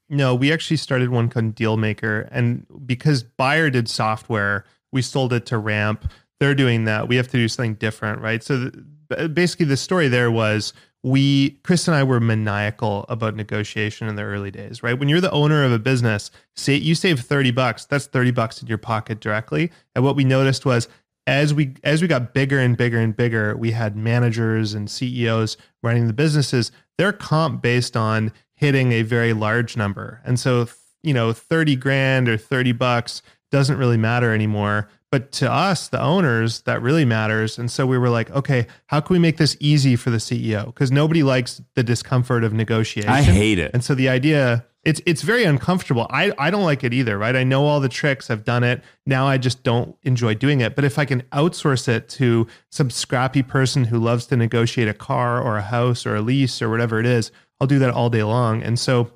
No, 0.09 0.35
we 0.35 0.53
actually 0.53 0.77
started 0.77 1.11
one 1.11 1.29
called 1.29 1.55
Dealmaker, 1.55 2.29
and 2.33 2.67
because 2.85 3.23
Buyer 3.23 3.71
did 3.71 3.89
software, 3.89 4.65
we 4.91 5.03
sold 5.03 5.33
it 5.33 5.47
to 5.47 5.59
Ramp. 5.59 6.11
They're 6.41 6.55
doing 6.55 6.85
that. 6.85 7.07
We 7.07 7.15
have 7.15 7.29
to 7.29 7.37
do 7.37 7.47
something 7.47 7.75
different, 7.75 8.21
right? 8.21 8.43
So 8.43 8.71
th- 9.09 9.35
basically, 9.35 9.67
the 9.67 9.77
story 9.77 10.09
there 10.09 10.31
was 10.31 10.73
we, 11.03 11.51
Chris 11.63 11.89
and 11.89 11.95
I, 11.95 12.03
were 12.03 12.21
maniacal 12.21 13.07
about 13.09 13.35
negotiation 13.35 14.09
in 14.09 14.17
the 14.17 14.23
early 14.23 14.51
days, 14.51 14.83
right? 14.83 14.99
When 14.99 15.09
you're 15.09 15.21
the 15.21 15.31
owner 15.31 15.65
of 15.65 15.73
a 15.73 15.79
business, 15.79 16.31
say 16.57 16.75
you 16.75 16.95
save 16.95 17.21
thirty 17.21 17.51
bucks, 17.51 17.87
that's 17.87 18.07
thirty 18.07 18.31
bucks 18.31 18.61
in 18.61 18.69
your 18.69 18.79
pocket 18.79 19.21
directly. 19.21 19.71
And 19.95 20.05
what 20.05 20.17
we 20.17 20.25
noticed 20.25 20.67
was 20.67 20.89
as 21.27 21.55
we 21.55 21.75
as 21.85 22.03
we 22.03 22.09
got 22.09 22.35
bigger 22.35 22.59
and 22.59 22.77
bigger 22.77 22.99
and 22.99 23.17
bigger, 23.17 23.57
we 23.57 23.71
had 23.71 23.97
managers 23.97 24.75
and 24.75 24.91
CEOs 24.91 25.57
running 25.83 26.07
the 26.07 26.13
businesses. 26.13 26.71
They're 26.99 27.13
comp 27.13 27.63
based 27.63 27.97
on 27.97 28.33
hitting 28.55 28.93
a 28.93 29.03
very 29.03 29.33
large 29.33 29.77
number, 29.77 30.21
and 30.25 30.39
so 30.39 30.69
you 31.03 31.15
know, 31.15 31.33
thirty 31.33 31.77
grand 31.77 32.29
or 32.29 32.37
thirty 32.37 32.73
bucks 32.73 33.23
doesn't 33.51 33.79
really 33.79 33.97
matter 33.97 34.35
anymore. 34.35 34.89
But 35.11 35.33
to 35.33 35.51
us, 35.51 35.89
the 35.89 36.01
owners, 36.01 36.63
that 36.63 36.83
really 36.83 37.05
matters. 37.05 37.59
And 37.59 37.71
so 37.71 37.85
we 37.87 37.99
were 37.99 38.11
like, 38.11 38.31
okay, 38.31 38.67
how 38.87 39.01
can 39.01 39.15
we 39.15 39.19
make 39.19 39.39
this 39.39 39.57
easy 39.59 39.97
for 39.97 40.11
the 40.11 40.19
CEO? 40.19 40.67
Because 40.67 40.93
nobody 40.93 41.23
likes 41.23 41.61
the 41.75 41.83
discomfort 41.83 42.45
of 42.45 42.53
negotiation. 42.53 43.11
I 43.11 43.23
hate 43.23 43.59
it. 43.59 43.73
And 43.75 43.83
so 43.83 43.95
the 43.95 44.09
idea 44.09 44.65
it's 44.83 45.03
it's 45.05 45.23
very 45.23 45.45
uncomfortable. 45.45 46.07
I 46.09 46.33
I 46.39 46.51
don't 46.51 46.65
like 46.65 46.85
it 46.85 46.95
either, 46.95 47.19
right? 47.19 47.37
I 47.37 47.45
know 47.45 47.67
all 47.67 47.81
the 47.81 47.89
tricks. 47.89 48.31
I've 48.31 48.45
done 48.45 48.65
it. 48.65 48.83
Now 49.05 49.27
I 49.27 49.37
just 49.37 49.63
don't 49.63 49.95
enjoy 50.05 50.35
doing 50.35 50.61
it. 50.61 50.75
But 50.75 50.85
if 50.85 50.99
I 50.99 51.05
can 51.05 51.23
outsource 51.33 51.87
it 51.87 52.09
to 52.11 52.47
some 52.71 52.89
scrappy 52.89 53.43
person 53.43 53.85
who 53.85 53.99
loves 53.99 54.27
to 54.27 54.37
negotiate 54.37 54.89
a 54.89 54.95
car 54.95 55.43
or 55.43 55.59
a 55.59 55.63
house 55.63 56.07
or 56.07 56.17
a 56.17 56.23
lease 56.23 56.63
or 56.63 56.71
whatever 56.71 56.99
it 56.99 57.05
is, 57.05 57.31
I'll 57.61 57.67
do 57.67 57.79
that 57.79 57.91
all 57.91 58.09
day 58.09 58.23
long. 58.23 58.63
And 58.63 58.79
so 58.79 59.13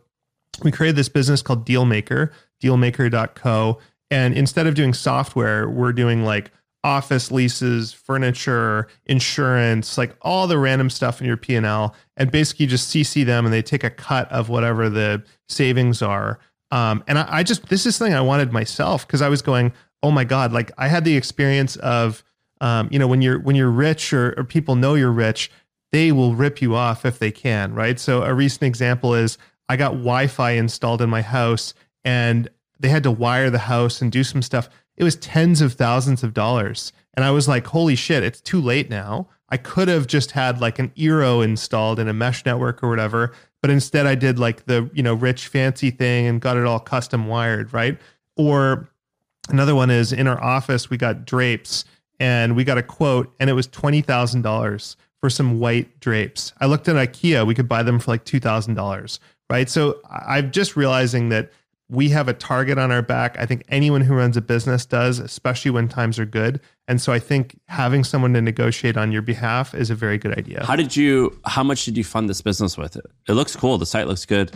we 0.63 0.71
created 0.71 0.97
this 0.97 1.09
business 1.09 1.41
called 1.41 1.67
Dealmaker, 1.67 2.31
dealmaker.co. 2.63 3.79
And 4.15 4.39
instead 4.39 4.69
of 4.69 4.77
doing 4.77 4.95
software, 4.95 5.69
we're 5.69 5.93
doing 5.93 6.25
like 6.25 6.53
office 6.85 7.33
leases, 7.33 7.93
furniture, 7.93 8.87
insurance, 9.07 9.99
like 9.99 10.17
all 10.23 10.47
the 10.47 10.57
random 10.57 10.89
stuff 10.89 11.21
in 11.21 11.27
your 11.27 11.37
P&L 11.37 11.93
and 12.17 12.31
basically 12.31 12.67
just 12.67 12.95
CC 12.95 13.27
them 13.27 13.45
and 13.45 13.53
they 13.53 13.61
take 13.61 13.83
a 13.83 13.91
cut 13.91 14.31
of 14.31 14.49
whatever 14.49 14.89
the 14.89 15.25
savings 15.49 16.01
are. 16.01 16.39
Um, 16.71 17.03
and 17.09 17.19
I, 17.19 17.27
I 17.29 17.43
just, 17.43 17.69
this 17.71 17.87
is 17.87 17.97
something 17.97 18.15
I 18.15 18.21
wanted 18.21 18.53
myself 18.53 19.05
because 19.05 19.21
I 19.21 19.29
was 19.29 19.43
going, 19.43 19.73
oh 20.05 20.13
my 20.13 20.23
God, 20.23 20.53
like 20.53 20.71
I 20.79 20.87
had 20.87 21.05
the 21.05 21.17
experience 21.17 21.75
of, 21.79 22.23
um, 22.61 22.89
you 22.93 23.01
know, 23.01 23.09
when 23.09 23.21
you're, 23.21 23.41
when 23.41 23.57
you're 23.57 23.69
rich 23.69 24.13
or, 24.13 24.33
or 24.37 24.45
people 24.45 24.77
know 24.77 24.95
you're 24.95 25.11
rich, 25.11 25.51
they 25.91 26.13
will 26.13 26.37
rip 26.37 26.63
you 26.63 26.77
off 26.77 27.05
if 27.05 27.19
they 27.19 27.33
can, 27.33 27.75
right? 27.75 27.99
So 27.99 28.23
a 28.23 28.33
recent 28.33 28.63
example 28.63 29.13
is 29.13 29.39
I 29.69 29.77
got 29.77 29.91
Wi-Fi 29.91 30.53
installed 30.53 31.03
in 31.03 31.11
my 31.11 31.23
house 31.23 31.75
and 32.05 32.49
they 32.81 32.89
had 32.89 33.03
to 33.05 33.11
wire 33.11 33.51
the 33.51 33.59
house 33.59 34.01
and 34.03 34.11
do 34.11 34.25
some 34.25 34.43
stuff. 34.43 34.69
It 34.97 35.05
was 35.05 35.17
tens 35.17 35.61
of 35.61 35.75
thousands 35.75 36.23
of 36.23 36.35
dollars. 36.35 36.93
And 37.15 37.25
I 37.25 37.31
was 37.31 37.49
like, 37.49 37.67
holy 37.67 37.95
shit, 37.95 38.23
it's 38.23 38.41
too 38.41 38.61
late 38.61 38.91
now. 38.91 39.29
I 39.49 39.57
could 39.57 39.89
have 39.89 40.07
just 40.07 40.33
had 40.33 40.61
like 40.61 40.79
an 40.79 40.91
Eero 40.97 41.45
installed 41.45 41.99
in 41.99 42.09
a 42.09 42.13
mesh 42.13 42.45
network 42.45 42.83
or 42.83 42.89
whatever, 42.89 43.33
but 43.63 43.71
instead 43.71 44.07
I 44.07 44.15
did 44.15 44.39
like 44.39 44.67
the, 44.67 44.91
you 44.93 45.03
know, 45.03 45.15
rich 45.15 45.47
fancy 45.47 45.91
thing 45.91 46.27
and 46.27 46.41
got 46.41 46.57
it 46.57 46.67
all 46.67 46.81
custom 46.81 47.29
wired, 47.29 47.73
right? 47.73 47.99
Or 48.37 48.89
another 49.49 49.75
one 49.75 49.91
is 49.91 50.13
in 50.13 50.27
our 50.27 50.43
office 50.43 50.91
we 50.91 50.97
got 50.97 51.25
drapes 51.25 51.85
and 52.19 52.57
we 52.57 52.65
got 52.65 52.79
a 52.79 52.83
quote 52.83 53.33
and 53.39 53.49
it 53.49 53.53
was 53.53 53.69
$20,000 53.69 54.97
for 55.21 55.31
some 55.31 55.61
white 55.61 56.01
drapes. 56.01 56.53
I 56.61 56.67
looked 56.67 56.89
at 56.89 56.97
IKEA, 56.97 57.47
we 57.47 57.55
could 57.55 57.69
buy 57.69 57.83
them 57.83 57.99
for 57.99 58.11
like 58.11 58.25
$2,000, 58.25 59.19
right? 59.51 59.71
So 59.71 60.01
I'm 60.11 60.51
just 60.51 60.77
realizing 60.77 61.29
that 61.29 61.51
we 61.89 62.09
have 62.09 62.29
a 62.29 62.33
target 62.33 62.79
on 62.79 62.91
our 62.91 63.03
back. 63.03 63.37
I 63.39 63.47
think 63.47 63.63
anyone 63.69 64.01
who 64.01 64.15
runs 64.15 64.37
a 64.37 64.41
business 64.41 64.87
does, 64.87 65.19
especially 65.19 65.71
when 65.71 65.89
times 65.89 66.19
are 66.19 66.25
good. 66.25 66.61
And 66.89 67.01
so 67.01 67.13
I 67.13 67.19
think 67.19 67.59
having 67.69 68.05
someone 68.05 68.33
to 68.35 68.43
negotiate 68.43 68.97
on 68.97 69.13
your 69.13 69.23
behalf 69.23 69.75
is 69.75 69.91
a 69.91 69.95
very 69.95 70.19
good 70.19 70.37
idea. 70.37 70.65
How 70.65 70.77
did 70.77 70.97
you? 70.97 71.39
How 71.45 71.63
much 71.63 71.85
did 71.85 71.97
you 71.97 72.05
fund 72.05 72.29
this 72.29 72.41
business 72.41 72.79
with 72.79 72.97
it? 72.97 73.05
It 73.29 73.33
looks 73.33 73.55
cool. 73.55 73.79
The 73.79 73.87
site 73.87 74.07
looks 74.07 74.25
good. 74.25 74.53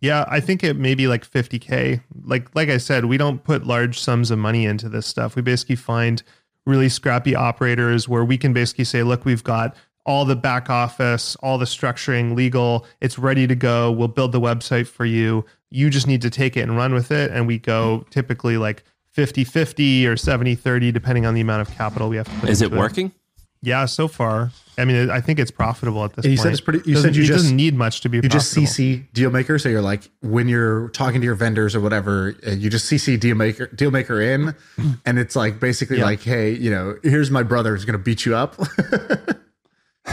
Yeah, 0.00 0.26
I 0.28 0.40
think 0.40 0.62
it 0.62 0.76
may 0.76 0.94
be 0.94 1.08
like 1.08 1.28
50k. 1.28 2.02
Like 2.24 2.54
like 2.54 2.68
I 2.68 2.76
said, 2.76 3.06
we 3.06 3.16
don't 3.16 3.42
put 3.42 3.66
large 3.66 3.98
sums 3.98 4.30
of 4.30 4.38
money 4.38 4.66
into 4.66 4.88
this 4.88 5.06
stuff. 5.06 5.34
We 5.34 5.42
basically 5.42 5.76
find 5.76 6.22
really 6.66 6.88
scrappy 6.88 7.34
operators 7.34 8.08
where 8.08 8.24
we 8.24 8.36
can 8.36 8.52
basically 8.52 8.84
say, 8.84 9.02
look, 9.02 9.24
we've 9.24 9.44
got 9.44 9.74
all 10.04 10.24
the 10.24 10.36
back 10.36 10.70
office, 10.70 11.36
all 11.36 11.58
the 11.58 11.64
structuring, 11.64 12.36
legal, 12.36 12.86
it's 13.00 13.18
ready 13.18 13.46
to 13.46 13.54
go. 13.54 13.90
We'll 13.90 14.08
build 14.08 14.32
the 14.32 14.40
website 14.40 14.86
for 14.86 15.04
you. 15.04 15.44
You 15.70 15.90
just 15.90 16.06
need 16.06 16.22
to 16.22 16.30
take 16.30 16.56
it 16.56 16.60
and 16.60 16.76
run 16.76 16.94
with 16.94 17.10
it 17.10 17.30
and 17.32 17.46
we 17.46 17.58
go 17.58 18.06
typically 18.10 18.56
like 18.56 18.84
50-50 19.16 20.04
or 20.04 20.14
70-30 20.14 20.92
depending 20.92 21.26
on 21.26 21.34
the 21.34 21.40
amount 21.40 21.62
of 21.68 21.74
capital 21.76 22.08
we 22.08 22.16
have 22.16 22.26
to 22.26 22.40
put 22.40 22.48
Is 22.50 22.62
it 22.62 22.66
into 22.66 22.78
working? 22.78 23.12
Yeah, 23.62 23.86
so 23.86 24.06
far. 24.06 24.52
I 24.78 24.84
mean, 24.84 25.10
I 25.10 25.20
think 25.22 25.38
it's 25.40 25.50
profitable 25.50 26.04
at 26.04 26.12
this 26.14 26.24
you 26.26 26.32
point. 26.32 26.40
said 26.40 26.52
it's 26.52 26.60
pretty- 26.60 26.78
you 26.88 26.94
Doesn't- 26.94 27.08
said 27.14 27.16
you 27.16 27.22
it 27.24 27.26
just- 27.26 27.38
doesn't 27.44 27.56
need 27.56 27.74
much 27.74 28.02
to 28.02 28.08
be 28.10 28.18
You 28.18 28.28
just. 28.28 28.52
CC 28.54 29.06
Dealmaker, 29.14 29.60
so 29.60 29.68
you're 29.70 29.80
like 29.82 30.08
when 30.20 30.46
you're 30.46 30.90
talking 30.90 31.20
to 31.20 31.24
your 31.24 31.34
vendors 31.34 31.74
or 31.74 31.80
whatever, 31.80 32.36
uh, 32.46 32.50
you 32.50 32.68
just 32.70 32.86
CC 32.86 33.16
Dealmaker 33.18 33.74
deal 33.74 33.90
maker 33.90 34.20
in, 34.20 34.54
and 35.06 35.18
it's 35.18 35.34
like 35.34 35.58
basically 35.58 35.98
Yeah. 35.98 36.04
like, 36.04 36.22
hey, 36.22 36.52
you 36.52 36.70
know, 36.70 36.96
here's 37.02 37.30
my 37.30 37.42
brother 37.42 37.74
who's 37.74 37.86
gonna 37.86 37.98
beat 37.98 38.24
you 38.26 38.36
up. 38.36 38.54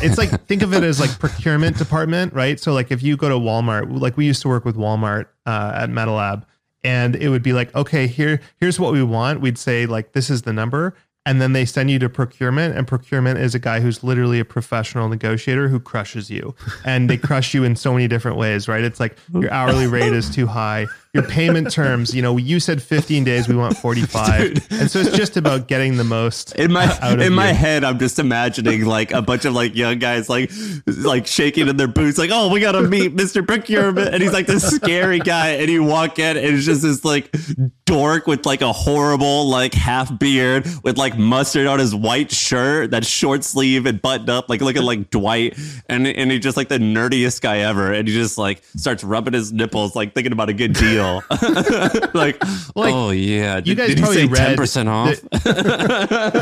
it's 0.02 0.18
like 0.18 0.46
think 0.48 0.62
of 0.62 0.74
it 0.74 0.84
as 0.84 1.00
like 1.00 1.18
procurement 1.20 1.78
department, 1.78 2.34
right? 2.34 2.60
So 2.60 2.74
like 2.74 2.92
if 2.92 3.04
you 3.04 3.18
go 3.18 3.30
to 3.30 3.36
Walmart, 3.36 4.00
like 4.00 4.18
we 4.18 4.26
used 4.26 4.42
to 4.42 4.48
work 4.48 4.66
with 4.66 4.76
Walmart 4.76 5.28
uh, 5.46 5.72
at 5.76 5.90
MetaLab, 5.90 6.46
and 6.84 7.16
it 7.16 7.30
would 7.30 7.44
be 7.44 7.54
like, 7.54 7.74
okay, 7.76 8.08
here 8.08 8.42
here's 8.60 8.80
what 8.80 8.94
we 8.94 9.04
want. 9.04 9.42
We'd 9.42 9.58
say 9.58 9.86
like 9.86 10.14
this 10.14 10.30
is 10.30 10.42
the 10.42 10.54
number, 10.54 10.96
and 11.26 11.42
then 11.42 11.54
they 11.54 11.66
send 11.66 11.90
you 11.90 12.00
to 12.00 12.10
procurement, 12.10 12.78
and 12.78 12.88
procurement 12.88 13.40
is 13.40 13.56
a 13.56 13.60
guy 13.60 13.80
who's 13.80 14.04
literally 14.04 14.40
a 14.40 14.46
professional 14.46 15.08
negotiator 15.08 15.70
who 15.70 15.80
crushes 15.80 16.30
you, 16.30 16.56
and 16.84 17.10
they 17.10 17.18
crush 17.18 17.54
you 17.54 17.64
in 17.64 17.76
so 17.76 17.94
many 17.94 18.08
different 18.08 18.38
ways, 18.38 18.68
right? 18.68 18.84
It's 18.84 19.00
like 19.00 19.16
your 19.34 19.52
hourly 19.52 19.88
rate 19.88 20.14
is 20.14 20.30
too 20.30 20.48
high, 20.48 20.88
your 21.14 21.24
payment 21.24 21.70
terms, 21.72 22.14
you 22.16 22.24
know, 22.24 22.38
you 22.38 22.60
said 22.60 22.82
15 22.82 23.24
days, 23.24 23.48
we 23.48 23.56
want 23.56 23.78
45, 23.78 24.68
and 24.72 24.90
so 24.90 25.00
it's 25.00 25.16
just 25.16 25.38
about 25.38 25.68
getting 25.68 25.98
the 25.98 26.04
most 26.04 26.56
In 26.56 26.74
my 26.74 26.86
out 27.02 27.14
of 27.14 27.22
in 27.22 27.34
my 27.34 27.54
head, 27.54 27.84
I'm 27.84 28.00
just 28.00 28.18
imagining 28.18 28.86
like 28.86 29.12
a 29.12 29.22
bunch 29.22 29.46
of 29.46 29.54
like 29.54 29.76
young 29.76 30.00
guys 30.00 30.28
like 30.28 30.52
like 30.88 31.28
shaking 31.28 31.68
in 31.68 31.78
their 31.78 31.88
boots, 31.88 32.18
like, 32.18 32.32
oh, 32.34 32.50
we 32.50 32.60
gotta 32.60 32.82
meet 32.82 33.16
Mr. 33.16 33.46
Procurement, 33.46 34.12
and 34.12 34.24
he's 34.24 34.34
like 34.34 34.48
this 34.48 34.68
scary 34.76 35.20
guy, 35.20 35.50
and 35.50 35.70
you 35.70 35.84
walk 35.84 36.18
in, 36.18 36.36
and 36.36 36.48
it's 36.48 36.66
just 36.66 36.82
this 36.82 37.06
like 37.06 37.32
dork 37.86 38.26
with 38.26 38.46
like 38.48 38.62
a 38.62 38.74
horrible 38.74 39.48
like 39.48 39.76
half 39.76 40.18
beard 40.18 40.66
with 40.84 40.98
like 40.98 41.16
mustard 41.16 41.68
on 41.68 41.78
his 41.78 41.94
white 41.94 42.32
shirt, 42.32 42.90
that 42.90 43.06
short 43.06 43.44
sleeve 43.44 43.86
and 43.86 44.02
buttoned 44.02 44.32
up, 44.32 44.50
like 44.50 44.62
looking 44.62 44.82
like 44.82 45.12
Dwight, 45.12 45.60
and 45.88 46.08
and 46.08 46.32
he's 46.32 46.42
just 46.42 46.58
like 46.58 46.70
the 46.70 46.80
nerdiest 46.80 47.42
guy 47.42 47.60
ever, 47.60 47.94
and 47.94 48.08
he 48.08 48.14
just 48.16 48.40
like 48.40 48.64
starts 48.76 49.04
rubbing 49.04 49.34
his 49.36 49.54
nipples, 49.54 49.96
like 49.96 50.16
thinking 50.16 50.32
about 50.32 50.50
a 50.50 50.54
good 50.54 50.74
deal, 50.74 51.03
like, 52.14 52.38
oh 52.94 53.12
yeah, 53.12 53.58
you 53.58 53.62
did, 53.76 53.78
guys 53.78 53.88
did 53.90 53.98
probably 54.00 54.16
say 54.16 54.28
ten 54.34 54.56
percent 54.58 54.90
off? 54.90 55.20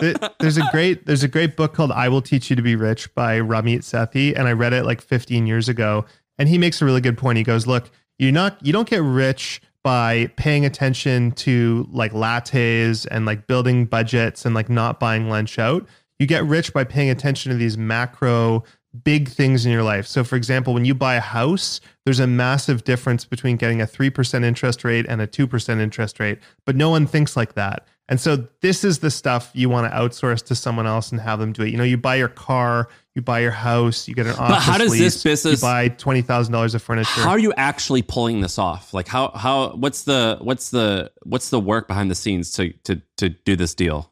There- 0.00 0.14
there's 0.40 0.56
a 0.56 0.66
great 0.70 1.06
there's 1.06 1.22
a 1.22 1.28
great 1.28 1.56
book 1.56 1.74
called 1.74 1.92
I 1.92 2.08
Will 2.08 2.22
Teach 2.22 2.50
You 2.50 2.56
to 2.56 2.62
Be 2.62 2.76
Rich 2.76 3.14
by 3.14 3.38
Ramit 3.38 3.80
Sethi, 3.80 4.36
and 4.36 4.48
I 4.48 4.52
read 4.52 4.72
it 4.72 4.84
like 4.84 5.00
15 5.00 5.46
years 5.46 5.68
ago. 5.68 6.04
And 6.38 6.48
he 6.48 6.58
makes 6.58 6.80
a 6.82 6.84
really 6.84 7.00
good 7.00 7.16
point. 7.18 7.38
He 7.38 7.44
goes, 7.44 7.66
"Look, 7.66 7.90
you're 8.18 8.32
not 8.32 8.58
you 8.64 8.72
don't 8.72 8.88
get 8.88 9.02
rich 9.02 9.60
by 9.84 10.30
paying 10.36 10.64
attention 10.64 11.32
to 11.32 11.86
like 11.90 12.12
lattes 12.12 13.06
and 13.10 13.26
like 13.26 13.46
building 13.46 13.84
budgets 13.84 14.44
and 14.44 14.54
like 14.54 14.68
not 14.68 14.98
buying 15.00 15.28
lunch 15.28 15.58
out. 15.58 15.86
You 16.18 16.26
get 16.26 16.44
rich 16.44 16.72
by 16.72 16.84
paying 16.84 17.10
attention 17.10 17.50
to 17.52 17.58
these 17.58 17.76
macro 17.76 18.62
big 19.04 19.28
things 19.28 19.64
in 19.64 19.72
your 19.72 19.82
life. 19.82 20.06
So 20.06 20.22
for 20.24 20.36
example, 20.36 20.74
when 20.74 20.84
you 20.84 20.94
buy 20.94 21.14
a 21.14 21.20
house, 21.20 21.80
there's 22.04 22.20
a 22.20 22.26
massive 22.26 22.84
difference 22.84 23.24
between 23.24 23.56
getting 23.56 23.80
a 23.80 23.86
3% 23.86 24.44
interest 24.44 24.84
rate 24.84 25.06
and 25.08 25.20
a 25.20 25.26
2% 25.26 25.80
interest 25.80 26.20
rate, 26.20 26.38
but 26.66 26.76
no 26.76 26.90
one 26.90 27.06
thinks 27.06 27.36
like 27.36 27.54
that. 27.54 27.86
And 28.08 28.20
so 28.20 28.48
this 28.60 28.84
is 28.84 28.98
the 28.98 29.10
stuff 29.10 29.50
you 29.54 29.70
want 29.70 29.90
to 29.90 29.96
outsource 29.96 30.44
to 30.46 30.54
someone 30.54 30.86
else 30.86 31.12
and 31.12 31.20
have 31.20 31.38
them 31.38 31.52
do 31.52 31.62
it. 31.62 31.70
You 31.70 31.78
know, 31.78 31.84
you 31.84 31.96
buy 31.96 32.16
your 32.16 32.28
car, 32.28 32.88
you 33.14 33.22
buy 33.22 33.40
your 33.40 33.52
house, 33.52 34.06
you 34.06 34.14
get 34.14 34.26
an 34.26 34.34
office 34.34 34.64
how 34.64 34.76
does 34.76 34.90
lease, 34.90 35.00
this 35.00 35.22
business- 35.22 35.62
you 35.62 35.66
buy 35.66 35.88
$20,000 35.88 36.74
of 36.74 36.82
furniture. 36.82 37.22
how 37.22 37.30
are 37.30 37.38
you 37.38 37.54
actually 37.56 38.02
pulling 38.02 38.40
this 38.40 38.58
off 38.58 38.92
like 38.92 39.08
how 39.08 39.30
how 39.34 39.70
what's 39.76 40.02
the 40.02 40.36
what's 40.42 40.70
the 40.70 41.10
what's 41.22 41.48
the 41.50 41.60
work 41.60 41.88
behind 41.88 42.10
the 42.10 42.14
scenes 42.14 42.50
to 42.52 42.72
to 42.84 43.00
to 43.16 43.30
do 43.30 43.56
this 43.56 43.74
deal 43.74 44.11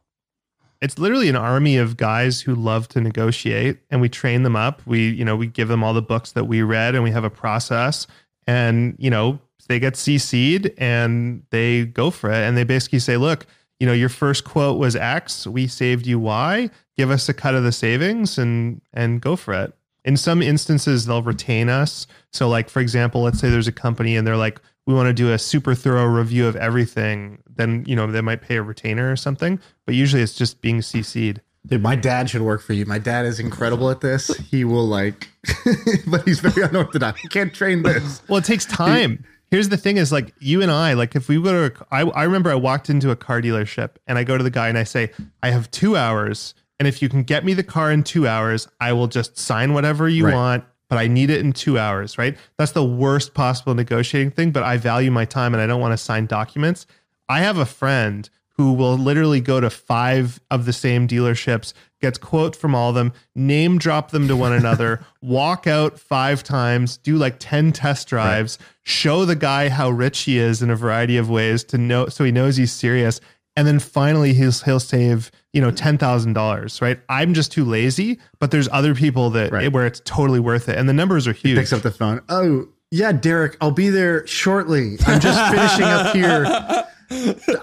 it's 0.80 0.98
literally 0.98 1.28
an 1.28 1.36
army 1.36 1.76
of 1.76 1.96
guys 1.96 2.40
who 2.40 2.54
love 2.54 2.88
to 2.88 3.00
negotiate 3.00 3.78
and 3.90 4.00
we 4.00 4.08
train 4.08 4.42
them 4.42 4.56
up. 4.56 4.84
We 4.86 5.10
you 5.10 5.24
know 5.24 5.36
we 5.36 5.46
give 5.46 5.68
them 5.68 5.84
all 5.84 5.94
the 5.94 6.02
books 6.02 6.32
that 6.32 6.44
we 6.44 6.62
read 6.62 6.94
and 6.94 7.04
we 7.04 7.10
have 7.10 7.24
a 7.24 7.30
process. 7.30 8.06
And 8.46 8.96
you 8.98 9.10
know 9.10 9.38
they 9.68 9.78
get 9.78 9.94
cc'd 9.94 10.72
and 10.78 11.44
they 11.50 11.84
go 11.84 12.10
for 12.10 12.30
it. 12.30 12.38
And 12.38 12.56
they 12.56 12.64
basically 12.64 12.98
say 12.98 13.16
look 13.16 13.46
you 13.78 13.86
know 13.86 13.92
your 13.92 14.08
first 14.08 14.44
quote 14.44 14.78
was 14.78 14.96
x. 14.96 15.46
We 15.46 15.66
saved 15.66 16.06
you 16.06 16.18
y. 16.18 16.70
Give 16.96 17.10
us 17.10 17.28
a 17.28 17.34
cut 17.34 17.54
of 17.54 17.62
the 17.62 17.72
savings 17.72 18.38
and 18.38 18.80
and 18.92 19.20
go 19.20 19.36
for 19.36 19.52
it. 19.54 19.74
In 20.04 20.16
some 20.16 20.40
instances 20.40 21.04
they'll 21.04 21.22
retain 21.22 21.68
us. 21.68 22.06
So 22.32 22.48
like 22.48 22.70
for 22.70 22.80
example 22.80 23.22
let's 23.22 23.38
say 23.38 23.50
there's 23.50 23.68
a 23.68 23.72
company 23.72 24.16
and 24.16 24.26
they're 24.26 24.36
like 24.36 24.60
we 24.86 24.94
want 24.94 25.06
to 25.08 25.12
do 25.12 25.32
a 25.32 25.38
super 25.38 25.74
thorough 25.74 26.06
review 26.06 26.46
of 26.46 26.56
everything 26.56 27.42
then 27.54 27.84
you 27.86 27.94
know 27.96 28.06
they 28.06 28.20
might 28.20 28.40
pay 28.42 28.56
a 28.56 28.62
retainer 28.62 29.10
or 29.12 29.16
something 29.16 29.60
but 29.86 29.94
usually 29.94 30.22
it's 30.22 30.34
just 30.34 30.60
being 30.60 30.78
cc'd 30.80 31.40
Dude, 31.66 31.82
my 31.82 31.94
dad 31.94 32.30
should 32.30 32.40
work 32.40 32.62
for 32.62 32.72
you. 32.72 32.86
My 32.86 32.96
dad 32.98 33.26
is 33.26 33.38
incredible 33.38 33.90
at 33.90 34.00
this. 34.00 34.28
He 34.50 34.64
will 34.64 34.86
like, 34.88 35.28
but 36.06 36.22
he's 36.26 36.40
very 36.40 36.66
unorthodox. 36.66 37.20
He 37.20 37.28
can't 37.28 37.52
train 37.52 37.82
this. 37.82 38.22
well 38.28 38.38
it 38.38 38.44
takes 38.46 38.64
time 38.64 39.22
here's 39.50 39.68
the 39.68 39.76
thing 39.76 39.98
is 39.98 40.10
like 40.10 40.32
you 40.38 40.62
and 40.62 40.70
i 40.70 40.94
like 40.94 41.14
if 41.16 41.28
we 41.28 41.40
go 41.42 41.68
to 41.68 41.74
a, 41.82 41.86
I, 41.94 42.00
I 42.08 42.22
remember 42.24 42.50
i 42.50 42.54
walked 42.54 42.88
into 42.88 43.10
a 43.10 43.16
car 43.16 43.42
dealership 43.42 43.96
and 44.06 44.16
i 44.16 44.24
go 44.24 44.38
to 44.38 44.44
the 44.44 44.50
guy 44.50 44.68
and 44.68 44.78
i 44.78 44.84
say 44.84 45.10
i 45.42 45.50
have 45.50 45.70
two 45.72 45.96
hours 45.96 46.54
and 46.78 46.86
if 46.88 47.02
you 47.02 47.08
can 47.10 47.24
get 47.24 47.44
me 47.44 47.52
the 47.52 47.64
car 47.64 47.90
in 47.92 48.04
two 48.04 48.26
hours 48.28 48.68
i 48.80 48.92
will 48.94 49.08
just 49.08 49.36
sign 49.36 49.74
whatever 49.74 50.08
you 50.08 50.26
Right. 50.26 50.34
want 50.34 50.64
but 50.90 50.98
i 50.98 51.06
need 51.06 51.30
it 51.30 51.40
in 51.40 51.52
two 51.52 51.78
hours 51.78 52.18
right 52.18 52.36
that's 52.58 52.72
the 52.72 52.84
worst 52.84 53.32
possible 53.32 53.74
negotiating 53.74 54.30
thing 54.30 54.50
but 54.50 54.62
i 54.62 54.76
value 54.76 55.10
my 55.10 55.24
time 55.24 55.54
and 55.54 55.62
i 55.62 55.66
don't 55.66 55.80
want 55.80 55.92
to 55.92 55.96
sign 55.96 56.26
documents 56.26 56.86
i 57.30 57.40
have 57.40 57.56
a 57.56 57.64
friend 57.64 58.28
who 58.60 58.74
will 58.74 58.98
literally 58.98 59.40
go 59.40 59.58
to 59.58 59.70
five 59.70 60.38
of 60.50 60.66
the 60.66 60.72
same 60.72 61.08
dealerships, 61.08 61.72
gets 62.02 62.18
quotes 62.18 62.58
from 62.58 62.74
all 62.74 62.90
of 62.90 62.94
them, 62.94 63.10
name 63.34 63.78
drop 63.78 64.10
them 64.10 64.28
to 64.28 64.36
one 64.36 64.52
another, 64.52 65.02
walk 65.22 65.66
out 65.66 65.98
five 65.98 66.44
times, 66.44 66.98
do 66.98 67.16
like 67.16 67.36
10 67.38 67.72
test 67.72 68.06
drives, 68.08 68.58
show 68.82 69.24
the 69.24 69.34
guy 69.34 69.70
how 69.70 69.88
rich 69.88 70.20
he 70.20 70.36
is 70.36 70.60
in 70.60 70.68
a 70.68 70.76
variety 70.76 71.16
of 71.16 71.30
ways 71.30 71.64
to 71.64 71.78
know 71.78 72.08
so 72.08 72.22
he 72.22 72.30
knows 72.30 72.58
he's 72.58 72.70
serious. 72.70 73.18
And 73.56 73.66
then 73.66 73.78
finally 73.78 74.34
he'll 74.34 74.52
he'll 74.52 74.78
save, 74.78 75.30
you 75.52 75.60
know, 75.60 75.70
ten 75.70 75.98
thousand 75.98 76.32
dollars, 76.34 76.80
right? 76.80 77.00
I'm 77.08 77.34
just 77.34 77.50
too 77.52 77.64
lazy, 77.64 78.18
but 78.38 78.50
there's 78.50 78.68
other 78.70 78.94
people 78.94 79.30
that 79.30 79.52
Right. 79.52 79.72
where 79.72 79.86
it's 79.86 80.00
totally 80.04 80.40
worth 80.40 80.68
it. 80.68 80.78
And 80.78 80.88
the 80.88 80.92
numbers 80.92 81.26
are 81.26 81.32
huge. 81.32 81.42
He 81.50 81.54
Picks 81.56 81.72
up 81.72 81.82
the 81.82 81.90
phone. 81.90 82.20
Oh, 82.28 82.68
yeah, 82.92 83.12
Derek, 83.12 83.56
I'll 83.60 83.70
be 83.70 83.88
there 83.88 84.26
shortly. 84.26 84.96
I'm 85.06 85.20
just 85.20 85.52
finishing 85.54 85.84
up 85.84 86.14
here. 86.14 86.44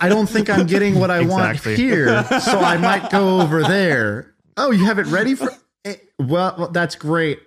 I 0.01 0.09
don't 0.09 0.27
think 0.27 0.49
I'm 0.49 0.65
getting 0.67 0.99
what 0.99 1.09
I 1.11 1.21
Exactly. 1.21 1.71
want 1.73 1.79
here, 1.79 2.23
so 2.41 2.59
I 2.59 2.77
might 2.77 3.09
go 3.09 3.39
over 3.41 3.61
there. 3.63 4.33
Oh, 4.57 4.71
you 4.71 4.85
have 4.85 4.99
it 4.99 5.05
ready 5.07 5.35
for? 5.35 5.49
Eh, 5.85 5.95
Well, 6.19 6.55
well, 6.57 6.67
that's 6.69 6.95
great. 6.95 7.39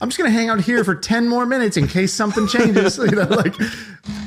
I'm 0.00 0.08
just 0.08 0.18
gonna 0.18 0.30
hang 0.30 0.48
out 0.48 0.60
here 0.60 0.84
for 0.84 0.94
ten 0.94 1.28
more 1.28 1.46
minutes 1.46 1.76
in 1.76 1.86
case 1.88 2.12
something 2.12 2.46
changes. 2.46 2.98
You 3.04 3.10
know, 3.10 3.24
like 3.28 3.54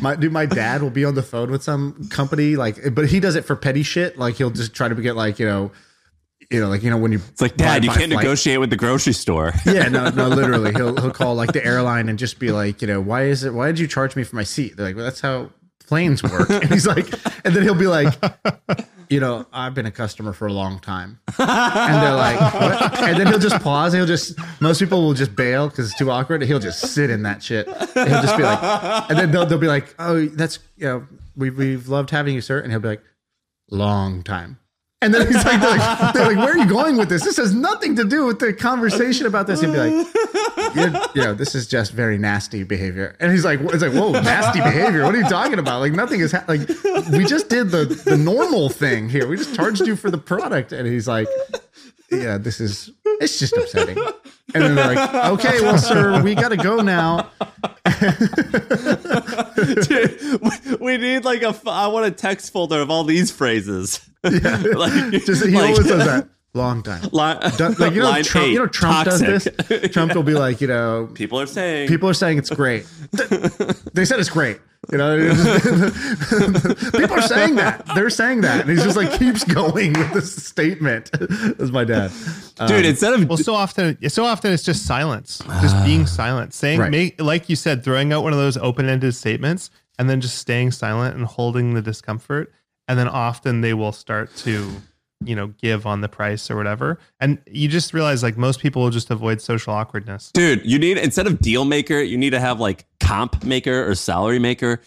my 0.02 0.16
dude, 0.16 0.32
my 0.32 0.46
dad 0.46 0.82
will 0.82 0.90
be 0.90 1.06
on 1.06 1.16
the 1.16 1.24
phone 1.24 1.52
with 1.52 1.64
some 1.64 2.08
company, 2.10 2.56
like, 2.56 2.94
but 2.94 3.08
he 3.08 3.20
does 3.20 3.36
it 3.36 3.46
for 3.46 3.56
petty 3.56 3.84
shit. 3.84 4.18
Like 4.18 4.36
he'll 4.36 4.50
just 4.52 4.74
try 4.74 4.88
to 4.88 4.96
get 4.96 5.16
like 5.16 5.40
you 5.40 5.46
know, 5.46 5.72
you 6.52 6.60
know, 6.62 6.70
like 6.70 6.84
you 6.84 6.90
know 6.90 6.98
when 6.98 7.12
you 7.12 7.20
it's 7.30 7.42
like 7.42 7.58
dad 7.58 7.84
you 7.84 7.90
can't 7.92 8.12
flight- 8.12 8.24
negotiate 8.24 8.60
with 8.60 8.70
the 8.70 8.78
grocery 8.78 9.14
store 9.14 9.54
yeah, 9.66 9.88
no, 9.90 10.10
no, 10.10 10.28
literally. 10.30 10.72
He'll 10.76 10.96
he'll 10.96 11.12
call 11.12 11.36
like 11.36 11.52
the 11.52 11.66
airline 11.66 12.10
and 12.10 12.18
just 12.18 12.40
be 12.40 12.52
like, 12.52 12.82
you 12.82 12.88
know, 12.88 13.02
why 13.02 13.24
is 13.26 13.44
it? 13.44 13.54
Why 13.54 13.68
did 13.68 13.80
you 13.80 13.88
charge 13.88 14.16
me 14.16 14.24
for 14.24 14.36
my 14.36 14.44
seat? 14.44 14.78
They're 14.78 14.86
like, 14.88 14.96
well, 14.96 15.06
that's 15.06 15.22
how 15.22 15.52
planes 15.88 16.22
work. 16.22 16.50
And 16.50 16.66
he's 16.66 16.86
like, 16.86 17.12
and 17.46 17.56
then 17.56 17.64
he'll 17.64 17.74
be 17.74 17.88
like, 17.88 18.14
you 19.10 19.20
know, 19.20 19.46
I've 19.52 19.74
been 19.74 19.86
a 19.86 19.92
customer 19.92 20.34
for 20.34 20.48
a 20.48 20.54
long 20.54 20.80
time, 20.80 21.20
and 21.40 22.04
they're 22.04 22.14
like, 22.14 22.40
what? 22.54 23.00
and 23.00 23.20
then 23.20 23.28
he'll 23.28 23.40
just 23.40 23.62
pause. 23.64 23.94
And 23.94 24.02
he'll 24.02 24.08
just 24.08 24.38
most 24.62 24.80
people 24.80 25.02
will 25.02 25.14
just 25.14 25.36
bail 25.36 25.70
because 25.70 25.90
it's 25.90 25.98
too 25.98 26.12
awkward. 26.12 26.42
He'll 26.44 26.60
just 26.60 26.80
sit 26.94 27.10
in 27.10 27.24
that 27.24 27.42
shit. 27.42 27.68
And 27.68 28.10
he'll 28.10 28.22
just 28.22 28.38
be 28.38 28.44
like, 28.44 29.10
and 29.10 29.18
then 29.18 29.32
they'll 29.32 29.46
they'll 29.46 29.58
be 29.58 29.68
like, 29.68 29.96
oh, 29.98 30.26
that's 30.28 30.60
you 30.76 30.88
know, 30.88 31.08
we 31.36 31.50
we've 31.50 31.88
loved 31.88 32.10
having 32.12 32.36
you, 32.36 32.42
sir. 32.42 32.60
And 32.60 32.72
he'll 32.72 32.82
be 32.82 32.90
like, 32.90 33.04
long 33.72 34.24
time. 34.24 34.60
And 35.00 35.14
then 35.14 35.28
he's 35.28 35.46
like, 35.46 35.62
they're 35.62 35.78
like, 35.78 36.14
they're 36.14 36.26
like, 36.26 36.38
where 36.38 36.54
are 36.54 36.58
you 36.58 36.68
going 36.68 36.98
with 36.98 37.08
this? 37.08 37.24
This 37.24 37.38
has 37.38 37.54
nothing 37.54 37.96
to 37.98 38.04
do 38.04 38.26
with 38.26 38.40
the 38.40 38.52
conversation 38.52 39.28
about 39.28 39.46
this. 39.46 39.62
He'd 39.62 39.72
be 39.72 39.78
like, 39.78 40.08
you're, 40.76 40.90
know, 41.24 41.34
this 41.36 41.54
is 41.54 41.68
just 41.68 41.92
very 41.92 42.18
nasty 42.18 42.64
behavior. 42.64 43.16
And 43.20 43.32
he's 43.32 43.46
like, 43.46 43.60
it's 43.62 43.84
like, 43.84 43.94
whoa, 43.94 44.14
nasty 44.14 44.60
behavior. 44.60 45.04
What 45.04 45.14
are 45.14 45.20
you 45.20 45.30
talking 45.30 45.60
about? 45.60 45.82
Like 45.82 45.94
nothing 45.94 46.22
is 46.22 46.32
ha- 46.32 46.46
like, 46.48 46.68
we 47.12 47.26
just 47.26 47.48
did 47.48 47.70
the, 47.70 47.86
the 48.06 48.18
normal 48.18 48.70
thing 48.70 49.08
here. 49.08 49.28
We 49.28 49.38
just 49.38 49.54
charged 49.54 49.86
you 49.86 49.96
for 49.96 50.10
the 50.10 50.18
product. 50.18 50.72
And 50.72 50.88
he's 50.88 51.08
like, 51.08 51.28
yeah, 52.12 52.38
this 52.38 52.60
is, 52.62 52.92
it's 53.20 53.40
just 53.40 53.54
upsetting. 53.58 53.98
And 54.54 54.64
then 54.64 54.76
they're 54.76 54.96
like, 54.96 55.14
okay, 55.40 55.62
well, 55.62 55.78
sir, 55.78 56.22
we 56.24 56.34
got 56.36 56.50
to 56.50 56.58
go 56.58 56.82
now. 56.82 57.30
Dude, 59.88 60.42
we- 60.42 60.76
we 60.80 60.98
need 60.98 61.26
like 61.26 61.42
a. 61.42 61.56
I 61.68 61.88
want 61.88 62.06
a 62.06 62.12
text 62.12 62.52
folder 62.54 62.80
of 62.82 62.90
all 62.90 63.04
these 63.04 63.32
phrases 63.32 64.00
Yeah, 64.24 64.32
like, 64.76 65.12
Just, 65.26 65.46
he 65.46 65.52
like- 65.52 65.72
always 65.72 65.88
does 65.88 66.06
that. 66.06 66.30
Long 66.54 66.82
time. 66.84 67.08
Line, 67.12 67.40
Done- 67.58 67.76
like 67.80 67.94
you 67.94 68.02
know, 68.02 68.22
Trump, 68.24 68.48
eight, 68.48 68.52
you 68.54 68.60
know, 68.60 68.68
Trump 68.68 69.06
toxic. 69.06 69.28
does 69.28 69.44
this. 69.68 69.92
Trump 69.92 70.16
will 70.16 70.24
be 70.24 70.34
like, 70.34 70.60
you 70.62 70.68
know, 70.68 71.08
People 71.14 71.40
are 71.40 71.46
saying 71.46 71.88
people 71.88 72.10
are 72.10 72.14
saying 72.14 72.38
it's 72.38 72.50
great. 72.50 72.86
they 73.94 74.06
said 74.06 74.20
it's 74.20 74.30
great. 74.30 74.60
You 74.92 74.98
know, 75.00 75.18
people 76.92 77.14
are 77.18 77.22
saying 77.22 77.56
that. 77.56 77.84
They're 77.96 78.10
saying 78.10 78.42
that, 78.42 78.62
and 78.62 78.70
he's 78.70 78.84
just 78.84 78.96
like 78.96 79.18
keeps 79.20 79.44
going 79.44 79.94
with 79.94 80.14
this 80.14 80.46
statement. 80.46 81.10
That's 81.58 81.72
my 81.72 81.84
dad, 81.84 82.12
Um, 82.60 82.68
dude. 82.68 82.86
Instead 82.86 83.14
of 83.14 83.28
Well, 83.28 83.38
so 83.38 83.54
often, 83.56 83.98
so 84.10 84.24
often 84.26 84.54
it's 84.54 84.64
just 84.64 84.86
silence, 84.86 85.42
just 85.62 85.84
being 85.84 86.06
silent, 86.06 86.54
saying, 86.54 86.80
Right. 86.80 86.92
make, 86.92 87.22
like 87.22 87.50
you 87.50 87.56
said, 87.56 87.84
throwing 87.84 88.14
out 88.14 88.24
one 88.24 88.34
of 88.34 88.40
those 88.40 88.56
open-ended 88.58 89.16
statements, 89.16 89.72
and 90.00 90.10
then 90.10 90.22
just 90.22 90.38
staying 90.38 90.72
silent 90.72 91.16
and 91.16 91.26
holding 91.26 91.74
the 91.74 91.82
discomfort, 91.82 92.54
and 92.88 92.98
then 93.00 93.08
often 93.08 93.62
they 93.62 93.74
will 93.74 93.92
start 93.92 94.34
to, 94.38 94.70
you 95.24 95.36
know, 95.36 95.48
give 95.62 95.86
on 95.86 96.02
the 96.02 96.08
price 96.10 96.50
or 96.52 96.56
whatever, 96.56 97.00
and 97.20 97.40
you 97.48 97.68
just 97.68 97.94
realize 97.94 98.24
like 98.24 98.38
most 98.38 98.60
people 98.60 98.84
will 98.84 98.90
just 98.90 99.10
avoid 99.10 99.42
social 99.42 99.74
awkwardness. 99.74 100.32
Dude, 100.32 100.66
you 100.66 100.78
need 100.78 100.98
instead 100.98 101.28
of 101.28 101.34
Dealmaker, 101.40 102.08
you 102.08 102.18
need 102.18 102.32
to 102.32 102.40
have 102.40 102.60
like 102.60 102.86
comp 103.00 103.44
maker 103.44 103.90
or 103.90 103.96
salary 103.96 104.40
maker. 104.40 104.82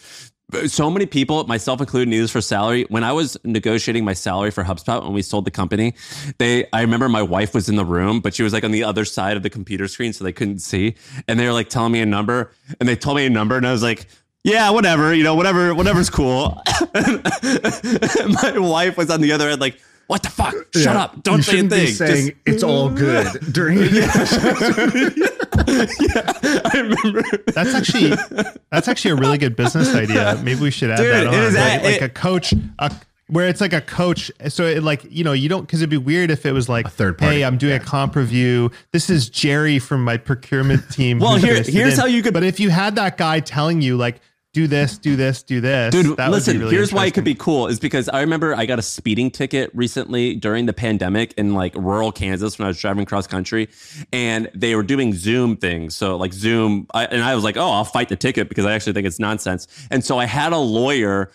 So 0.66 0.90
many 0.90 1.06
people, 1.06 1.44
myself 1.46 1.80
included, 1.80 2.08
need 2.08 2.18
this 2.18 2.32
for 2.32 2.40
salary. 2.40 2.84
When 2.88 3.04
I 3.04 3.12
was 3.12 3.36
negotiating 3.44 4.04
my 4.04 4.14
salary 4.14 4.50
for 4.50 4.64
HubSpot 4.64 5.00
when 5.00 5.12
we 5.12 5.22
sold 5.22 5.44
the 5.44 5.50
company, 5.52 5.94
they 6.38 6.66
I 6.72 6.80
remember 6.80 7.08
my 7.08 7.22
wife 7.22 7.54
was 7.54 7.68
in 7.68 7.76
the 7.76 7.84
room, 7.84 8.20
but 8.20 8.34
she 8.34 8.42
was 8.42 8.52
like 8.52 8.64
on 8.64 8.72
the 8.72 8.82
other 8.82 9.04
side 9.04 9.36
of 9.36 9.42
the 9.42 9.50
computer 9.50 9.86
screen, 9.86 10.12
so 10.12 10.24
they 10.24 10.32
couldn't 10.32 10.58
see. 10.58 10.96
And 11.28 11.38
they 11.38 11.46
were 11.46 11.52
like 11.52 11.68
telling 11.68 11.92
me 11.92 12.00
a 12.00 12.06
number, 12.06 12.52
and 12.78 12.88
they 12.88 12.96
told 12.96 13.16
me 13.16 13.26
a 13.26 13.30
number, 13.30 13.56
and 13.56 13.66
I 13.66 13.72
was 13.72 13.82
like, 13.82 14.06
yeah, 14.42 14.70
whatever, 14.70 15.12
you 15.14 15.22
know, 15.22 15.34
whatever, 15.34 15.74
whatever's 15.74 16.08
cool. 16.08 16.62
my 16.94 18.54
wife 18.56 18.96
was 18.96 19.10
on 19.10 19.20
the 19.20 19.32
other 19.32 19.50
end, 19.50 19.60
like, 19.60 19.78
what 20.10 20.24
the 20.24 20.30
fuck? 20.30 20.54
Shut 20.74 20.96
yeah, 20.96 21.02
up! 21.02 21.22
Don't 21.22 21.36
you 21.36 21.42
say 21.44 21.52
a 21.52 21.54
shouldn't 21.54 21.72
thing. 21.72 21.86
Be 21.86 21.92
saying 21.92 22.26
Just- 22.30 22.36
it's 22.46 22.62
all 22.64 22.90
good 22.90 23.28
during. 23.52 23.78
yeah, 23.94 24.10
I 26.64 26.70
remember. 26.74 27.22
That's 27.54 27.74
actually 27.74 28.10
that's 28.70 28.88
actually 28.88 29.12
a 29.12 29.16
really 29.16 29.38
good 29.38 29.54
business 29.54 29.94
idea. 29.94 30.40
Maybe 30.42 30.60
we 30.60 30.72
should 30.72 30.90
add 30.90 30.96
Dude, 30.98 31.12
that 31.12 31.26
on. 31.28 31.34
it 31.34 31.40
is 31.44 31.54
like, 31.54 31.80
a- 31.80 31.84
like 31.84 32.00
a 32.02 32.08
coach, 32.08 32.52
a, 32.80 32.92
where 33.28 33.46
it's 33.46 33.60
like 33.60 33.72
a 33.72 33.80
coach. 33.80 34.32
So 34.48 34.66
it 34.66 34.82
like 34.82 35.04
you 35.08 35.22
know 35.22 35.32
you 35.32 35.48
don't 35.48 35.60
because 35.62 35.80
it'd 35.80 35.90
be 35.90 35.96
weird 35.96 36.32
if 36.32 36.44
it 36.44 36.52
was 36.52 36.68
like 36.68 36.86
a 36.86 36.90
third 36.90 37.16
party, 37.16 37.36
Hey, 37.36 37.44
I'm 37.44 37.56
doing 37.56 37.74
a 37.74 37.80
comp 37.80 38.16
review. 38.16 38.72
This 38.92 39.10
is 39.10 39.28
Jerry 39.28 39.78
from 39.78 40.02
my 40.02 40.16
procurement 40.16 40.90
team. 40.90 41.20
Well, 41.20 41.36
here- 41.36 41.62
here's 41.62 41.94
in." 41.94 42.00
how 42.00 42.06
you 42.06 42.22
could- 42.22 42.34
But 42.34 42.42
if 42.42 42.58
you 42.58 42.70
had 42.70 42.96
that 42.96 43.16
guy 43.16 43.38
telling 43.38 43.80
you 43.80 43.96
like 43.96 44.20
do 44.52 44.66
this, 44.66 44.98
do 44.98 45.14
this, 45.14 45.44
do 45.44 45.60
this, 45.60 45.92
Dude, 45.92 46.16
that 46.16 46.30
listen, 46.30 46.58
really 46.58 46.74
here's 46.74 46.92
why 46.92 47.06
it 47.06 47.14
could 47.14 47.22
be 47.22 47.36
cool 47.36 47.68
is 47.68 47.78
because 47.78 48.08
I 48.08 48.20
remember 48.20 48.52
I 48.54 48.66
got 48.66 48.80
a 48.80 48.82
speeding 48.82 49.30
ticket 49.30 49.70
recently 49.74 50.34
during 50.34 50.66
the 50.66 50.72
pandemic 50.72 51.32
in 51.34 51.54
like 51.54 51.72
rural 51.76 52.10
Kansas 52.10 52.58
when 52.58 52.66
I 52.66 52.68
was 52.68 52.78
driving 52.80 53.04
cross 53.04 53.28
country 53.28 53.68
and 54.12 54.50
they 54.52 54.74
were 54.74 54.82
doing 54.82 55.14
Zoom 55.14 55.56
things. 55.56 55.96
So 55.96 56.16
like 56.16 56.32
Zoom, 56.32 56.88
I, 56.92 57.04
and 57.04 57.22
I 57.22 57.36
was 57.36 57.44
like, 57.44 57.56
oh, 57.56 57.70
I'll 57.70 57.84
fight 57.84 58.08
the 58.08 58.16
ticket 58.16 58.48
because 58.48 58.66
I 58.66 58.72
actually 58.72 58.94
think 58.94 59.06
it's 59.06 59.20
nonsense. 59.20 59.68
And 59.88 60.04
so 60.04 60.18
I 60.18 60.24
had 60.24 60.52
a 60.52 60.58
lawyer. 60.58 61.30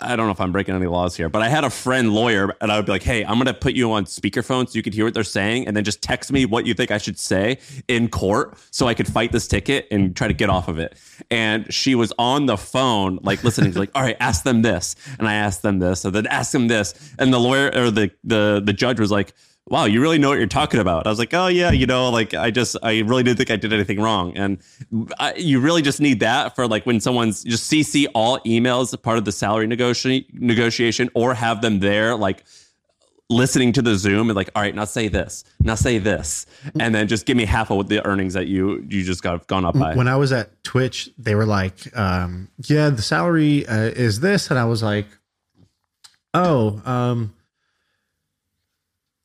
I 0.00 0.16
don't 0.16 0.26
know 0.26 0.32
if 0.32 0.40
I'm 0.40 0.52
breaking 0.52 0.74
any 0.74 0.86
laws 0.86 1.16
here, 1.16 1.28
but 1.28 1.42
I 1.42 1.48
had 1.48 1.64
a 1.64 1.70
friend 1.70 2.12
lawyer 2.12 2.54
and 2.60 2.70
I 2.70 2.76
would 2.76 2.86
be 2.86 2.92
like, 2.92 3.02
hey, 3.02 3.24
I'm 3.24 3.34
going 3.34 3.46
to 3.46 3.54
put 3.54 3.74
you 3.74 3.90
on 3.92 4.04
speakerphone 4.04 4.68
so 4.68 4.74
you 4.74 4.82
could 4.82 4.94
hear 4.94 5.04
what 5.04 5.14
they're 5.14 5.24
saying 5.24 5.66
and 5.66 5.76
then 5.76 5.82
just 5.82 6.02
text 6.02 6.30
me 6.30 6.46
what 6.46 6.66
you 6.66 6.74
think 6.74 6.90
I 6.90 6.98
should 6.98 7.18
say 7.18 7.58
in 7.88 8.08
court 8.08 8.56
so 8.70 8.86
I 8.86 8.94
could 8.94 9.08
fight 9.08 9.32
this 9.32 9.48
ticket 9.48 9.88
and 9.90 10.14
try 10.14 10.28
to 10.28 10.34
get 10.34 10.50
off 10.50 10.68
of 10.68 10.78
it. 10.78 10.96
And 11.30 11.72
she 11.72 11.94
was 11.94 12.12
on 12.18 12.46
the 12.46 12.56
phone, 12.56 13.18
like 13.22 13.42
listening, 13.42 13.72
like, 13.72 13.90
all 13.94 14.02
right, 14.02 14.16
ask 14.20 14.44
them 14.44 14.62
this. 14.62 14.94
And 15.18 15.28
I 15.28 15.34
asked 15.34 15.62
them 15.62 15.78
this, 15.80 16.04
and 16.04 16.14
then 16.14 16.26
ask 16.26 16.52
them 16.52 16.68
this. 16.68 16.94
And 17.18 17.32
the 17.32 17.40
lawyer 17.40 17.70
or 17.74 17.90
the 17.90 18.10
the 18.24 18.62
the 18.64 18.72
judge 18.72 19.00
was 19.00 19.10
like, 19.10 19.34
wow, 19.68 19.84
you 19.84 20.00
really 20.00 20.18
know 20.18 20.28
what 20.28 20.38
you're 20.38 20.46
talking 20.46 20.80
about. 20.80 21.06
I 21.06 21.10
was 21.10 21.18
like, 21.18 21.32
oh 21.34 21.46
yeah, 21.46 21.70
you 21.70 21.86
know, 21.86 22.10
like 22.10 22.34
I 22.34 22.50
just, 22.50 22.76
I 22.82 23.00
really 23.00 23.22
didn't 23.22 23.38
think 23.38 23.50
I 23.50 23.56
did 23.56 23.72
anything 23.72 24.00
wrong. 24.00 24.36
And 24.36 24.58
I, 25.18 25.34
you 25.34 25.60
really 25.60 25.82
just 25.82 26.00
need 26.00 26.20
that 26.20 26.54
for 26.54 26.66
like 26.66 26.84
when 26.84 27.00
someone's 27.00 27.44
just 27.44 27.70
CC 27.70 28.06
all 28.14 28.38
emails 28.40 29.00
part 29.02 29.18
of 29.18 29.24
the 29.24 29.32
salary 29.32 29.66
negoti- 29.66 30.26
negotiation 30.32 31.10
or 31.14 31.34
have 31.34 31.62
them 31.62 31.80
there 31.80 32.14
like 32.16 32.44
listening 33.30 33.72
to 33.72 33.82
the 33.82 33.96
Zoom 33.96 34.28
and 34.28 34.36
like, 34.36 34.50
all 34.54 34.62
right, 34.62 34.74
now 34.74 34.84
say 34.84 35.08
this, 35.08 35.44
now 35.60 35.74
say 35.74 35.98
this, 35.98 36.46
and 36.78 36.94
then 36.94 37.08
just 37.08 37.26
give 37.26 37.36
me 37.36 37.44
half 37.44 37.70
of 37.70 37.88
the 37.88 38.04
earnings 38.06 38.34
that 38.34 38.46
you 38.46 38.84
you 38.88 39.02
just 39.02 39.22
got 39.22 39.46
gone 39.46 39.64
up 39.64 39.78
by. 39.78 39.94
when 39.96 40.08
I 40.08 40.16
was 40.16 40.32
at 40.32 40.62
Twitch, 40.62 41.10
they 41.18 41.34
were 41.34 41.46
like, 41.46 41.96
um, 41.96 42.48
"Yeah, 42.64 42.90
the 42.90 43.02
salary 43.02 43.66
uh, 43.66 43.84
is 43.84 44.20
this," 44.20 44.50
and 44.50 44.58
I 44.58 44.66
was 44.66 44.82
like, 44.82 45.06
"Oh," 46.34 46.82
um, 46.84 47.34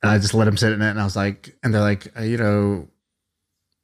and 0.02 0.10
I 0.10 0.18
just 0.18 0.34
let 0.34 0.44
them 0.44 0.56
sit 0.56 0.72
in 0.72 0.82
it, 0.82 0.90
and 0.90 1.00
I 1.00 1.04
was 1.04 1.16
like, 1.16 1.56
and 1.62 1.74
they're 1.74 1.80
like, 1.80 2.12
uh, 2.18 2.22
you 2.22 2.36
know, 2.36 2.88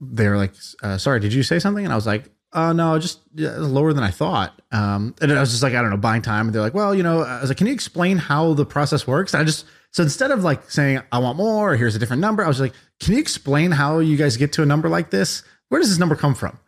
they 0.00 0.28
were 0.28 0.36
like, 0.36 0.54
uh, 0.82 0.98
"Sorry, 0.98 1.20
did 1.20 1.32
you 1.32 1.42
say 1.42 1.58
something?" 1.58 1.84
And 1.84 1.92
I 1.92 1.96
was 1.96 2.06
like, 2.06 2.30
"Oh 2.52 2.72
no, 2.72 2.98
just 2.98 3.20
yeah, 3.34 3.56
lower 3.56 3.92
than 3.92 4.04
I 4.04 4.10
thought." 4.10 4.60
Um, 4.72 5.14
and 5.20 5.32
I 5.32 5.40
was 5.40 5.50
just 5.50 5.62
like, 5.62 5.74
I 5.74 5.80
don't 5.80 5.90
know, 5.90 5.96
buying 5.96 6.22
time. 6.22 6.46
And 6.46 6.54
they're 6.54 6.62
like, 6.62 6.74
"Well, 6.74 6.94
you 6.94 7.02
know," 7.02 7.22
I 7.22 7.40
was 7.40 7.50
like, 7.50 7.56
"Can 7.58 7.66
you 7.66 7.72
explain 7.72 8.18
how 8.18 8.54
the 8.54 8.66
process 8.66 9.06
works?" 9.06 9.34
And 9.34 9.40
I 9.40 9.44
just 9.44 9.66
so 9.90 10.02
instead 10.02 10.30
of 10.30 10.44
like 10.44 10.70
saying, 10.70 11.00
"I 11.12 11.18
want 11.18 11.36
more," 11.36 11.72
or 11.72 11.76
"Here's 11.76 11.96
a 11.96 11.98
different 11.98 12.20
number," 12.20 12.44
I 12.44 12.48
was 12.48 12.60
like, 12.60 12.74
"Can 13.00 13.14
you 13.14 13.20
explain 13.20 13.70
how 13.72 13.98
you 13.98 14.16
guys 14.16 14.36
get 14.36 14.52
to 14.54 14.62
a 14.62 14.66
number 14.66 14.88
like 14.88 15.10
this? 15.10 15.42
Where 15.68 15.80
does 15.80 15.88
this 15.90 15.98
number 15.98 16.16
come 16.16 16.34
from?" 16.34 16.58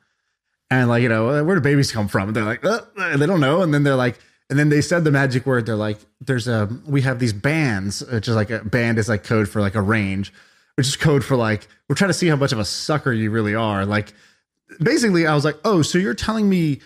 and 0.71 0.89
like 0.89 1.03
you 1.03 1.09
know 1.09 1.45
where 1.45 1.55
do 1.55 1.61
babies 1.61 1.93
come 1.93 2.09
from 2.09 2.33
they're 2.33 2.45
like 2.45 2.65
uh, 2.65 2.81
uh, 2.99 3.17
they 3.17 3.27
don't 3.27 3.41
know 3.41 3.63
and 3.63 3.73
then 3.73 3.83
they're 3.83 3.95
like 3.95 4.19
and 4.49 4.59
then 4.59 4.69
they 4.69 4.81
said 4.81 5.05
the 5.05 5.11
magic 5.11 5.47
word 5.47 5.67
they're 5.67 5.77
like 5.77 5.99
there's 6.21 6.49
a 6.49 6.69
we 6.87 7.03
have 7.03 7.19
these 7.19 7.33
bands 7.33 8.05
which 8.07 8.29
is 8.29 8.35
like 8.35 8.51
a 8.51 8.65
band 8.65 8.99
is 8.99 9.09
like 9.09 9.25
code 9.25 9.49
for 9.49 9.61
like 9.61 9.75
a 9.75 9.83
range 9.83 10.33
which 10.77 10.87
is 10.87 10.97
code 10.97 11.25
for 11.25 11.37
like 11.37 11.69
we're 11.89 11.97
trying 11.97 12.11
to 12.11 12.15
see 12.15 12.29
how 12.29 12.37
much 12.37 12.53
of 12.53 12.59
a 12.59 12.65
sucker 12.65 13.13
you 13.13 13.31
really 13.31 13.55
are. 13.55 13.87
Like 13.87 14.13
basically 14.83 15.27
i 15.27 15.35
was 15.35 15.45
like 15.45 15.57
oh 15.65 15.81
so 15.81 15.97
you're 15.97 16.13
telling 16.13 16.49
me 16.49 16.81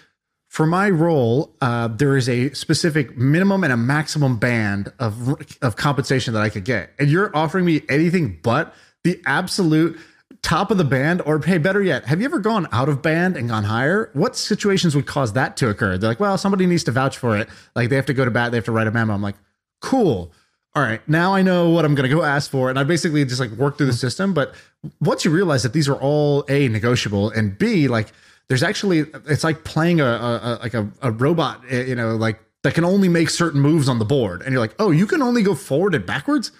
for 0.48 0.66
my 0.66 0.90
role 0.90 1.56
uh, 1.62 1.88
there 1.88 2.16
is 2.16 2.28
a 2.28 2.52
specific 2.52 3.16
minimum 3.16 3.64
and 3.64 3.72
a 3.72 3.76
maximum 3.76 4.36
band 4.36 4.92
of 4.98 5.34
of 5.62 5.76
compensation 5.76 6.34
that 6.34 6.42
i 6.42 6.48
could 6.48 6.64
get. 6.64 6.90
And 6.98 7.08
you're 7.08 7.34
offering 7.34 7.64
me 7.64 7.82
anything 7.88 8.38
but 8.42 8.74
the 9.04 9.20
absolute 9.26 9.98
top 10.42 10.70
of 10.70 10.78
the 10.78 10.84
band 10.84 11.20
or 11.26 11.38
hey 11.40 11.58
better 11.58 11.82
yet 11.82 12.06
have 12.06 12.18
you 12.20 12.24
ever 12.24 12.38
gone 12.38 12.66
out 12.72 12.88
of 12.88 13.02
band 13.02 13.36
and 13.36 13.48
gone 13.48 13.64
higher? 13.64 14.10
What 14.14 14.36
situations 14.36 14.94
would 14.94 15.06
cause 15.06 15.34
that 15.34 15.56
to 15.58 15.68
occur? 15.68 15.98
They're 15.98 16.10
like 16.10 16.20
well 16.20 16.38
somebody 16.38 16.66
needs 16.66 16.84
to 16.84 16.92
vouch 16.92 17.18
for 17.18 17.36
it. 17.36 17.48
Like 17.74 17.90
they 17.90 17.96
have 17.96 18.06
to 18.06 18.14
go 18.14 18.24
to 18.24 18.30
bat 18.30 18.50
they 18.50 18.56
have 18.56 18.64
to 18.64 18.72
write 18.72 18.86
a 18.86 18.90
memo. 18.90 19.12
I'm 19.12 19.22
like 19.22 19.36
cool. 19.80 20.32
All 20.74 20.82
right 20.82 21.06
now 21.08 21.34
i 21.34 21.42
know 21.42 21.70
what 21.70 21.84
i'm 21.84 21.94
going 21.94 22.08
to 22.08 22.14
go 22.14 22.22
ask 22.22 22.50
for. 22.50 22.70
And 22.70 22.78
i 22.78 22.84
basically 22.84 23.24
just 23.24 23.40
like 23.40 23.50
work 23.50 23.76
through 23.76 23.86
the 23.86 23.92
system. 23.92 24.32
But 24.32 24.54
once 25.00 25.24
you 25.24 25.30
realize 25.30 25.62
that 25.62 25.72
these 25.72 25.88
are 25.88 25.96
all 25.96 26.44
a 26.48 26.68
negotiable 26.68 27.30
and 27.30 27.58
b 27.58 27.86
like 27.88 28.12
there's 28.48 28.62
actually 28.62 29.00
it's 29.26 29.44
like 29.44 29.64
playing 29.64 30.00
a, 30.00 30.06
a, 30.06 30.08
a 30.08 30.50
like 30.62 30.74
a, 30.74 30.88
a 31.02 31.10
robot 31.12 31.62
eh, 31.68 31.84
you 31.84 31.94
know 31.94 32.16
like 32.16 32.40
that 32.62 32.74
can 32.74 32.84
only 32.84 33.08
make 33.08 33.30
certain 33.30 33.60
moves 33.60 33.88
on 33.88 33.98
the 33.98 34.04
board. 34.04 34.42
And 34.42 34.52
you're 34.52 34.60
like 34.60 34.74
oh 34.78 34.90
you 34.90 35.06
can 35.06 35.22
only 35.22 35.42
go 35.42 35.54
forward 35.54 35.94
and 35.94 36.06
backwards 36.06 36.50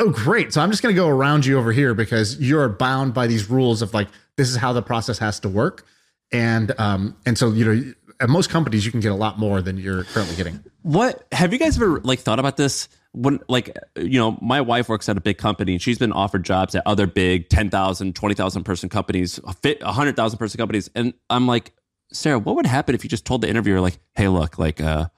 oh 0.00 0.10
great. 0.10 0.52
So 0.52 0.60
i'm 0.60 0.70
just 0.70 0.82
going 0.82 0.94
to 0.94 1.00
go 1.00 1.08
around 1.08 1.46
you 1.46 1.58
over 1.58 1.72
here 1.72 1.94
because 1.94 2.40
you're 2.40 2.68
bound 2.68 3.14
by 3.14 3.26
these 3.26 3.48
rules 3.48 3.82
of 3.82 3.94
like 3.94 4.08
this 4.36 4.48
is 4.48 4.56
how 4.56 4.72
the 4.72 4.82
process 4.82 5.18
has 5.18 5.38
to 5.40 5.48
work. 5.48 5.86
And 6.32 6.72
um 6.78 7.16
and 7.26 7.38
so 7.38 7.50
you 7.50 7.64
know 7.64 7.92
at 8.20 8.28
most 8.28 8.50
companies 8.50 8.84
you 8.84 8.90
can 8.90 9.00
get 9.00 9.12
a 9.12 9.16
lot 9.16 9.38
more 9.38 9.62
than 9.62 9.76
you're 9.76 10.04
currently 10.04 10.36
getting. 10.36 10.62
What 10.82 11.26
have 11.32 11.52
you 11.52 11.58
guys 11.58 11.76
ever 11.76 12.00
like 12.00 12.20
thought 12.20 12.38
about 12.38 12.56
this? 12.56 12.88
When 13.12 13.40
like 13.48 13.76
you 13.96 14.18
know, 14.20 14.38
my 14.40 14.60
wife 14.60 14.88
works 14.88 15.08
at 15.08 15.16
a 15.16 15.20
big 15.20 15.38
company 15.38 15.72
and 15.72 15.82
she's 15.82 15.98
been 15.98 16.12
offered 16.12 16.44
jobs 16.44 16.74
at 16.74 16.82
other 16.86 17.06
big 17.06 17.48
10,000, 17.48 18.14
20,000 18.14 18.64
person 18.64 18.88
companies, 18.88 19.40
fit 19.62 19.82
100,000 19.82 20.38
person 20.38 20.58
companies. 20.58 20.88
And 20.94 21.14
I'm 21.28 21.46
like, 21.48 21.72
"Sarah, 22.12 22.38
what 22.38 22.54
would 22.54 22.66
happen 22.66 22.94
if 22.94 23.02
you 23.02 23.10
just 23.10 23.24
told 23.24 23.40
the 23.40 23.48
interviewer 23.48 23.80
like, 23.80 23.98
"Hey, 24.14 24.28
look, 24.28 24.58
like 24.58 24.80
uh 24.80 25.08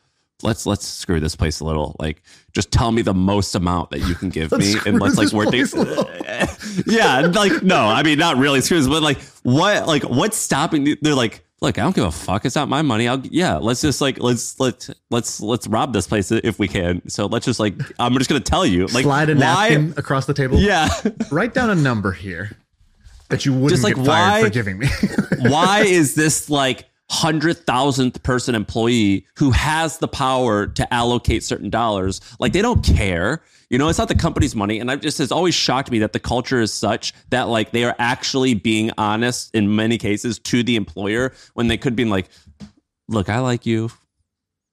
let's 0.43 0.67
let's 0.67 0.87
screw 0.87 1.21
this 1.21 1.37
place 1.37 1.61
a 1.61 1.65
little. 1.65 1.97
Like 1.99 2.23
just 2.53 2.71
tell 2.71 2.93
me 2.93 3.03
the 3.03 3.15
most 3.15 3.55
amount 3.55 3.91
that 3.91 4.01
you 4.01 4.15
can 4.15 4.29
give 4.29 4.53
me 4.53 4.75
and 4.87 5.01
let's 5.01 5.17
like 5.17 5.33
work 5.33 5.51
things 5.51 5.75
yeah, 6.87 7.21
like 7.21 7.63
no, 7.63 7.79
I 7.79 8.03
mean 8.03 8.19
not 8.19 8.37
really 8.37 8.61
screws, 8.61 8.89
but 8.89 9.03
like 9.03 9.21
what 9.43 9.87
like 9.87 10.03
what's 10.03 10.37
stopping 10.37 10.97
they're 11.01 11.15
like 11.15 11.45
look, 11.63 11.79
I 11.79 11.83
don't 11.83 11.95
give 11.95 12.05
a 12.05 12.11
fuck. 12.11 12.45
It's 12.45 12.57
not 12.57 12.69
my 12.69 12.83
money. 12.83 13.09
I'll 13.09 13.25
yeah, 13.27 13.57
let's 13.57 13.81
just 13.81 14.01
like 14.01 14.19
let's 14.19 14.59
let's 14.61 14.91
let's 15.11 15.41
let's 15.41 15.67
rob 15.69 15.93
this 15.93 16.07
place 16.07 16.31
if 16.31 16.59
we 16.59 16.69
can. 16.69 17.09
So 17.09 17.27
let's 17.27 17.47
just 17.47 17.61
like 17.61 17.75
I'm 17.99 18.15
just 18.19 18.29
gonna 18.29 18.41
tell 18.41 18.67
you 18.67 18.87
like 18.89 19.05
slide 19.05 19.31
a 19.31 19.35
why 19.35 19.71
napkin 19.71 19.95
across 19.97 20.27
the 20.27 20.35
table 20.35 20.59
yeah 20.59 20.89
write 21.31 21.55
down 21.55 21.71
a 21.71 21.75
number 21.75 22.13
here 22.13 22.51
that 23.31 23.47
you 23.47 23.53
wouldn't 23.53 23.71
Just, 23.71 23.83
like, 23.83 23.97
get 23.97 24.05
fired 24.05 24.43
why- 24.43 24.43
for 24.45 24.51
giving 24.51 24.79
me 24.79 24.89
why 25.49 25.81
is 25.81 26.15
this 26.15 26.51
like 26.51 26.85
hundred 27.13 27.59
thousandth 27.67 28.23
person 28.23 28.55
employee 28.55 29.27
who 29.37 29.51
has 29.51 29.99
the 29.99 30.09
power 30.09 30.67
to 30.67 30.95
allocate 30.95 31.45
certain 31.45 31.69
dollars 31.69 32.23
like 32.41 32.55
they 32.55 32.63
don't 32.63 32.83
care 32.83 33.43
you 33.69 33.77
know 33.77 33.89
it's 33.91 33.99
not 33.99 34.09
the 34.09 34.15
company's 34.15 34.57
money 34.57 34.81
and 34.81 34.91
i 34.91 34.97
just 34.97 35.19
has 35.19 35.31
always 35.31 35.55
shocked 35.55 35.91
me 35.91 35.99
that 35.99 36.15
the 36.15 36.19
culture 36.19 36.59
is 36.59 36.73
such 36.73 37.13
that 37.29 37.49
like 37.49 37.71
they 37.73 37.85
are 37.85 37.95
actually 37.99 38.55
being 38.55 38.91
honest 38.97 39.55
in 39.55 39.77
many 39.77 39.99
cases 39.99 40.39
to 40.39 40.63
the 40.63 40.75
employer 40.75 41.35
when 41.53 41.69
they 41.69 41.77
could 41.77 41.95
be 41.95 42.07
like 42.07 42.29
look 43.09 43.29
i 43.29 43.39
like 43.39 43.67
you 43.67 43.91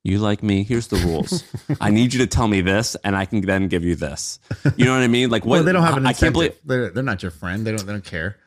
You 0.05 0.19
like 0.19 0.41
me? 0.41 0.63
Here's 0.63 0.87
the 0.87 0.95
rules. 1.05 1.43
I 1.81 1.91
need 1.91 2.13
you 2.13 2.19
to 2.23 2.27
tell 2.27 2.47
me 2.47 2.61
this, 2.61 2.95
and 3.03 3.17
I 3.17 3.25
can 3.25 3.41
then 3.41 3.67
give 3.67 3.83
you 3.83 3.95
this. 3.95 4.39
You 4.77 4.85
know 4.85 4.93
what 4.95 5.03
I 5.03 5.07
mean? 5.11 5.29
Like 5.29 5.43
what? 5.43 5.55
Well, 5.55 5.63
they 5.65 5.73
don't 5.73 5.83
have 5.83 5.97
an 5.97 6.05
I 6.07 6.13
can't 6.13 6.31
believe. 6.31 6.55
they're, 6.63 6.89
they're 6.89 7.03
not 7.03 7.21
your 7.21 7.31
friend. 7.35 7.67
They 7.67 7.71
don't. 7.75 7.85
They 7.85 7.91
don't 7.91 8.05
care. 8.05 8.37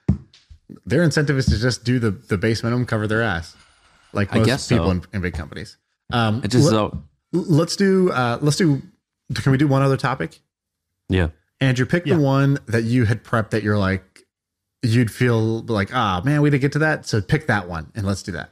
Their 0.86 1.02
incentive 1.05 1.36
is 1.36 1.44
to 1.52 1.59
just 1.59 1.85
do 1.85 1.98
the 2.01 2.10
the 2.10 2.39
base 2.39 2.64
minimum, 2.64 2.86
cover 2.86 3.06
their 3.06 3.20
ass, 3.20 3.55
like 4.13 4.33
I 4.35 4.39
most 4.39 4.47
guess 4.47 4.69
people 4.69 4.87
so. 4.87 4.91
in, 4.93 5.05
in 5.15 5.21
big 5.23 5.35
companies. 5.35 5.77
Um, 6.13 6.41
I 6.45 6.47
just 6.47 6.65
let, 6.65 6.71
so 6.73 7.03
let's 7.33 7.77
do. 7.77 8.11
Uh, 8.11 8.39
let's 8.43 8.57
do. 8.57 8.83
Can 9.35 9.53
we 9.53 9.59
do 9.59 9.67
one 9.69 9.83
other 9.83 9.97
topic? 9.97 10.41
yeah. 11.09 11.29
Andrew, 11.61 11.87
pick 11.87 12.05
Yeah. 12.07 12.17
the 12.17 12.21
one 12.23 12.59
that 12.67 12.83
you 12.83 13.05
had 13.05 13.23
prepped 13.23 13.51
that 13.51 13.63
you're 13.63 13.79
like, 13.79 14.25
you'd 14.83 15.13
feel 15.13 15.61
like, 15.61 15.95
ah, 15.95 16.21
man, 16.25 16.43
we 16.43 16.51
didn't 16.51 16.61
get 16.63 16.73
to 16.73 16.81
that. 16.81 17.07
So 17.07 17.21
pick 17.23 17.47
that 17.47 17.69
one 17.69 17.93
and 17.95 18.05
let's 18.05 18.21
do 18.25 18.33
that. 18.33 18.51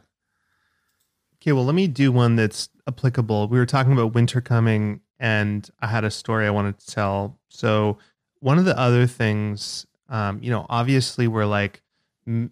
Okay, 1.42 1.50
well, 1.52 1.64
let 1.64 1.74
me 1.74 1.88
do 1.88 2.12
one 2.12 2.36
that's 2.36 2.68
applicable. 2.86 3.48
We 3.48 3.58
were 3.58 3.66
talking 3.66 3.92
about 3.92 4.14
winter 4.14 4.40
coming, 4.40 5.00
and 5.18 5.68
I 5.80 5.86
had 5.88 6.04
a 6.04 6.10
story 6.10 6.46
I 6.46 6.50
wanted 6.50 6.78
to 6.78 6.86
tell. 6.86 7.38
So, 7.48 7.98
one 8.40 8.58
of 8.58 8.64
the 8.64 8.78
other 8.78 9.06
things, 9.08 9.86
um, 10.08 10.38
you 10.42 10.50
know, 10.50 10.66
obviously 10.68 11.26
we're 11.28 11.46
like, 11.46 11.80
m- 11.80 11.80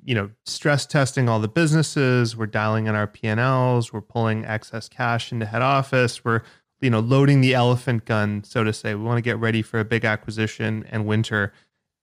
you 0.05 0.15
know, 0.15 0.31
stress 0.45 0.87
testing 0.87 1.29
all 1.29 1.41
the 1.41 1.49
businesses. 1.49 2.37
We're 2.37 2.47
dialing 2.47 2.87
in 2.87 2.95
our 2.95 3.07
P&Ls. 3.07 3.93
We're 3.93 4.01
pulling 4.01 4.45
excess 4.45 4.89
cash 4.89 5.31
into 5.31 5.47
head 5.47 5.63
office. 5.63 6.25
We're, 6.25 6.43
you 6.81 6.91
know, 6.91 7.01
loading 7.01 7.41
the 7.41 7.55
elephant 7.55 8.05
gun, 8.05 8.43
so 8.45 8.65
to 8.65 8.73
say. 8.73 8.95
We 8.95 9.03
want 9.03 9.19
to 9.19 9.23
get 9.23 9.39
ready 9.39 9.63
for 9.63 9.79
a 9.79 9.85
big 9.85 10.05
acquisition 10.05 10.85
and 10.91 11.07
winter. 11.07 11.53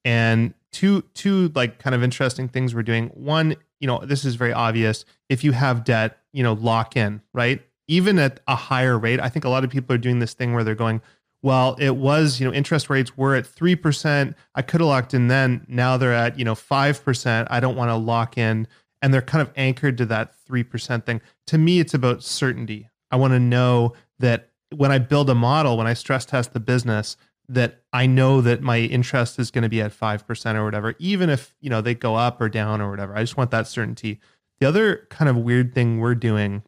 And 0.04 0.54
two 0.72 1.02
two 1.14 1.50
like 1.54 1.78
kind 1.78 1.94
of 1.94 2.02
interesting 2.02 2.48
things 2.48 2.74
we're 2.74 2.82
doing. 2.82 3.08
One, 3.08 3.56
you 3.80 3.86
know, 3.86 4.04
this 4.04 4.24
is 4.24 4.36
very 4.36 4.52
obvious. 4.52 5.04
If 5.28 5.44
you 5.44 5.52
have 5.52 5.84
debt, 5.84 6.18
you 6.32 6.42
know, 6.42 6.52
lock 6.54 6.96
in, 6.96 7.22
right? 7.34 7.62
Even 7.88 8.18
at 8.18 8.40
a 8.46 8.56
higher 8.56 8.98
rate. 8.98 9.20
I 9.20 9.28
think 9.28 9.44
a 9.44 9.48
lot 9.48 9.64
of 9.64 9.70
people 9.70 9.94
are 9.94 9.98
doing 9.98 10.18
this 10.18 10.34
thing 10.34 10.54
where 10.54 10.64
they're 10.64 10.74
going, 10.74 11.02
well, 11.42 11.76
it 11.78 11.96
was, 11.96 12.40
you 12.40 12.46
know, 12.46 12.52
interest 12.52 12.90
rates 12.90 13.16
were 13.16 13.34
at 13.34 13.44
3%. 13.44 14.34
I 14.54 14.62
could 14.62 14.80
have 14.80 14.88
locked 14.88 15.14
in 15.14 15.28
then. 15.28 15.64
Now 15.68 15.96
they're 15.96 16.12
at, 16.12 16.38
you 16.38 16.44
know, 16.44 16.54
5%. 16.54 17.46
I 17.50 17.60
don't 17.60 17.76
want 17.76 17.90
to 17.90 17.96
lock 17.96 18.36
in. 18.36 18.66
And 19.02 19.12
they're 19.12 19.22
kind 19.22 19.42
of 19.42 19.52
anchored 19.56 19.98
to 19.98 20.06
that 20.06 20.34
3% 20.48 21.04
thing. 21.04 21.20
To 21.48 21.58
me, 21.58 21.78
it's 21.78 21.94
about 21.94 22.22
certainty. 22.24 22.88
I 23.10 23.16
want 23.16 23.32
to 23.34 23.38
know 23.38 23.92
that 24.18 24.50
when 24.74 24.90
I 24.90 24.98
build 24.98 25.30
a 25.30 25.34
model, 25.34 25.76
when 25.76 25.86
I 25.86 25.94
stress 25.94 26.24
test 26.24 26.52
the 26.52 26.60
business, 26.60 27.16
that 27.48 27.82
I 27.92 28.06
know 28.06 28.40
that 28.40 28.62
my 28.62 28.78
interest 28.78 29.38
is 29.38 29.50
going 29.50 29.62
to 29.62 29.68
be 29.68 29.80
at 29.80 29.92
5% 29.92 30.54
or 30.56 30.64
whatever, 30.64 30.94
even 30.98 31.30
if, 31.30 31.54
you 31.60 31.70
know, 31.70 31.80
they 31.80 31.94
go 31.94 32.16
up 32.16 32.40
or 32.40 32.48
down 32.48 32.80
or 32.80 32.90
whatever. 32.90 33.14
I 33.14 33.20
just 33.20 33.36
want 33.36 33.52
that 33.52 33.68
certainty. 33.68 34.18
The 34.58 34.66
other 34.66 35.06
kind 35.10 35.28
of 35.28 35.36
weird 35.36 35.74
thing 35.74 36.00
we're 36.00 36.16
doing, 36.16 36.62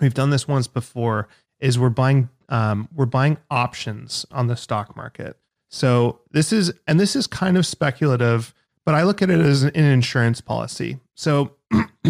we've 0.00 0.14
done 0.14 0.30
this 0.30 0.46
once 0.46 0.68
before, 0.68 1.26
is 1.58 1.78
we're 1.78 1.88
buying 1.88 2.28
um, 2.48 2.88
we're 2.94 3.06
buying 3.06 3.38
options 3.50 4.26
on 4.30 4.46
the 4.46 4.56
stock 4.56 4.96
market. 4.96 5.36
So 5.70 6.20
this 6.30 6.52
is 6.52 6.72
and 6.86 7.00
this 7.00 7.16
is 7.16 7.26
kind 7.26 7.56
of 7.56 7.66
speculative, 7.66 8.54
but 8.86 8.94
I 8.94 9.02
look 9.02 9.22
at 9.22 9.30
it 9.30 9.40
as 9.40 9.64
an 9.64 9.74
insurance 9.74 10.40
policy. 10.40 11.00
So 11.14 11.56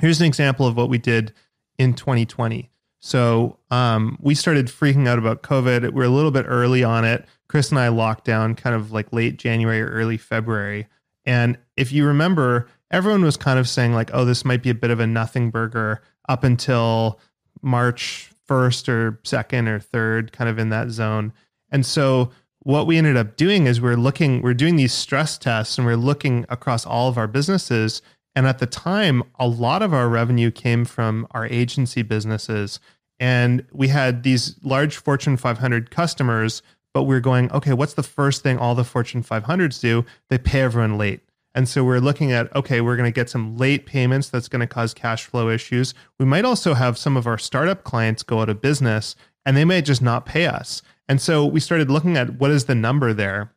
here's 0.00 0.20
an 0.20 0.26
example 0.26 0.66
of 0.66 0.76
what 0.76 0.88
we 0.88 0.98
did 0.98 1.32
in 1.78 1.94
2020. 1.94 2.70
So 3.00 3.58
um, 3.70 4.18
we 4.20 4.34
started 4.34 4.66
freaking 4.66 5.06
out 5.08 5.18
about 5.18 5.42
COVID. 5.42 5.92
We're 5.92 6.04
a 6.04 6.08
little 6.08 6.30
bit 6.30 6.46
early 6.48 6.82
on 6.82 7.04
it. 7.04 7.26
Chris 7.48 7.70
and 7.70 7.78
I 7.78 7.88
locked 7.88 8.24
down 8.24 8.54
kind 8.54 8.74
of 8.74 8.92
like 8.92 9.12
late 9.12 9.38
January 9.38 9.80
or 9.80 9.88
early 9.88 10.16
February. 10.16 10.86
And 11.24 11.58
if 11.76 11.92
you 11.92 12.06
remember, 12.06 12.68
everyone 12.90 13.22
was 13.22 13.36
kind 13.36 13.58
of 13.58 13.68
saying 13.68 13.92
like, 13.92 14.10
"Oh, 14.12 14.24
this 14.24 14.44
might 14.44 14.62
be 14.62 14.70
a 14.70 14.74
bit 14.74 14.90
of 14.90 15.00
a 15.00 15.06
nothing 15.06 15.50
burger," 15.50 16.02
up 16.28 16.44
until 16.44 17.20
March 17.62 18.30
first 18.48 18.88
or 18.88 19.20
second 19.24 19.68
or 19.68 19.78
third, 19.78 20.32
kind 20.32 20.50
of 20.50 20.58
in 20.58 20.70
that 20.70 20.90
zone. 20.90 21.32
And 21.70 21.84
so 21.86 22.32
what 22.60 22.86
we 22.86 22.96
ended 22.96 23.16
up 23.16 23.36
doing 23.36 23.66
is 23.66 23.80
we're 23.80 23.96
looking, 23.96 24.42
we're 24.42 24.54
doing 24.54 24.76
these 24.76 24.92
stress 24.92 25.38
tests, 25.38 25.78
and 25.78 25.86
we're 25.86 25.96
looking 25.96 26.44
across 26.48 26.84
all 26.84 27.08
of 27.08 27.16
our 27.16 27.28
businesses. 27.28 28.02
And 28.34 28.46
at 28.46 28.58
the 28.58 28.66
time, 28.66 29.22
a 29.38 29.46
lot 29.46 29.82
of 29.82 29.94
our 29.94 30.08
revenue 30.08 30.50
came 30.50 30.84
from 30.84 31.26
our 31.30 31.46
agency 31.46 32.02
businesses. 32.02 32.80
And 33.20 33.64
we 33.72 33.88
had 33.88 34.22
these 34.22 34.56
large 34.62 34.96
Fortune 34.96 35.36
500 35.36 35.90
customers, 35.90 36.62
but 36.94 37.04
we 37.04 37.16
are 37.16 37.20
going, 37.20 37.50
okay, 37.52 37.72
what's 37.72 37.94
the 37.94 38.02
first 38.02 38.42
thing 38.42 38.58
all 38.58 38.74
the 38.74 38.84
Fortune 38.84 39.22
500s 39.22 39.80
do? 39.80 40.04
They 40.30 40.38
pay 40.38 40.62
everyone 40.62 40.98
late. 40.98 41.20
And 41.58 41.68
so 41.68 41.82
we're 41.82 41.98
looking 41.98 42.30
at, 42.30 42.54
okay, 42.54 42.80
we're 42.80 42.94
going 42.94 43.12
to 43.12 43.20
get 43.20 43.28
some 43.28 43.56
late 43.56 43.84
payments 43.84 44.28
that's 44.28 44.46
going 44.46 44.60
to 44.60 44.66
cause 44.68 44.94
cash 44.94 45.24
flow 45.24 45.48
issues. 45.48 45.92
We 46.20 46.24
might 46.24 46.44
also 46.44 46.74
have 46.74 46.96
some 46.96 47.16
of 47.16 47.26
our 47.26 47.36
startup 47.36 47.82
clients 47.82 48.22
go 48.22 48.38
out 48.38 48.48
of 48.48 48.60
business 48.60 49.16
and 49.44 49.56
they 49.56 49.64
may 49.64 49.82
just 49.82 50.00
not 50.00 50.24
pay 50.24 50.46
us. 50.46 50.82
And 51.08 51.20
so 51.20 51.44
we 51.44 51.58
started 51.58 51.90
looking 51.90 52.16
at 52.16 52.38
what 52.38 52.52
is 52.52 52.66
the 52.66 52.76
number 52.76 53.12
there 53.12 53.50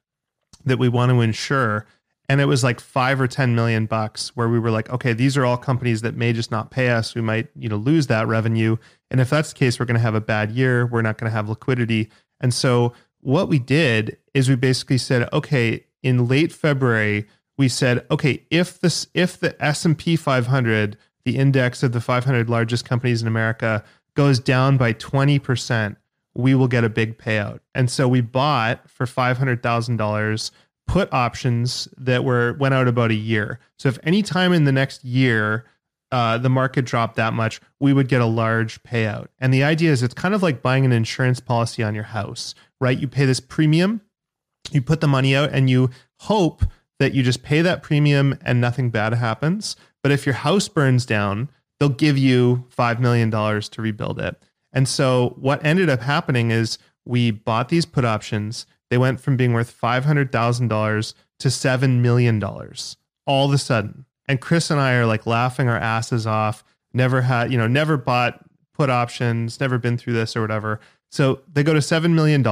that 0.66 0.80
we 0.80 0.90
want 0.90 1.12
to 1.12 1.22
insure. 1.22 1.86
And 2.28 2.42
it 2.42 2.46
was 2.46 2.64
like 2.64 2.80
five 2.80 3.22
or 3.22 3.28
10 3.28 3.54
million 3.54 3.86
bucks 3.86 4.36
where 4.36 4.50
we 4.50 4.58
were 4.58 4.72
like, 4.72 4.90
okay, 4.90 5.14
these 5.14 5.38
are 5.38 5.46
all 5.46 5.58
companies 5.58 6.02
that 6.02 6.16
may 6.16 6.34
just 6.34 6.50
not 6.50 6.72
pay 6.72 6.90
us. 6.90 7.14
We 7.14 7.22
might, 7.22 7.50
you 7.56 7.70
know, 7.70 7.78
lose 7.78 8.08
that 8.08 8.28
revenue. 8.28 8.78
And 9.12 9.22
if 9.22 9.30
that's 9.30 9.54
the 9.54 9.60
case, 9.60 9.80
we're 9.80 9.86
going 9.86 9.94
to 9.94 10.02
have 10.02 10.16
a 10.16 10.22
bad 10.22 10.50
year. 10.50 10.88
We're 10.88 11.04
not 11.04 11.20
going 11.20 11.30
to 11.30 11.36
have 11.36 11.50
liquidity. 11.50 12.10
And 12.40 12.52
so 12.52 12.94
what 13.20 13.48
we 13.48 13.60
did 13.60 14.18
is 14.34 14.50
we 14.50 14.56
basically 14.56 14.98
said, 14.98 15.32
okay, 15.32 15.86
in 16.02 16.28
late 16.28 16.52
February, 16.52 17.28
we 17.62 17.70
said, 17.70 18.04
okay, 18.10 18.44
if 18.50 18.80
this 18.80 19.06
if 19.14 19.40
the 19.40 19.56
S&P 19.64 20.16
500, 20.16 20.98
the 21.26 21.38
index 21.38 21.84
of 21.84 21.92
the 21.92 22.02
500 22.02 22.50
largest 22.50 22.86
companies 22.86 23.22
in 23.22 23.28
America 23.28 23.84
goes 24.16 24.40
down 24.40 24.78
by 24.78 24.94
20%, 24.94 25.96
we 26.34 26.56
will 26.56 26.68
get 26.68 26.84
a 26.84 26.90
big 26.90 27.20
payout. 27.20 27.60
And 27.76 27.88
so 27.88 28.08
we 28.08 28.20
bought 28.20 28.90
for 28.90 29.06
$500,000 29.06 30.52
put 30.88 31.14
options 31.14 31.88
that 31.98 32.24
were 32.24 32.54
went 32.54 32.74
out 32.74 32.88
about 32.88 33.12
a 33.12 33.16
year. 33.16 33.60
So 33.78 33.90
if 33.90 34.00
any 34.02 34.24
time 34.24 34.54
in 34.54 34.64
the 34.64 34.72
next 34.72 35.04
year 35.04 35.66
uh, 36.12 36.40
the 36.40 36.50
market 36.50 36.84
dropped 36.84 37.16
that 37.18 37.34
much, 37.34 37.62
we 37.80 37.94
would 37.94 38.08
get 38.08 38.22
a 38.22 38.26
large 38.26 38.82
payout. 38.82 39.28
And 39.38 39.54
the 39.54 39.64
idea 39.64 39.92
is 39.92 40.02
it's 40.02 40.16
kind 40.16 40.34
of 40.34 40.42
like 40.42 40.64
buying 40.64 40.84
an 40.84 40.92
insurance 40.92 41.40
policy 41.40 41.84
on 41.84 41.94
your 41.94 42.06
house, 42.06 42.56
right? 42.80 42.98
You 42.98 43.08
pay 43.08 43.26
this 43.26 43.40
premium, 43.40 44.02
you 44.72 44.82
put 44.82 45.00
the 45.00 45.08
money 45.08 45.36
out, 45.36 45.52
and 45.52 45.70
you 45.70 45.92
hope 46.22 46.64
that 47.02 47.16
you 47.16 47.24
just 47.24 47.42
pay 47.42 47.64
that 47.64 47.82
premium 47.82 48.38
and 48.46 48.62
nothing 48.62 48.92
bad 48.92 49.12
happens. 49.12 49.76
But 50.04 50.12
if 50.12 50.28
your 50.28 50.36
house 50.36 50.68
burns 50.68 51.04
down, 51.04 51.50
they'll 51.80 51.90
give 51.90 52.16
you 52.16 52.68
$5 52.78 53.00
million 53.00 53.32
to 53.32 53.82
rebuild 53.82 54.20
it. 54.20 54.40
And 54.72 54.88
so 54.88 55.36
what 55.40 55.66
ended 55.66 55.90
up 55.90 56.02
happening 56.02 56.52
is 56.52 56.78
we 57.04 57.32
bought 57.32 57.70
these 57.70 57.88
put 57.88 58.06
options. 58.06 58.68
They 58.92 59.00
went 59.00 59.20
from 59.20 59.36
being 59.36 59.52
worth 59.54 59.76
$500,000 59.82 61.14
to 61.40 61.48
$7 61.48 62.00
million 62.02 62.44
all 63.26 63.48
of 63.48 63.52
a 63.52 63.58
sudden. 63.58 64.06
And 64.28 64.40
Chris 64.40 64.70
and 64.70 64.80
I 64.80 64.94
are 64.94 65.08
like 65.08 65.26
laughing 65.26 65.68
our 65.68 65.80
asses 65.80 66.28
off. 66.28 66.64
Never 66.94 67.24
had, 67.24 67.52
you 67.52 67.58
know, 67.58 67.68
never 67.68 67.98
bought 67.98 68.46
put 68.76 68.92
options, 68.92 69.60
never 69.60 69.80
been 69.80 69.98
through 69.98 70.14
this 70.14 70.36
or 70.36 70.42
whatever. 70.42 70.80
So 71.10 71.42
they 71.52 71.64
go 71.64 71.74
to 71.74 71.80
$7 71.80 72.12
million 72.12 72.46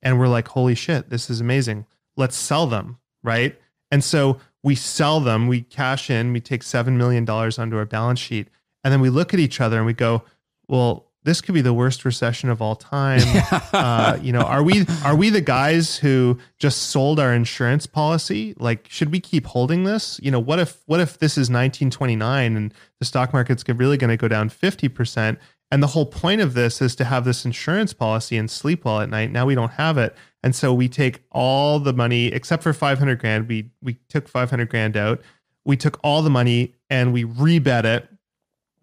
and 0.00 0.18
we're 0.18 0.28
like, 0.28 0.48
holy 0.48 0.74
shit, 0.74 1.10
this 1.10 1.28
is 1.28 1.42
amazing. 1.42 1.84
Let's 2.16 2.34
sell 2.34 2.66
them. 2.66 2.96
Right. 3.22 3.58
And 3.90 4.04
so 4.04 4.40
we 4.62 4.74
sell 4.74 5.20
them, 5.20 5.46
we 5.46 5.62
cash 5.62 6.10
in, 6.10 6.32
we 6.32 6.40
take 6.40 6.62
$7 6.62 6.92
million 6.92 7.28
onto 7.28 7.76
our 7.76 7.84
balance 7.84 8.18
sheet. 8.18 8.48
And 8.84 8.92
then 8.92 9.00
we 9.00 9.10
look 9.10 9.34
at 9.34 9.40
each 9.40 9.60
other 9.60 9.76
and 9.76 9.86
we 9.86 9.92
go, 9.92 10.22
well, 10.68 11.08
this 11.24 11.40
could 11.40 11.54
be 11.54 11.60
the 11.60 11.74
worst 11.74 12.04
recession 12.04 12.48
of 12.48 12.62
all 12.62 12.76
time. 12.76 13.20
uh, 13.72 14.18
you 14.22 14.32
know, 14.32 14.40
are 14.40 14.62
we 14.62 14.86
are 15.04 15.14
we 15.14 15.30
the 15.30 15.40
guys 15.40 15.96
who 15.96 16.38
just 16.58 16.84
sold 16.84 17.20
our 17.20 17.34
insurance 17.34 17.86
policy? 17.86 18.54
Like, 18.58 18.86
should 18.88 19.10
we 19.10 19.20
keep 19.20 19.46
holding 19.46 19.84
this? 19.84 20.18
You 20.22 20.30
know, 20.30 20.40
what 20.40 20.58
if 20.58 20.82
what 20.86 21.00
if 21.00 21.18
this 21.18 21.32
is 21.32 21.50
1929 21.50 22.56
and 22.56 22.72
the 22.98 23.04
stock 23.04 23.32
market's 23.32 23.62
really 23.68 23.96
going 23.96 24.10
to 24.10 24.16
go 24.16 24.28
down 24.28 24.48
50 24.48 24.88
percent? 24.88 25.38
And 25.70 25.82
the 25.82 25.88
whole 25.88 26.06
point 26.06 26.40
of 26.40 26.54
this 26.54 26.80
is 26.80 26.96
to 26.96 27.04
have 27.04 27.26
this 27.26 27.44
insurance 27.44 27.92
policy 27.92 28.38
and 28.38 28.50
sleep 28.50 28.86
well 28.86 29.00
at 29.00 29.10
night. 29.10 29.30
Now 29.30 29.44
we 29.44 29.54
don't 29.54 29.72
have 29.72 29.98
it, 29.98 30.16
and 30.42 30.54
so 30.54 30.72
we 30.72 30.88
take 30.88 31.22
all 31.32 31.78
the 31.78 31.92
money 31.92 32.26
except 32.26 32.62
for 32.62 32.72
500 32.72 33.18
grand. 33.18 33.48
We 33.48 33.70
we 33.82 33.98
took 34.08 34.28
500 34.28 34.68
grand 34.68 34.96
out. 34.96 35.20
We 35.64 35.76
took 35.76 35.98
all 36.02 36.22
the 36.22 36.30
money 36.30 36.74
and 36.88 37.12
we 37.12 37.24
rebet 37.24 37.84
it, 37.84 38.08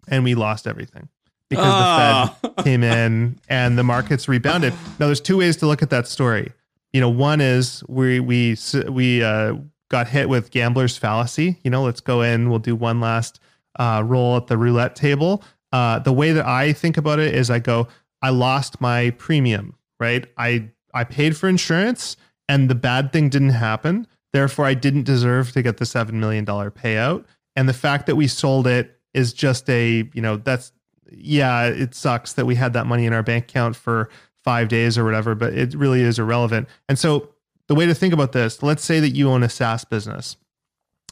and 0.08 0.22
we 0.24 0.34
lost 0.34 0.66
everything 0.66 1.08
because 1.50 1.64
Ah. 1.66 2.36
the 2.42 2.48
Fed 2.48 2.56
came 2.64 2.82
in 2.84 3.38
and 3.48 3.76
the 3.78 3.82
markets 3.84 4.28
rebounded. 4.28 4.72
Now, 4.98 5.06
there's 5.06 5.20
two 5.20 5.38
ways 5.38 5.56
to 5.58 5.66
look 5.66 5.82
at 5.82 5.90
that 5.90 6.06
story. 6.06 6.52
You 6.92 7.00
know, 7.00 7.08
one 7.10 7.40
is 7.40 7.82
we 7.88 8.20
we 8.20 8.56
we 8.88 9.22
uh, 9.22 9.54
got 9.90 10.08
hit 10.08 10.28
with 10.28 10.50
gambler's 10.50 10.96
fallacy. 10.96 11.58
You 11.64 11.70
know, 11.70 11.82
let's 11.82 12.00
go 12.00 12.22
in. 12.22 12.48
We'll 12.50 12.58
do 12.60 12.74
one 12.76 13.00
last 13.00 13.40
uh, 13.78 14.02
roll 14.06 14.36
at 14.36 14.46
the 14.46 14.56
roulette 14.56 14.94
table. 14.96 15.42
Uh, 15.72 15.98
the 15.98 16.12
way 16.12 16.32
that 16.32 16.46
I 16.46 16.72
think 16.72 16.96
about 16.96 17.18
it 17.18 17.34
is, 17.34 17.50
I 17.50 17.58
go, 17.58 17.88
I 18.22 18.30
lost 18.30 18.80
my 18.80 19.10
premium. 19.18 19.74
Right? 19.98 20.26
I 20.38 20.70
I 20.94 21.04
paid 21.04 21.36
for 21.36 21.48
insurance, 21.48 22.16
and 22.48 22.68
the 22.68 22.74
bad 22.74 23.12
thing 23.12 23.28
didn't 23.28 23.50
happen. 23.50 24.06
Therefore, 24.32 24.64
I 24.64 24.74
didn't 24.74 25.04
deserve 25.04 25.52
to 25.52 25.62
get 25.62 25.78
the 25.78 25.86
seven 25.86 26.20
million 26.20 26.44
dollar 26.44 26.70
payout. 26.70 27.24
And 27.54 27.68
the 27.68 27.74
fact 27.74 28.06
that 28.06 28.16
we 28.16 28.28
sold 28.28 28.66
it 28.66 28.98
is 29.14 29.32
just 29.32 29.68
a 29.70 30.08
you 30.12 30.22
know 30.22 30.36
that's 30.36 30.72
yeah, 31.10 31.66
it 31.66 31.94
sucks 31.94 32.34
that 32.34 32.46
we 32.46 32.54
had 32.54 32.72
that 32.72 32.86
money 32.86 33.06
in 33.06 33.12
our 33.12 33.22
bank 33.22 33.44
account 33.44 33.76
for 33.76 34.08
five 34.44 34.68
days 34.68 34.96
or 34.96 35.04
whatever, 35.04 35.34
but 35.34 35.52
it 35.52 35.74
really 35.74 36.00
is 36.00 36.18
irrelevant. 36.18 36.68
And 36.88 36.98
so 36.98 37.30
the 37.68 37.74
way 37.74 37.86
to 37.86 37.94
think 37.94 38.14
about 38.14 38.32
this, 38.32 38.62
let's 38.62 38.84
say 38.84 39.00
that 39.00 39.10
you 39.10 39.28
own 39.28 39.42
a 39.42 39.48
SaaS 39.48 39.84
business 39.84 40.36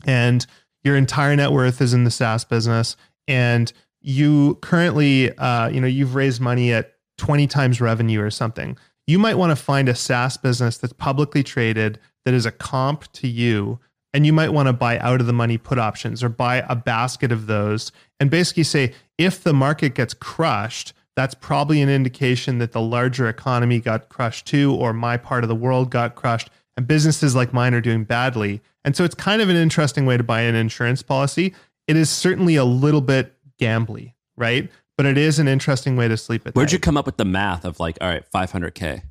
and 0.06 0.46
your 0.82 0.96
entire 0.96 1.34
net 1.34 1.50
worth 1.50 1.80
is 1.80 1.94
in 1.94 2.04
the 2.04 2.10
SaaS 2.10 2.44
business 2.44 2.96
and 3.26 3.72
you 4.00 4.56
currently, 4.62 5.36
uh, 5.38 5.68
you 5.68 5.80
know, 5.80 5.86
you've 5.86 6.14
raised 6.14 6.40
money 6.40 6.72
at 6.72 6.94
20 7.18 7.46
times 7.46 7.80
revenue 7.80 8.20
or 8.20 8.30
something. 8.30 8.76
You 9.06 9.18
might 9.18 9.36
want 9.36 9.50
to 9.50 9.56
find 9.56 9.88
a 9.88 9.94
SaaS 9.94 10.36
business 10.36 10.78
that's 10.78 10.92
publicly 10.92 11.42
traded 11.42 11.98
that 12.24 12.34
is 12.34 12.46
a 12.46 12.52
comp 12.52 13.10
to 13.12 13.28
you 13.28 13.78
and 14.12 14.24
you 14.24 14.32
might 14.32 14.52
want 14.52 14.68
to 14.68 14.72
buy 14.72 14.98
out 15.00 15.20
of 15.20 15.26
the 15.26 15.32
money 15.32 15.58
put 15.58 15.78
options 15.78 16.22
or 16.22 16.28
buy 16.28 16.64
a 16.68 16.76
basket 16.76 17.32
of 17.32 17.46
those 17.46 17.92
and 18.20 18.30
basically 18.30 18.62
say 18.62 18.94
if 19.18 19.42
the 19.42 19.52
market 19.52 19.94
gets 19.94 20.14
crushed 20.14 20.94
that's 21.16 21.34
probably 21.34 21.80
an 21.80 21.88
indication 21.88 22.58
that 22.58 22.72
the 22.72 22.80
larger 22.80 23.28
economy 23.28 23.80
got 23.80 24.08
crushed 24.08 24.46
too 24.46 24.74
or 24.74 24.92
my 24.92 25.16
part 25.16 25.44
of 25.44 25.48
the 25.48 25.54
world 25.54 25.90
got 25.90 26.14
crushed 26.14 26.50
and 26.76 26.86
businesses 26.86 27.34
like 27.34 27.52
mine 27.52 27.74
are 27.74 27.80
doing 27.80 28.04
badly. 28.04 28.60
And 28.84 28.96
so 28.96 29.04
it's 29.04 29.14
kind 29.14 29.40
of 29.40 29.48
an 29.48 29.56
interesting 29.56 30.06
way 30.06 30.16
to 30.16 30.24
buy 30.24 30.42
an 30.42 30.54
insurance 30.54 31.02
policy. 31.02 31.54
It 31.86 31.96
is 31.96 32.10
certainly 32.10 32.56
a 32.56 32.64
little 32.64 33.00
bit 33.00 33.34
gambly 33.60 34.14
right 34.36 34.68
but 34.96 35.06
it 35.06 35.18
is 35.18 35.38
an 35.38 35.48
interesting 35.48 35.96
way 35.96 36.08
to 36.08 36.16
sleep 36.16 36.46
at 36.46 36.54
Where'd 36.54 36.68
night. 36.68 36.72
you 36.72 36.78
come 36.78 36.96
up 36.96 37.06
with 37.06 37.16
the 37.16 37.24
math 37.24 37.64
of 37.64 37.80
like, 37.80 37.98
all 38.00 38.08
right, 38.08 38.24
500K? 38.32 39.02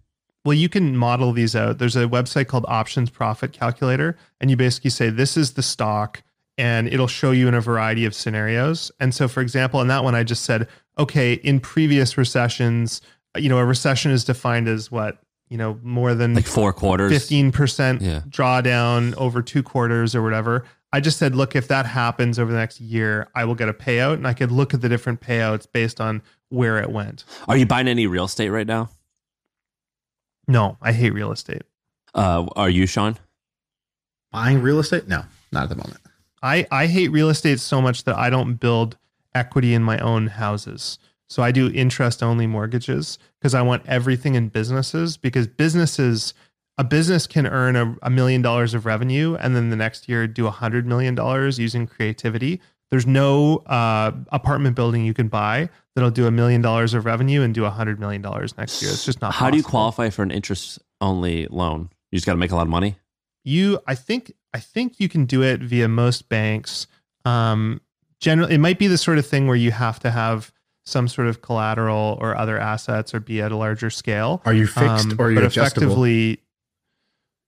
Well, 0.46 0.54
you 0.54 0.68
can 0.70 0.98
model 0.98 1.32
these 1.32 1.56
out. 1.56 1.78
There's 1.78 1.96
a 1.96 2.06
website 2.06 2.48
called 2.48 2.66
Options 2.68 3.10
Profit 3.10 3.54
Calculator, 3.54 4.18
and 4.42 4.50
you 4.50 4.58
basically 4.58 4.90
say, 4.90 5.10
this 5.10 5.38
is 5.38 5.54
the 5.54 5.64
stock, 5.64 6.22
and 6.58 6.88
it'll 6.88 7.08
show 7.08 7.32
you 7.32 7.48
in 7.48 7.54
a 7.54 7.62
variety 7.62 8.06
of 8.06 8.14
scenarios. 8.14 8.92
And 9.00 9.14
so, 9.16 9.28
for 9.28 9.42
example, 9.42 9.80
in 9.82 9.88
that 9.88 10.04
one, 10.04 10.16
I 10.16 10.24
just 10.24 10.44
said, 10.44 10.68
okay, 11.00 11.34
in 11.34 11.60
previous 11.62 12.18
recessions, 12.18 13.02
uh, 13.36 13.40
you 13.40 13.48
know, 13.50 13.58
a 13.58 13.66
recession 13.66 14.12
is 14.12 14.24
defined 14.26 14.68
as 14.68 14.92
what? 14.92 15.18
You 15.50 15.58
know, 15.58 15.80
more 15.82 16.14
than 16.14 16.34
Like 16.34 16.46
four 16.46 16.74
quarters? 16.74 17.12
15% 17.12 18.02
Yeah. 18.02 18.22
drawdown 18.28 19.16
over 19.16 19.42
two 19.42 19.64
quarters 19.64 20.14
or 20.16 20.22
whatever. 20.24 20.66
I 20.94 21.00
just 21.00 21.18
said, 21.18 21.36
look, 21.36 21.56
if 21.56 21.68
that 21.70 21.88
happens 21.88 22.38
over 22.38 22.52
the 22.52 22.58
next 22.58 22.80
year, 22.80 23.28
I 23.34 23.46
will 23.46 23.56
get 23.56 23.68
a 23.68 23.74
payout. 23.74 24.14
And 24.14 24.28
I 24.28 24.34
could 24.34 24.52
look 24.52 24.76
at 24.76 24.82
the 24.82 24.88
different 24.88 25.22
payouts 25.22 25.66
based 25.70 26.00
on 26.00 26.22
where 26.50 26.78
it 26.78 26.92
went. 26.92 27.26
Are 27.48 27.58
you 27.58 27.66
buying 27.66 27.88
any 27.88 28.06
real 28.06 28.26
estate 28.26 28.50
right 28.50 28.68
now? 28.68 28.90
No, 30.48 30.78
I 30.82 30.92
hate 30.92 31.12
real 31.12 31.32
estate. 31.32 31.64
Uh, 32.14 32.46
are 32.56 32.70
you, 32.70 32.84
Shaan? 32.84 33.18
Buying 34.32 34.62
real 34.62 34.80
estate? 34.80 35.08
No, 35.08 35.24
not 35.52 35.64
at 35.64 35.70
the 35.70 35.76
moment. 35.76 36.00
I, 36.44 36.68
I 36.70 36.86
hate 36.86 37.08
real 37.08 37.30
estate 37.30 37.60
so 37.60 37.82
much 37.82 38.04
that 38.04 38.16
I 38.16 38.30
don't 38.30 38.56
build 38.56 38.98
equity 39.34 39.74
in 39.74 39.82
my 39.82 39.98
own 39.98 40.28
houses. 40.28 41.00
So 41.28 41.42
I 41.42 41.52
do 41.52 41.72
interest 41.72 42.22
only 42.22 42.46
mortgages 42.46 43.18
because 43.40 43.56
I 43.56 43.64
want 43.64 43.88
everything 43.88 44.36
in 44.36 44.50
businesses 44.50 45.18
because 45.18 45.48
businesses, 45.48 46.36
a 46.78 46.84
business 46.84 47.28
can 47.28 47.46
earn 47.46 47.76
a, 47.76 47.96
a 48.02 48.10
million 48.10 48.42
dollars 48.42 48.74
of 48.74 48.86
revenue 48.86 49.36
and 49.36 49.56
then 49.56 49.70
the 49.70 49.76
next 49.76 50.10
year 50.10 50.28
do 50.28 50.48
a 50.48 50.52
hundred 50.52 50.86
million 50.88 51.14
dollars 51.16 51.60
using 51.60 51.86
creativity. 51.88 52.60
There's 52.90 53.06
no 53.08 53.58
uh, 53.66 54.12
apartment 54.32 54.76
building 54.76 55.04
you 55.06 55.14
can 55.14 55.28
buy 55.28 55.70
that'll 55.96 56.12
do 56.12 56.28
a 56.28 56.32
million 56.32 56.62
dollars 56.62 56.94
of 56.94 57.06
revenue 57.06 57.42
and 57.42 57.54
do 57.54 57.66
a 57.66 57.70
hundred 57.70 58.00
million 58.00 58.22
dollars 58.22 58.58
next 58.58 58.82
year. 58.82 58.92
It's 58.92 59.06
just 59.06 59.22
not. 59.22 59.34
How 59.34 59.50
do 59.50 59.58
you 59.58 59.64
qualify 59.64 60.10
for 60.10 60.22
an 60.24 60.32
interest 60.32 60.80
only 61.02 61.48
loan? 61.50 61.90
You 62.12 62.18
just 62.18 62.26
got 62.26 62.34
to 62.34 62.38
make 62.38 62.52
a 62.52 62.56
lot 62.56 62.64
of 62.64 62.70
money? 62.70 62.98
you 63.46 63.78
i 63.88 63.94
think 63.94 64.32
i 64.54 64.60
think 64.60 65.02
you 65.02 65.10
can 65.10 65.26
do 65.26 65.44
it 65.44 65.60
via 65.60 65.86
most 65.90 66.30
banks 66.30 66.88
um 67.26 67.82
generally 68.22 68.56
it 68.56 68.58
might 68.60 68.80
be 68.80 68.88
the 68.88 68.98
sort 68.98 69.18
of 69.18 69.28
thing 69.28 69.48
where 69.48 69.56
you 69.58 69.70
have 69.72 70.00
to 70.00 70.10
have 70.10 70.54
some 70.86 71.10
sort 71.10 71.28
of 71.28 71.42
collateral 71.42 72.18
or 72.22 72.38
other 72.38 72.58
assets 72.58 73.14
or 73.14 73.20
be 73.20 73.42
at 73.42 73.52
a 73.52 73.58
larger 73.58 73.90
scale 73.90 74.42
Are 74.46 74.54
you 74.54 74.66
fixed 74.66 75.08
Um, 75.12 75.16
or 75.20 75.26
are 75.26 75.32
you 75.32 75.36
but 75.36 75.44
adjustable? 75.44 75.88
effectively 75.88 76.40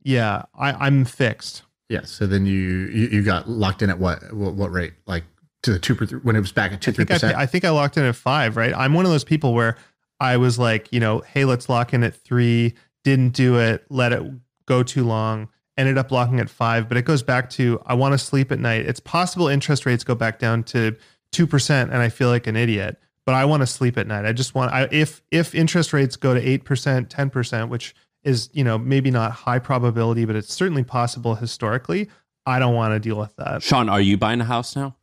yeah 0.06 0.44
I, 0.58 0.72
i'm 0.88 1.04
fixed 1.04 1.64
Yes. 1.90 2.12
So 2.12 2.26
then 2.26 2.46
you, 2.46 2.88
you 2.88 3.08
you 3.08 3.24
got 3.24 3.50
locked 3.50 3.82
in 3.82 3.90
at 3.90 4.00
what 4.00 4.34
what, 4.34 4.56
what 4.56 4.72
rate? 4.72 4.94
Like 5.06 5.24
to 5.64 5.72
the 5.72 5.80
two 5.80 5.96
per 5.96 6.06
th- 6.06 6.24
when 6.24 6.36
it 6.36 6.40
was 6.40 6.52
back 6.52 6.72
at 6.72 6.82
two 6.82 6.92
three 6.92 7.06
percent. 7.06 7.38
I 7.38 7.46
think 7.46 7.64
I 7.64 7.70
locked 7.70 7.98
in 7.98 8.04
at 8.04 8.16
five, 8.16 8.58
right? 8.58 8.74
I'm 8.76 8.94
one 8.94 9.06
of 9.06 9.12
those 9.12 9.24
people 9.24 9.54
where 9.54 9.78
I 10.20 10.38
was 10.38 10.58
like, 10.58 10.92
you 10.92 11.00
know, 11.00 11.20
hey, 11.20 11.46
let's 11.46 11.70
lock 11.70 11.94
in 11.94 12.04
at 12.04 12.16
three, 12.16 12.74
didn't 13.04 13.30
do 13.30 13.60
it, 13.60 13.86
let 13.90 14.14
it 14.14 14.24
go 14.66 14.82
too 14.82 15.04
long, 15.04 15.50
ended 15.78 15.98
up 15.98 16.12
locking 16.12 16.40
at 16.40 16.50
five. 16.50 16.88
But 16.88 16.98
it 16.98 17.04
goes 17.04 17.22
back 17.22 17.50
to 17.52 17.80
I 17.86 17.94
want 17.94 18.14
to 18.14 18.18
sleep 18.18 18.52
at 18.52 18.60
night. 18.60 18.86
It's 18.88 19.00
possible 19.00 19.48
interest 19.48 19.86
rates 19.86 20.04
go 20.04 20.16
back 20.16 20.40
down 20.40 20.64
to 20.66 20.96
two 21.32 21.46
percent 21.46 21.92
and 21.92 22.02
I 22.02 22.10
feel 22.10 22.30
like 22.30 22.48
an 22.48 22.56
idiot. 22.56 23.00
But 23.26 23.36
I 23.36 23.46
want 23.46 23.62
to 23.62 23.68
sleep 23.68 23.98
at 23.98 24.08
night. 24.08 24.26
I 24.26 24.34
just 24.34 24.56
want 24.56 24.72
I 24.72 24.88
if 24.92 25.22
if 25.30 25.54
interest 25.54 25.94
rates 25.94 26.16
go 26.16 26.34
to 26.34 26.42
eight 26.42 26.64
percent, 26.64 27.12
ten 27.12 27.30
percent, 27.30 27.70
which 27.70 27.96
is, 28.26 28.50
you 28.52 28.64
know, 28.64 28.78
maybe 28.78 29.12
not 29.12 29.32
high 29.32 29.60
probability, 29.60 30.26
but 30.26 30.36
it's 30.36 30.54
certainly 30.54 30.84
possible 30.84 31.36
historically. 31.36 32.10
I 32.46 32.60
don't 32.60 32.76
want 32.76 32.94
to 32.94 33.00
deal 33.00 33.18
with 33.18 33.36
that. 33.38 33.62
Shaan, 33.62 33.90
are 33.90 34.02
you 34.02 34.18
buying 34.18 34.42
a 34.42 34.46
house 34.46 34.76
now? 34.76 34.96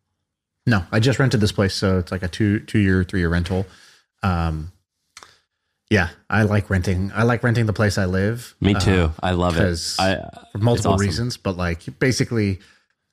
No, 0.67 0.85
I 0.93 1.01
just 1.01 1.19
rented 1.19 1.41
this 1.41 1.53
place, 1.53 1.75
so 1.75 1.99
it's 1.99 2.13
like 2.13 2.23
a 2.23 2.29
two 2.29 2.61
two 2.61 2.79
year 2.79 3.03
three 3.03 3.21
year 3.21 3.29
rental. 3.29 3.67
Um, 4.23 4.71
yeah, 5.91 6.11
I 6.31 6.45
like 6.45 6.71
renting. 6.71 7.11
I 7.15 7.25
like 7.25 7.43
renting 7.43 7.67
the 7.67 7.73
place 7.73 7.99
I 7.99 8.05
live. 8.05 8.55
Me 8.61 8.75
too. 8.75 8.91
uh, 8.91 9.13
I 9.23 9.33
love 9.33 9.59
it. 9.59 9.79
I, 9.99 10.29
for 10.53 10.59
multiple 10.59 10.93
awesome. 10.93 11.05
reasons, 11.05 11.37
but 11.37 11.57
like 11.57 11.99
basically, 11.99 12.61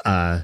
uh, 0.06 0.42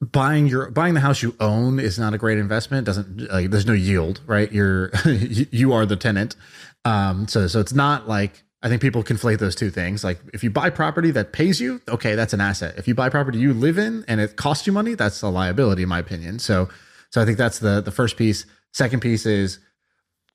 buying 0.00 0.46
your 0.46 0.70
buying 0.70 0.94
the 0.94 1.00
house 1.00 1.22
you 1.22 1.36
own 1.40 1.78
is 1.78 1.98
not 1.98 2.14
a 2.14 2.18
great 2.18 2.38
investment. 2.38 2.86
Doesn't 2.86 3.30
like 3.30 3.50
there's 3.50 3.66
no 3.66 3.74
yield, 3.74 4.20
right? 4.26 4.50
You're 4.50 4.90
you 5.04 5.46
you 5.52 5.72
are 5.74 5.84
the 5.84 5.96
tenant. 5.96 6.36
Um, 6.86 7.28
so 7.28 7.46
so 7.46 7.60
it's 7.60 7.74
not 7.74 8.08
like 8.08 8.43
I 8.64 8.68
think 8.68 8.80
people 8.80 9.04
conflate 9.04 9.38
those 9.38 9.54
two 9.54 9.68
things. 9.68 10.02
Like 10.02 10.18
if 10.32 10.42
you 10.42 10.48
buy 10.48 10.70
property 10.70 11.10
that 11.10 11.34
pays 11.34 11.60
you, 11.60 11.82
okay, 11.86 12.14
that's 12.14 12.32
an 12.32 12.40
asset. 12.40 12.74
If 12.78 12.88
you 12.88 12.94
buy 12.94 13.10
property 13.10 13.38
you 13.38 13.52
live 13.52 13.76
in 13.76 14.06
and 14.08 14.20
it 14.22 14.36
costs 14.36 14.66
you 14.66 14.72
money, 14.72 14.94
that's 14.94 15.20
a 15.20 15.28
liability, 15.28 15.82
in 15.82 15.88
my 15.90 15.98
opinion. 15.98 16.38
So 16.38 16.70
so 17.10 17.20
I 17.20 17.26
think 17.26 17.36
that's 17.36 17.58
the 17.58 17.82
the 17.82 17.90
first 17.90 18.16
piece. 18.16 18.46
Second 18.72 19.00
piece 19.00 19.26
is 19.26 19.58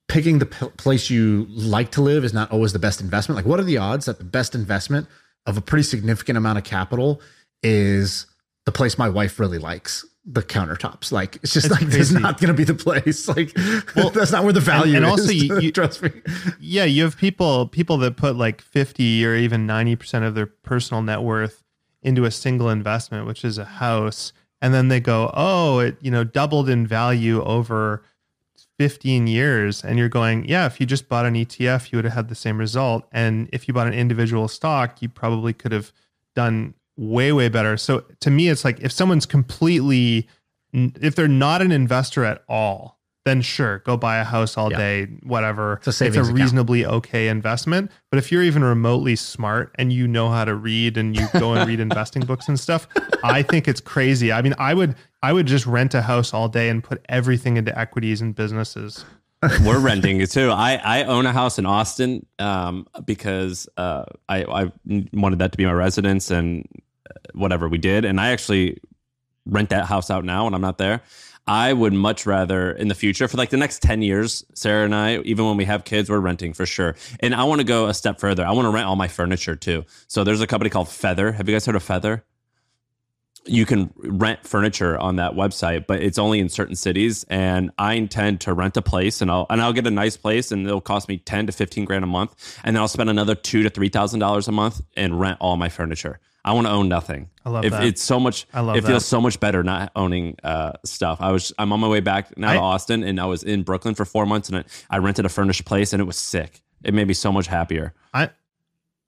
picking 0.07 0.39
the 0.39 0.45
p- 0.45 0.69
place 0.77 1.09
you 1.09 1.47
like 1.49 1.91
to 1.91 2.01
live 2.01 2.23
is 2.23 2.33
not 2.33 2.51
always 2.51 2.71
the 2.71 2.79
best 2.79 3.01
investment. 3.01 3.35
Like, 3.35 3.45
what 3.45 3.59
are 3.59 3.63
the 3.63 3.77
odds 3.77 4.05
that 4.05 4.19
the 4.19 4.23
best 4.23 4.53
investment 4.53 5.07
of 5.45 5.57
a 5.57 5.61
pretty 5.61 5.83
significant 5.83 6.37
amount 6.37 6.57
of 6.57 6.63
capital 6.63 7.21
is 7.63 8.27
the 8.65 8.71
place 8.71 8.97
my 8.97 9.09
wife 9.09 9.39
really 9.39 9.57
likes? 9.57 10.05
The 10.25 10.43
countertops, 10.43 11.11
like 11.11 11.37
it's 11.37 11.53
just 11.53 11.67
It's 11.67 11.81
like 11.81 11.93
it's 11.93 12.11
not 12.11 12.39
going 12.39 12.49
to 12.49 12.53
be 12.53 12.63
the 12.65 12.75
place. 12.75 13.27
Like, 13.35 13.51
well, 13.95 14.09
that's 14.13 14.31
not 14.31 14.43
where 14.43 14.53
the 14.53 14.59
value 14.59 14.91
is. 14.91 14.97
and 14.97 15.05
is. 15.05 15.11
also 15.11 15.31
you- 15.61 15.71
trust 15.71 16.03
me. 16.03 16.11
yeah 16.59 16.83
you 16.83 17.03
have 17.03 17.17
people 17.17 17.67
people 17.67 17.97
that 17.99 18.17
put 18.17 18.35
like 18.35 18.61
50 18.61 19.25
or 19.25 19.35
even 19.35 19.65
90% 19.65 20.27
of 20.27 20.35
their 20.35 20.45
personal 20.45 21.01
net 21.01 21.21
worth 21.21 21.63
into 22.03 22.25
a 22.25 22.31
single 22.31 22.69
investment 22.69 23.25
which 23.27 23.43
is 23.43 23.57
a 23.57 23.65
house 23.65 24.31
and 24.61 24.73
then 24.73 24.89
they 24.89 24.99
go 24.99 25.31
oh 25.33 25.79
it 25.79 25.97
you 26.01 26.11
know 26.11 26.23
doubled 26.23 26.69
in 26.69 26.85
value 26.85 27.41
over 27.43 28.03
15 28.77 29.27
years 29.27 29.83
and 29.83 29.97
you're 29.97 30.09
going 30.09 30.47
yeah 30.47 30.65
if 30.65 30.79
you 30.79 30.85
just 30.85 31.09
bought 31.09 31.25
an 31.25 31.33
etf 31.35 31.91
you 31.91 31.97
would 31.97 32.05
have 32.05 32.13
had 32.13 32.29
the 32.29 32.35
same 32.35 32.57
result 32.57 33.05
and 33.11 33.49
if 33.51 33.67
you 33.67 33.73
bought 33.73 33.87
an 33.87 33.93
individual 33.93 34.47
stock 34.47 35.01
you 35.01 35.09
probably 35.09 35.53
could 35.53 35.71
have 35.71 35.91
done 36.35 36.73
way 36.99 37.31
way 37.31 37.47
better 37.47 37.77
so 37.77 38.03
to 38.19 38.29
me 38.29 38.49
it's 38.49 38.65
like 38.65 38.77
if 38.81 38.91
someone's 38.91 39.25
completely 39.25 40.27
if 40.73 41.15
they're 41.15 41.27
not 41.29 41.61
an 41.61 41.71
investor 41.71 42.25
at 42.25 42.43
all 42.49 42.99
then 43.25 43.41
sure 43.41 43.79
go 43.79 43.95
buy 43.95 44.17
a 44.17 44.23
house 44.25 44.57
all 44.57 44.69
Yeah. 44.71 44.77
day 44.77 45.05
whatever 45.23 45.73
It's 45.75 45.87
a 45.87 45.93
savings 45.93 46.27
account. 46.27 46.41
reasonably 46.41 46.85
okay 46.85 47.29
investment 47.29 47.89
but 48.11 48.17
if 48.17 48.31
you're 48.33 48.43
even 48.43 48.63
remotely 48.65 49.15
smart 49.15 49.71
and 49.75 49.93
you 49.93 50.07
know 50.09 50.29
how 50.29 50.43
to 50.43 50.53
read 50.55 50.97
and 50.97 51.15
you 51.17 51.25
go 51.39 51.53
and 51.53 51.65
read 51.67 51.79
investing 51.89 52.23
books 52.25 52.49
and 52.49 52.59
stuff 52.59 52.85
i 53.23 53.41
think 53.43 53.67
it's 53.69 53.79
crazy 53.81 54.31
i 54.33 54.41
mean 54.41 54.53
i 54.57 54.73
would 54.73 54.95
i 55.23 55.31
would 55.31 55.45
just 55.47 55.65
rent 55.65 55.93
a 55.93 56.01
house 56.01 56.33
all 56.33 56.49
day 56.49 56.67
and 56.69 56.83
put 56.83 57.03
everything 57.07 57.55
into 57.55 57.77
equities 57.79 58.19
and 58.21 58.35
businesses 58.35 59.05
We're 59.65 59.79
renting 59.79 60.19
it 60.19 60.31
too. 60.31 60.49
I, 60.51 60.73
I 60.83 61.03
own 61.05 61.25
a 61.25 61.31
house 61.31 61.57
in 61.57 61.65
Austin 61.65 62.25
um, 62.39 62.85
because 63.05 63.69
uh, 63.77 64.03
I, 64.27 64.43
I 64.43 64.71
wanted 65.13 65.39
that 65.39 65.53
to 65.53 65.57
be 65.57 65.65
my 65.65 65.71
residence 65.71 66.29
and 66.29 66.67
whatever 67.33 67.67
we 67.67 67.77
did. 67.77 68.05
And 68.05 68.19
I 68.19 68.29
actually 68.29 68.79
rent 69.45 69.69
that 69.69 69.85
house 69.85 70.09
out 70.09 70.25
now 70.25 70.45
when 70.45 70.53
I'm 70.53 70.61
not 70.61 70.77
there. 70.77 71.01
I 71.47 71.73
would 71.73 71.93
much 71.93 72.27
rather 72.27 72.71
in 72.71 72.89
the 72.89 72.95
future 72.95 73.27
for 73.27 73.37
like 73.37 73.49
the 73.49 73.57
next 73.57 73.81
10 73.81 74.03
years, 74.03 74.45
Sarah 74.53 74.85
and 74.85 74.93
I, 74.93 75.17
even 75.19 75.45
when 75.45 75.57
we 75.57 75.65
have 75.65 75.83
kids, 75.83 76.07
we're 76.09 76.19
renting 76.19 76.53
for 76.53 76.67
sure. 76.67 76.95
And 77.21 77.33
I 77.33 77.43
want 77.45 77.59
to 77.59 77.65
go 77.65 77.87
a 77.87 77.93
step 77.93 78.19
further. 78.19 78.45
I 78.45 78.51
want 78.51 78.67
to 78.67 78.69
rent 78.69 78.85
all 78.85 78.95
my 78.95 79.07
furniture 79.07 79.55
too. 79.55 79.83
So 80.07 80.23
there's 80.23 80.41
a 80.41 80.47
company 80.47 80.69
called 80.69 80.89
Feather. 80.89 81.31
Have 81.31 81.49
you 81.49 81.55
guys 81.55 81.65
heard 81.65 81.75
of 81.75 81.81
Feather? 81.81 82.23
you 83.45 83.65
can 83.65 83.91
rent 83.97 84.45
furniture 84.45 84.97
on 84.97 85.15
that 85.17 85.33
website, 85.33 85.87
but 85.87 86.01
it's 86.01 86.17
only 86.17 86.39
in 86.39 86.49
certain 86.49 86.75
cities. 86.75 87.25
And 87.29 87.71
I 87.77 87.93
intend 87.93 88.41
to 88.41 88.53
rent 88.53 88.77
a 88.77 88.81
place, 88.81 89.21
and 89.21 89.31
I'll 89.31 89.45
and 89.49 89.61
I'll 89.61 89.73
get 89.73 89.87
a 89.87 89.91
nice 89.91 90.17
place, 90.17 90.51
and 90.51 90.65
it'll 90.65 90.81
cost 90.81 91.07
me 91.07 91.17
ten 91.17 91.47
to 91.47 91.51
fifteen 91.51 91.85
grand 91.85 92.03
a 92.03 92.07
month, 92.07 92.59
and 92.63 92.75
then 92.75 92.81
I'll 92.81 92.87
spend 92.87 93.09
another 93.09 93.35
two 93.35 93.63
to 93.63 93.69
three 93.69 93.89
thousand 93.89 94.19
dollars 94.19 94.47
a 94.47 94.51
month 94.51 94.81
and 94.95 95.19
rent 95.19 95.37
all 95.39 95.57
my 95.57 95.69
furniture. 95.69 96.19
I 96.49 96.53
want 96.53 96.65
to 96.65 96.71
own 96.71 96.89
nothing. 96.89 97.29
I 97.45 97.49
love 97.51 97.63
if 97.65 97.71
that. 97.73 97.83
It's 97.83 98.01
so 98.01 98.19
much. 98.19 98.47
I 98.53 98.61
love 98.61 98.75
It 98.75 98.83
feels 98.83 99.03
that. 99.03 99.07
so 99.07 99.21
much 99.21 99.39
better 99.39 99.61
not 99.63 99.91
owning 99.95 100.35
uh, 100.43 100.71
stuff. 100.83 101.19
I 101.21 101.31
was. 101.31 101.53
I'm 101.59 101.71
on 101.71 101.79
my 101.79 101.87
way 101.87 101.99
back 101.99 102.35
now 102.37 102.53
to 102.53 102.59
Austin, 102.59 103.03
and 103.03 103.19
I 103.19 103.25
was 103.25 103.43
in 103.43 103.61
Brooklyn 103.61 103.93
for 103.93 104.03
four 104.03 104.25
months, 104.25 104.49
and 104.49 104.57
I, 104.57 104.63
I 104.89 104.97
rented 104.97 105.25
a 105.25 105.29
furnished 105.29 105.65
place, 105.65 105.93
and 105.93 106.01
it 106.01 106.05
was 106.05 106.17
sick. 106.17 106.61
It 106.83 106.95
made 106.95 107.07
me 107.07 107.13
so 107.13 107.31
much 107.31 107.45
happier. 107.45 107.93
I 108.15 108.31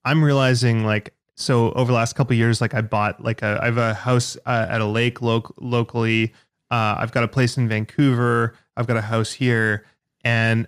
I'm 0.05 0.23
realizing 0.23 0.85
like 0.85 1.15
so 1.33 1.71
over 1.71 1.87
the 1.91 1.95
last 1.95 2.13
couple 2.13 2.33
of 2.33 2.37
years, 2.37 2.61
like 2.61 2.75
I 2.75 2.81
bought 2.81 3.23
like 3.23 3.41
a 3.41 3.57
I 3.59 3.65
have 3.65 3.77
a 3.79 3.95
house 3.95 4.37
uh, 4.45 4.67
at 4.69 4.81
a 4.81 4.85
lake 4.85 5.21
loc- 5.23 5.55
locally. 5.59 6.33
Uh, 6.69 6.95
I've 6.99 7.11
got 7.11 7.23
a 7.23 7.27
place 7.27 7.57
in 7.57 7.67
Vancouver. 7.67 8.53
I've 8.77 8.85
got 8.85 8.97
a 8.97 9.01
house 9.01 9.31
here, 9.33 9.85
and 10.23 10.67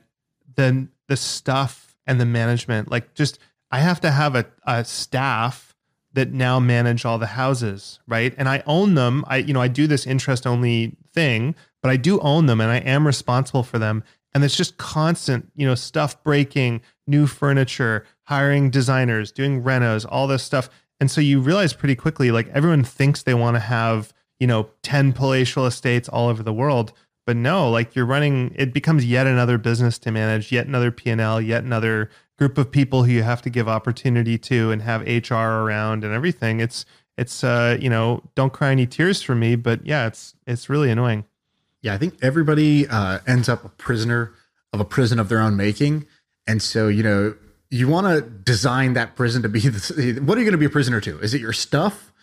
then 0.55 0.89
the 1.07 1.17
stuff 1.17 1.95
and 2.07 2.19
the 2.19 2.25
management, 2.25 2.89
like 2.89 3.13
just 3.13 3.37
I 3.71 3.79
have 3.79 4.01
to 4.01 4.11
have 4.11 4.35
a, 4.35 4.45
a 4.65 4.83
staff 4.83 5.72
that 6.13 6.31
now 6.31 6.59
manage 6.59 7.05
all 7.05 7.17
the 7.17 7.27
houses, 7.27 7.99
right? 8.07 8.33
And 8.37 8.47
I 8.47 8.63
own 8.65 8.95
them. 8.95 9.25
I 9.27 9.37
you 9.37 9.53
know 9.53 9.61
I 9.61 9.67
do 9.67 9.87
this 9.87 10.05
interest 10.05 10.47
only 10.47 10.95
thing, 11.13 11.55
but 11.81 11.89
I 11.89 11.97
do 11.97 12.19
own 12.19 12.45
them, 12.45 12.61
and 12.61 12.71
I 12.71 12.77
am 12.77 13.05
responsible 13.05 13.63
for 13.63 13.79
them. 13.79 14.03
And 14.33 14.43
it's 14.43 14.55
just 14.55 14.77
constant, 14.77 15.51
you 15.55 15.67
know, 15.67 15.75
stuff 15.75 16.21
breaking, 16.23 16.81
new 17.05 17.27
furniture, 17.27 18.05
hiring 18.23 18.69
designers, 18.69 19.31
doing 19.31 19.63
renos, 19.63 20.05
all 20.09 20.27
this 20.27 20.43
stuff. 20.43 20.69
And 20.99 21.11
so 21.11 21.21
you 21.21 21.39
realize 21.39 21.73
pretty 21.73 21.95
quickly, 21.95 22.31
like 22.31 22.47
everyone 22.49 22.83
thinks 22.83 23.23
they 23.23 23.33
want 23.33 23.55
to 23.55 23.59
have, 23.59 24.13
you 24.39 24.47
know, 24.47 24.69
10 24.81 25.13
palatial 25.13 25.65
estates 25.65 26.09
all 26.09 26.29
over 26.29 26.41
the 26.41 26.53
world. 26.53 26.93
But 27.25 27.37
no, 27.37 27.69
like 27.69 27.95
you're 27.95 28.05
running, 28.05 28.53
it 28.55 28.73
becomes 28.73 29.05
yet 29.05 29.27
another 29.27 29.57
business 29.57 29.97
to 29.99 30.11
manage, 30.11 30.51
yet 30.51 30.67
another 30.67 30.91
P&L, 30.91 31.41
yet 31.41 31.63
another 31.63 32.09
group 32.37 32.57
of 32.57 32.71
people 32.71 33.03
who 33.03 33.11
you 33.11 33.23
have 33.23 33.41
to 33.43 33.49
give 33.49 33.67
opportunity 33.67 34.37
to 34.37 34.71
and 34.71 34.81
have 34.81 35.01
HR 35.01 35.35
around 35.35 36.03
and 36.03 36.13
everything. 36.13 36.59
It's, 36.59 36.85
it's, 37.17 37.43
uh, 37.43 37.77
you 37.79 37.89
know, 37.89 38.23
don't 38.35 38.51
cry 38.51 38.71
any 38.71 38.87
tears 38.87 39.21
for 39.21 39.35
me, 39.35 39.55
but 39.55 39.85
yeah, 39.85 40.07
it's, 40.07 40.35
it's 40.47 40.69
really 40.69 40.89
annoying. 40.89 41.25
Yeah, 41.83 41.93
I 41.93 41.97
think 41.97 42.15
everybody 42.21 42.87
uh, 42.87 43.19
ends 43.27 43.49
up 43.49 43.65
a 43.65 43.69
prisoner 43.69 44.33
of 44.71 44.79
a 44.79 44.85
prison 44.85 45.19
of 45.19 45.29
their 45.29 45.39
own 45.39 45.55
making, 45.55 46.07
and 46.47 46.61
so 46.61 46.87
you 46.87 47.03
know 47.03 47.35
you 47.69 47.87
want 47.89 48.07
to 48.07 48.21
design 48.21 48.93
that 48.93 49.15
prison 49.15 49.41
to 49.43 49.49
be. 49.49 49.59
The, 49.59 50.19
what 50.23 50.37
are 50.37 50.41
you 50.41 50.45
going 50.45 50.53
to 50.53 50.57
be 50.57 50.65
a 50.65 50.69
prisoner 50.69 51.01
to? 51.01 51.19
Is 51.19 51.33
it 51.33 51.41
your 51.41 51.53
stuff? 51.53 52.13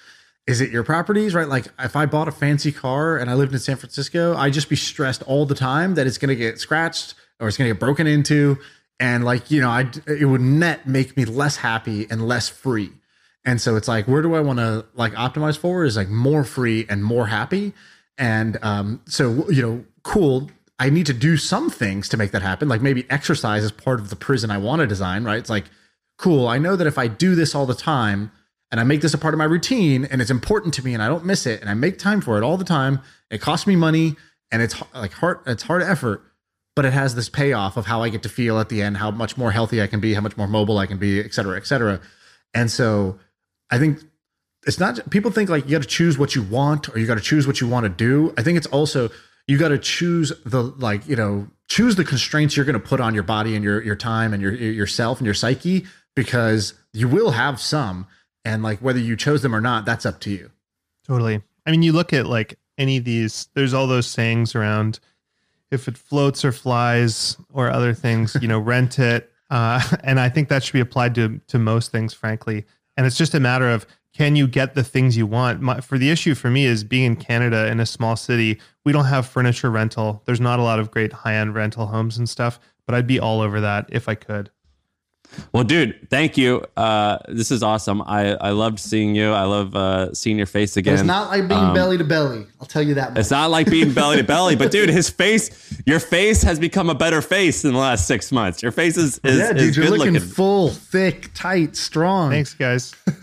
Is 0.46 0.62
it 0.62 0.70
your 0.70 0.82
properties? 0.82 1.34
Right? 1.34 1.46
Like 1.46 1.66
if 1.78 1.94
I 1.94 2.06
bought 2.06 2.26
a 2.26 2.32
fancy 2.32 2.72
car 2.72 3.18
and 3.18 3.30
I 3.30 3.34
lived 3.34 3.52
in 3.52 3.58
San 3.58 3.76
Francisco, 3.76 4.34
I'd 4.34 4.54
just 4.54 4.70
be 4.70 4.76
stressed 4.76 5.22
all 5.24 5.44
the 5.44 5.54
time 5.54 5.94
that 5.94 6.06
it's 6.06 6.18
going 6.18 6.30
to 6.30 6.36
get 6.36 6.58
scratched 6.58 7.14
or 7.38 7.46
it's 7.46 7.58
going 7.58 7.68
to 7.68 7.74
get 7.74 7.80
broken 7.80 8.06
into, 8.06 8.58
and 9.00 9.24
like 9.24 9.50
you 9.50 9.60
know, 9.60 9.70
I 9.70 9.90
it 10.06 10.26
would 10.26 10.42
net 10.42 10.86
make 10.86 11.16
me 11.16 11.24
less 11.24 11.56
happy 11.56 12.06
and 12.08 12.28
less 12.28 12.48
free. 12.48 12.92
And 13.44 13.60
so 13.60 13.76
it's 13.76 13.88
like, 13.88 14.06
where 14.06 14.22
do 14.22 14.34
I 14.34 14.40
want 14.40 14.58
to 14.58 14.84
like 14.94 15.14
optimize 15.14 15.56
for? 15.56 15.84
Is 15.84 15.96
like 15.96 16.08
more 16.08 16.44
free 16.44 16.86
and 16.88 17.02
more 17.02 17.26
happy. 17.26 17.72
And 18.18 18.58
um, 18.62 19.00
so, 19.06 19.50
you 19.50 19.62
know, 19.62 19.84
cool. 20.02 20.50
I 20.78 20.90
need 20.90 21.06
to 21.06 21.14
do 21.14 21.36
some 21.36 21.70
things 21.70 22.08
to 22.10 22.16
make 22.16 22.32
that 22.32 22.42
happen. 22.42 22.68
Like 22.68 22.82
maybe 22.82 23.06
exercise 23.10 23.64
is 23.64 23.72
part 23.72 23.98
of 23.98 24.10
the 24.10 24.16
prison 24.16 24.50
I 24.50 24.58
want 24.58 24.80
to 24.80 24.86
design, 24.86 25.24
right? 25.24 25.38
It's 25.38 25.50
like, 25.50 25.64
cool. 26.18 26.46
I 26.48 26.58
know 26.58 26.76
that 26.76 26.86
if 26.86 26.98
I 26.98 27.08
do 27.08 27.34
this 27.34 27.54
all 27.54 27.64
the 27.64 27.74
time 27.74 28.30
and 28.70 28.78
I 28.78 28.84
make 28.84 29.00
this 29.00 29.14
a 29.14 29.18
part 29.18 29.32
of 29.32 29.38
my 29.38 29.44
routine 29.44 30.04
and 30.04 30.20
it's 30.20 30.30
important 30.30 30.74
to 30.74 30.84
me 30.84 30.92
and 30.92 31.02
I 31.02 31.08
don't 31.08 31.24
miss 31.24 31.46
it 31.46 31.60
and 31.62 31.70
I 31.70 31.74
make 31.74 31.98
time 31.98 32.20
for 32.20 32.36
it 32.36 32.44
all 32.44 32.58
the 32.58 32.64
time, 32.64 33.00
it 33.30 33.40
costs 33.40 33.66
me 33.66 33.74
money 33.74 34.16
and 34.52 34.60
it's 34.60 34.74
like 34.94 35.12
hard, 35.12 35.40
it's 35.46 35.62
hard 35.62 35.82
effort, 35.82 36.22
but 36.76 36.84
it 36.84 36.92
has 36.92 37.14
this 37.14 37.28
payoff 37.28 37.76
of 37.76 37.86
how 37.86 38.02
I 38.02 38.08
get 38.08 38.22
to 38.22 38.28
feel 38.28 38.58
at 38.58 38.68
the 38.68 38.82
end, 38.82 38.96
how 38.96 39.10
much 39.10 39.36
more 39.36 39.50
healthy 39.50 39.82
I 39.82 39.86
can 39.86 40.00
be, 40.00 40.14
how 40.14 40.20
much 40.20 40.36
more 40.36 40.46
mobile 40.46 40.78
I 40.78 40.86
can 40.86 40.98
be, 40.98 41.20
et 41.20 41.34
cetera, 41.34 41.56
et 41.56 41.66
cetera. 41.66 42.00
And 42.54 42.70
so 42.70 43.18
I 43.70 43.78
think 43.78 44.00
it's 44.66 44.78
not 44.78 45.10
people 45.10 45.30
think 45.30 45.50
like 45.50 45.64
you 45.64 45.72
got 45.72 45.82
to 45.82 45.88
choose 45.88 46.18
what 46.18 46.34
you 46.34 46.42
want 46.42 46.88
or 46.88 46.98
you 46.98 47.06
got 47.06 47.16
to 47.16 47.20
choose 47.20 47.46
what 47.46 47.60
you 47.60 47.68
want 47.68 47.84
to 47.84 47.90
do. 47.90 48.32
I 48.36 48.42
think 48.42 48.58
it's 48.58 48.66
also 48.68 49.10
you 49.46 49.58
got 49.58 49.68
to 49.68 49.78
choose 49.78 50.32
the 50.44 50.62
like 50.62 51.06
you 51.08 51.16
know 51.16 51.48
choose 51.68 51.96
the 51.96 52.04
constraints 52.04 52.56
you're 52.56 52.66
going 52.66 52.80
to 52.80 52.86
put 52.86 53.00
on 53.00 53.14
your 53.14 53.22
body 53.22 53.54
and 53.54 53.64
your 53.64 53.82
your 53.82 53.96
time 53.96 54.32
and 54.32 54.42
your 54.42 54.52
yourself 54.52 55.18
and 55.18 55.24
your 55.24 55.34
psyche 55.34 55.86
because 56.14 56.74
you 56.92 57.08
will 57.08 57.30
have 57.30 57.60
some 57.60 58.06
and 58.44 58.62
like 58.62 58.78
whether 58.80 58.98
you 58.98 59.16
chose 59.16 59.42
them 59.42 59.54
or 59.54 59.60
not 59.60 59.84
that's 59.84 60.04
up 60.04 60.20
to 60.20 60.30
you. 60.30 60.50
Totally. 61.06 61.42
I 61.66 61.70
mean, 61.70 61.82
you 61.82 61.92
look 61.92 62.12
at 62.12 62.26
like 62.26 62.58
any 62.78 62.96
of 62.96 63.04
these, 63.04 63.48
there's 63.54 63.74
all 63.74 63.86
those 63.86 64.06
sayings 64.06 64.54
around 64.54 65.00
if 65.70 65.88
it 65.88 65.96
floats 65.96 66.44
or 66.44 66.52
flies 66.52 67.36
or 67.52 67.70
other 67.70 67.94
things, 67.94 68.36
you 68.40 68.48
know, 68.48 68.58
rent 68.74 68.98
it. 68.98 69.30
Uh, 69.50 69.80
and 70.04 70.20
I 70.20 70.28
think 70.28 70.48
that 70.48 70.62
should 70.62 70.72
be 70.72 70.80
applied 70.80 71.14
to 71.16 71.40
to 71.48 71.58
most 71.58 71.90
things, 71.90 72.14
frankly. 72.14 72.64
And 72.96 73.06
it's 73.06 73.16
just 73.16 73.34
a 73.34 73.40
matter 73.40 73.68
of 73.68 73.86
can 74.12 74.36
you 74.36 74.48
get 74.48 74.74
the 74.74 74.82
things 74.82 75.16
you 75.16 75.26
want? 75.26 75.60
My, 75.60 75.80
for 75.80 75.96
the 75.96 76.10
issue 76.10 76.34
for 76.34 76.50
me 76.50 76.66
is 76.66 76.82
being 76.82 77.04
in 77.04 77.16
Canada 77.16 77.68
in 77.68 77.78
a 77.80 77.86
small 77.86 78.16
city, 78.16 78.60
we 78.84 78.92
don't 78.92 79.04
have 79.04 79.26
furniture 79.26 79.70
rental. 79.70 80.22
There's 80.24 80.40
not 80.40 80.58
a 80.58 80.62
lot 80.62 80.80
of 80.80 80.90
great 80.90 81.12
high 81.12 81.34
end 81.34 81.54
rental 81.54 81.86
homes 81.86 82.18
and 82.18 82.28
stuff, 82.28 82.58
but 82.86 82.94
I'd 82.94 83.06
be 83.06 83.20
all 83.20 83.40
over 83.40 83.60
that 83.60 83.86
if 83.90 84.08
I 84.08 84.16
could. 84.16 84.50
Well, 85.52 85.64
dude, 85.64 86.08
thank 86.10 86.36
you. 86.36 86.64
Uh, 86.76 87.18
this 87.28 87.50
is 87.50 87.62
awesome. 87.62 88.02
I, 88.02 88.34
I 88.34 88.50
loved 88.50 88.78
seeing 88.78 89.14
you. 89.14 89.32
I 89.32 89.44
love 89.44 89.74
uh, 89.76 90.12
seeing 90.12 90.36
your 90.36 90.46
face 90.46 90.76
again. 90.76 90.94
It's 90.94 91.02
not 91.02 91.28
like 91.30 91.48
being 91.48 91.60
Um, 91.60 91.74
belly 91.74 91.98
to 91.98 92.04
belly. 92.04 92.46
I'll 92.60 92.66
tell 92.66 92.82
you 92.82 92.94
that. 92.94 93.10
Much. 93.10 93.20
It's 93.20 93.30
not 93.30 93.50
like 93.50 93.70
being 93.70 93.92
belly 93.94 94.16
to 94.18 94.24
belly, 94.24 94.56
but 94.56 94.70
dude, 94.70 94.88
his 94.90 95.08
face, 95.08 95.50
your 95.86 96.00
face 96.00 96.42
has 96.42 96.58
become 96.58 96.90
a 96.90 96.94
better 96.94 97.22
face 97.22 97.64
in 97.64 97.72
the 97.72 97.78
last 97.78 98.06
six 98.06 98.30
months. 98.32 98.62
Your 98.62 98.72
face 98.72 98.96
is, 98.96 99.20
is, 99.24 99.38
yeah, 99.38 99.50
is 99.54 99.66
dude, 99.66 99.76
you're 99.76 99.86
good 99.86 99.98
looking 99.98 100.14
looking. 100.14 100.28
full, 100.28 100.70
thick, 100.70 101.30
tight, 101.34 101.76
strong. 101.76 102.30
Thanks, 102.30 102.54
guys. 102.54 102.94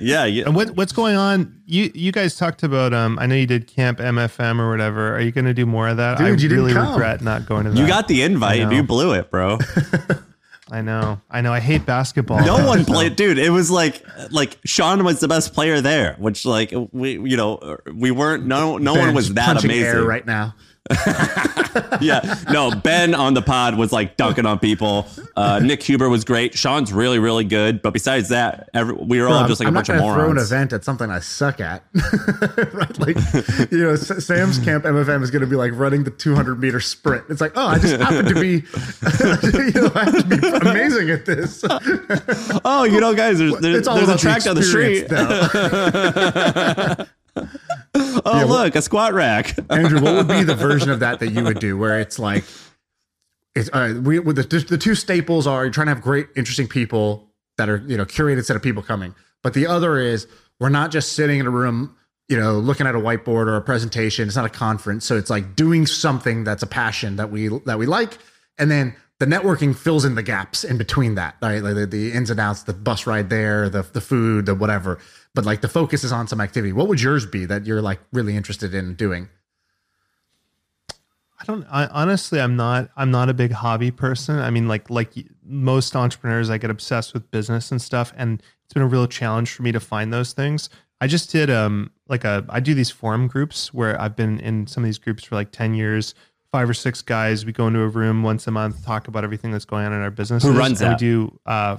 yeah, 0.00 0.24
yeah. 0.24 0.44
And 0.46 0.54
what 0.54 0.70
what's 0.70 0.92
going 0.92 1.16
on? 1.16 1.54
You 1.66 1.90
you 1.94 2.12
guys 2.12 2.36
talked 2.36 2.62
about 2.62 2.92
um 2.94 3.18
I 3.18 3.26
know 3.26 3.34
you 3.34 3.46
did 3.46 3.66
camp 3.66 3.98
MFM 3.98 4.58
or 4.60 4.70
whatever. 4.70 5.14
Are 5.16 5.20
you 5.20 5.32
going 5.32 5.46
to 5.46 5.54
do 5.54 5.66
more 5.66 5.88
of 5.88 5.96
that? 5.96 6.18
Dude, 6.18 6.26
I 6.26 6.30
you 6.30 6.36
didn't 6.36 6.56
really 6.58 6.72
come. 6.72 6.90
regret 6.92 7.22
not 7.22 7.46
going 7.46 7.64
to 7.64 7.70
that. 7.70 7.78
You 7.78 7.86
got 7.86 8.08
the 8.08 8.22
invite 8.22 8.60
I 8.60 8.64
know. 8.64 8.70
you 8.70 8.82
blew 8.82 9.12
it, 9.12 9.30
bro. 9.30 9.58
I 10.70 10.82
know. 10.82 11.20
I 11.30 11.42
know. 11.42 11.52
I 11.52 11.60
hate 11.60 11.86
basketball. 11.86 12.40
No 12.40 12.56
though, 12.58 12.66
one 12.66 12.84
so- 12.84 12.92
played, 12.92 13.16
dude. 13.16 13.38
It 13.38 13.50
was 13.50 13.70
like 13.70 14.02
like 14.30 14.60
Shaan 14.62 15.04
was 15.04 15.20
the 15.20 15.28
best 15.28 15.54
player 15.54 15.80
there, 15.80 16.14
which 16.18 16.44
like 16.44 16.72
we 16.92 17.12
you 17.12 17.36
know 17.36 17.78
we 17.94 18.10
weren't. 18.10 18.46
No 18.46 18.76
no 18.78 18.94
one 18.94 19.14
was 19.14 19.32
that 19.34 19.62
amazing. 19.62 20.04
right 20.04 20.26
now. 20.26 20.54
yeah, 22.00 22.38
no. 22.50 22.70
Ben 22.70 23.14
on 23.14 23.34
the 23.34 23.42
pod 23.42 23.76
was 23.76 23.92
like 23.92 24.16
dunking 24.16 24.46
on 24.46 24.58
people. 24.58 25.06
Uh, 25.36 25.58
Nick 25.58 25.82
Huber 25.82 26.08
was 26.08 26.24
great. 26.24 26.52
Shaan's 26.52 26.92
really 26.92 27.18
really 27.18 27.44
good, 27.44 27.82
but 27.82 27.92
besides 27.92 28.28
that, 28.28 28.68
every, 28.72 28.94
we 28.94 29.20
were 29.20 29.28
all 29.28 29.46
just 29.48 29.60
like 29.60 29.66
I'm 29.66 29.74
a 29.74 29.78
bunch 29.78 29.88
of 29.88 29.98
gonna 29.98 30.14
throw 30.14 30.30
an 30.30 30.38
event 30.38 30.72
at 30.72 30.84
something 30.84 31.10
I 31.10 31.20
suck 31.20 31.60
at, 31.60 31.82
right? 32.72 32.98
Like, 32.98 33.16
you 33.70 33.78
know, 33.78 33.96
Sam's 33.96 34.58
camp 34.58 34.84
MFM 34.84 35.22
is 35.22 35.30
going 35.30 35.40
to 35.40 35.46
be 35.46 35.56
like 35.56 35.72
running 35.74 36.04
the 36.04 36.10
200 36.10 36.60
meter 36.60 36.80
sprint. 36.80 37.24
It's 37.28 37.40
like, 37.40 37.52
oh, 37.56 37.66
I 37.66 37.78
just 37.78 38.00
happen 38.00 38.24
to 38.26 38.34
be, 38.34 38.50
you 38.52 39.82
know, 39.82 39.92
I 39.94 40.04
have 40.04 40.28
to 40.28 40.36
be 40.36 40.68
amazing 40.70 41.10
at 41.10 41.26
this. 41.26 41.64
Oh, 42.64 42.84
you 42.84 43.00
know, 43.00 43.14
guys, 43.14 43.38
there's 43.38 43.58
there's, 43.58 43.86
there's 43.86 44.08
a 44.08 44.18
track 44.18 44.42
the 44.42 44.44
down 44.44 44.56
the 44.56 44.62
street. 44.62 45.08
Oh, 48.24 48.44
look, 48.48 48.74
a 48.74 48.82
squat 48.82 49.14
rack. 49.14 49.54
Andrew, 49.70 50.00
what 50.00 50.14
would 50.14 50.28
be 50.28 50.42
the 50.42 50.54
version 50.54 50.90
of 50.90 51.00
that 51.00 51.20
that 51.20 51.30
you 51.30 51.44
would 51.44 51.58
do, 51.58 51.76
where 51.76 52.00
it's 52.00 52.18
like, 52.18 52.44
it's 53.54 53.70
right. 53.72 53.94
We 53.94 54.18
with 54.18 54.36
the 54.36 54.58
the 54.58 54.78
two 54.78 54.94
staples 54.94 55.46
are 55.46 55.64
you're 55.64 55.72
trying 55.72 55.86
to 55.86 55.94
have 55.94 56.02
great, 56.02 56.28
interesting 56.36 56.68
people 56.68 57.30
that 57.56 57.68
are 57.68 57.82
you 57.86 57.96
know 57.96 58.04
curated 58.04 58.44
set 58.44 58.56
of 58.56 58.62
people 58.62 58.82
coming, 58.82 59.14
but 59.42 59.54
the 59.54 59.66
other 59.66 59.98
is 59.98 60.26
we're 60.60 60.68
not 60.68 60.90
just 60.90 61.12
sitting 61.12 61.40
in 61.40 61.46
a 61.46 61.50
room, 61.50 61.96
you 62.28 62.38
know, 62.38 62.54
looking 62.58 62.86
at 62.86 62.94
a 62.94 62.98
whiteboard 62.98 63.46
or 63.46 63.56
a 63.56 63.62
presentation. 63.62 64.26
It's 64.26 64.36
not 64.36 64.46
a 64.46 64.50
conference, 64.50 65.04
so 65.04 65.16
it's 65.16 65.30
like 65.30 65.56
doing 65.56 65.86
something 65.86 66.44
that's 66.44 66.62
a 66.62 66.66
passion 66.66 67.16
that 67.16 67.30
we 67.30 67.48
that 67.64 67.78
we 67.78 67.86
like, 67.86 68.18
and 68.58 68.70
then 68.70 68.94
the 69.18 69.26
networking 69.26 69.74
fills 69.74 70.04
in 70.04 70.14
the 70.14 70.22
gaps 70.22 70.62
in 70.62 70.76
between 70.76 71.14
that, 71.14 71.36
right? 71.40 71.62
Like 71.62 71.74
the, 71.74 71.86
the 71.86 72.12
ins 72.12 72.28
and 72.28 72.38
outs, 72.38 72.64
the 72.64 72.74
bus 72.74 73.06
ride 73.06 73.30
there, 73.30 73.68
the 73.68 73.82
the 73.82 74.00
food, 74.00 74.46
the 74.46 74.54
whatever. 74.54 74.98
But 75.36 75.44
like 75.44 75.60
the 75.60 75.68
focus 75.68 76.02
is 76.02 76.12
on 76.12 76.26
some 76.26 76.40
activity. 76.40 76.72
What 76.72 76.88
would 76.88 76.98
yours 76.98 77.26
be 77.26 77.44
that 77.44 77.66
you're 77.66 77.82
like 77.82 78.00
really 78.10 78.34
interested 78.34 78.74
in 78.74 78.94
doing? 78.94 79.28
I 81.38 81.44
don't. 81.44 81.66
I, 81.70 81.86
honestly, 81.88 82.40
I'm 82.40 82.56
not. 82.56 82.88
I'm 82.96 83.10
not 83.10 83.28
a 83.28 83.34
big 83.34 83.52
hobby 83.52 83.90
person. 83.90 84.38
I 84.38 84.48
mean, 84.48 84.66
like 84.66 84.88
like 84.88 85.12
most 85.44 85.94
entrepreneurs, 85.94 86.48
I 86.48 86.56
get 86.56 86.70
obsessed 86.70 87.12
with 87.12 87.30
business 87.30 87.70
and 87.70 87.82
stuff, 87.82 88.14
and 88.16 88.42
it's 88.64 88.72
been 88.72 88.82
a 88.82 88.86
real 88.86 89.06
challenge 89.06 89.52
for 89.52 89.62
me 89.62 89.72
to 89.72 89.78
find 89.78 90.10
those 90.10 90.32
things. 90.32 90.70
I 91.02 91.06
just 91.06 91.30
did 91.30 91.50
um 91.50 91.90
like 92.08 92.24
a. 92.24 92.42
I 92.48 92.60
do 92.60 92.72
these 92.72 92.90
forum 92.90 93.28
groups 93.28 93.74
where 93.74 94.00
I've 94.00 94.16
been 94.16 94.40
in 94.40 94.66
some 94.66 94.84
of 94.84 94.88
these 94.88 94.98
groups 94.98 95.22
for 95.22 95.34
like 95.34 95.52
ten 95.52 95.74
years. 95.74 96.14
Five 96.50 96.70
or 96.70 96.74
six 96.74 97.02
guys. 97.02 97.44
We 97.44 97.52
go 97.52 97.66
into 97.66 97.80
a 97.80 97.88
room 97.88 98.22
once 98.22 98.46
a 98.46 98.50
month, 98.50 98.86
talk 98.86 99.06
about 99.06 99.22
everything 99.22 99.50
that's 99.50 99.66
going 99.66 99.84
on 99.84 99.92
in 99.92 100.00
our 100.00 100.10
business. 100.10 100.44
Who 100.44 100.52
runs 100.52 100.80
and 100.80 100.92
that? 100.92 101.00
We 101.02 101.06
do. 101.06 101.38
Uh, 101.44 101.76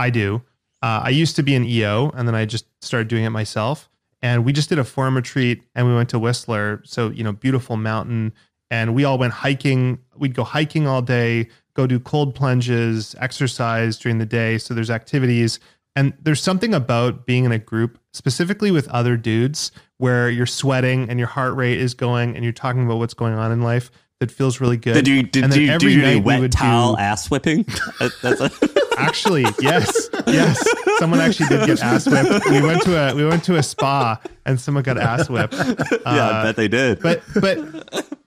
I 0.00 0.10
do. 0.10 0.42
Uh, 0.82 1.02
I 1.04 1.10
used 1.10 1.36
to 1.36 1.42
be 1.42 1.54
an 1.54 1.64
EO, 1.64 2.10
and 2.14 2.26
then 2.28 2.34
I 2.34 2.44
just 2.44 2.66
started 2.80 3.08
doing 3.08 3.24
it 3.24 3.30
myself. 3.30 3.88
and 4.22 4.44
we 4.44 4.52
just 4.52 4.68
did 4.68 4.78
a 4.80 4.84
forum 4.84 5.14
retreat 5.14 5.62
and 5.76 5.86
we 5.86 5.94
went 5.94 6.08
to 6.10 6.18
Whistler. 6.18 6.82
So, 6.84 7.10
you 7.10 7.22
know, 7.22 7.30
beautiful 7.32 7.76
mountain. 7.76 8.32
And 8.70 8.92
we 8.94 9.04
all 9.04 9.16
went 9.16 9.32
hiking. 9.32 9.98
We'd 10.16 10.34
go 10.34 10.42
hiking 10.44 10.88
all 10.88 11.02
day, 11.02 11.48
go 11.74 11.86
do 11.86 12.00
cold 12.00 12.34
plunges, 12.34 13.14
exercise 13.20 13.96
during 13.96 14.18
the 14.18 14.26
day. 14.26 14.58
So 14.58 14.74
there's 14.74 14.90
activities. 14.90 15.60
And 15.94 16.12
there's 16.20 16.42
something 16.42 16.74
about 16.74 17.26
being 17.26 17.44
in 17.44 17.52
a 17.52 17.58
group, 17.60 17.98
specifically 18.12 18.70
with 18.72 18.88
other 18.88 19.16
dudes, 19.16 19.70
where 19.98 20.28
you're 20.30 20.46
sweating 20.46 21.08
and 21.08 21.18
your 21.20 21.28
heart 21.28 21.54
rate 21.54 21.78
is 21.80 21.94
going 21.94 22.34
and 22.34 22.42
you're 22.44 22.52
talking 22.52 22.84
about 22.84 22.98
what's 22.98 23.14
going 23.14 23.34
on 23.34 23.52
in 23.52 23.62
life 23.62 23.90
that 24.20 24.30
feels 24.32 24.60
really 24.60 24.76
good. 24.76 24.94
Did 24.94 25.06
you 25.08 25.22
did, 25.22 25.44
And 25.44 25.52
then 25.52 25.60
you, 25.60 25.66
did 25.78 25.82
you 25.82 26.00
do 26.00 26.06
any 26.06 26.20
wet 26.20 26.40
would 26.40 26.50
towel 26.52 26.94
do- 26.96 27.00
ass 27.00 27.30
whipping? 27.30 27.64
That's 28.00 28.40
a, 28.40 28.50
Actually, 28.98 29.44
yes, 29.60 30.08
yes. 30.26 30.68
Someone 30.98 31.20
actually 31.20 31.48
did 31.48 31.66
get 31.66 31.80
ass 31.82 32.06
whipped. 32.06 32.46
We 32.50 32.60
went 32.62 32.82
to 32.82 32.96
a 32.96 33.14
we 33.14 33.24
went 33.24 33.44
to 33.44 33.56
a 33.56 33.62
spa 33.62 34.20
and 34.44 34.60
someone 34.60 34.82
got 34.84 34.98
ass 34.98 35.28
whipped. 35.30 35.54
yeah, 35.54 35.66
I 36.04 36.18
Uh, 36.18 36.42
bet 36.44 36.56
they 36.56 36.68
did. 36.68 37.00
but 37.00 37.22
but 37.40 37.58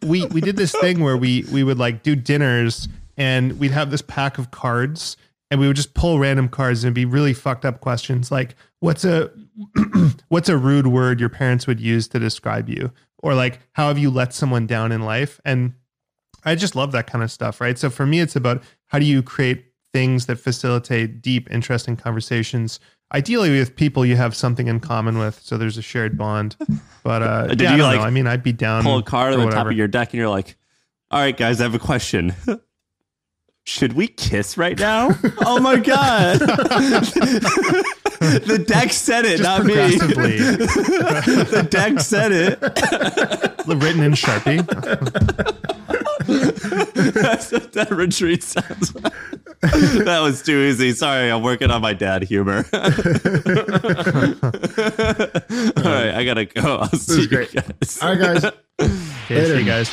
we 0.04 0.26
we 0.28 0.42
did 0.42 0.56
this 0.56 0.72
thing 0.72 1.02
where 1.04 1.18
we 1.18 1.46
we 1.52 1.64
would 1.64 1.78
like 1.80 2.04
do 2.04 2.16
dinners 2.16 2.88
and 3.18 3.60
we'd 3.60 3.72
have 3.72 3.92
this 3.92 4.02
pack 4.02 4.38
of 4.38 4.52
cards 4.52 5.18
and 5.52 5.60
we 5.60 5.68
would 5.68 5.76
just 5.76 5.94
pull 5.94 6.18
random 6.20 6.48
cards 6.50 6.84
and 6.84 6.96
be 6.96 7.06
really 7.06 7.34
fucked 7.34 7.66
up 7.66 7.82
questions 7.82 8.32
like 8.32 8.56
what's 8.80 9.04
a 9.06 9.30
what's 10.30 10.50
a 10.50 10.58
rude 10.58 10.88
word 10.88 11.20
your 11.20 11.30
parents 11.30 11.68
would 11.68 11.80
use 11.80 12.08
to 12.08 12.20
describe 12.20 12.70
you 12.70 12.92
or 13.20 13.36
like 13.36 13.60
how 13.74 13.88
have 13.90 13.98
you 13.98 14.10
let 14.10 14.34
someone 14.34 14.66
down 14.66 14.92
in 14.92 15.02
life 15.02 15.40
and 15.46 15.74
I 16.44 16.56
just 16.56 16.76
love 16.76 16.92
that 16.94 17.06
kind 17.06 17.24
of 17.24 17.32
stuff, 17.32 17.62
right? 17.62 17.78
So 17.78 17.92
for 17.92 18.04
me, 18.08 18.20
it's 18.20 18.36
about 18.36 18.64
how 18.88 18.98
do 18.98 19.06
you 19.06 19.22
create 19.22 19.64
things 19.94 20.26
that 20.28 20.38
facilitate 20.38 21.22
deep, 21.22 21.50
interesting 21.52 21.96
conversations. 21.96 22.80
Ideally, 23.14 23.50
with 23.52 23.76
people 23.76 24.06
you 24.06 24.16
have 24.16 24.36
something 24.36 24.68
in 24.68 24.80
common 24.80 25.18
with, 25.18 25.40
so 25.42 25.58
there's 25.58 25.78
a 25.78 25.82
shared 25.82 26.18
bond. 26.18 26.56
But 27.04 27.24
uh, 27.24 27.48
Did 27.48 27.62
yeah, 27.62 27.70
I 27.70 27.72
you, 27.72 27.78
don't 27.80 27.88
like, 27.88 28.00
know. 28.00 28.06
I 28.06 28.10
mean, 28.12 28.28
I'd 28.28 28.44
be 28.44 28.54
down. 28.54 28.84
Pull 28.84 29.00
a 29.00 29.04
card 29.04 29.34
on 29.34 29.40
the 29.40 29.50
top 29.50 29.66
of 29.66 29.74
your 29.74 29.88
deck, 29.88 30.10
and 30.14 30.20
you're 30.20 30.30
like, 30.30 30.56
"All 31.10 31.20
right, 31.20 31.36
guys, 31.36 31.60
I 31.60 31.64
have 31.64 31.74
a 31.74 31.80
question." 31.80 32.36
Should 33.64 33.94
we 33.94 34.08
kiss 34.08 34.56
right 34.56 34.78
now? 34.78 35.10
oh 35.40 35.60
my 35.60 35.78
god! 35.78 36.42
the 38.20 38.64
deck 38.68 38.94
said 38.94 39.26
it, 39.26 39.38
Just 39.38 39.44
not 39.44 39.66
me. 39.66 39.74
the 39.74 41.68
deck 41.68 42.00
said 42.02 42.32
it. 42.32 42.62
written 43.66 44.04
in 44.04 44.12
Sharpie. 44.12 44.62
That's 46.32 47.52
what 47.52 47.74
that 47.74 47.92
retreat 47.92 48.44
sounds 48.44 48.96
like. 48.96 49.14
that 49.62 50.20
was 50.24 50.42
too 50.42 50.60
easy. 50.62 50.94
Sorry, 50.94 51.32
I'm 51.32 51.44
working 51.44 51.70
on 51.72 51.82
my 51.82 51.94
dad 51.94 52.24
humor. 52.24 52.66
All 52.74 52.82
right, 55.84 56.14
I 56.16 56.24
gotta 56.26 56.46
go. 56.46 56.78
I'll 56.78 56.90
see 56.90 57.22
you 57.22 57.28
great. 57.28 57.54
guys. 57.54 58.00
All 58.02 58.16
right, 58.16 58.20
guys. 58.20 58.46
Okay, 58.46 59.46
see 59.46 59.60
you 59.60 59.66
guys. 59.66 59.92